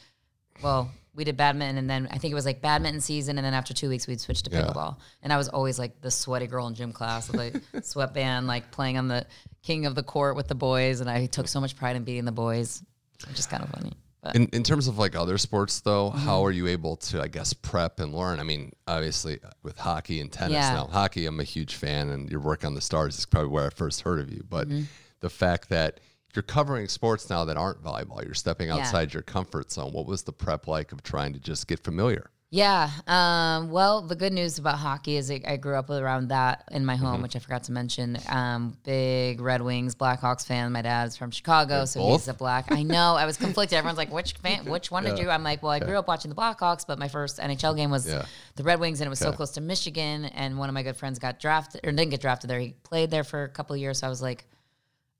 well, 0.62 0.90
we 1.14 1.24
did 1.24 1.36
badminton, 1.36 1.76
and 1.78 1.90
then 1.90 2.08
I 2.10 2.18
think 2.18 2.32
it 2.32 2.34
was 2.34 2.44
like 2.46 2.62
badminton 2.62 3.00
season, 3.00 3.36
and 3.38 3.44
then 3.44 3.54
after 3.54 3.74
two 3.74 3.88
weeks, 3.88 4.06
we'd 4.06 4.20
switch 4.20 4.42
to 4.44 4.50
Yeah. 4.50 4.62
pickleball. 4.62 4.96
And 5.22 5.32
I 5.32 5.36
was 5.36 5.48
always 5.48 5.78
like 5.78 6.00
the 6.00 6.10
sweaty 6.10 6.46
girl 6.46 6.66
in 6.68 6.74
gym 6.74 6.92
class 6.92 7.28
with 7.30 7.40
a 7.74 7.82
sweatband, 7.82 8.46
like 8.46 8.70
playing 8.70 8.96
on 8.98 9.08
the 9.08 9.26
king 9.62 9.86
of 9.86 9.94
the 9.94 10.02
court 10.02 10.36
with 10.36 10.48
the 10.48 10.54
boys. 10.54 11.00
And 11.00 11.10
I 11.10 11.26
took 11.26 11.48
so 11.48 11.60
much 11.60 11.76
pride 11.76 11.96
in 11.96 12.04
beating 12.04 12.24
the 12.24 12.32
boys, 12.32 12.82
which 13.28 13.38
is 13.38 13.46
kind 13.46 13.62
of 13.62 13.70
funny. 13.70 13.92
But 14.22 14.36
in, 14.36 14.46
in 14.48 14.62
terms 14.62 14.86
of 14.86 14.98
like 14.98 15.16
other 15.16 15.38
sports 15.38 15.80
though, 15.80 16.10
Mm-hmm. 16.10 16.18
how 16.18 16.44
are 16.44 16.50
you 16.50 16.66
able 16.68 16.96
to 16.96 17.22
I 17.22 17.28
guess 17.28 17.52
prep 17.54 17.98
and 18.00 18.14
learn? 18.14 18.38
I 18.38 18.42
mean, 18.42 18.72
obviously 18.86 19.38
uh, 19.42 19.48
with 19.62 19.78
hockey 19.78 20.20
and 20.20 20.30
tennis 20.30 20.52
Yeah. 20.52 20.74
now. 20.74 20.86
Hockey, 20.86 21.24
I'm 21.26 21.40
a 21.40 21.44
huge 21.44 21.74
fan, 21.74 22.10
and 22.10 22.30
your 22.30 22.40
work 22.40 22.64
on 22.64 22.74
the 22.74 22.80
Stars 22.82 23.18
is 23.18 23.24
probably 23.26 23.48
where 23.48 23.66
I 23.66 23.70
first 23.70 24.02
heard 24.02 24.20
of 24.20 24.30
you. 24.30 24.44
But 24.48 24.68
Mm-hmm. 24.68 24.82
the 25.20 25.30
fact 25.30 25.70
that 25.70 26.00
you're 26.36 26.42
covering 26.42 26.88
sports 26.88 27.28
now 27.30 27.44
that 27.44 27.56
aren't 27.56 27.82
volleyball, 27.82 28.24
you're 28.24 28.34
stepping 28.34 28.68
Yeah. 28.68 28.76
outside 28.78 29.12
your 29.14 29.22
comfort 29.22 29.70
zone. 29.72 29.92
What 29.92 30.06
was 30.06 30.22
the 30.22 30.32
prep 30.32 30.66
like 30.66 30.92
of 30.92 31.02
trying 31.02 31.32
to 31.34 31.38
just 31.40 31.66
get 31.66 31.80
familiar? 31.82 32.30
Yeah. 32.52 32.90
Um, 33.06 33.70
well, 33.70 34.02
the 34.02 34.16
good 34.16 34.32
news 34.32 34.58
about 34.58 34.76
hockey 34.78 35.16
is 35.16 35.30
I 35.30 35.40
I 35.46 35.56
grew 35.56 35.76
up 35.76 35.88
around 35.88 36.30
that 36.30 36.64
in 36.72 36.84
my 36.84 36.96
Mm-hmm. 36.96 37.04
home, 37.04 37.22
which 37.22 37.36
I 37.36 37.38
forgot 37.38 37.62
to 37.64 37.72
mention. 37.72 38.18
Um, 38.28 38.76
big 38.82 39.40
Red 39.40 39.62
Wings, 39.62 39.94
Blackhawks 39.94 40.44
fan. 40.44 40.72
My 40.72 40.82
dad's 40.82 41.16
from 41.16 41.30
Chicago, 41.30 41.84
so 41.84 42.00
both? 42.00 42.22
he's 42.22 42.28
a 42.28 42.34
black. 42.34 42.72
I 42.72 42.82
know. 42.82 43.14
I 43.14 43.24
was 43.24 43.36
conflicted. 43.36 43.78
Everyone's 43.78 43.98
like, 43.98 44.12
"Which 44.12 44.32
fan? 44.32 44.64
Which 44.68 44.90
one 44.90 45.04
did 45.04 45.16
you?" 45.20 45.30
I'm 45.30 45.44
like, 45.44 45.62
"Well, 45.62 45.70
I 45.70 45.78
grew 45.78 45.96
up 45.96 46.08
watching 46.08 46.28
the 46.28 46.34
Blackhawks, 46.34 46.84
but 46.84 46.98
my 46.98 47.06
first 47.06 47.38
NHL 47.38 47.76
game 47.76 47.92
was 47.92 48.08
Yeah. 48.08 48.24
the 48.56 48.64
Red 48.64 48.80
Wings, 48.80 49.00
and 49.00 49.06
it 49.06 49.10
was 49.10 49.20
so 49.20 49.32
close 49.32 49.52
to 49.52 49.60
Michigan. 49.60 50.24
And 50.24 50.58
one 50.58 50.68
of 50.68 50.74
my 50.74 50.82
good 50.82 50.96
friends 50.96 51.20
got 51.20 51.38
drafted 51.38 51.82
or 51.86 51.92
didn't 51.92 52.10
get 52.10 52.20
drafted 52.20 52.50
there. 52.50 52.58
He 52.58 52.74
played 52.82 53.12
there 53.12 53.22
for 53.22 53.44
a 53.44 53.48
couple 53.48 53.74
of 53.74 53.80
years, 53.80 54.00
so 54.00 54.08
I 54.08 54.10
was 54.10 54.22
like, 54.22 54.44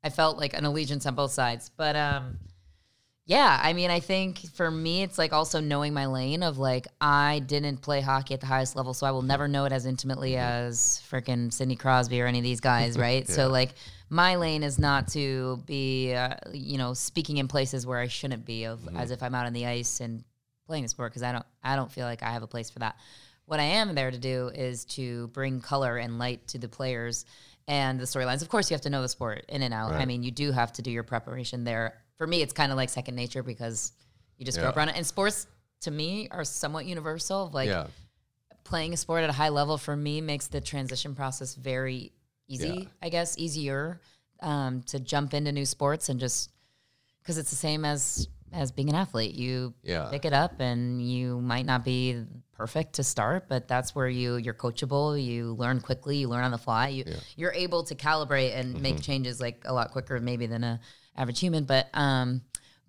I 0.03 0.11
felt 0.11 0.39
like 0.39 0.55
an 0.55 0.65
allegiance 0.65 1.07
on 1.07 1.15
both 1.15 1.33
sides. 1.33 1.71
But 1.77 1.97
um, 1.97 2.39
yeah, 3.27 3.61
I 3.63 3.75
mean, 3.75 3.91
I 3.91 4.01
think 4.01 4.41
for 4.55 4.71
me, 4.71 5.03
it's 5.03 5.17
like 5.17 5.33
also 5.33 5.61
knowing 5.61 5.95
my 5.95 6.07
lane 6.07 6.43
of 6.43 6.59
like, 6.59 6.89
I 7.01 7.43
didn't 7.47 7.77
play 7.77 8.01
hockey 8.01 8.35
at 8.35 8.41
the 8.41 8.47
highest 8.47 8.75
level, 8.75 8.93
so 8.93 9.07
I 9.07 9.13
will 9.13 9.23
never 9.23 9.47
know 9.47 9.67
it 9.67 9.73
as 9.73 9.87
intimately 9.87 10.37
as 10.37 11.01
freaking 11.09 11.53
Sidney 11.53 11.77
Crosby 11.77 12.21
or 12.21 12.27
any 12.27 12.39
of 12.39 12.45
these 12.45 12.61
guys, 12.61 12.99
right? 12.99 13.29
So, 13.29 13.49
like, 13.49 13.75
my 14.09 14.35
lane 14.35 14.63
is 14.63 14.79
not 14.81 15.07
to 15.13 15.63
be, 15.67 16.13
uh, 16.13 16.35
you 16.53 16.79
know, 16.79 16.95
speaking 16.95 17.37
in 17.37 17.47
places 17.47 17.87
where 17.87 18.01
I 18.01 18.09
shouldn't 18.09 18.45
be, 18.45 18.65
of 18.65 18.81
as 18.97 19.13
if 19.13 19.23
I'm 19.23 19.35
out 19.35 19.47
on 19.47 19.53
the 19.53 19.67
ice 19.67 20.01
and 20.01 20.25
playing 20.67 20.83
the 20.83 20.89
sport, 20.89 21.13
because 21.13 21.23
I 21.23 21.31
don't, 21.31 21.47
I 21.63 21.77
don't 21.77 21.93
feel 21.93 22.07
like 22.07 22.25
I 22.25 22.31
have 22.31 22.43
a 22.43 22.49
place 22.49 22.71
for 22.71 22.81
that. 22.81 22.97
What 23.45 23.61
I 23.61 23.65
am 23.65 23.95
there 23.95 24.11
to 24.11 24.19
do 24.19 24.49
is 24.49 24.85
to 24.87 25.29
bring 25.29 25.61
color 25.61 25.99
and 25.99 26.19
light 26.19 26.49
to 26.49 26.59
the 26.59 26.69
players 26.69 27.27
and 27.71 28.01
the 28.01 28.05
storylines. 28.05 28.43
Of 28.43 28.49
course, 28.49 28.69
you 28.69 28.75
have 28.75 28.81
to 28.83 28.91
know 28.91 29.01
the 29.01 29.09
sport 29.09 29.45
in 29.49 29.63
and 29.63 29.73
out. 29.73 29.93
I 29.93 30.05
mean, 30.05 30.25
you 30.25 30.33
do 30.33 30.51
have 30.51 30.73
to 30.73 30.83
do 30.83 30.91
your 30.91 31.05
preparation 31.05 31.63
there. 31.63 31.95
For 32.19 32.27
me, 32.27 32.43
it's 32.43 32.53
kind 32.53 32.73
of 32.73 32.77
like 32.77 32.89
second 32.89 33.15
nature 33.15 33.45
because 33.45 33.93
You 34.39 34.47
just 34.47 34.59
grow 34.59 34.69
up 34.69 34.75
Yeah. 34.75 34.81
around 34.81 34.89
it. 34.89 34.97
And 34.97 35.07
sports 35.07 35.47
to 35.83 35.91
me 35.91 36.27
are 36.31 36.45
somewhat 36.45 36.87
universal. 36.87 37.51
Like 37.53 37.69
yeah. 37.69 37.87
playing 38.65 38.95
a 38.95 38.97
sport 38.97 39.23
at 39.23 39.29
a 39.31 39.35
high 39.35 39.51
level 39.51 39.77
for 39.77 39.95
me 39.95 40.21
makes 40.23 40.47
the 40.49 40.63
transition 40.63 41.15
process 41.15 41.55
very 41.55 42.13
easy, 42.49 42.69
Yeah. 42.69 42.89
I 43.03 43.09
guess, 43.11 43.37
easier 43.39 44.01
um, 44.41 44.83
to 44.85 44.99
jump 44.99 45.35
into 45.35 45.53
new 45.53 45.67
sports 45.67 46.09
and 46.09 46.19
just 46.19 46.51
because 47.21 47.37
it's 47.37 47.51
the 47.51 47.57
same 47.69 47.85
as 47.85 48.29
as 48.53 48.73
being 48.73 48.89
an 48.89 48.95
athlete. 48.95 49.35
You 49.35 49.75
Yeah. 49.83 50.09
pick 50.11 50.25
it 50.25 50.33
up 50.33 50.61
and 50.61 51.01
you 51.03 51.41
might 51.41 51.67
not 51.67 51.85
be 51.85 52.25
perfect 52.53 52.95
to 52.95 53.03
start, 53.05 53.49
but 53.49 53.69
that's 53.69 53.95
where 53.95 54.09
you 54.09 54.37
you're 54.37 54.55
coachable. 54.55 55.23
You 55.23 55.55
learn 55.55 55.81
quickly. 55.81 56.19
You 56.19 56.29
learn 56.29 56.45
on 56.45 56.51
the 56.51 56.59
fly. 56.59 56.89
You 56.89 57.05
you're 57.37 57.53
able 57.53 57.85
to 57.85 57.95
calibrate 57.95 58.57
and 58.57 58.75
Mm-hmm. 58.75 58.83
make 58.83 59.01
changes 59.01 59.41
like 59.41 59.63
a 59.65 59.73
lot 59.73 59.91
quicker 59.93 60.19
maybe 60.21 60.47
than 60.47 60.63
a 60.65 60.81
average 61.17 61.41
human. 61.41 61.65
But 61.65 61.89
um, 61.95 62.43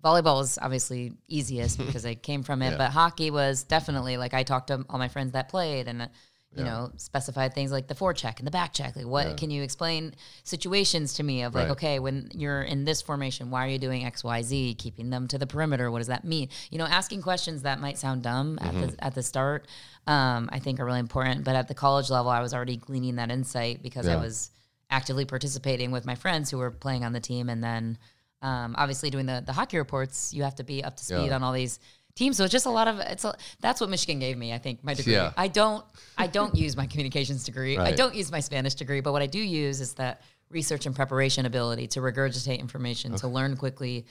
volleyball 0.04 0.42
is 0.42 0.58
obviously 0.60 1.12
easiest 1.28 1.78
because 1.86 2.04
I 2.04 2.14
came 2.14 2.42
from 2.42 2.60
it. 2.62 2.72
Yeah. 2.72 2.76
But 2.78 2.90
hockey 2.90 3.30
was 3.30 3.62
definitely 3.64 4.16
like 4.16 4.34
I 4.34 4.42
talked 4.42 4.68
to 4.68 4.84
all 4.90 4.98
my 4.98 5.08
friends 5.08 5.32
that 5.32 5.48
played 5.48 5.88
and. 5.88 6.08
You 6.54 6.64
know, 6.64 6.92
specified 6.96 7.54
things 7.54 7.72
like 7.72 7.86
the 7.88 7.94
forecheck 7.94 8.36
and 8.38 8.46
the 8.46 8.50
back 8.50 8.74
check. 8.74 8.94
Like, 8.94 9.06
what 9.06 9.36
can 9.38 9.50
you 9.50 9.62
explain 9.62 10.14
situations 10.44 11.14
to 11.14 11.22
me 11.22 11.42
of 11.42 11.54
like, 11.54 11.64
Right. 11.64 11.70
okay, 11.72 11.98
when 11.98 12.30
you're 12.34 12.62
in 12.62 12.84
this 12.84 13.00
formation, 13.00 13.50
why 13.50 13.64
are 13.64 13.68
you 13.70 13.78
doing 13.78 14.04
X, 14.04 14.22
Y, 14.22 14.42
Z? 14.42 14.74
Keeping 14.74 15.08
them 15.10 15.28
to 15.28 15.38
the 15.38 15.46
perimeter. 15.46 15.90
What 15.90 15.98
does 15.98 16.08
that 16.08 16.24
mean? 16.24 16.48
You 16.70 16.78
know, 16.78 16.84
asking 16.84 17.22
questions 17.22 17.62
that 17.62 17.80
might 17.80 17.96
sound 17.98 18.22
dumb 18.22 18.58
at 18.60 18.74
Mm-hmm. 18.74 18.80
the 18.96 19.04
at 19.04 19.14
the 19.14 19.22
start, 19.22 19.66
um, 20.06 20.48
I 20.52 20.58
think 20.58 20.78
are 20.80 20.84
really 20.84 20.98
important. 21.00 21.44
But 21.44 21.56
at 21.56 21.68
the 21.68 21.74
college 21.74 22.10
level, 22.10 22.30
I 22.30 22.40
was 22.40 22.52
already 22.52 22.76
gleaning 22.76 23.16
that 23.16 23.30
insight 23.30 23.82
because 23.82 24.06
I 24.06 24.16
was 24.16 24.50
actively 24.90 25.24
participating 25.24 25.90
with 25.90 26.04
my 26.04 26.14
friends 26.16 26.50
who 26.50 26.58
were 26.58 26.70
playing 26.70 27.02
on 27.04 27.12
the 27.14 27.20
team, 27.20 27.48
and 27.48 27.64
then 27.64 27.96
um, 28.42 28.74
obviously 28.76 29.08
doing 29.08 29.24
the 29.26 29.42
the 29.46 29.52
hockey 29.54 29.78
reports. 29.78 30.34
You 30.34 30.42
have 30.42 30.56
to 30.56 30.64
be 30.64 30.84
up 30.84 30.96
to 30.96 31.04
speed 31.04 31.26
Yeah. 31.28 31.34
on 31.36 31.42
all 31.42 31.52
these 31.52 31.78
teams. 32.14 32.36
So 32.36 32.44
it's 32.44 32.52
just 32.52 32.66
a 32.66 32.70
lot 32.70 32.88
of 32.88 32.98
it's. 33.00 33.24
A, 33.24 33.34
that's 33.60 33.80
what 33.80 33.90
Michigan 33.90 34.18
gave 34.18 34.36
me. 34.36 34.52
I 34.52 34.58
think 34.58 34.82
my 34.84 34.94
degree. 34.94 35.14
Yeah. 35.14 35.32
I 35.36 35.48
don't. 35.48 35.84
I 36.18 36.26
don't 36.26 36.54
use 36.54 36.76
my 36.76 36.86
communications 36.92 37.44
degree. 37.44 37.78
I 37.78 37.92
don't 37.92 38.14
use 38.14 38.30
my 38.30 38.40
Spanish 38.40 38.74
degree. 38.74 39.00
But 39.00 39.12
what 39.12 39.22
I 39.22 39.26
do 39.26 39.38
use 39.38 39.80
is 39.80 39.94
that 39.94 40.22
research 40.50 40.86
and 40.86 40.94
preparation 40.94 41.46
ability 41.46 41.86
to 41.88 42.00
regurgitate 42.00 42.58
information, 42.58 43.14
to 43.16 43.28
learn 43.28 43.56
quickly, 43.56 44.06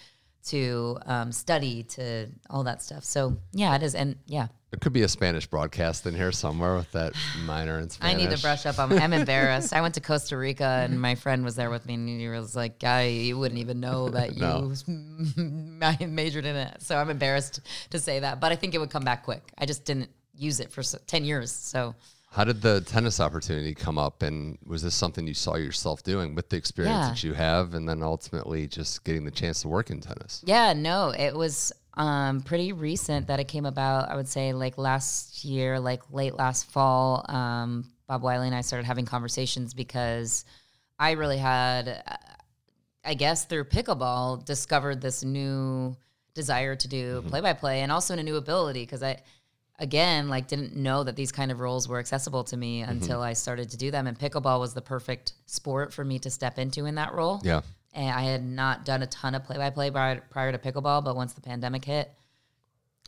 to 0.47 0.97
um, 1.05 1.31
study, 1.31 1.83
to 1.83 2.27
all 2.49 2.63
that 2.63 2.81
stuff. 2.81 3.03
So 3.03 3.37
yeah, 3.53 3.75
it 3.75 3.83
is. 3.83 3.95
And 3.95 4.15
yeah, 4.25 4.47
It 4.71 4.81
could 4.81 4.93
be 4.93 5.03
a 5.03 5.07
Spanish 5.07 5.45
broadcast 5.47 6.05
in 6.07 6.15
here 6.15 6.31
somewhere 6.31 6.75
with 6.75 6.91
that 6.93 7.13
minor 7.45 7.79
in 7.79 7.89
Spanish. 7.89 8.15
I 8.15 8.17
need 8.17 8.35
to 8.35 8.41
brush 8.41 8.65
up. 8.65 8.79
I'm, 8.79 8.91
I'm 8.93 9.13
embarrassed. 9.23 9.73
I 9.73 9.81
went 9.81 9.95
to 9.95 10.01
Costa 10.01 10.37
Rica 10.37 10.63
and 10.83 10.99
my 10.99 11.15
friend 11.15 11.43
was 11.43 11.55
there 11.55 11.69
with 11.69 11.85
me, 11.85 11.93
and 11.95 12.07
he 12.09 12.27
was 12.27 12.55
like, 12.55 12.79
"Guy, 12.79 13.07
you 13.07 13.37
wouldn't 13.37 13.59
even 13.59 13.79
know 13.79 14.09
that 14.17 14.35
you 14.35 14.41
No. 14.87 15.87
I 15.87 16.05
majored 16.05 16.45
in 16.45 16.55
it." 16.55 16.81
So 16.81 16.97
I'm 16.97 17.09
embarrassed 17.09 17.61
to 17.91 17.99
say 17.99 18.19
that, 18.19 18.39
but 18.39 18.51
I 18.51 18.55
think 18.55 18.73
it 18.73 18.79
would 18.79 18.91
come 18.91 19.03
back 19.03 19.23
quick. 19.23 19.51
I 19.57 19.65
just 19.65 19.85
didn't 19.85 20.09
use 20.35 20.59
it 20.59 20.71
for 20.71 20.81
ten 21.05 21.25
years. 21.25 21.51
So 21.51 21.95
How 22.31 22.45
did 22.45 22.61
the 22.61 22.79
tennis 22.79 23.19
opportunity 23.19 23.75
come 23.75 23.97
up? 23.97 24.23
And 24.23 24.57
was 24.65 24.81
this 24.81 24.95
something 24.95 25.27
you 25.27 25.33
saw 25.33 25.57
yourself 25.57 26.01
doing 26.01 26.33
with 26.33 26.47
the 26.47 26.55
experience 26.55 26.95
Yeah. 27.03 27.09
that 27.09 27.23
you 27.23 27.33
have 27.33 27.73
and 27.73 27.87
then 27.89 28.01
ultimately 28.01 28.67
just 28.67 29.03
getting 29.03 29.25
the 29.25 29.31
chance 29.31 29.61
to 29.63 29.67
work 29.67 29.89
in 29.89 29.99
tennis? 29.99 30.41
Yeah, 30.45 30.71
no, 30.71 31.09
it 31.09 31.35
was 31.35 31.73
um, 31.95 32.39
pretty 32.39 32.71
recent 32.71 33.27
that 33.27 33.41
it 33.41 33.49
came 33.49 33.65
about. 33.65 34.09
I 34.09 34.15
would 34.15 34.29
say 34.29 34.53
like 34.53 34.77
last 34.77 35.43
year, 35.43 35.77
like 35.77 36.03
late 36.09 36.33
last 36.35 36.71
fall. 36.71 37.25
Um, 37.27 37.91
Bob 38.07 38.21
Whyley 38.23 38.47
and 38.47 38.55
I 38.55 38.61
started 38.61 38.85
having 38.85 39.05
conversations 39.05 39.73
because 39.73 40.45
I 40.97 41.11
really 41.11 41.37
had, 41.37 42.01
uh, 42.07 42.15
I 43.03 43.13
guess, 43.13 43.43
through 43.43 43.65
pickleball, 43.65 44.45
discovered 44.45 45.01
this 45.01 45.21
new 45.25 45.97
desire 46.33 46.77
to 46.77 46.87
do 46.87 47.23
play 47.27 47.41
by 47.41 47.51
play 47.51 47.81
and 47.81 47.91
also 47.91 48.17
a 48.17 48.23
new 48.23 48.37
ability 48.37 48.83
because 48.83 49.03
I. 49.03 49.17
Again, 49.81 50.29
like 50.29 50.47
didn't 50.47 50.75
know 50.75 51.03
that 51.03 51.15
these 51.15 51.31
kind 51.31 51.51
of 51.51 51.59
roles 51.59 51.87
were 51.87 51.97
accessible 51.97 52.43
to 52.45 52.55
me 52.55 52.81
until 52.81 53.19
I 53.21 53.33
started 53.33 53.71
to 53.71 53.77
do 53.77 53.89
them. 53.89 54.05
And 54.05 54.17
pickleball 54.17 54.59
was 54.59 54.75
the 54.75 54.81
perfect 54.81 55.33
sport 55.47 55.91
for 55.91 56.05
me 56.05 56.19
to 56.19 56.29
step 56.29 56.59
into 56.59 56.85
in 56.85 56.95
that 56.95 57.13
role. 57.13 57.41
Yeah. 57.43 57.61
And 57.93 58.09
I 58.09 58.21
had 58.21 58.43
not 58.45 58.85
done 58.85 59.01
a 59.01 59.07
ton 59.07 59.33
of 59.35 59.43
play 59.43 59.57
by 59.57 59.71
play 59.71 59.89
prior 59.89 60.51
to 60.51 60.57
pickleball, 60.59 61.03
but 61.03 61.15
once 61.15 61.33
the 61.33 61.41
pandemic 61.41 61.83
hit, 61.83 62.11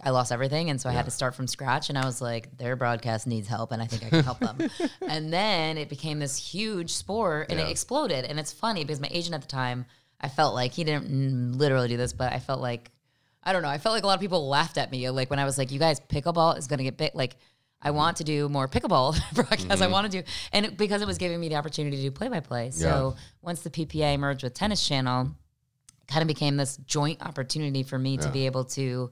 I 0.03 0.09
lost 0.09 0.31
everything. 0.31 0.71
And 0.71 0.81
so 0.81 0.89
I 0.89 0.93
had 0.93 1.05
to 1.05 1.11
start 1.11 1.35
from 1.35 1.45
scratch. 1.47 1.89
And 1.89 1.97
I 1.97 2.05
was 2.05 2.19
like, 2.21 2.57
their 2.57 2.75
broadcast 2.75 3.27
needs 3.27 3.47
help, 3.47 3.71
and 3.71 3.79
I 3.81 3.85
think 3.85 4.03
I 4.03 4.09
can 4.09 4.23
help 4.23 4.39
them. 4.39 4.57
and 5.07 5.31
then 5.31 5.77
it 5.77 5.87
became 5.89 6.17
this 6.17 6.35
huge 6.35 6.89
sport 6.89 7.51
and 7.51 7.59
Yeah. 7.59 7.67
it 7.67 7.69
exploded. 7.71 8.25
And 8.25 8.39
it's 8.39 8.51
funny 8.51 8.83
because 8.83 8.99
my 8.99 9.09
agent 9.11 9.35
at 9.35 9.41
the 9.41 9.47
time, 9.47 9.85
I 10.19 10.27
felt 10.29 10.55
like 10.55 10.71
he 10.73 10.83
didn't 10.83 11.11
mm, 11.11 11.55
literally 11.55 11.87
do 11.89 11.97
this, 11.97 12.13
but 12.13 12.33
I 12.33 12.39
felt 12.39 12.59
like, 12.61 12.89
I 13.43 13.53
don't 13.53 13.61
know, 13.61 13.69
I 13.69 13.77
felt 13.77 13.93
like 13.93 14.03
a 14.03 14.07
lot 14.07 14.15
of 14.15 14.21
people 14.21 14.47
laughed 14.47 14.77
at 14.77 14.91
me. 14.91 15.09
Like 15.09 15.29
when 15.29 15.39
I 15.39 15.45
was 15.45 15.57
like, 15.57 15.71
you 15.71 15.79
guys, 15.79 15.99
pickleball 15.99 16.57
is 16.57 16.67
going 16.67 16.77
to 16.77 16.83
get 16.83 16.97
big. 16.97 17.11
Like, 17.13 17.35
I 17.81 17.89
mm-hmm. 17.89 17.97
want 17.97 18.17
to 18.17 18.23
do 18.23 18.47
more 18.49 18.67
pickleball 18.67 19.17
broadcasts. 19.33 19.69
I 19.69 19.75
mm-hmm. 19.75 19.91
want 19.91 20.11
to 20.11 20.21
do, 20.21 20.27
and 20.53 20.65
it, 20.67 20.77
because 20.77 21.01
it 21.01 21.07
was 21.07 21.17
giving 21.17 21.39
me 21.39 21.49
the 21.49 21.55
opportunity 21.55 21.97
to 21.97 22.03
do 22.03 22.11
play 22.11 22.29
by 22.29 22.39
play. 22.39 22.71
So 22.71 23.15
once 23.41 23.61
the 23.61 23.69
PPA 23.69 24.17
merged 24.17 24.43
with 24.43 24.53
Tennis 24.53 24.87
Channel, 24.87 25.35
kind 26.07 26.21
of 26.21 26.27
became 26.27 26.57
this 26.57 26.77
joint 26.77 27.21
opportunity 27.25 27.83
for 27.83 27.97
me 27.97 28.17
to 28.17 28.29
be 28.29 28.45
able 28.45 28.65
to 28.65 29.09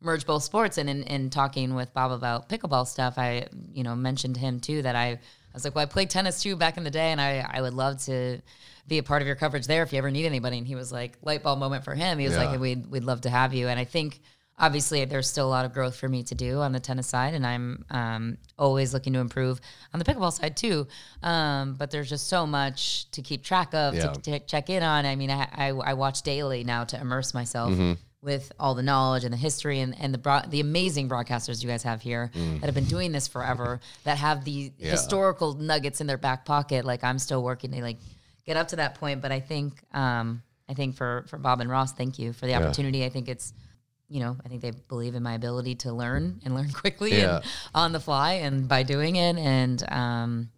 merge 0.00 0.26
both 0.26 0.42
sports. 0.42 0.78
And 0.78 0.88
in, 0.88 1.02
in 1.04 1.30
talking 1.30 1.74
with 1.74 1.92
Bob 1.92 2.12
about 2.12 2.48
pickleball 2.48 2.86
stuff, 2.86 3.18
I, 3.18 3.46
you 3.72 3.82
know, 3.82 3.94
mentioned 3.94 4.34
to 4.36 4.40
him 4.40 4.60
too 4.60 4.82
that 4.82 4.96
I, 4.96 5.20
I 5.52 5.54
was 5.54 5.64
like, 5.64 5.74
well, 5.74 5.82
I 5.82 5.86
played 5.86 6.10
tennis 6.10 6.42
too 6.42 6.56
back 6.56 6.76
in 6.76 6.84
the 6.84 6.90
day, 6.90 7.10
and 7.12 7.20
I, 7.20 7.44
I 7.50 7.60
would 7.60 7.74
love 7.74 7.98
to 8.04 8.40
be 8.86 8.98
a 8.98 9.02
part 9.02 9.20
of 9.22 9.26
your 9.26 9.36
coverage 9.36 9.66
there 9.66 9.82
if 9.82 9.92
you 9.92 9.98
ever 9.98 10.10
need 10.10 10.26
anybody. 10.26 10.58
And 10.58 10.66
he 10.66 10.74
was 10.74 10.90
like, 10.92 11.18
light 11.22 11.42
bulb 11.42 11.58
moment 11.58 11.84
for 11.84 11.94
him. 11.94 12.18
He 12.18 12.24
was 12.26 12.34
Yeah. 12.34 12.44
like, 12.50 12.60
we'd, 12.60 12.86
we'd 12.90 13.04
love 13.04 13.20
to 13.22 13.30
have 13.30 13.52
you. 13.54 13.68
And 13.68 13.78
I 13.78 13.84
think 13.84 14.20
obviously 14.58 15.04
there's 15.06 15.28
still 15.28 15.46
a 15.46 15.48
lot 15.48 15.64
of 15.64 15.72
growth 15.72 15.96
for 15.96 16.08
me 16.08 16.22
to 16.22 16.34
do 16.34 16.58
on 16.60 16.72
the 16.72 16.80
tennis 16.80 17.06
side, 17.06 17.34
and 17.34 17.46
I'm 17.46 17.84
um, 17.90 18.38
always 18.58 18.92
looking 18.92 19.12
to 19.14 19.18
improve 19.20 19.60
on 19.94 19.98
the 19.98 20.04
pickleball 20.04 20.32
side 20.32 20.56
too. 20.56 20.86
Um, 21.22 21.74
but 21.74 21.90
there's 21.90 22.08
just 22.10 22.28
so 22.28 22.46
much 22.46 23.10
to 23.12 23.22
keep 23.22 23.42
track 23.42 23.72
of, 23.74 23.94
Yeah. 23.94 24.08
to, 24.12 24.20
to 24.22 24.38
check 24.40 24.68
in 24.70 24.82
on. 24.82 25.06
I 25.06 25.16
mean, 25.16 25.30
I, 25.30 25.48
I, 25.52 25.68
I 25.70 25.94
watch 25.94 26.22
daily 26.22 26.62
now 26.64 26.84
to 26.84 27.00
immerse 27.00 27.32
myself 27.34 27.72
Mm-hmm. 27.72 27.92
With 28.22 28.52
all 28.60 28.74
the 28.74 28.82
knowledge 28.82 29.24
and 29.24 29.32
the 29.32 29.38
history 29.38 29.80
and, 29.80 29.98
and 29.98 30.12
the 30.12 30.18
broad, 30.18 30.50
the 30.50 30.60
amazing 30.60 31.08
broadcasters 31.08 31.62
you 31.62 31.68
guys 31.68 31.82
have 31.82 32.02
here 32.02 32.30
that 32.34 32.64
have 32.66 32.74
been 32.74 32.84
doing 32.84 33.12
this 33.12 33.26
forever, 33.26 33.80
that 34.04 34.18
have 34.18 34.44
the 34.44 34.50
Mm. 34.70 34.72
Yeah. 34.78 34.90
historical 34.90 35.54
nuggets 35.54 36.00
in 36.00 36.06
their 36.06 36.18
back 36.18 36.44
pocket. 36.44 36.84
Like 36.84 37.02
I'm 37.02 37.18
still 37.18 37.42
working 37.42 37.70
to 37.72 37.80
like 37.82 37.98
get 38.44 38.56
up 38.56 38.68
to 38.68 38.76
that 38.76 38.94
point, 38.96 39.22
but 39.22 39.32
I 39.32 39.40
think 39.40 39.82
um, 39.94 40.42
I 40.68 40.74
think 40.74 40.96
for 40.96 41.24
for 41.28 41.38
Bob 41.38 41.60
and 41.60 41.70
Ross, 41.70 41.92
thank 41.92 42.18
you 42.18 42.32
for 42.32 42.46
the 42.46 42.54
opportunity. 42.54 43.04
I 43.04 43.08
think 43.08 43.28
it's 43.28 43.52
you 44.12 44.18
know, 44.18 44.36
I 44.44 44.48
think 44.48 44.60
they 44.60 44.72
believe 44.88 45.14
in 45.14 45.22
my 45.22 45.34
ability 45.34 45.76
to 45.76 45.92
learn 45.92 46.40
and 46.44 46.52
learn 46.52 46.68
quickly 46.82 47.16
Yeah. 47.16 47.36
and 47.36 47.44
on 47.74 47.92
the 47.92 48.00
fly 48.00 48.32
and 48.34 48.66
by 48.68 48.82
doing 48.82 49.14
it. 49.14 49.36
And 49.38 49.82
um, 49.88 50.50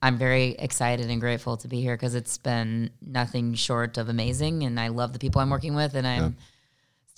I'm 0.00 0.16
very 0.16 0.50
excited 0.52 1.10
and 1.10 1.20
grateful 1.20 1.56
to 1.56 1.66
be 1.68 1.80
here 1.80 1.96
because 1.96 2.14
it's 2.14 2.38
been 2.38 2.90
nothing 3.04 3.54
short 3.54 3.98
of 3.98 4.08
amazing. 4.08 4.62
And 4.62 4.78
I 4.78 4.88
love 4.88 5.12
the 5.12 5.18
people 5.18 5.40
I'm 5.40 5.50
working 5.50 5.74
with. 5.74 5.96
And 5.96 6.06
I'm 6.06 6.36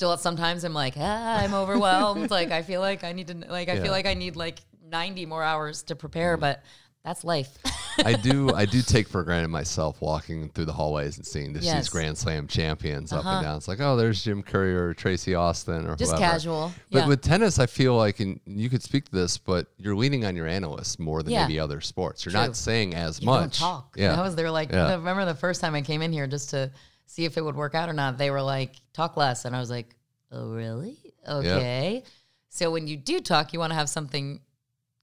still 0.03 0.17
sometimes 0.17 0.65
I'm 0.65 0.75
like, 0.75 0.95
ah, 0.99 1.39
I'm 1.45 1.55
overwhelmed. 1.55 2.29
like, 2.39 2.51
I 2.51 2.63
feel 2.63 2.81
like 2.81 3.05
I 3.05 3.13
need 3.13 3.29
to, 3.29 3.35
like, 3.49 3.69
I 3.69 3.75
Yeah. 3.75 3.83
feel 3.83 3.93
like 3.93 4.07
I 4.07 4.15
need 4.15 4.35
like 4.35 4.59
90 4.91 5.27
more 5.27 5.45
hours 5.45 5.85
to 5.85 5.95
prepare, 5.95 6.37
but 6.37 6.61
that's 7.05 7.23
life. 7.23 7.57
I 8.05 8.15
do 8.15 8.53
I 8.55 8.65
do 8.65 8.83
take 8.83 9.07
for 9.09 9.23
granted 9.23 9.49
myself 9.49 10.01
walking 10.03 10.49
through 10.51 10.65
the 10.65 10.73
hallways 10.73 11.19
and 11.19 11.25
seeing 11.27 11.53
this, 11.53 11.65
Yes. 11.65 11.77
these 11.77 11.89
Grand 11.89 12.19
Slam 12.19 12.49
champions 12.49 13.13
up 13.13 13.25
and 13.25 13.45
down. 13.45 13.57
It's 13.59 13.69
like, 13.69 13.79
oh, 13.81 13.97
there's 13.97 14.25
Jim 14.25 14.43
Courier 14.43 14.89
or 14.89 14.95
Tracy 14.95 15.37
Austin 15.37 15.87
or 15.87 15.95
Just 15.95 16.11
whoever. 16.11 16.25
casual. 16.33 16.73
But 16.91 16.99
yeah. 17.03 17.07
with 17.07 17.21
tennis, 17.23 17.61
I 17.61 17.67
feel 17.67 17.95
like, 17.97 18.19
and 18.19 18.41
you 18.45 18.69
could 18.69 18.83
speak 18.83 19.05
to 19.05 19.13
this, 19.13 19.39
but 19.39 19.69
you're 19.79 19.95
leaning 19.95 20.25
on 20.25 20.35
your 20.35 20.49
analysts 20.49 20.99
more 20.99 21.23
than 21.23 21.33
Yeah. 21.33 21.47
maybe 21.47 21.61
other 21.61 21.81
sports. 21.81 22.25
You're 22.25 22.33
True. 22.33 22.41
not 22.41 22.57
saying 22.57 22.97
as 22.97 23.21
you 23.21 23.27
much. 23.27 23.61
don't 23.61 23.69
talk. 23.69 23.95
Yeah. 23.97 24.19
I 24.19 24.23
was 24.23 24.35
there 24.35 24.51
like, 24.51 24.73
Yeah. 24.73 24.89
I 24.89 24.95
remember 24.95 25.25
the 25.27 25.35
first 25.37 25.61
time 25.61 25.77
I 25.77 25.83
came 25.83 26.03
in 26.03 26.13
here 26.13 26.27
just 26.27 26.51
to 26.51 26.73
see 27.13 27.27
if 27.27 27.37
it 27.37 27.43
would 27.43 27.57
work 27.57 27.75
out 27.75 27.91
or 27.91 27.93
not. 27.93 28.17
They 28.17 28.31
were 28.31 28.41
like, 28.41 28.77
talk 28.95 29.19
less. 29.19 29.45
And 29.45 29.55
I 29.55 29.61
was 29.61 29.69
like, 29.69 29.95
oh, 30.31 30.51
really? 30.51 30.97
Okay. 31.29 32.05
So 32.49 32.71
when 32.71 32.87
you 32.87 32.97
do 32.97 33.21
talk, 33.21 33.53
you 33.53 33.59
want 33.59 33.71
to 33.71 33.75
have 33.75 33.91
something 33.91 34.41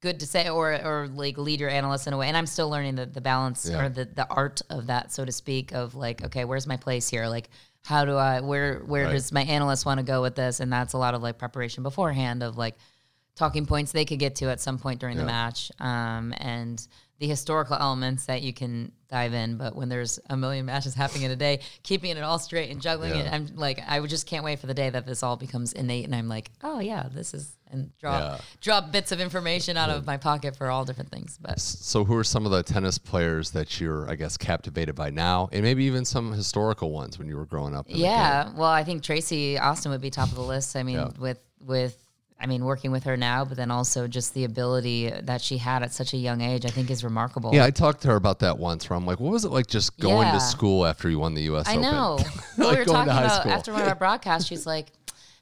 good 0.02 0.20
to 0.22 0.26
say 0.26 0.50
or, 0.50 0.74
or 0.74 1.08
like 1.14 1.38
lead 1.38 1.60
your 1.60 1.70
analyst 1.70 2.08
in 2.08 2.14
a 2.14 2.18
way. 2.18 2.28
And 2.28 2.36
I'm 2.36 2.48
still 2.48 2.68
learning 2.68 2.96
the, 2.96 3.06
the 3.06 3.22
balance 3.22 3.70
Yeah. 3.70 3.84
or 3.86 3.90
the, 3.90 4.06
the 4.06 4.26
art 4.28 4.62
of 4.72 4.88
that, 4.88 5.12
so 5.12 5.24
to 5.24 5.32
speak, 5.32 5.72
of 5.72 5.94
like, 5.94 6.24
okay, 6.26 6.46
where's 6.46 6.66
my 6.66 6.78
place 6.78 7.08
here? 7.08 7.28
Like, 7.28 7.50
how 7.86 8.06
do 8.06 8.16
I, 8.18 8.42
where, 8.42 8.80
where 8.80 9.06
Right. 9.06 9.12
does 9.12 9.32
my 9.32 9.44
analyst 9.44 9.86
want 9.86 10.00
to 10.00 10.04
go 10.04 10.22
with 10.24 10.34
this? 10.36 10.62
And 10.62 10.74
that's 10.74 10.94
a 10.94 10.98
lot 10.98 11.14
of 11.14 11.22
like 11.22 11.38
preparation 11.38 11.84
beforehand 11.84 12.42
of 12.42 12.58
like, 12.58 12.76
talking 13.36 13.66
points 13.66 13.92
they 13.94 14.04
could 14.04 14.20
get 14.20 14.36
to 14.36 14.50
at 14.50 14.60
some 14.60 14.78
point 14.78 15.00
during 15.00 15.16
the 15.16 15.24
match. 15.24 15.72
Um, 15.80 16.34
and 16.40 16.86
the 17.20 17.28
historical 17.28 17.78
elements 17.80 18.26
that 18.26 18.42
you 18.42 18.52
can 18.52 18.92
dive 19.10 19.34
in, 19.34 19.58
but 19.58 19.76
when 19.76 19.90
there's 19.90 20.20
a 20.30 20.38
million 20.38 20.66
matches 20.66 20.94
happening 20.94 21.24
in 21.24 21.32
a 21.32 21.36
day, 21.36 21.60
keeping 21.84 22.12
it 22.12 22.22
all 22.22 22.38
straight 22.40 22.70
and 22.70 22.80
juggling 22.82 23.16
it, 23.16 23.32
I'm 23.32 23.48
like, 23.56 23.82
I 23.88 24.00
just 24.06 24.28
can't 24.28 24.44
wait 24.44 24.60
for 24.60 24.68
the 24.68 24.74
day 24.74 24.90
that 24.90 25.06
this 25.06 25.24
all 25.24 25.36
becomes 25.36 25.74
innate, 25.74 26.06
and 26.06 26.14
I'm 26.16 26.28
like, 26.28 26.52
oh 26.64 26.80
yeah, 26.80 27.08
this 27.12 27.34
is, 27.34 27.56
and 27.72 27.92
drop 27.98 28.22
Yeah. 28.22 28.38
drop 28.62 28.92
bits 28.92 29.12
of 29.12 29.20
information 29.20 29.78
out 29.78 29.90
of 29.90 30.06
my 30.06 30.18
pocket 30.18 30.56
for 30.56 30.70
all 30.70 30.86
different 30.86 31.10
things. 31.12 31.38
But 31.42 31.60
So, 31.60 32.04
who 32.06 32.16
are 32.18 32.24
some 32.24 32.46
of 32.46 32.52
the 32.52 32.62
tennis 32.64 32.98
players 33.00 33.52
that 33.52 33.80
you're, 33.82 34.10
I 34.10 34.16
guess, 34.16 34.38
captivated 34.38 34.96
by 34.96 35.10
now, 35.10 35.50
and 35.52 35.64
maybe 35.64 35.86
even 35.86 36.06
some 36.06 36.32
historical 36.32 36.92
ones 36.92 37.18
when 37.18 37.28
you 37.28 37.36
were 37.36 37.46
growing 37.46 37.76
up? 37.76 37.88
in 37.88 37.94
the 37.94 38.00
game? 38.00 38.06
Yeah, 38.06 38.52
well, 38.56 38.70
I 38.70 38.84
think 38.84 39.02
Tracy 39.04 39.58
Austin 39.58 39.92
would 39.92 40.02
be 40.02 40.12
top 40.12 40.30
of 40.30 40.36
the 40.36 40.42
list. 40.44 40.76
I 40.76 40.84
mean, 40.84 40.98
Yeah. 40.98 41.10
with 41.18 41.40
with 41.66 41.98
I 42.42 42.46
mean, 42.46 42.64
working 42.64 42.92
with 42.92 43.04
her 43.04 43.18
now, 43.18 43.44
but 43.44 43.58
then 43.58 43.70
also 43.70 44.08
just 44.08 44.34
the 44.34 44.46
ability 44.46 45.10
that 45.24 45.42
she 45.42 45.58
had 45.58 45.84
at 45.84 45.92
such 45.94 46.14
a 46.14 46.18
young 46.18 46.40
age, 46.42 46.66
I 46.66 46.70
think 46.70 46.90
is 46.90 47.04
remarkable. 47.04 47.54
Yeah, 47.54 47.66
I 47.66 47.70
talked 47.72 48.02
to 48.04 48.08
her 48.10 48.16
about 48.16 48.40
that 48.40 48.58
once. 48.58 48.90
Where 48.90 48.96
I'm 48.96 49.06
like, 49.06 49.20
what 49.20 49.32
was 49.34 49.44
it 49.44 49.52
like 49.52 49.68
just 49.68 50.00
going 50.00 50.28
Yeah. 50.28 50.34
to 50.36 50.40
school 50.40 50.86
after 50.86 51.10
you 51.10 51.20
won 51.20 51.34
the 51.34 51.42
U.S. 51.44 51.68
Open? 51.68 51.84
I 51.84 51.88
Open? 51.88 51.92
know. 51.92 52.18
Like 52.58 52.58
we 52.58 52.66
were 52.66 52.74
going 52.74 52.86
to 52.86 52.92
talking 52.94 53.14
high 53.14 53.24
about 53.26 53.42
school. 53.42 53.52
after 53.52 53.74
one 53.74 53.82
of 53.82 53.88
our 53.90 53.96
broadcasts. 54.06 54.48
She's 54.48 54.66
like, 54.66 54.88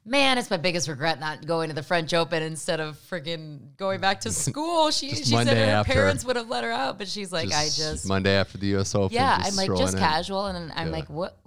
"Man, 0.05 0.37
it's 0.37 0.49
my 0.49 0.57
biggest 0.57 0.87
regret 0.87 1.19
not 1.19 1.45
going 1.45 1.69
to 1.69 1.75
the 1.75 1.83
French 1.83 2.13
Open 2.13 2.41
instead 2.43 2.79
of 2.79 2.95
freaking 3.09 3.75
going 3.77 3.99
back 4.01 4.21
to 4.21 4.31
school." 4.47 4.89
She 4.91 5.09
Just 5.09 5.25
she 5.25 5.35
said 5.35 5.55
her 5.55 5.63
after. 5.71 5.93
parents 5.93 6.25
would 6.25 6.35
have 6.35 6.49
let 6.49 6.63
her 6.63 6.71
out, 6.71 6.97
but 6.97 7.07
she's 7.07 7.31
like, 7.31 7.51
"I 7.53 7.65
just 7.65 8.07
Monday 8.07 8.35
after 8.35 8.57
the 8.57 8.67
U.S. 8.67 8.95
Open. 8.95 9.13
yeah." 9.15 9.37
just 9.37 9.51
I'm 9.51 9.55
like 9.69 9.77
just 9.79 9.97
casual, 9.97 10.47
and 10.47 10.71
I'm 10.75 10.89
like, 10.91 11.09
"What? 11.09 11.37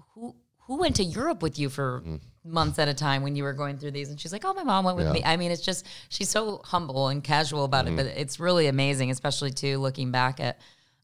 Who?" 0.76 0.80
Went 0.80 0.96
to 0.96 1.04
Europe 1.04 1.42
with 1.42 1.58
you 1.58 1.68
for 1.68 2.02
months 2.44 2.78
at 2.78 2.88
a 2.88 2.94
time 2.94 3.22
when 3.22 3.36
you 3.36 3.42
were 3.42 3.52
going 3.52 3.76
through 3.78 3.90
these? 3.90 4.08
And 4.10 4.18
she's 4.20 4.32
like, 4.32 4.44
"Oh, 4.44 4.54
my 4.54 4.62
mom 4.64 4.84
went 4.84 4.96
with 4.96 5.06
Yeah. 5.06 5.12
me." 5.12 5.22
I 5.24 5.36
mean, 5.36 5.50
it's 5.50 5.62
just 5.62 5.86
she's 6.08 6.28
so 6.30 6.60
humble 6.64 7.08
and 7.08 7.22
casual 7.22 7.64
about 7.64 7.84
Mm-hmm. 7.86 7.98
it, 7.98 8.04
but 8.04 8.18
it's 8.18 8.38
really 8.40 8.66
amazing, 8.66 9.10
especially 9.10 9.50
too 9.50 9.78
looking 9.78 10.10
back 10.10 10.40
at 10.40 10.58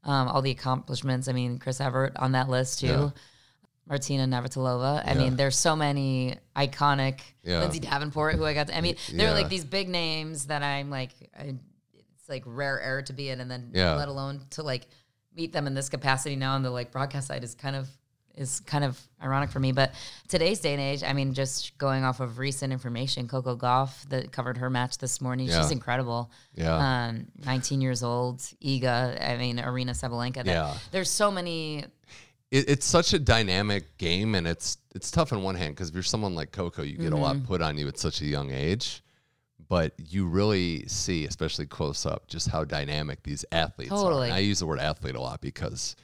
um, 0.05 0.29
all 0.29 0.41
the 0.41 0.51
accomplishments. 0.53 1.27
I 1.29 1.33
mean, 1.33 1.59
Chris 1.59 1.81
Evert 1.81 2.17
on 2.17 2.33
that 2.33 2.49
list 2.49 2.81
too. 2.81 2.87
Yeah. 2.87 3.11
Martina 3.89 4.27
Navratilova. 4.27 5.03
I 5.07 5.15
mean, 5.15 5.37
there's 5.37 5.57
so 5.57 5.77
many 5.77 6.37
iconic 6.57 7.21
Yeah. 7.45 7.61
Lindsay 7.61 7.79
Davenport 7.81 8.35
who 8.35 8.45
I 8.45 8.53
got. 8.53 8.67
To, 8.69 8.77
I 8.77 8.81
mean, 8.81 8.97
they're 9.13 9.29
Yeah. 9.29 9.35
like 9.35 9.49
these 9.49 9.65
big 9.65 9.89
names 9.89 10.47
that 10.47 10.63
I'm 10.65 10.91
like, 10.91 11.11
I, 11.39 11.55
it's 11.95 12.29
like 12.29 12.43
rare 12.47 12.81
air 12.81 13.03
to 13.03 13.13
be 13.13 13.29
in, 13.29 13.41
and 13.41 13.49
then 13.51 13.71
Yeah. 13.75 13.95
let 13.95 14.09
alone 14.09 14.41
to 14.51 14.63
like 14.65 14.89
meet 15.37 15.53
them 15.53 15.67
in 15.69 15.75
this 15.75 15.89
capacity 15.89 16.35
now 16.35 16.55
on 16.55 16.63
the 16.63 16.71
like 16.71 16.91
broadcast 16.91 17.29
side 17.29 17.45
is 17.45 17.55
kind 17.55 17.77
of 17.77 17.89
is 18.37 18.61
kind 18.61 18.85
of 18.85 19.01
ironic 19.23 19.51
for 19.51 19.61
me. 19.61 19.73
But 19.73 19.93
today's 20.29 20.61
day 20.61 20.73
and 20.73 20.81
age, 20.81 21.03
I 21.03 21.13
mean, 21.13 21.33
just 21.35 21.77
going 21.79 22.05
off 22.05 22.21
of 22.21 22.39
recent 22.39 22.73
information, 22.73 23.29
Coco 23.29 23.57
Gauff 23.57 24.07
that 24.11 24.31
covered 24.33 24.59
her 24.59 24.69
match 24.71 24.99
this 24.99 25.21
morning, 25.21 25.49
Yeah. 25.49 25.63
she's 25.63 25.71
incredible. 25.71 26.31
Yeah. 26.55 27.07
Um, 27.09 27.27
19 27.45 27.81
years 27.81 28.03
old, 28.03 28.39
Iga, 28.63 29.23
I 29.31 29.37
mean, 29.39 29.57
Aryna 29.59 29.91
Sabalenka. 29.91 30.45
Yeah. 30.47 30.77
There's 30.91 31.11
so 31.11 31.31
many 31.31 31.85
it, 32.53 32.69
it's 32.71 32.87
such 32.87 33.13
a 33.13 33.19
dynamic 33.19 33.99
game, 33.99 34.35
and 34.37 34.47
it's 34.47 34.79
it's 34.95 35.11
tough 35.11 35.33
on 35.33 35.43
one 35.43 35.57
hand 35.57 35.75
because 35.75 35.89
if 35.89 35.95
you're 35.95 36.03
someone 36.05 36.35
like 36.37 36.53
Coco, 36.53 36.83
you 36.83 36.97
get 36.97 37.13
a 37.13 37.17
lot 37.17 37.37
Mm-hmm. 37.37 37.47
put 37.47 37.61
on 37.61 37.77
you 37.77 37.89
at 37.89 37.99
such 37.99 38.21
a 38.21 38.25
young 38.27 38.53
age. 38.53 39.03
But 39.69 39.95
you 39.99 40.27
really 40.29 40.87
see, 40.87 41.27
especially 41.27 41.67
close 41.67 42.07
up, 42.07 42.29
just 42.29 42.49
how 42.49 42.63
dynamic 42.63 43.25
these 43.25 43.45
athletes 43.51 43.91
are. 43.91 44.23
And 44.23 44.33
I 44.33 44.39
use 44.39 44.61
the 44.61 44.67
word 44.67 44.79
athlete 44.79 45.17
a 45.17 45.21
lot 45.21 45.41
because 45.41 45.97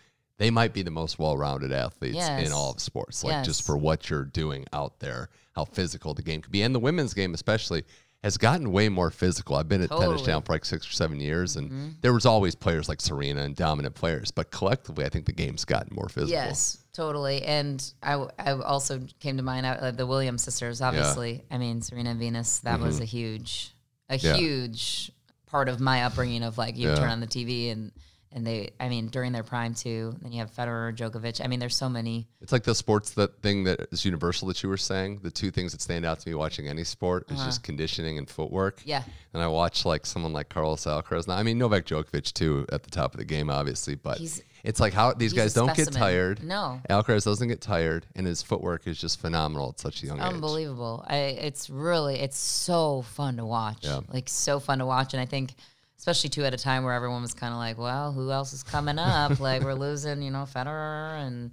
they 0.43 0.51
might 0.51 0.73
be 0.73 0.83
the 0.83 0.91
most 0.91 1.19
well-rounded 1.19 1.73
athletes 1.73 2.17
Yes. 2.17 2.47
in 2.47 2.53
all 2.53 2.71
of 2.73 2.81
sports. 2.81 3.23
Like 3.25 3.45
just 3.45 3.65
for 3.65 3.77
what 3.77 4.11
you're 4.11 4.25
doing 4.25 4.67
out 4.73 4.99
there, 5.01 5.29
how 5.55 5.65
physical 5.65 6.15
the 6.15 6.23
game 6.23 6.43
can 6.43 6.51
be, 6.51 6.63
and 6.63 6.75
the 6.75 6.81
women's 6.81 7.15
game 7.15 7.33
especially 7.35 7.85
has 8.25 8.37
gotten 8.39 8.71
way 8.71 8.89
more 8.89 9.11
physical. 9.11 9.57
I've 9.57 9.69
been 9.69 9.83
at 9.83 9.89
tennis 9.91 10.05
Totally. 10.05 10.25
channel 10.27 10.43
for 10.43 10.53
like 10.53 10.65
six 10.65 10.89
or 10.89 10.93
seven 10.93 11.19
years, 11.21 11.57
and 11.57 11.69
Mm-hmm. 11.71 11.89
there 12.03 12.13
was 12.13 12.25
always 12.25 12.55
players 12.55 12.89
like 12.89 13.01
Serena 13.01 13.43
and 13.43 13.57
dominant 13.57 13.95
players, 13.97 14.31
but 14.31 14.51
collectively, 14.53 15.05
I 15.05 15.09
think 15.09 15.27
the 15.27 15.33
game's 15.33 15.65
gotten 15.65 15.93
more 15.95 16.09
physical. 16.09 16.31
Yes, 16.31 16.79
totally. 16.93 17.43
And 17.43 17.83
I, 18.03 18.15
I 18.39 18.53
also 18.53 19.01
came 19.19 19.37
to 19.39 19.43
mind 19.43 19.67
uh, 19.67 19.91
the 19.91 20.07
Williams 20.07 20.43
sisters. 20.45 20.81
Obviously, 20.81 21.43
I 21.51 21.59
mean 21.59 21.83
Serena 21.83 22.11
and 22.11 22.21
Venus. 22.21 22.61
That 22.61 22.79
was 22.81 23.01
a 23.01 23.05
huge, 23.05 23.75
a 24.09 24.15
Mm-hmm. 24.15 24.27
Yeah. 24.27 24.35
huge 24.37 25.11
part 25.47 25.69
of 25.69 25.81
my 25.81 26.05
upbringing. 26.05 26.43
Of 26.45 26.59
like 26.59 26.77
you 26.77 26.89
Yeah. 26.91 26.95
turn 26.97 27.11
on 27.11 27.19
the 27.21 27.27
TV 27.27 27.71
and 27.73 27.91
and 28.35 28.47
they. 28.47 28.71
I 28.81 28.89
mean 28.89 29.07
during 29.09 29.33
their 29.33 29.43
prime 29.43 29.75
too. 29.75 30.15
Then 30.23 30.33
you 30.33 30.41
have 30.41 30.51
Federer, 30.51 30.95
Djokovic. 30.97 31.45
I 31.45 31.49
mean 31.49 31.61
there's 31.61 31.77
so 31.77 31.89
many. 31.89 32.29
It's 32.41 32.53
like 32.53 32.65
the 32.65 32.75
sports 32.75 33.11
that 33.13 33.41
thing 33.43 33.65
that 33.65 33.89
is 33.93 34.05
universal 34.05 34.49
that 34.49 34.63
you 34.63 34.69
were 34.69 34.77
saying. 34.77 35.21
The 35.23 35.31
two 35.31 35.51
things 35.51 35.73
that 35.73 35.81
stand 35.81 36.05
out 36.05 36.21
to 36.21 36.29
me 36.29 36.35
watching 36.35 36.69
any 36.69 36.85
sport 36.85 37.31
is 37.31 37.43
just 37.45 37.63
conditioning 37.63 38.19
and 38.19 38.29
footwork. 38.29 38.77
Uh-huh. 38.79 38.85
Yeah. 38.87 39.03
And 39.35 39.43
I 39.43 39.47
watch 39.49 39.85
like 39.85 40.05
someone 40.07 40.33
like 40.33 40.49
Carlos 40.49 40.85
Alcaraz. 40.85 41.27
Now, 41.29 41.37
I 41.37 41.43
mean 41.43 41.59
Novak 41.59 41.87
Djokovic 41.87 42.33
too 42.33 42.67
at 42.73 42.83
the 42.83 42.91
top 42.91 43.15
of 43.15 43.19
the 43.19 43.25
game, 43.25 43.51
obviously, 43.51 43.95
but 43.95 44.19
He's- 44.19 44.41
it's 44.65 44.79
like 44.79 44.93
how 44.93 45.13
these 45.13 45.33
guys 45.33 45.55
don't 45.55 45.75
get 45.75 45.91
tired. 45.91 46.45
No. 46.45 46.81
Alcaraz 46.89 47.25
doesn't 47.25 47.49
get 47.49 47.61
tired, 47.61 48.07
and 48.15 48.25
his 48.25 48.43
footwork 48.43 48.87
is 48.87 48.97
just 48.97 49.19
phenomenal 49.21 49.71
at 49.71 49.81
such 49.81 50.05
a 50.05 50.07
young 50.07 50.19
age. 50.19 50.25
unbelievable. 50.25 51.05
I, 51.09 51.17
it's 51.17 51.69
really 51.69 52.21
it's 52.21 52.39
so 52.39 53.03
fun 53.03 53.39
to 53.39 53.45
watch. 53.45 53.79
Yeah. 53.81 54.01
Like 54.09 54.29
so 54.29 54.61
fun 54.61 54.79
to 54.79 54.87
watch, 54.87 55.15
and 55.15 55.21
I 55.21 55.27
think 55.27 55.55
especially 56.03 56.29
two 56.31 56.45
at 56.45 56.53
a 56.53 56.57
time 56.57 56.83
where 56.83 56.95
everyone 56.95 57.23
was 57.23 57.33
kind 57.33 57.53
of 57.53 57.59
like, 57.61 57.79
well, 57.79 58.11
who 58.11 58.33
else 58.33 58.53
is 58.53 58.65
coming 58.65 58.99
up? 58.99 59.39
like 59.39 59.63
we're 59.63 59.73
losing, 59.73 60.21
you 60.21 60.33
know, 60.33 60.45
Federer 60.53 61.25
and 61.25 61.53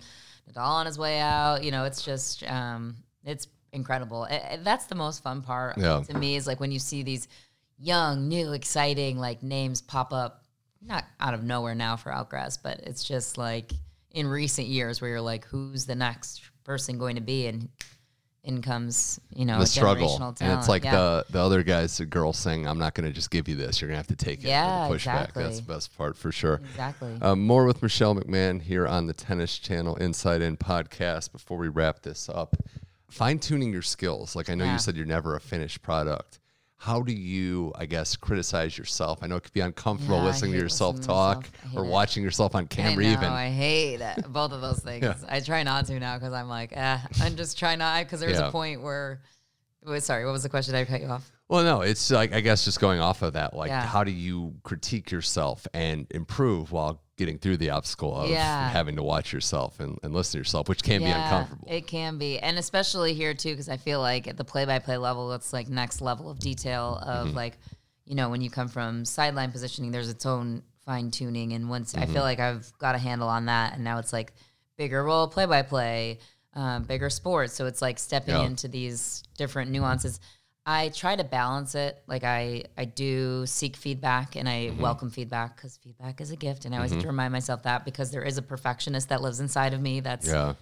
Nadal 0.51 0.65
on 0.65 0.87
his 0.87 0.97
way 0.97 1.19
out. 1.19 1.63
You 1.63 1.69
know, 1.69 1.83
it's 1.85 2.01
just 2.01 2.41
um, 2.49 2.95
it's 3.23 3.47
incredible. 3.73 4.23
I- 4.27 4.53
I- 4.53 4.59
that's 4.63 4.87
the 4.87 4.95
most 4.95 5.21
fun 5.21 5.43
part 5.43 5.77
Yeah. 5.77 6.01
to 6.01 6.17
me 6.17 6.35
is 6.35 6.47
like 6.47 6.59
when 6.59 6.71
you 6.71 6.79
see 6.79 7.03
these 7.03 7.27
young, 7.77 8.27
new, 8.27 8.53
exciting 8.53 9.19
like 9.19 9.43
names 9.43 9.81
pop 9.83 10.11
up, 10.11 10.43
not 10.81 11.05
out 11.19 11.35
of 11.35 11.43
nowhere 11.43 11.75
now 11.75 11.95
for 11.95 12.11
Alcaraz, 12.11 12.57
but 12.61 12.79
it's 12.79 13.03
just 13.03 13.37
like 13.37 13.71
in 14.09 14.25
recent 14.25 14.67
years 14.67 14.99
where 14.99 15.11
you're 15.11 15.21
like, 15.21 15.45
who's 15.45 15.85
the 15.85 15.93
next 15.93 16.41
person 16.63 16.97
going 16.97 17.17
to 17.17 17.21
be? 17.21 17.45
And 17.45 17.69
in 18.43 18.61
comes, 18.61 19.19
you 19.33 19.45
know, 19.45 19.59
the 19.59 19.65
struggle, 19.65 20.33
and 20.39 20.59
it's 20.59 20.69
like 20.69 20.83
yeah. 20.83 20.95
the 20.95 21.25
the 21.29 21.39
other 21.39 21.61
guys, 21.63 21.97
the 21.97 22.05
girls 22.05 22.37
saying, 22.37 22.67
"I'm 22.67 22.79
not 22.79 22.93
going 22.93 23.07
to 23.07 23.13
just 23.13 23.31
give 23.31 23.47
you 23.47 23.55
this. 23.55 23.81
You're 23.81 23.89
going 23.89 24.01
to 24.01 24.09
have 24.09 24.17
to 24.17 24.25
take 24.25 24.39
it." 24.43 24.47
Yeah, 24.47 24.87
pushback. 24.89 24.93
exactly. 24.95 25.43
That's 25.43 25.59
the 25.59 25.73
best 25.73 25.97
part 25.97 26.15
for 26.17 26.31
sure. 26.31 26.61
exactly. 26.71 27.17
Um, 27.21 27.41
more 27.45 27.65
with 27.65 27.81
Michelle 27.83 28.15
McMahon 28.15 28.61
here 28.61 28.87
on 28.87 29.07
the 29.07 29.13
Tennis 29.13 29.57
Channel 29.59 29.95
Inside 29.97 30.41
In 30.41 30.57
podcast. 30.57 31.31
Before 31.31 31.57
we 31.57 31.67
wrap 31.67 32.01
this 32.01 32.29
up, 32.29 32.55
fine 33.09 33.39
tuning 33.39 33.71
your 33.73 33.81
skills. 33.81 34.35
Like 34.35 34.49
I 34.49 34.55
know 34.55 34.65
Yeah. 34.65 34.73
you 34.73 34.79
said 34.79 34.95
you're 34.95 35.05
never 35.05 35.35
a 35.35 35.41
finished 35.41 35.81
product. 35.81 36.39
How 36.81 37.01
do 37.01 37.11
you, 37.11 37.73
I 37.75 37.85
guess, 37.85 38.15
criticize 38.15 38.77
yourself? 38.77 39.19
I 39.21 39.27
know 39.27 39.35
it 39.35 39.43
could 39.43 39.51
be 39.51 39.59
uncomfortable 39.59 40.15
Yeah, 40.15 40.23
listening 40.23 40.53
to 40.53 40.57
yourself 40.59 40.95
listening 40.95 41.07
to 41.07 41.13
talk 41.13 41.37
myself. 41.63 41.75
Or 41.75 41.83
it. 41.85 41.89
watching 41.89 42.23
yourself 42.23 42.55
on 42.55 42.63
I 42.63 42.67
camera. 42.67 43.03
know, 43.03 43.11
even 43.11 43.25
I 43.25 43.49
hate 43.49 43.99
it. 43.99 44.25
both 44.31 44.53
of 44.53 44.61
those 44.61 44.79
things. 44.79 45.03
Yeah. 45.03 45.15
I 45.27 45.41
try 45.41 45.63
not 45.63 45.87
to 45.87 45.99
now 45.99 46.17
because 46.17 46.31
I'm 46.31 46.47
like, 46.47 46.71
eh, 46.75 46.97
I'm 47.21 47.35
just 47.35 47.59
trying 47.59 47.79
not 47.79 48.05
because 48.05 48.21
there's 48.21 48.39
Yeah. 48.39 48.47
a 48.47 48.51
point 48.51 48.81
where. 48.81 49.21
Sorry, 49.99 50.23
what 50.25 50.31
was 50.31 50.43
the 50.43 50.49
question? 50.49 50.73
I 50.73 50.85
cut 50.85 51.01
you 51.01 51.07
off? 51.07 51.29
Well, 51.49 51.63
no, 51.63 51.81
it's 51.81 52.09
like 52.11 52.31
I 52.33 52.39
guess 52.39 52.63
just 52.63 52.79
going 52.79 53.01
off 53.01 53.23
of 53.23 53.33
that. 53.33 53.53
Like, 53.53 53.71
how 53.71 54.03
do 54.05 54.11
you 54.11 54.53
critique 54.63 55.11
yourself 55.11 55.67
and 55.73 56.07
improve 56.11 56.71
while 56.71 57.01
getting 57.19 57.37
through 57.37 57.57
the 57.57 57.69
obstacle 57.69 58.15
of 58.15 58.29
Yeah. 58.29 58.69
having 58.69 58.95
to 58.95 59.03
watch 59.03 59.31
yourself 59.31 59.79
and, 59.79 59.99
and 60.01 60.13
listen 60.13 60.31
to 60.31 60.37
yourself, 60.39 60.67
which 60.67 60.81
can 60.81 61.03
be 61.03 61.11
uncomfortable. 61.11 61.67
It 61.69 61.85
can 61.85 62.17
be, 62.17 62.39
and 62.39 62.57
especially 62.57 63.13
here 63.13 63.35
too, 63.35 63.51
because 63.51 63.69
I 63.69 63.77
feel 63.77 63.99
like 63.99 64.27
at 64.27 64.37
the 64.37 64.43
play-by-play 64.45 64.97
level, 64.97 65.31
it's 65.33 65.53
like 65.53 65.69
next 65.69 66.01
level 66.01 66.31
of 66.31 66.39
detail 66.39 66.99
of 67.05 67.27
Mm-hmm. 67.27 67.37
like, 67.37 67.57
you 68.05 68.15
know, 68.15 68.29
when 68.29 68.41
you 68.41 68.49
come 68.49 68.69
from 68.69 69.05
sideline 69.05 69.51
positioning, 69.51 69.91
there's 69.91 70.09
its 70.09 70.25
own 70.25 70.63
fine 70.85 71.11
tuning, 71.11 71.53
and 71.53 71.69
once 71.69 71.93
I 71.93 71.99
Mm-hmm. 71.99 72.13
feel 72.13 72.23
like 72.23 72.39
I've 72.39 72.71
got 72.79 72.95
a 72.95 72.97
handle 72.97 73.27
on 73.27 73.45
that, 73.45 73.73
and 73.75 73.83
now 73.83 73.99
it's 73.99 74.11
like 74.13 74.33
bigger 74.77 75.03
role 75.03 75.27
play-by-play, 75.27 76.19
um, 76.53 76.83
bigger 76.83 77.09
sports, 77.11 77.53
so 77.53 77.67
it's 77.67 77.81
like 77.81 77.99
stepping 77.99 78.33
Yeah. 78.35 78.45
into 78.45 78.67
these 78.67 79.23
different 79.37 79.69
nuances. 79.71 80.19
I 80.71 80.89
try 80.89 81.15
to 81.15 81.23
balance 81.23 81.73
it. 81.73 82.01
Like 82.05 82.23
I, 82.23 82.65
I 82.77 82.85
do 82.85 83.45
seek 83.47 83.75
feedback 83.75 84.35
and 84.35 84.47
I 84.47 84.67
Mm-hmm. 84.69 84.81
welcome 84.81 85.09
feedback 85.09 85.55
because 85.55 85.77
feedback 85.77 86.21
is 86.21 86.29
a 86.31 86.35
gift, 86.35 86.65
and 86.65 86.75
I 86.75 86.77
always 86.77 86.91
have 86.91 87.01
to 87.01 87.07
remind 87.07 87.31
myself 87.33 87.63
that 87.63 87.85
because 87.85 88.11
there 88.11 88.21
is 88.23 88.37
a 88.37 88.41
perfectionist 88.41 89.09
that 89.09 89.21
lives 89.21 89.39
inside 89.39 89.73
of 89.73 89.81
me. 89.81 89.99
That's 90.01 90.27
yeah. 90.27 90.53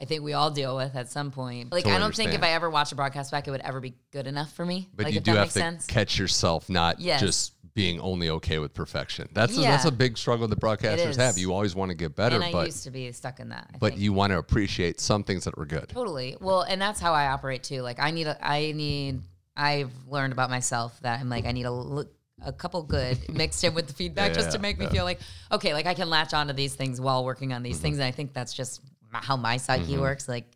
I 0.00 0.04
think 0.04 0.22
we 0.24 0.32
all 0.32 0.50
deal 0.50 0.74
with 0.74 0.96
at 0.96 1.08
some 1.10 1.30
point. 1.30 1.70
Like 1.70 1.84
Totally 1.84 1.96
I 1.96 2.00
don't 2.00 2.14
think 2.16 2.32
if. 2.32 2.42
I 2.42 2.50
ever 2.54 2.68
watch 2.70 2.90
a 2.90 2.96
broadcast 2.96 3.30
back, 3.30 3.46
it 3.46 3.52
would 3.52 3.60
ever 3.60 3.78
be 3.78 3.94
good 4.10 4.26
enough 4.26 4.52
for 4.52 4.66
me. 4.66 4.88
But 4.96 5.04
like 5.04 5.14
you 5.14 5.18
if 5.18 5.24
do 5.24 5.32
that 5.32 5.38
have 5.38 5.44
makes 5.46 5.54
to 5.54 5.60
sense. 5.60 5.86
catch 5.86 6.18
yourself 6.18 6.68
not 6.68 6.98
Yes. 6.98 7.20
just 7.20 7.52
being 7.74 8.00
only 8.00 8.28
okay 8.30 8.58
with 8.58 8.74
perfection. 8.74 9.28
That's 9.32 9.56
a, 9.56 9.60
that's 9.60 9.84
a 9.84 9.92
big 9.92 10.18
struggle 10.18 10.48
that 10.48 10.58
broadcasters 10.60 11.16
have. 11.16 11.38
You 11.38 11.52
always 11.54 11.74
want 11.74 11.90
to 11.90 11.94
get 11.94 12.16
better, 12.16 12.34
and 12.36 12.44
I 12.44 12.52
but 12.52 12.66
used 12.66 12.84
to 12.84 12.90
be 12.90 13.10
stuck 13.12 13.38
in 13.38 13.50
that. 13.50 13.68
I 13.74 13.78
but 13.78 13.90
think. 13.92 14.00
you 14.02 14.12
want 14.12 14.32
to 14.32 14.38
appreciate 14.38 14.98
some 15.00 15.22
things 15.24 15.44
that 15.44 15.56
were 15.56 15.66
good. 15.66 15.88
totally 15.88 16.36
well, 16.40 16.62
and 16.62 16.82
that's 16.82 16.98
how 17.00 17.12
I 17.14 17.28
operate 17.28 17.62
too. 17.62 17.80
Like 17.82 18.00
I 18.00 18.10
need 18.10 18.26
a, 18.26 18.36
I 18.46 18.72
need. 18.72 19.20
I've 19.56 19.92
learned 20.08 20.32
about 20.32 20.50
myself 20.50 20.98
that 21.02 21.20
I'm 21.20 21.28
like 21.28 21.46
I 21.46 21.52
need 21.52 21.66
a 21.66 21.70
li- 21.70 22.06
a 22.44 22.52
couple 22.52 22.82
good 22.82 23.18
mixed 23.32 23.62
in 23.64 23.74
with 23.74 23.86
the 23.86 23.92
feedback 23.92 24.30
Yeah, 24.30 24.34
just 24.34 24.50
to 24.52 24.58
yeah, 24.58 24.62
make 24.62 24.78
me 24.78 24.86
feel 24.86 25.04
like 25.04 25.20
okay, 25.50 25.74
like 25.74 25.86
I 25.86 25.94
can 25.94 26.10
latch 26.10 26.34
onto 26.34 26.52
these 26.52 26.74
things 26.74 27.00
while 27.00 27.24
working 27.24 27.52
on 27.52 27.62
these 27.62 27.76
mm-hmm. 27.76 27.82
things. 27.82 27.98
And 27.98 28.04
I 28.04 28.10
think 28.10 28.32
that's 28.32 28.54
just 28.54 28.80
how 29.12 29.36
my 29.36 29.56
psyche 29.56 29.92
mm-hmm. 29.92 30.00
works. 30.00 30.28
Like, 30.28 30.46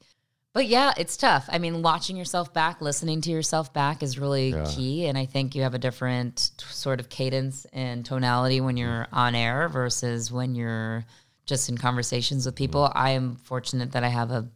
but 0.52 0.66
yeah, 0.66 0.94
it's 0.96 1.16
tough. 1.16 1.46
I 1.50 1.58
mean, 1.58 1.82
watching 1.82 2.16
yourself 2.16 2.54
back, 2.54 2.80
listening 2.80 3.20
to 3.22 3.30
yourself 3.30 3.72
back 3.72 4.02
is 4.02 4.18
really 4.18 4.54
key. 4.66 5.06
And 5.06 5.18
I 5.18 5.26
think 5.26 5.54
you 5.54 5.62
have 5.62 5.74
a 5.74 5.78
different 5.78 6.50
t- 6.56 6.64
sort 6.70 6.98
of 6.98 7.08
cadence 7.08 7.66
and 7.72 8.04
tonality 8.04 8.60
when 8.60 8.76
you're 8.76 9.04
mm. 9.04 9.08
on 9.12 9.34
air 9.34 9.68
versus 9.68 10.32
when 10.32 10.54
you're 10.54 11.04
just 11.44 11.68
in 11.68 11.76
conversations 11.76 12.46
with 12.46 12.54
people. 12.54 12.84
Mm. 12.84 12.92
I 12.94 13.10
am 13.10 13.36
fortunate 13.36 13.92
that 13.92 14.02
I 14.02 14.08
have 14.08 14.30
a 14.30 14.48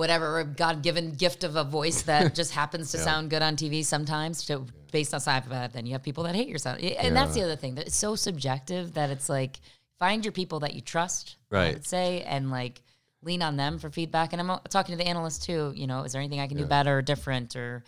whatever 0.00 0.42
God 0.44 0.82
given 0.82 1.12
gift 1.14 1.44
of 1.44 1.56
a 1.56 1.62
voice 1.62 2.00
that 2.02 2.34
just 2.40 2.52
happens 2.54 2.90
to 2.92 2.98
sound 2.98 3.28
good 3.28 3.42
on 3.42 3.54
TV 3.54 3.84
sometimes. 3.84 4.42
So 4.42 4.64
based 4.90 5.12
on 5.12 5.20
side 5.20 5.44
of 5.44 5.50
that, 5.50 5.74
then 5.74 5.84
you 5.84 5.92
have 5.92 6.02
people 6.02 6.24
that 6.24 6.34
hate 6.34 6.48
your 6.48 6.56
sound. 6.56 6.80
And 6.80 7.14
that's 7.14 7.34
the 7.34 7.42
other 7.42 7.54
thing 7.54 7.74
that 7.74 7.86
it's 7.86 7.96
so 7.96 8.16
subjective 8.16 8.94
that 8.94 9.10
it's 9.10 9.28
like 9.28 9.60
find 9.98 10.24
your 10.24 10.32
people 10.32 10.60
that 10.60 10.72
you 10.74 10.80
trust. 10.80 11.36
I 11.52 11.56
Right. 11.56 11.74
would 11.74 11.86
say 11.86 12.22
and 12.22 12.50
like 12.50 12.80
lean 13.22 13.42
on 13.42 13.56
them 13.58 13.78
for 13.78 13.90
feedback. 13.90 14.32
And 14.32 14.40
I'm 14.40 14.58
talking 14.70 14.96
to 14.96 15.04
the 15.04 15.06
analysts 15.06 15.44
too. 15.44 15.74
You 15.76 15.86
know, 15.86 16.04
is 16.04 16.12
there 16.12 16.22
anything 16.22 16.40
I 16.40 16.46
can 16.46 16.56
do 16.56 16.64
better, 16.64 16.96
or 16.98 17.02
different, 17.02 17.54
or 17.54 17.84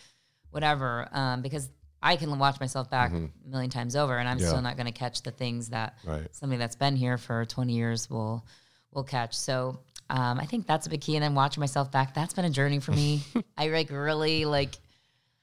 whatever? 0.51 1.09
Um, 1.13 1.41
because 1.41 1.71
I 2.03 2.17
can 2.17 2.39
watch 2.39 2.61
myself 2.61 2.91
back 2.91 3.11
a 3.13 3.31
million 3.49 3.71
times 3.71 3.97
over, 3.97 4.19
and 4.19 4.29
I'm 4.29 4.39
Yeah. 4.39 4.49
still 4.49 4.61
not 4.61 4.77
going 4.77 4.87
to 4.93 4.93
catch 4.93 5.23
the 5.23 5.31
things 5.31 5.71
that 5.71 5.97
Right. 6.05 6.29
somebody 6.35 6.59
that's 6.59 6.77
been 6.77 6.95
here 6.97 7.17
for 7.17 7.47
20 7.47 7.73
years 7.73 8.11
will 8.11 8.45
will 8.93 9.05
catch. 9.05 9.35
So 9.35 9.79
um, 10.13 10.39
I 10.39 10.47
think 10.47 10.67
that's 10.67 10.87
a 10.87 10.91
big 10.91 11.01
key. 11.01 11.17
And 11.17 11.23
then 11.25 11.35
watching 11.35 11.61
myself 11.61 11.91
back, 11.91 12.15
that's 12.15 12.35
been 12.35 12.45
a 12.45 12.51
journey 12.51 12.79
for 12.81 12.93
me. 12.93 13.23
I 13.57 13.69
like 13.69 13.91
really 13.91 14.45
like. 14.45 14.77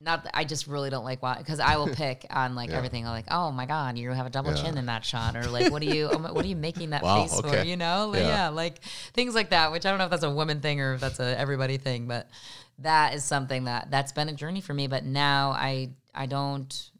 Not 0.01 0.25
I 0.33 0.45
just 0.45 0.65
really 0.67 0.89
don't 0.89 1.03
like 1.03 1.21
watch 1.21 1.39
because 1.39 1.59
I 1.59 1.75
will 1.75 1.89
pick 2.03 2.25
on 2.29 2.55
like 2.55 2.69
everything. 2.69 3.05
I'm 3.05 3.11
like, 3.11 3.25
oh 3.29 3.51
my 3.51 3.65
god, 3.65 3.97
you 3.97 4.09
have 4.11 4.25
a 4.25 4.29
double 4.29 4.53
chin 4.53 4.77
in 4.77 4.85
that 4.85 5.03
shot, 5.03 5.35
or 5.35 5.49
like, 5.49 5.69
what 5.69 5.81
are 5.81 5.85
you, 5.85 6.07
oh 6.09 6.17
my- 6.23 6.31
what 6.31 6.45
are 6.45 6.47
you 6.47 6.55
making 6.55 6.91
that 6.91 7.03
Wow, 7.03 7.23
face 7.25 7.41
for? 7.41 7.57
You 7.65 7.75
know, 7.75 8.07
like, 8.07 8.21
Yeah. 8.21 8.27
yeah, 8.29 8.47
like 8.47 8.81
things 9.13 9.35
like 9.35 9.49
that. 9.49 9.73
Which 9.73 9.85
I 9.85 9.89
don't 9.89 9.97
know 9.97 10.05
if 10.05 10.11
that's 10.11 10.23
a 10.23 10.29
woman 10.29 10.61
thing 10.61 10.79
or 10.79 10.93
if 10.93 11.01
that's 11.01 11.19
a 11.19 11.37
everybody 11.37 11.75
thing, 11.77 12.07
but 12.07 12.29
that 12.77 13.13
is 13.13 13.25
something 13.25 13.65
that 13.65 13.91
that's 13.91 14.13
been 14.13 14.29
a 14.29 14.33
journey 14.33 14.61
for 14.61 14.73
me. 14.73 14.87
But 14.87 15.03
now 15.03 15.49
I 15.51 15.89
I 16.15 16.27
don't 16.27 16.91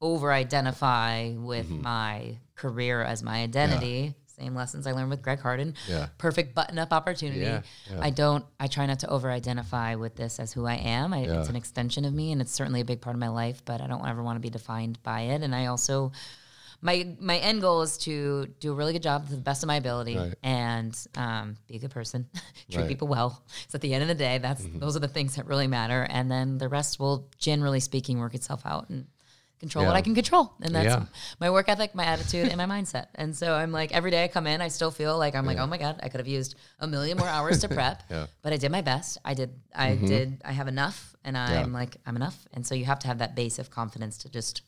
over 0.00 0.32
identify 0.32 1.32
with 1.36 1.66
Mm-hmm. 1.68 1.82
my 1.82 2.38
career 2.54 3.02
as 3.02 3.22
my 3.22 3.42
identity. 3.42 4.14
Same 4.38 4.54
lessons 4.54 4.86
I 4.86 4.92
learned 4.92 5.08
with 5.08 5.22
Greg 5.22 5.40
Harden. 5.40 5.74
Yeah. 5.88 6.08
Perfect 6.18 6.54
button 6.54 6.78
up 6.78 6.92
opportunity. 6.92 7.40
Yeah, 7.40 7.62
yeah. 7.90 7.98
I 8.02 8.10
don't, 8.10 8.44
I 8.60 8.66
try 8.66 8.84
not 8.84 8.98
to 9.00 9.08
over 9.08 9.30
identify 9.30 9.94
with 9.94 10.14
this 10.14 10.38
as 10.38 10.52
who 10.52 10.66
I 10.66 10.74
am. 10.74 11.14
I, 11.14 11.24
Yeah. 11.24 11.40
It's 11.40 11.48
an 11.48 11.56
extension 11.56 12.04
of 12.04 12.12
me 12.12 12.32
and 12.32 12.42
it's 12.42 12.52
certainly 12.52 12.82
a 12.82 12.84
big 12.84 13.00
part 13.00 13.16
of 13.16 13.20
my 13.20 13.28
life, 13.28 13.62
but 13.64 13.80
I 13.80 13.86
don't 13.86 14.06
ever 14.06 14.22
want 14.22 14.36
to 14.36 14.40
be 14.40 14.50
defined 14.50 15.02
by 15.02 15.22
it. 15.22 15.42
And 15.42 15.54
I 15.54 15.66
also, 15.66 16.12
my 16.82 17.16
my 17.18 17.38
end 17.38 17.62
goal 17.62 17.80
is 17.80 17.96
to 17.98 18.46
do 18.60 18.72
a 18.72 18.74
really 18.74 18.92
good 18.92 19.02
job 19.02 19.26
to 19.28 19.34
the 19.34 19.40
best 19.40 19.62
of 19.62 19.66
my 19.68 19.76
ability 19.76 20.18
Right. 20.18 20.34
and 20.42 20.94
um, 21.16 21.56
be 21.66 21.76
a 21.76 21.78
good 21.78 21.90
person, 21.90 22.28
treat 22.34 22.44
Right. 22.44 22.80
Mm-hmm. 22.82 22.88
people 22.88 23.08
well. 23.08 23.42
So 23.68 23.76
at 23.76 23.80
the 23.80 23.94
end 23.94 24.02
of 24.02 24.08
the 24.08 24.14
day, 24.14 24.36
that's 24.36 24.62
those 24.74 24.94
are 24.96 25.00
the 25.00 25.08
things 25.08 25.36
that 25.36 25.46
really 25.46 25.66
matter, 25.66 26.06
and 26.10 26.30
then 26.30 26.58
the 26.58 26.68
rest 26.68 27.00
will, 27.00 27.30
generally 27.38 27.80
speaking, 27.80 28.18
work 28.18 28.34
itself 28.34 28.60
out 28.66 28.90
and 28.90 29.06
control 29.58 29.86
what 29.86 29.96
I 29.96 30.02
can 30.02 30.14
control, 30.14 30.52
and 30.60 30.74
that's 30.74 30.86
Yeah. 30.86 31.06
my 31.40 31.50
work 31.50 31.68
ethic, 31.68 31.94
my 31.94 32.04
attitude, 32.04 32.48
and 32.48 32.56
my 32.56 32.66
mindset. 32.66 33.06
And 33.14 33.34
so 33.36 33.54
I'm 33.54 33.72
like 33.72 33.92
every 33.92 34.10
day 34.10 34.24
I 34.24 34.28
come 34.28 34.46
in, 34.46 34.60
I 34.60 34.68
still 34.68 34.90
feel 34.90 35.16
like 35.18 35.34
I'm 35.34 35.46
like, 35.46 35.58
oh 35.58 35.66
my 35.66 35.78
god, 35.78 35.98
I 36.02 36.08
could 36.08 36.20
have 36.20 36.28
used 36.28 36.54
a 36.78 36.86
million 36.86 37.16
more 37.18 37.28
hours 37.28 37.60
to 37.60 37.68
prep, 37.78 38.02
Yeah. 38.10 38.16
Mm-hmm. 38.16 38.24
but 38.42 38.52
I 38.52 38.56
did 38.58 38.70
my 38.70 38.82
best. 38.82 39.18
I 39.24 39.34
did, 39.34 39.50
I 39.74 39.94
did, 39.96 40.42
I 40.44 40.52
have 40.52 40.68
enough, 40.68 41.16
and 41.24 41.36
I'm 41.38 41.72
like, 41.72 41.96
I'm 42.06 42.16
enough. 42.16 42.46
And 42.52 42.66
so 42.66 42.74
you 42.74 42.84
have 42.84 42.98
to 43.00 43.06
have 43.08 43.18
that 43.18 43.34
base 43.34 43.58
of 43.58 43.70
confidence 43.70 44.18
to 44.18 44.28
just, 44.28 44.62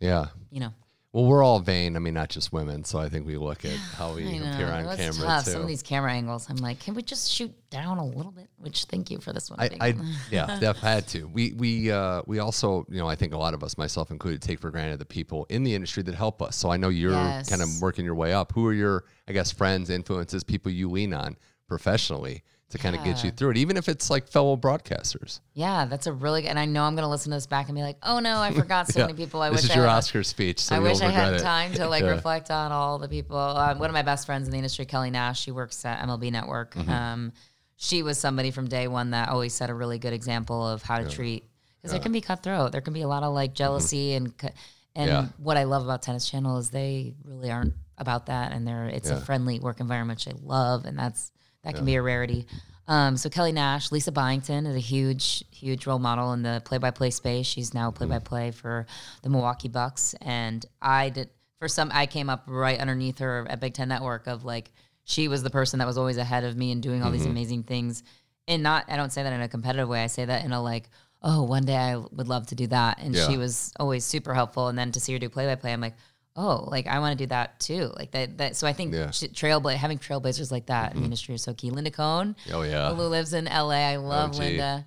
Yeah. 0.00 0.26
you 0.50 0.60
know. 0.60 0.72
Well, 1.14 1.26
we're 1.26 1.44
all 1.44 1.60
vain. 1.60 1.94
I 1.94 2.00
mean, 2.00 2.14
not 2.14 2.28
just 2.28 2.52
women. 2.52 2.82
So 2.82 2.98
I 2.98 3.08
think 3.08 3.24
we 3.24 3.36
look 3.36 3.64
at 3.64 3.70
how 3.96 4.16
we 4.16 4.26
I 4.26 4.38
know. 4.38 4.52
appear 4.52 4.66
on 4.66 4.96
camera 4.96 5.12
tough. 5.12 5.44
too. 5.44 5.52
Some 5.52 5.62
of 5.62 5.68
these 5.68 5.80
camera 5.82 6.10
angles, 6.12 6.46
I'm 6.50 6.56
like, 6.56 6.80
can 6.80 6.94
we 6.94 7.02
just 7.02 7.30
shoot 7.30 7.54
down 7.70 7.98
a 7.98 8.04
little 8.04 8.32
bit? 8.32 8.48
Which, 8.58 8.86
thank 8.86 9.12
you 9.12 9.18
for 9.20 9.32
this 9.32 9.48
one. 9.48 9.60
I, 9.60 9.70
I 9.80 9.94
yeah, 10.32 10.56
def 10.60 10.78
had 10.78 11.06
to. 11.08 11.28
We 11.28 11.52
we 11.52 11.92
uh, 11.92 12.22
we 12.26 12.40
also, 12.40 12.84
you 12.90 12.98
know, 12.98 13.06
I 13.08 13.14
think 13.14 13.32
a 13.32 13.38
lot 13.38 13.54
of 13.54 13.62
us, 13.62 13.78
myself 13.78 14.10
included, 14.10 14.42
take 14.42 14.58
for 14.58 14.72
granted 14.72 14.98
the 14.98 15.04
people 15.06 15.46
in 15.50 15.62
the 15.62 15.72
industry 15.72 16.02
that 16.02 16.16
help 16.16 16.42
us. 16.42 16.56
So 16.56 16.70
I 16.70 16.76
know 16.76 16.88
you're 16.88 17.12
Yes. 17.12 17.48
kind 17.48 17.62
of 17.62 17.68
working 17.80 18.04
your 18.04 18.16
way 18.16 18.32
up. 18.34 18.50
Who 18.52 18.66
are 18.66 18.72
your, 18.74 19.04
I 19.28 19.32
guess, 19.32 19.52
friends, 19.52 19.90
influences, 19.90 20.42
people 20.42 20.72
you 20.72 20.90
lean 20.90 21.14
on 21.14 21.36
professionally 21.68 22.42
to 22.74 22.78
kind 22.78 22.94
of 22.94 23.02
get 23.02 23.24
you 23.24 23.30
through 23.30 23.50
it, 23.50 23.56
even 23.56 23.76
if 23.76 23.88
it's 23.88 24.10
like 24.10 24.28
fellow 24.28 24.56
broadcasters. 24.56 25.40
yeah, 25.54 25.86
that's 25.86 26.06
a 26.06 26.12
really 26.12 26.42
good. 26.42 26.48
And 26.48 26.58
I 26.58 26.66
know 26.66 26.82
I'm 26.84 26.94
going 26.94 27.04
to 27.04 27.08
listen 27.08 27.30
to 27.30 27.36
this 27.36 27.46
back 27.46 27.68
and 27.68 27.76
be 27.76 27.82
like, 27.82 27.96
oh 28.02 28.18
no, 28.18 28.38
I 28.40 28.52
forgot 28.52 28.88
so 28.88 28.98
Yeah. 29.00 29.06
many 29.06 29.16
people. 29.16 29.40
I 29.40 29.48
this 29.50 29.62
wish 29.62 29.64
is 29.64 29.70
I 29.70 29.74
your 29.76 29.86
had- 29.88 29.96
Oscar 29.96 30.22
speech. 30.22 30.60
So 30.60 30.76
I 30.76 30.78
wish 30.80 31.00
I 31.00 31.08
had 31.10 31.34
it. 31.34 31.38
time 31.40 31.72
to 31.74 31.88
like 31.88 32.02
Yeah. 32.04 32.10
reflect 32.10 32.50
on 32.50 32.70
all 32.72 32.98
the 32.98 33.08
people. 33.08 33.36
Um, 33.38 33.78
one 33.78 33.88
of 33.88 33.94
my 33.94 34.02
best 34.02 34.26
friends 34.26 34.46
in 34.46 34.50
the 34.52 34.58
industry, 34.58 34.84
Kelly 34.84 35.10
Nash, 35.10 35.40
she 35.40 35.50
works 35.50 35.84
at 35.84 36.00
MLB 36.06 36.30
Network. 36.30 36.74
Mm-hmm. 36.74 36.90
Um, 36.90 37.32
she 37.76 38.02
was 38.02 38.18
somebody 38.18 38.50
from 38.50 38.68
day 38.68 38.86
one 38.88 39.10
that 39.12 39.28
always 39.30 39.54
set 39.54 39.70
a 39.70 39.74
really 39.74 39.98
good 39.98 40.12
example 40.12 40.66
of 40.68 40.82
how 40.82 40.98
to 40.98 41.08
treat 41.08 41.44
because 41.80 41.92
there 41.92 42.00
can 42.00 42.12
be 42.12 42.20
cutthroat. 42.20 42.72
There 42.72 42.80
can 42.80 42.92
be 42.94 43.02
a 43.02 43.08
lot 43.08 43.22
of 43.22 43.32
like 43.34 43.54
jealousy 43.54 44.14
and 44.14 44.36
cu- 44.36 44.48
and 44.96 45.10
Mm-hmm. 45.10 45.24
Yeah. 45.26 45.28
what 45.38 45.56
I 45.56 45.64
love 45.64 45.82
about 45.84 46.02
Tennis 46.02 46.28
Channel 46.30 46.58
is 46.58 46.70
they 46.70 47.14
really 47.24 47.50
aren't 47.50 47.74
about 47.98 48.26
that, 48.26 48.52
and 48.52 48.66
they're 48.66 48.86
it's 48.86 49.10
a 49.10 49.20
friendly 49.20 49.58
work 49.60 49.80
environment, 49.80 50.18
which 50.24 50.34
I 50.34 50.38
love, 50.42 50.84
and 50.84 50.96
that's 50.98 51.30
that 51.64 51.74
can 51.74 51.84
be 51.84 51.94
a 51.96 52.02
rarity. 52.02 52.46
Um, 52.86 53.16
so 53.16 53.30
Kelly 53.30 53.52
Nash, 53.52 53.90
Lisa 53.90 54.12
Byington 54.12 54.66
is 54.66 54.76
a 54.76 54.80
huge, 54.80 55.42
huge 55.50 55.86
role 55.86 55.98
model 55.98 56.32
in 56.34 56.42
the 56.42 56.60
play-by-play 56.66 57.10
space. 57.10 57.46
She's 57.46 57.72
now 57.72 57.90
play-by-play 57.90 58.50
for 58.50 58.86
the 59.22 59.30
Milwaukee 59.30 59.68
Bucks, 59.68 60.14
and 60.20 60.64
I 60.82 61.08
did 61.08 61.30
for 61.58 61.66
some. 61.68 61.90
I 61.94 62.06
came 62.06 62.28
up 62.28 62.44
right 62.46 62.78
underneath 62.78 63.20
her 63.20 63.46
at 63.48 63.60
Big 63.60 63.72
Ten 63.72 63.88
Network 63.88 64.26
of 64.26 64.44
like 64.44 64.70
she 65.04 65.28
was 65.28 65.42
the 65.42 65.50
person 65.50 65.78
that 65.78 65.86
was 65.86 65.96
always 65.96 66.18
ahead 66.18 66.44
of 66.44 66.56
me 66.56 66.72
and 66.72 66.82
doing 66.82 67.02
all 67.02 67.10
these 67.10 67.26
amazing 67.26 67.62
things. 67.62 68.02
And 68.46 68.62
not, 68.62 68.84
I 68.88 68.96
don't 68.96 69.12
say 69.12 69.22
that 69.22 69.32
in 69.32 69.40
a 69.40 69.48
competitive 69.48 69.88
way. 69.88 70.02
I 70.02 70.06
say 70.06 70.24
that 70.26 70.44
in 70.44 70.52
a 70.52 70.62
like, 70.62 70.90
oh, 71.22 71.42
one 71.42 71.64
day 71.64 71.76
I 71.76 71.96
would 71.96 72.28
love 72.28 72.46
to 72.48 72.54
do 72.54 72.66
that. 72.66 72.98
And 73.00 73.14
Yeah. 73.14 73.26
she 73.26 73.38
was 73.38 73.72
always 73.80 74.04
super 74.04 74.34
helpful. 74.34 74.68
And 74.68 74.78
then 74.78 74.92
to 74.92 75.00
see 75.00 75.14
her 75.14 75.18
do 75.18 75.30
play-by-play, 75.30 75.72
I'm 75.72 75.80
like, 75.80 75.96
oh, 76.36 76.64
like 76.68 76.86
I 76.86 76.98
want 76.98 77.18
to 77.18 77.24
do 77.24 77.28
that 77.28 77.60
too. 77.60 77.92
Like 77.96 78.10
that. 78.12 78.38
That. 78.38 78.56
So 78.56 78.66
I 78.66 78.72
think 78.72 78.92
Yeah. 78.94 79.06
trailbla- 79.08 79.76
having 79.76 79.98
trailblazers 79.98 80.50
like 80.50 80.66
that 80.66 80.92
in 80.92 80.98
the 80.98 81.04
industry 81.04 81.34
is 81.34 81.42
so 81.42 81.54
key. 81.54 81.70
Linda 81.70 81.90
Cohn, 81.90 82.34
Oh 82.52 82.62
yeah. 82.62 82.92
who 82.94 83.02
lives 83.02 83.32
in 83.34 83.46
LA. 83.46 83.88
I 83.90 83.96
love 83.96 84.30
OG. 84.30 84.38
Linda. 84.38 84.84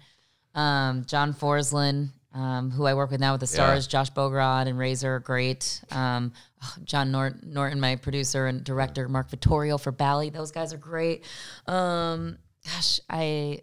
Um, 0.55 1.05
John 1.05 1.33
Forslund, 1.33 2.09
um, 2.33 2.71
who 2.71 2.85
I 2.85 2.93
work 2.95 3.11
with 3.11 3.19
now 3.19 3.33
with 3.33 3.41
the 3.41 3.47
Stars, 3.47 3.85
Josh 3.87 4.09
Bogorad 4.11 4.67
and 4.67 4.77
Razor, 4.77 5.15
are 5.15 5.19
great. 5.19 5.81
Um, 5.91 6.33
oh, 6.63 6.73
John 6.83 7.11
Nort- 7.11 7.43
Norton, 7.43 7.79
my 7.79 7.95
producer 7.95 8.47
and 8.47 8.63
director, 8.63 9.07
Mark 9.07 9.29
Vittorio 9.29 9.77
for 9.77 9.91
Bally. 9.91 10.29
Those 10.31 10.51
guys 10.51 10.73
are 10.73 10.77
great. 10.77 11.23
Um, 11.67 12.37
gosh, 12.65 12.99
I. 13.09 13.61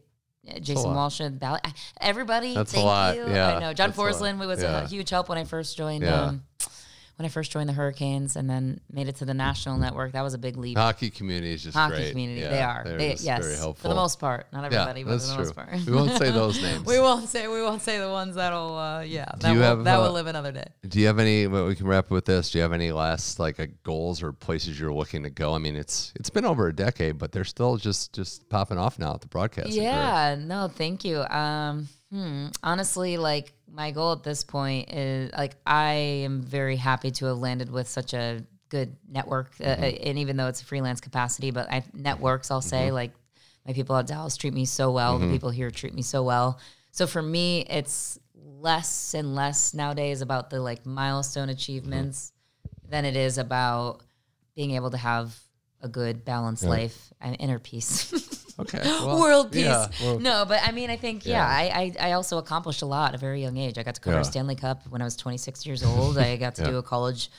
Jason. 0.61 0.95
Walsh 0.95 1.21
and 1.21 1.41
Bally. 1.41 1.61
Everybody, 2.01 2.55
That's 2.55 2.71
a 2.73 2.75
thank 2.77 2.87
lot, 2.87 3.17
you. 3.17 3.27
yeah, 3.29 3.57
I 3.57 3.61
know. 3.61 3.73
John 3.73 3.89
that's 3.89 3.99
a 3.99 4.03
lot, 4.03 4.13
Forslund 4.15 4.47
was 4.47 4.63
yeah. 4.63 4.83
a 4.85 4.87
huge 4.87 5.09
help 5.09 5.31
when 5.31 5.39
I 5.39 5.45
first 5.45 5.75
joined. 5.75 6.05
Yeah. 6.05 6.35
When 7.17 7.27
I 7.27 7.29
first 7.29 7.53
joined 7.53 7.69
the 7.69 7.73
Hurricanes 7.75 8.35
and 8.35 8.51
then 8.51 8.81
made 8.91 9.07
it 9.09 9.15
to 9.17 9.25
the 9.25 9.35
national 9.35 9.79
network, 9.79 10.13
that 10.13 10.23
was 10.23 10.35
a 10.35 10.39
big 10.39 10.57
leap. 10.57 10.77
Hockey 10.77 11.11
community 11.11 11.53
is 11.53 11.63
just 11.63 11.77
Hockey 11.77 11.95
great. 11.97 12.11
community, 12.11 12.41
Yeah, 12.41 12.49
they 12.51 12.63
are. 12.63 12.83
They're 12.85 12.99
They, 12.99 13.09
yes, 13.21 13.45
very 13.45 13.55
helpful 13.57 13.83
for 13.83 13.89
the 13.89 13.95
most 13.95 14.19
part. 14.19 14.49
Not 14.53 14.73
Yeah, 14.73 14.81
everybody, 14.83 15.05
but 15.05 15.21
for 15.21 15.27
the 15.29 15.35
true. 15.35 15.45
most 15.45 15.55
part. 15.55 15.69
We 15.87 15.93
won't 15.93 16.19
say 16.19 16.31
those 16.33 16.61
names. 16.61 16.85
we 16.85 16.99
won't 16.99 17.29
say 17.29 17.47
we 17.47 17.63
won't 17.63 17.83
say 17.83 17.99
the 18.01 18.11
ones 18.11 18.35
that'll 18.35 18.77
uh, 18.77 19.03
yeah 19.03 19.27
that 19.39 19.53
you 19.53 19.59
will 19.61 19.65
have, 19.65 19.85
that 19.85 19.99
uh, 19.99 20.03
will 20.03 20.13
live 20.13 20.27
another 20.27 20.51
day. 20.51 20.65
Do 20.89 20.99
you 20.99 21.07
have 21.07 21.21
any? 21.21 21.47
Well, 21.47 21.67
we 21.67 21.77
can 21.77 21.87
wrap 21.87 22.11
with 22.11 22.25
this. 22.25 22.51
Do 22.51 22.59
you 22.59 22.63
have 22.63 22.73
any 22.73 22.91
last 22.91 23.39
like 23.39 23.61
uh, 23.61 23.67
goals 23.85 24.21
or 24.21 24.33
places 24.33 24.81
you're 24.81 24.93
looking 24.93 25.23
to 25.23 25.31
go? 25.31 25.55
I 25.55 25.59
mean, 25.59 25.77
it's 25.77 26.13
it's 26.17 26.31
been 26.31 26.45
over 26.45 26.67
a 26.67 26.75
decade, 26.75 27.19
but 27.19 27.31
they're 27.31 27.45
still 27.45 27.77
just 27.77 28.13
just 28.13 28.49
popping 28.49 28.77
off 28.79 28.99
now 28.99 29.15
at 29.15 29.21
the 29.21 29.29
broadcasting. 29.29 29.75
career. 29.75 29.85
Yeah, 29.93 30.37
no, 30.37 30.67
thank 30.67 31.05
you. 31.05 31.21
Um, 31.23 31.89
hmm, 32.11 32.47
honestly, 32.65 33.19
like 33.19 33.53
my 33.75 33.91
goal 33.91 34.13
at 34.13 34.23
this 34.23 34.45
point 34.45 34.93
is 34.93 35.33
like 35.33 35.57
I 35.67 35.93
am 35.93 36.43
very 36.43 36.77
happy 36.77 37.11
to 37.13 37.27
have 37.27 37.39
landed 37.39 37.71
with 37.71 37.89
such 37.89 38.15
a 38.15 38.45
good 38.69 38.97
network, 39.11 39.51
uh, 39.61 39.65
mm-hmm. 39.65 39.83
uh 39.83 39.87
and 39.87 40.19
even 40.19 40.37
though 40.37 40.47
it's 40.47 40.63
a 40.63 40.65
freelance 40.65 41.01
capacity, 41.01 41.51
but 41.51 41.71
I 41.71 41.83
networks, 41.93 42.51
I'll 42.51 42.61
say 42.61 42.87
mm-hmm. 42.87 42.95
like 42.95 43.13
my 43.67 43.73
people 43.73 43.97
at 43.97 44.07
Dallas 44.07 44.37
treat 44.37 44.55
me 44.55 44.65
so 44.65 44.93
well. 44.93 45.19
The 45.19 45.25
mm-hmm. 45.25 45.35
people 45.35 45.51
here 45.51 45.71
treat 45.71 45.95
me 45.95 46.03
so 46.03 46.23
well. 46.23 46.61
So 46.93 47.07
for 47.07 47.23
me, 47.23 47.67
it's 47.69 48.19
less 48.35 49.15
and 49.15 49.35
less 49.35 49.75
nowadays 49.75 50.23
about 50.23 50.51
the 50.51 50.61
like 50.61 50.87
milestone 50.87 51.49
achievements 51.49 52.33
than 52.89 53.05
it 53.05 53.17
is 53.17 53.39
about 53.39 54.03
being 54.55 54.73
able 54.73 54.91
to 54.91 54.97
have 54.97 55.37
a 55.81 55.89
good 55.89 56.25
balanced 56.25 56.65
life 56.65 57.13
and 57.21 57.37
inner 57.41 57.59
peace. 57.59 58.41
Okay. 58.59 58.79
well, 58.85 59.19
world 59.21 59.53
peace. 59.53 59.65
yeah, 59.65 59.89
well- 60.03 60.19
no, 60.21 60.45
but 60.47 60.61
I 60.63 60.71
mean, 60.73 60.91
I 60.91 60.97
think 60.97 61.27
yeah, 61.27 61.39
Yeah. 61.39 61.47
I, 61.79 61.95
I 62.01 62.09
I 62.09 62.13
also 62.13 62.39
accomplished 62.39 62.83
a 62.83 62.87
lot 62.87 63.09
at 63.11 63.15
a 63.15 63.19
very 63.19 63.41
young 63.43 63.57
age. 63.57 63.79
I 63.79 63.83
got 63.83 63.95
to 63.97 64.01
cover 64.01 64.17
Yeah. 64.17 64.23
a 64.23 64.25
Stanley 64.25 64.55
Cup 64.57 64.83
when 64.89 65.01
I 65.03 65.05
was 65.05 65.17
26 65.17 65.67
years 65.67 65.83
old. 65.83 66.19
I 66.19 66.37
got 66.37 66.55
to 66.57 66.65
do 66.71 66.79
a 66.79 66.83
college 66.83 67.31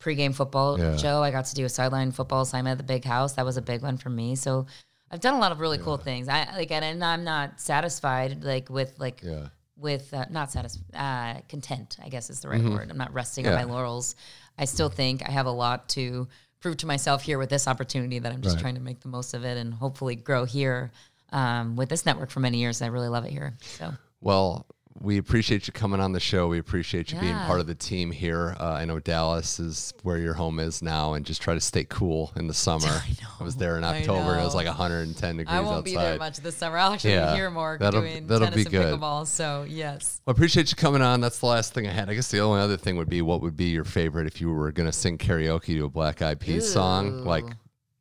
pregame 0.00 0.34
football 0.34 0.96
show. 0.98 1.22
I 1.22 1.30
got 1.30 1.44
to 1.46 1.54
do 1.54 1.64
a 1.64 1.68
sideline 1.68 2.10
football 2.12 2.42
assignment 2.42 2.72
at 2.72 2.78
the 2.78 2.92
Big 2.94 3.04
House. 3.04 3.34
That 3.34 3.44
was 3.44 3.56
a 3.56 3.62
big 3.62 3.82
one 3.82 3.96
for 3.96 4.10
me. 4.10 4.34
So 4.36 4.66
I've 5.10 5.20
done 5.20 5.34
a 5.34 5.38
lot 5.38 5.52
of 5.52 5.60
really 5.60 5.78
cool 5.78 5.96
things. 5.96 6.28
I 6.28 6.48
like, 6.56 6.70
and, 6.70 7.04
I'm 7.04 7.22
not 7.24 7.60
satisfied 7.60 8.42
like 8.44 8.68
with 8.70 8.98
like 8.98 9.22
with 9.76 10.12
uh, 10.14 10.26
not 10.30 10.50
satisfied, 10.52 10.94
uh, 10.94 11.40
content. 11.48 11.96
I 12.04 12.08
guess 12.08 12.30
is 12.30 12.40
the 12.40 12.48
right 12.48 12.62
word. 12.62 12.90
I'm 12.90 12.98
not 12.98 13.12
resting 13.12 13.46
on 13.46 13.52
Mm-hmm. 13.54 13.68
My 13.68 13.74
laurels. 13.74 14.14
I 14.58 14.64
still 14.66 14.88
think 14.90 15.26
I 15.28 15.32
have 15.32 15.46
a 15.46 15.50
lot 15.50 15.88
to 15.90 16.28
prove 16.62 16.78
to 16.78 16.86
myself 16.86 17.22
here 17.22 17.38
with 17.38 17.50
this 17.50 17.68
opportunity 17.68 18.18
that 18.20 18.32
I'm 18.32 18.40
just 18.40 18.56
Right. 18.56 18.62
trying 18.62 18.74
to 18.76 18.80
make 18.80 19.00
the 19.00 19.08
most 19.08 19.34
of 19.34 19.44
it 19.44 19.58
and 19.58 19.74
hopefully 19.74 20.14
grow 20.16 20.44
here. 20.46 20.92
um, 21.34 21.76
with 21.76 21.88
this 21.88 22.04
network 22.04 22.28
for 22.28 22.40
many 22.40 22.58
years. 22.58 22.82
I 22.82 22.88
really 22.88 23.08
love 23.08 23.24
it 23.24 23.30
here. 23.32 23.56
So 23.78 23.94
Well, 24.20 24.66
we 25.00 25.18
appreciate 25.18 25.66
you 25.66 25.72
coming 25.72 26.00
on 26.00 26.12
the 26.12 26.20
show. 26.20 26.48
We 26.48 26.58
appreciate 26.58 27.12
you 27.12 27.18
being 27.18 27.34
part 27.34 27.60
of 27.60 27.66
the 27.66 27.74
team 27.74 28.10
here. 28.10 28.54
Uh, 28.60 28.72
I 28.72 28.84
know 28.84 28.98
Dallas 29.00 29.58
is 29.58 29.92
where 30.02 30.18
your 30.18 30.34
home 30.34 30.60
is 30.60 30.82
now, 30.82 31.14
and 31.14 31.24
just 31.26 31.42
try 31.42 31.54
to 31.54 31.60
stay 31.60 31.84
cool 31.84 32.30
in 32.36 32.46
the 32.46 32.54
summer. 32.54 32.86
I, 32.88 33.08
know, 33.20 33.28
I 33.40 33.44
was 33.44 33.56
there 33.56 33.78
in 33.78 33.84
October. 33.84 34.38
It 34.38 34.44
was 34.44 34.54
like 34.54 34.66
110 34.66 35.36
degrees 35.38 35.52
I 35.54 35.60
won't 35.60 35.78
outside. 35.78 35.84
be 35.84 35.96
there 35.96 36.18
much 36.18 36.36
this 36.38 36.56
summer. 36.56 36.76
I'll 36.78 36.92
actually 36.92 37.14
Yeah, 37.14 37.30
be 37.32 37.36
here 37.38 37.50
more 37.50 37.78
that'll- 37.80 38.00
doing 38.00 38.26
that'll 38.26 38.48
tennis 38.48 38.68
be 38.68 38.76
and 38.76 38.84
good. 38.90 39.00
pickleball. 39.00 39.26
So 39.26 39.66
yes. 39.68 40.20
Well, 40.26 40.32
I 40.32 40.36
appreciate 40.36 40.70
you 40.70 40.76
coming 40.76 41.02
on. 41.02 41.20
That's 41.20 41.38
the 41.38 41.46
last 41.46 41.74
thing 41.74 41.86
I 41.86 41.92
had. 41.92 42.08
I 42.10 42.14
guess 42.14 42.30
the 42.30 42.40
only 42.40 42.60
other 42.60 42.76
thing 42.76 42.96
would 42.96 43.08
be 43.08 43.22
what 43.22 43.40
would 43.40 43.56
be 43.56 43.70
your 43.70 43.84
favorite 43.84 44.26
if 44.26 44.40
you 44.40 44.50
were 44.52 44.70
going 44.72 44.88
to 44.88 44.92
sing 44.92 45.18
karaoke 45.18 45.76
to 45.78 45.84
a 45.84 45.88
Black 45.88 46.22
Eyed 46.22 46.38
Peas 46.38 46.70
song 46.70 47.24
like 47.24 47.44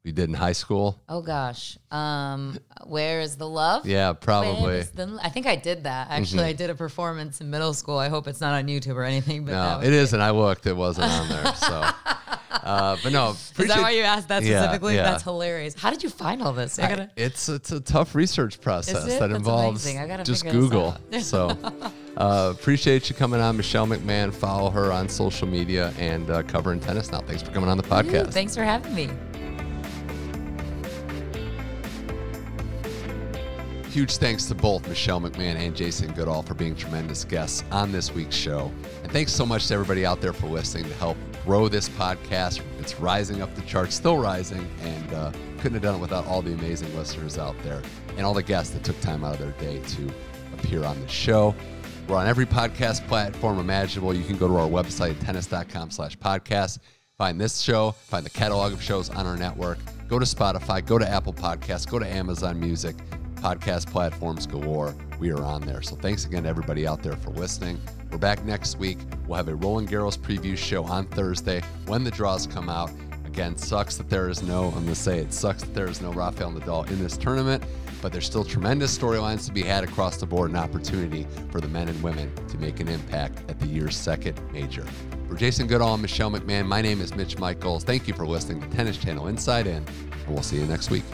You 0.03 0.11
did 0.11 0.29
in 0.29 0.33
high 0.33 0.53
school. 0.53 0.99
Oh 1.07 1.21
gosh. 1.21 1.77
Um, 1.91 2.57
where 2.85 3.21
is 3.21 3.37
the 3.37 3.47
love? 3.47 3.85
Yeah, 3.85 4.13
probably. 4.13 4.81
Mm-hmm. 4.81 5.15
the- 5.15 5.19
I 5.23 5.29
think 5.29 5.45
I 5.45 5.55
did 5.55 5.83
that. 5.83 6.07
Actually, 6.09 6.45
I 6.45 6.53
did 6.53 6.71
a 6.71 6.75
performance 6.75 7.39
in 7.39 7.51
middle 7.51 7.73
school. 7.75 7.99
I 7.99 8.09
hope 8.09 8.27
it's 8.27 8.41
not 8.41 8.53
on 8.53 8.67
YouTube 8.67 8.95
or 8.95 9.03
anything. 9.03 9.45
But 9.45 9.51
No, 9.51 9.79
it 9.83 9.93
isn't. 9.93 10.19
I 10.19 10.31
looked. 10.31 10.65
It 10.65 10.75
wasn't 10.75 11.11
on 11.11 11.29
there. 11.29 11.53
So, 11.53 11.67
uh, 12.51 12.97
but 13.03 13.11
no. 13.11 13.31
Is 13.31 13.51
that 13.67 13.79
why 13.79 13.91
you 13.91 14.01
asked 14.01 14.27
that 14.29 14.41
specifically? 14.41 14.95
yeah. 14.95 15.03
That's 15.03 15.21
hilarious. 15.21 15.75
How 15.75 15.91
did 15.91 16.01
you 16.01 16.09
find 16.09 16.41
all 16.41 16.53
this? 16.53 16.79
I 16.79 16.89
gotta, 16.89 17.11
It's 17.15 17.47
it's 17.47 17.71
a 17.71 17.79
tough 17.79 18.15
research 18.15 18.59
process 18.59 19.03
that 19.05 19.19
That's 19.19 19.33
involves. 19.35 19.85
I 19.85 20.23
just 20.23 20.47
Google. 20.47 20.97
so, 21.21 21.55
uh, 22.17 22.53
appreciate 22.57 23.07
you 23.07 23.15
coming 23.15 23.39
on, 23.39 23.55
Michelle 23.55 23.85
McMahon. 23.85 24.33
Follow 24.33 24.71
her 24.71 24.91
on 24.91 25.07
social 25.07 25.47
media 25.47 25.93
and 25.99 26.27
uh, 26.31 26.41
covering 26.41 26.79
tennis 26.79 27.11
now. 27.11 27.19
Thanks 27.19 27.43
for 27.43 27.51
coming 27.51 27.69
on 27.69 27.77
the 27.77 27.83
podcast. 27.83 28.29
Ooh, 28.29 28.31
thanks 28.31 28.55
for 28.55 28.63
having 28.63 28.95
me. 28.95 29.07
Huge 33.91 34.15
thanks 34.15 34.45
to 34.45 34.55
both 34.55 34.87
Michelle 34.87 35.19
McMahon 35.19 35.55
and 35.57 35.75
Jason 35.75 36.13
Goodall 36.13 36.43
for 36.43 36.53
being 36.53 36.77
tremendous 36.77 37.25
guests 37.25 37.65
on 37.73 37.91
this 37.91 38.13
week's 38.13 38.37
show. 38.37 38.71
And 39.03 39.11
thanks 39.11 39.33
so 39.33 39.45
much 39.45 39.67
to 39.67 39.73
everybody 39.73 40.05
out 40.05 40.21
there 40.21 40.31
for 40.31 40.47
listening 40.47 40.85
to 40.85 40.93
help 40.93 41.17
grow 41.43 41.67
this 41.67 41.89
podcast. 41.89 42.61
It's 42.79 43.01
rising 43.01 43.41
up 43.41 43.53
the 43.53 43.61
charts, 43.63 43.93
still 43.93 44.17
rising, 44.17 44.65
and 44.83 45.13
uh, 45.13 45.33
couldn't 45.57 45.73
have 45.73 45.81
done 45.81 45.95
it 45.95 45.99
without 45.99 46.25
all 46.25 46.41
the 46.41 46.53
amazing 46.53 46.95
listeners 46.95 47.37
out 47.37 47.53
there 47.63 47.81
and 48.15 48.25
all 48.25 48.33
the 48.33 48.41
guests 48.41 48.73
that 48.73 48.85
took 48.85 48.97
time 49.01 49.25
out 49.25 49.33
of 49.33 49.39
their 49.39 49.51
day 49.59 49.81
to 49.85 50.09
appear 50.53 50.85
on 50.85 50.97
the 51.01 51.07
show. 51.09 51.53
We're 52.07 52.15
on 52.15 52.27
every 52.27 52.45
podcast 52.45 53.05
platform 53.09 53.59
imaginable. 53.59 54.13
You 54.13 54.23
can 54.23 54.37
go 54.37 54.47
to 54.47 54.55
our 54.55 54.69
website, 54.69 55.19
tennis.com 55.25 55.91
slash 55.91 56.17
podcast. 56.17 56.79
Find 57.17 57.41
this 57.41 57.59
show, 57.59 57.91
find 57.91 58.25
the 58.25 58.29
catalog 58.29 58.71
of 58.71 58.81
shows 58.81 59.09
on 59.09 59.27
our 59.27 59.35
network. 59.35 59.79
Go 60.07 60.17
to 60.17 60.25
Spotify, 60.25 60.85
go 60.85 60.97
to 60.97 61.07
Apple 61.07 61.33
Podcasts, 61.33 61.89
go 61.89 61.99
to 61.99 62.07
Amazon 62.07 62.57
Music, 62.57 62.95
podcast 63.41 63.87
platforms 63.87 64.45
galore. 64.45 64.95
We 65.19 65.31
are 65.31 65.43
on 65.43 65.61
there. 65.61 65.81
So 65.81 65.95
thanks 65.95 66.25
again 66.25 66.43
to 66.43 66.49
everybody 66.49 66.85
out 66.85 67.01
there 67.01 67.15
for 67.15 67.31
listening. 67.31 67.79
We're 68.11 68.19
back 68.19 68.43
next 68.45 68.77
week. 68.77 68.99
We'll 69.25 69.37
have 69.37 69.47
a 69.47 69.55
Roland 69.55 69.89
Garros 69.89 70.17
preview 70.17 70.57
show 70.57 70.83
on 70.83 71.07
Thursday 71.07 71.61
when 71.87 72.03
the 72.03 72.11
draws 72.11 72.45
come 72.45 72.69
out. 72.69 72.91
Again, 73.25 73.55
sucks 73.57 73.97
that 73.97 74.09
there 74.09 74.29
is 74.29 74.43
no, 74.43 74.65
I'm 74.65 74.73
going 74.73 74.87
to 74.87 74.95
say 74.95 75.19
it 75.19 75.33
sucks 75.33 75.63
that 75.63 75.73
there 75.73 75.87
is 75.87 76.01
no 76.01 76.11
Rafael 76.11 76.51
Nadal 76.51 76.89
in 76.91 77.01
this 77.01 77.17
tournament, 77.17 77.63
but 78.01 78.11
there's 78.11 78.25
still 78.25 78.43
tremendous 78.43 78.95
storylines 78.95 79.45
to 79.45 79.53
be 79.53 79.63
had 79.63 79.83
across 79.83 80.17
the 80.17 80.25
board 80.25 80.49
and 80.49 80.57
opportunity 80.57 81.25
for 81.49 81.61
the 81.61 81.69
men 81.69 81.87
and 81.87 82.03
women 82.03 82.29
to 82.47 82.57
make 82.57 82.79
an 82.81 82.89
impact 82.89 83.49
at 83.49 83.57
the 83.59 83.67
year's 83.67 83.95
second 83.95 84.39
major. 84.51 84.85
For 85.29 85.35
Jason 85.35 85.65
Goodall 85.65 85.93
and 85.93 86.01
Michelle 86.01 86.29
McMahon, 86.29 86.67
my 86.67 86.81
name 86.81 86.99
is 86.99 87.15
Mitch 87.15 87.39
Michals. 87.39 87.85
Thank 87.85 88.05
you 88.05 88.13
for 88.13 88.27
listening 88.27 88.61
to 88.61 88.67
Tennis 88.75 88.97
Channel 88.97 89.27
Inside 89.27 89.65
In, 89.65 89.77
and 89.77 90.27
we'll 90.27 90.43
see 90.43 90.57
you 90.57 90.65
next 90.65 90.89
week. 90.89 91.05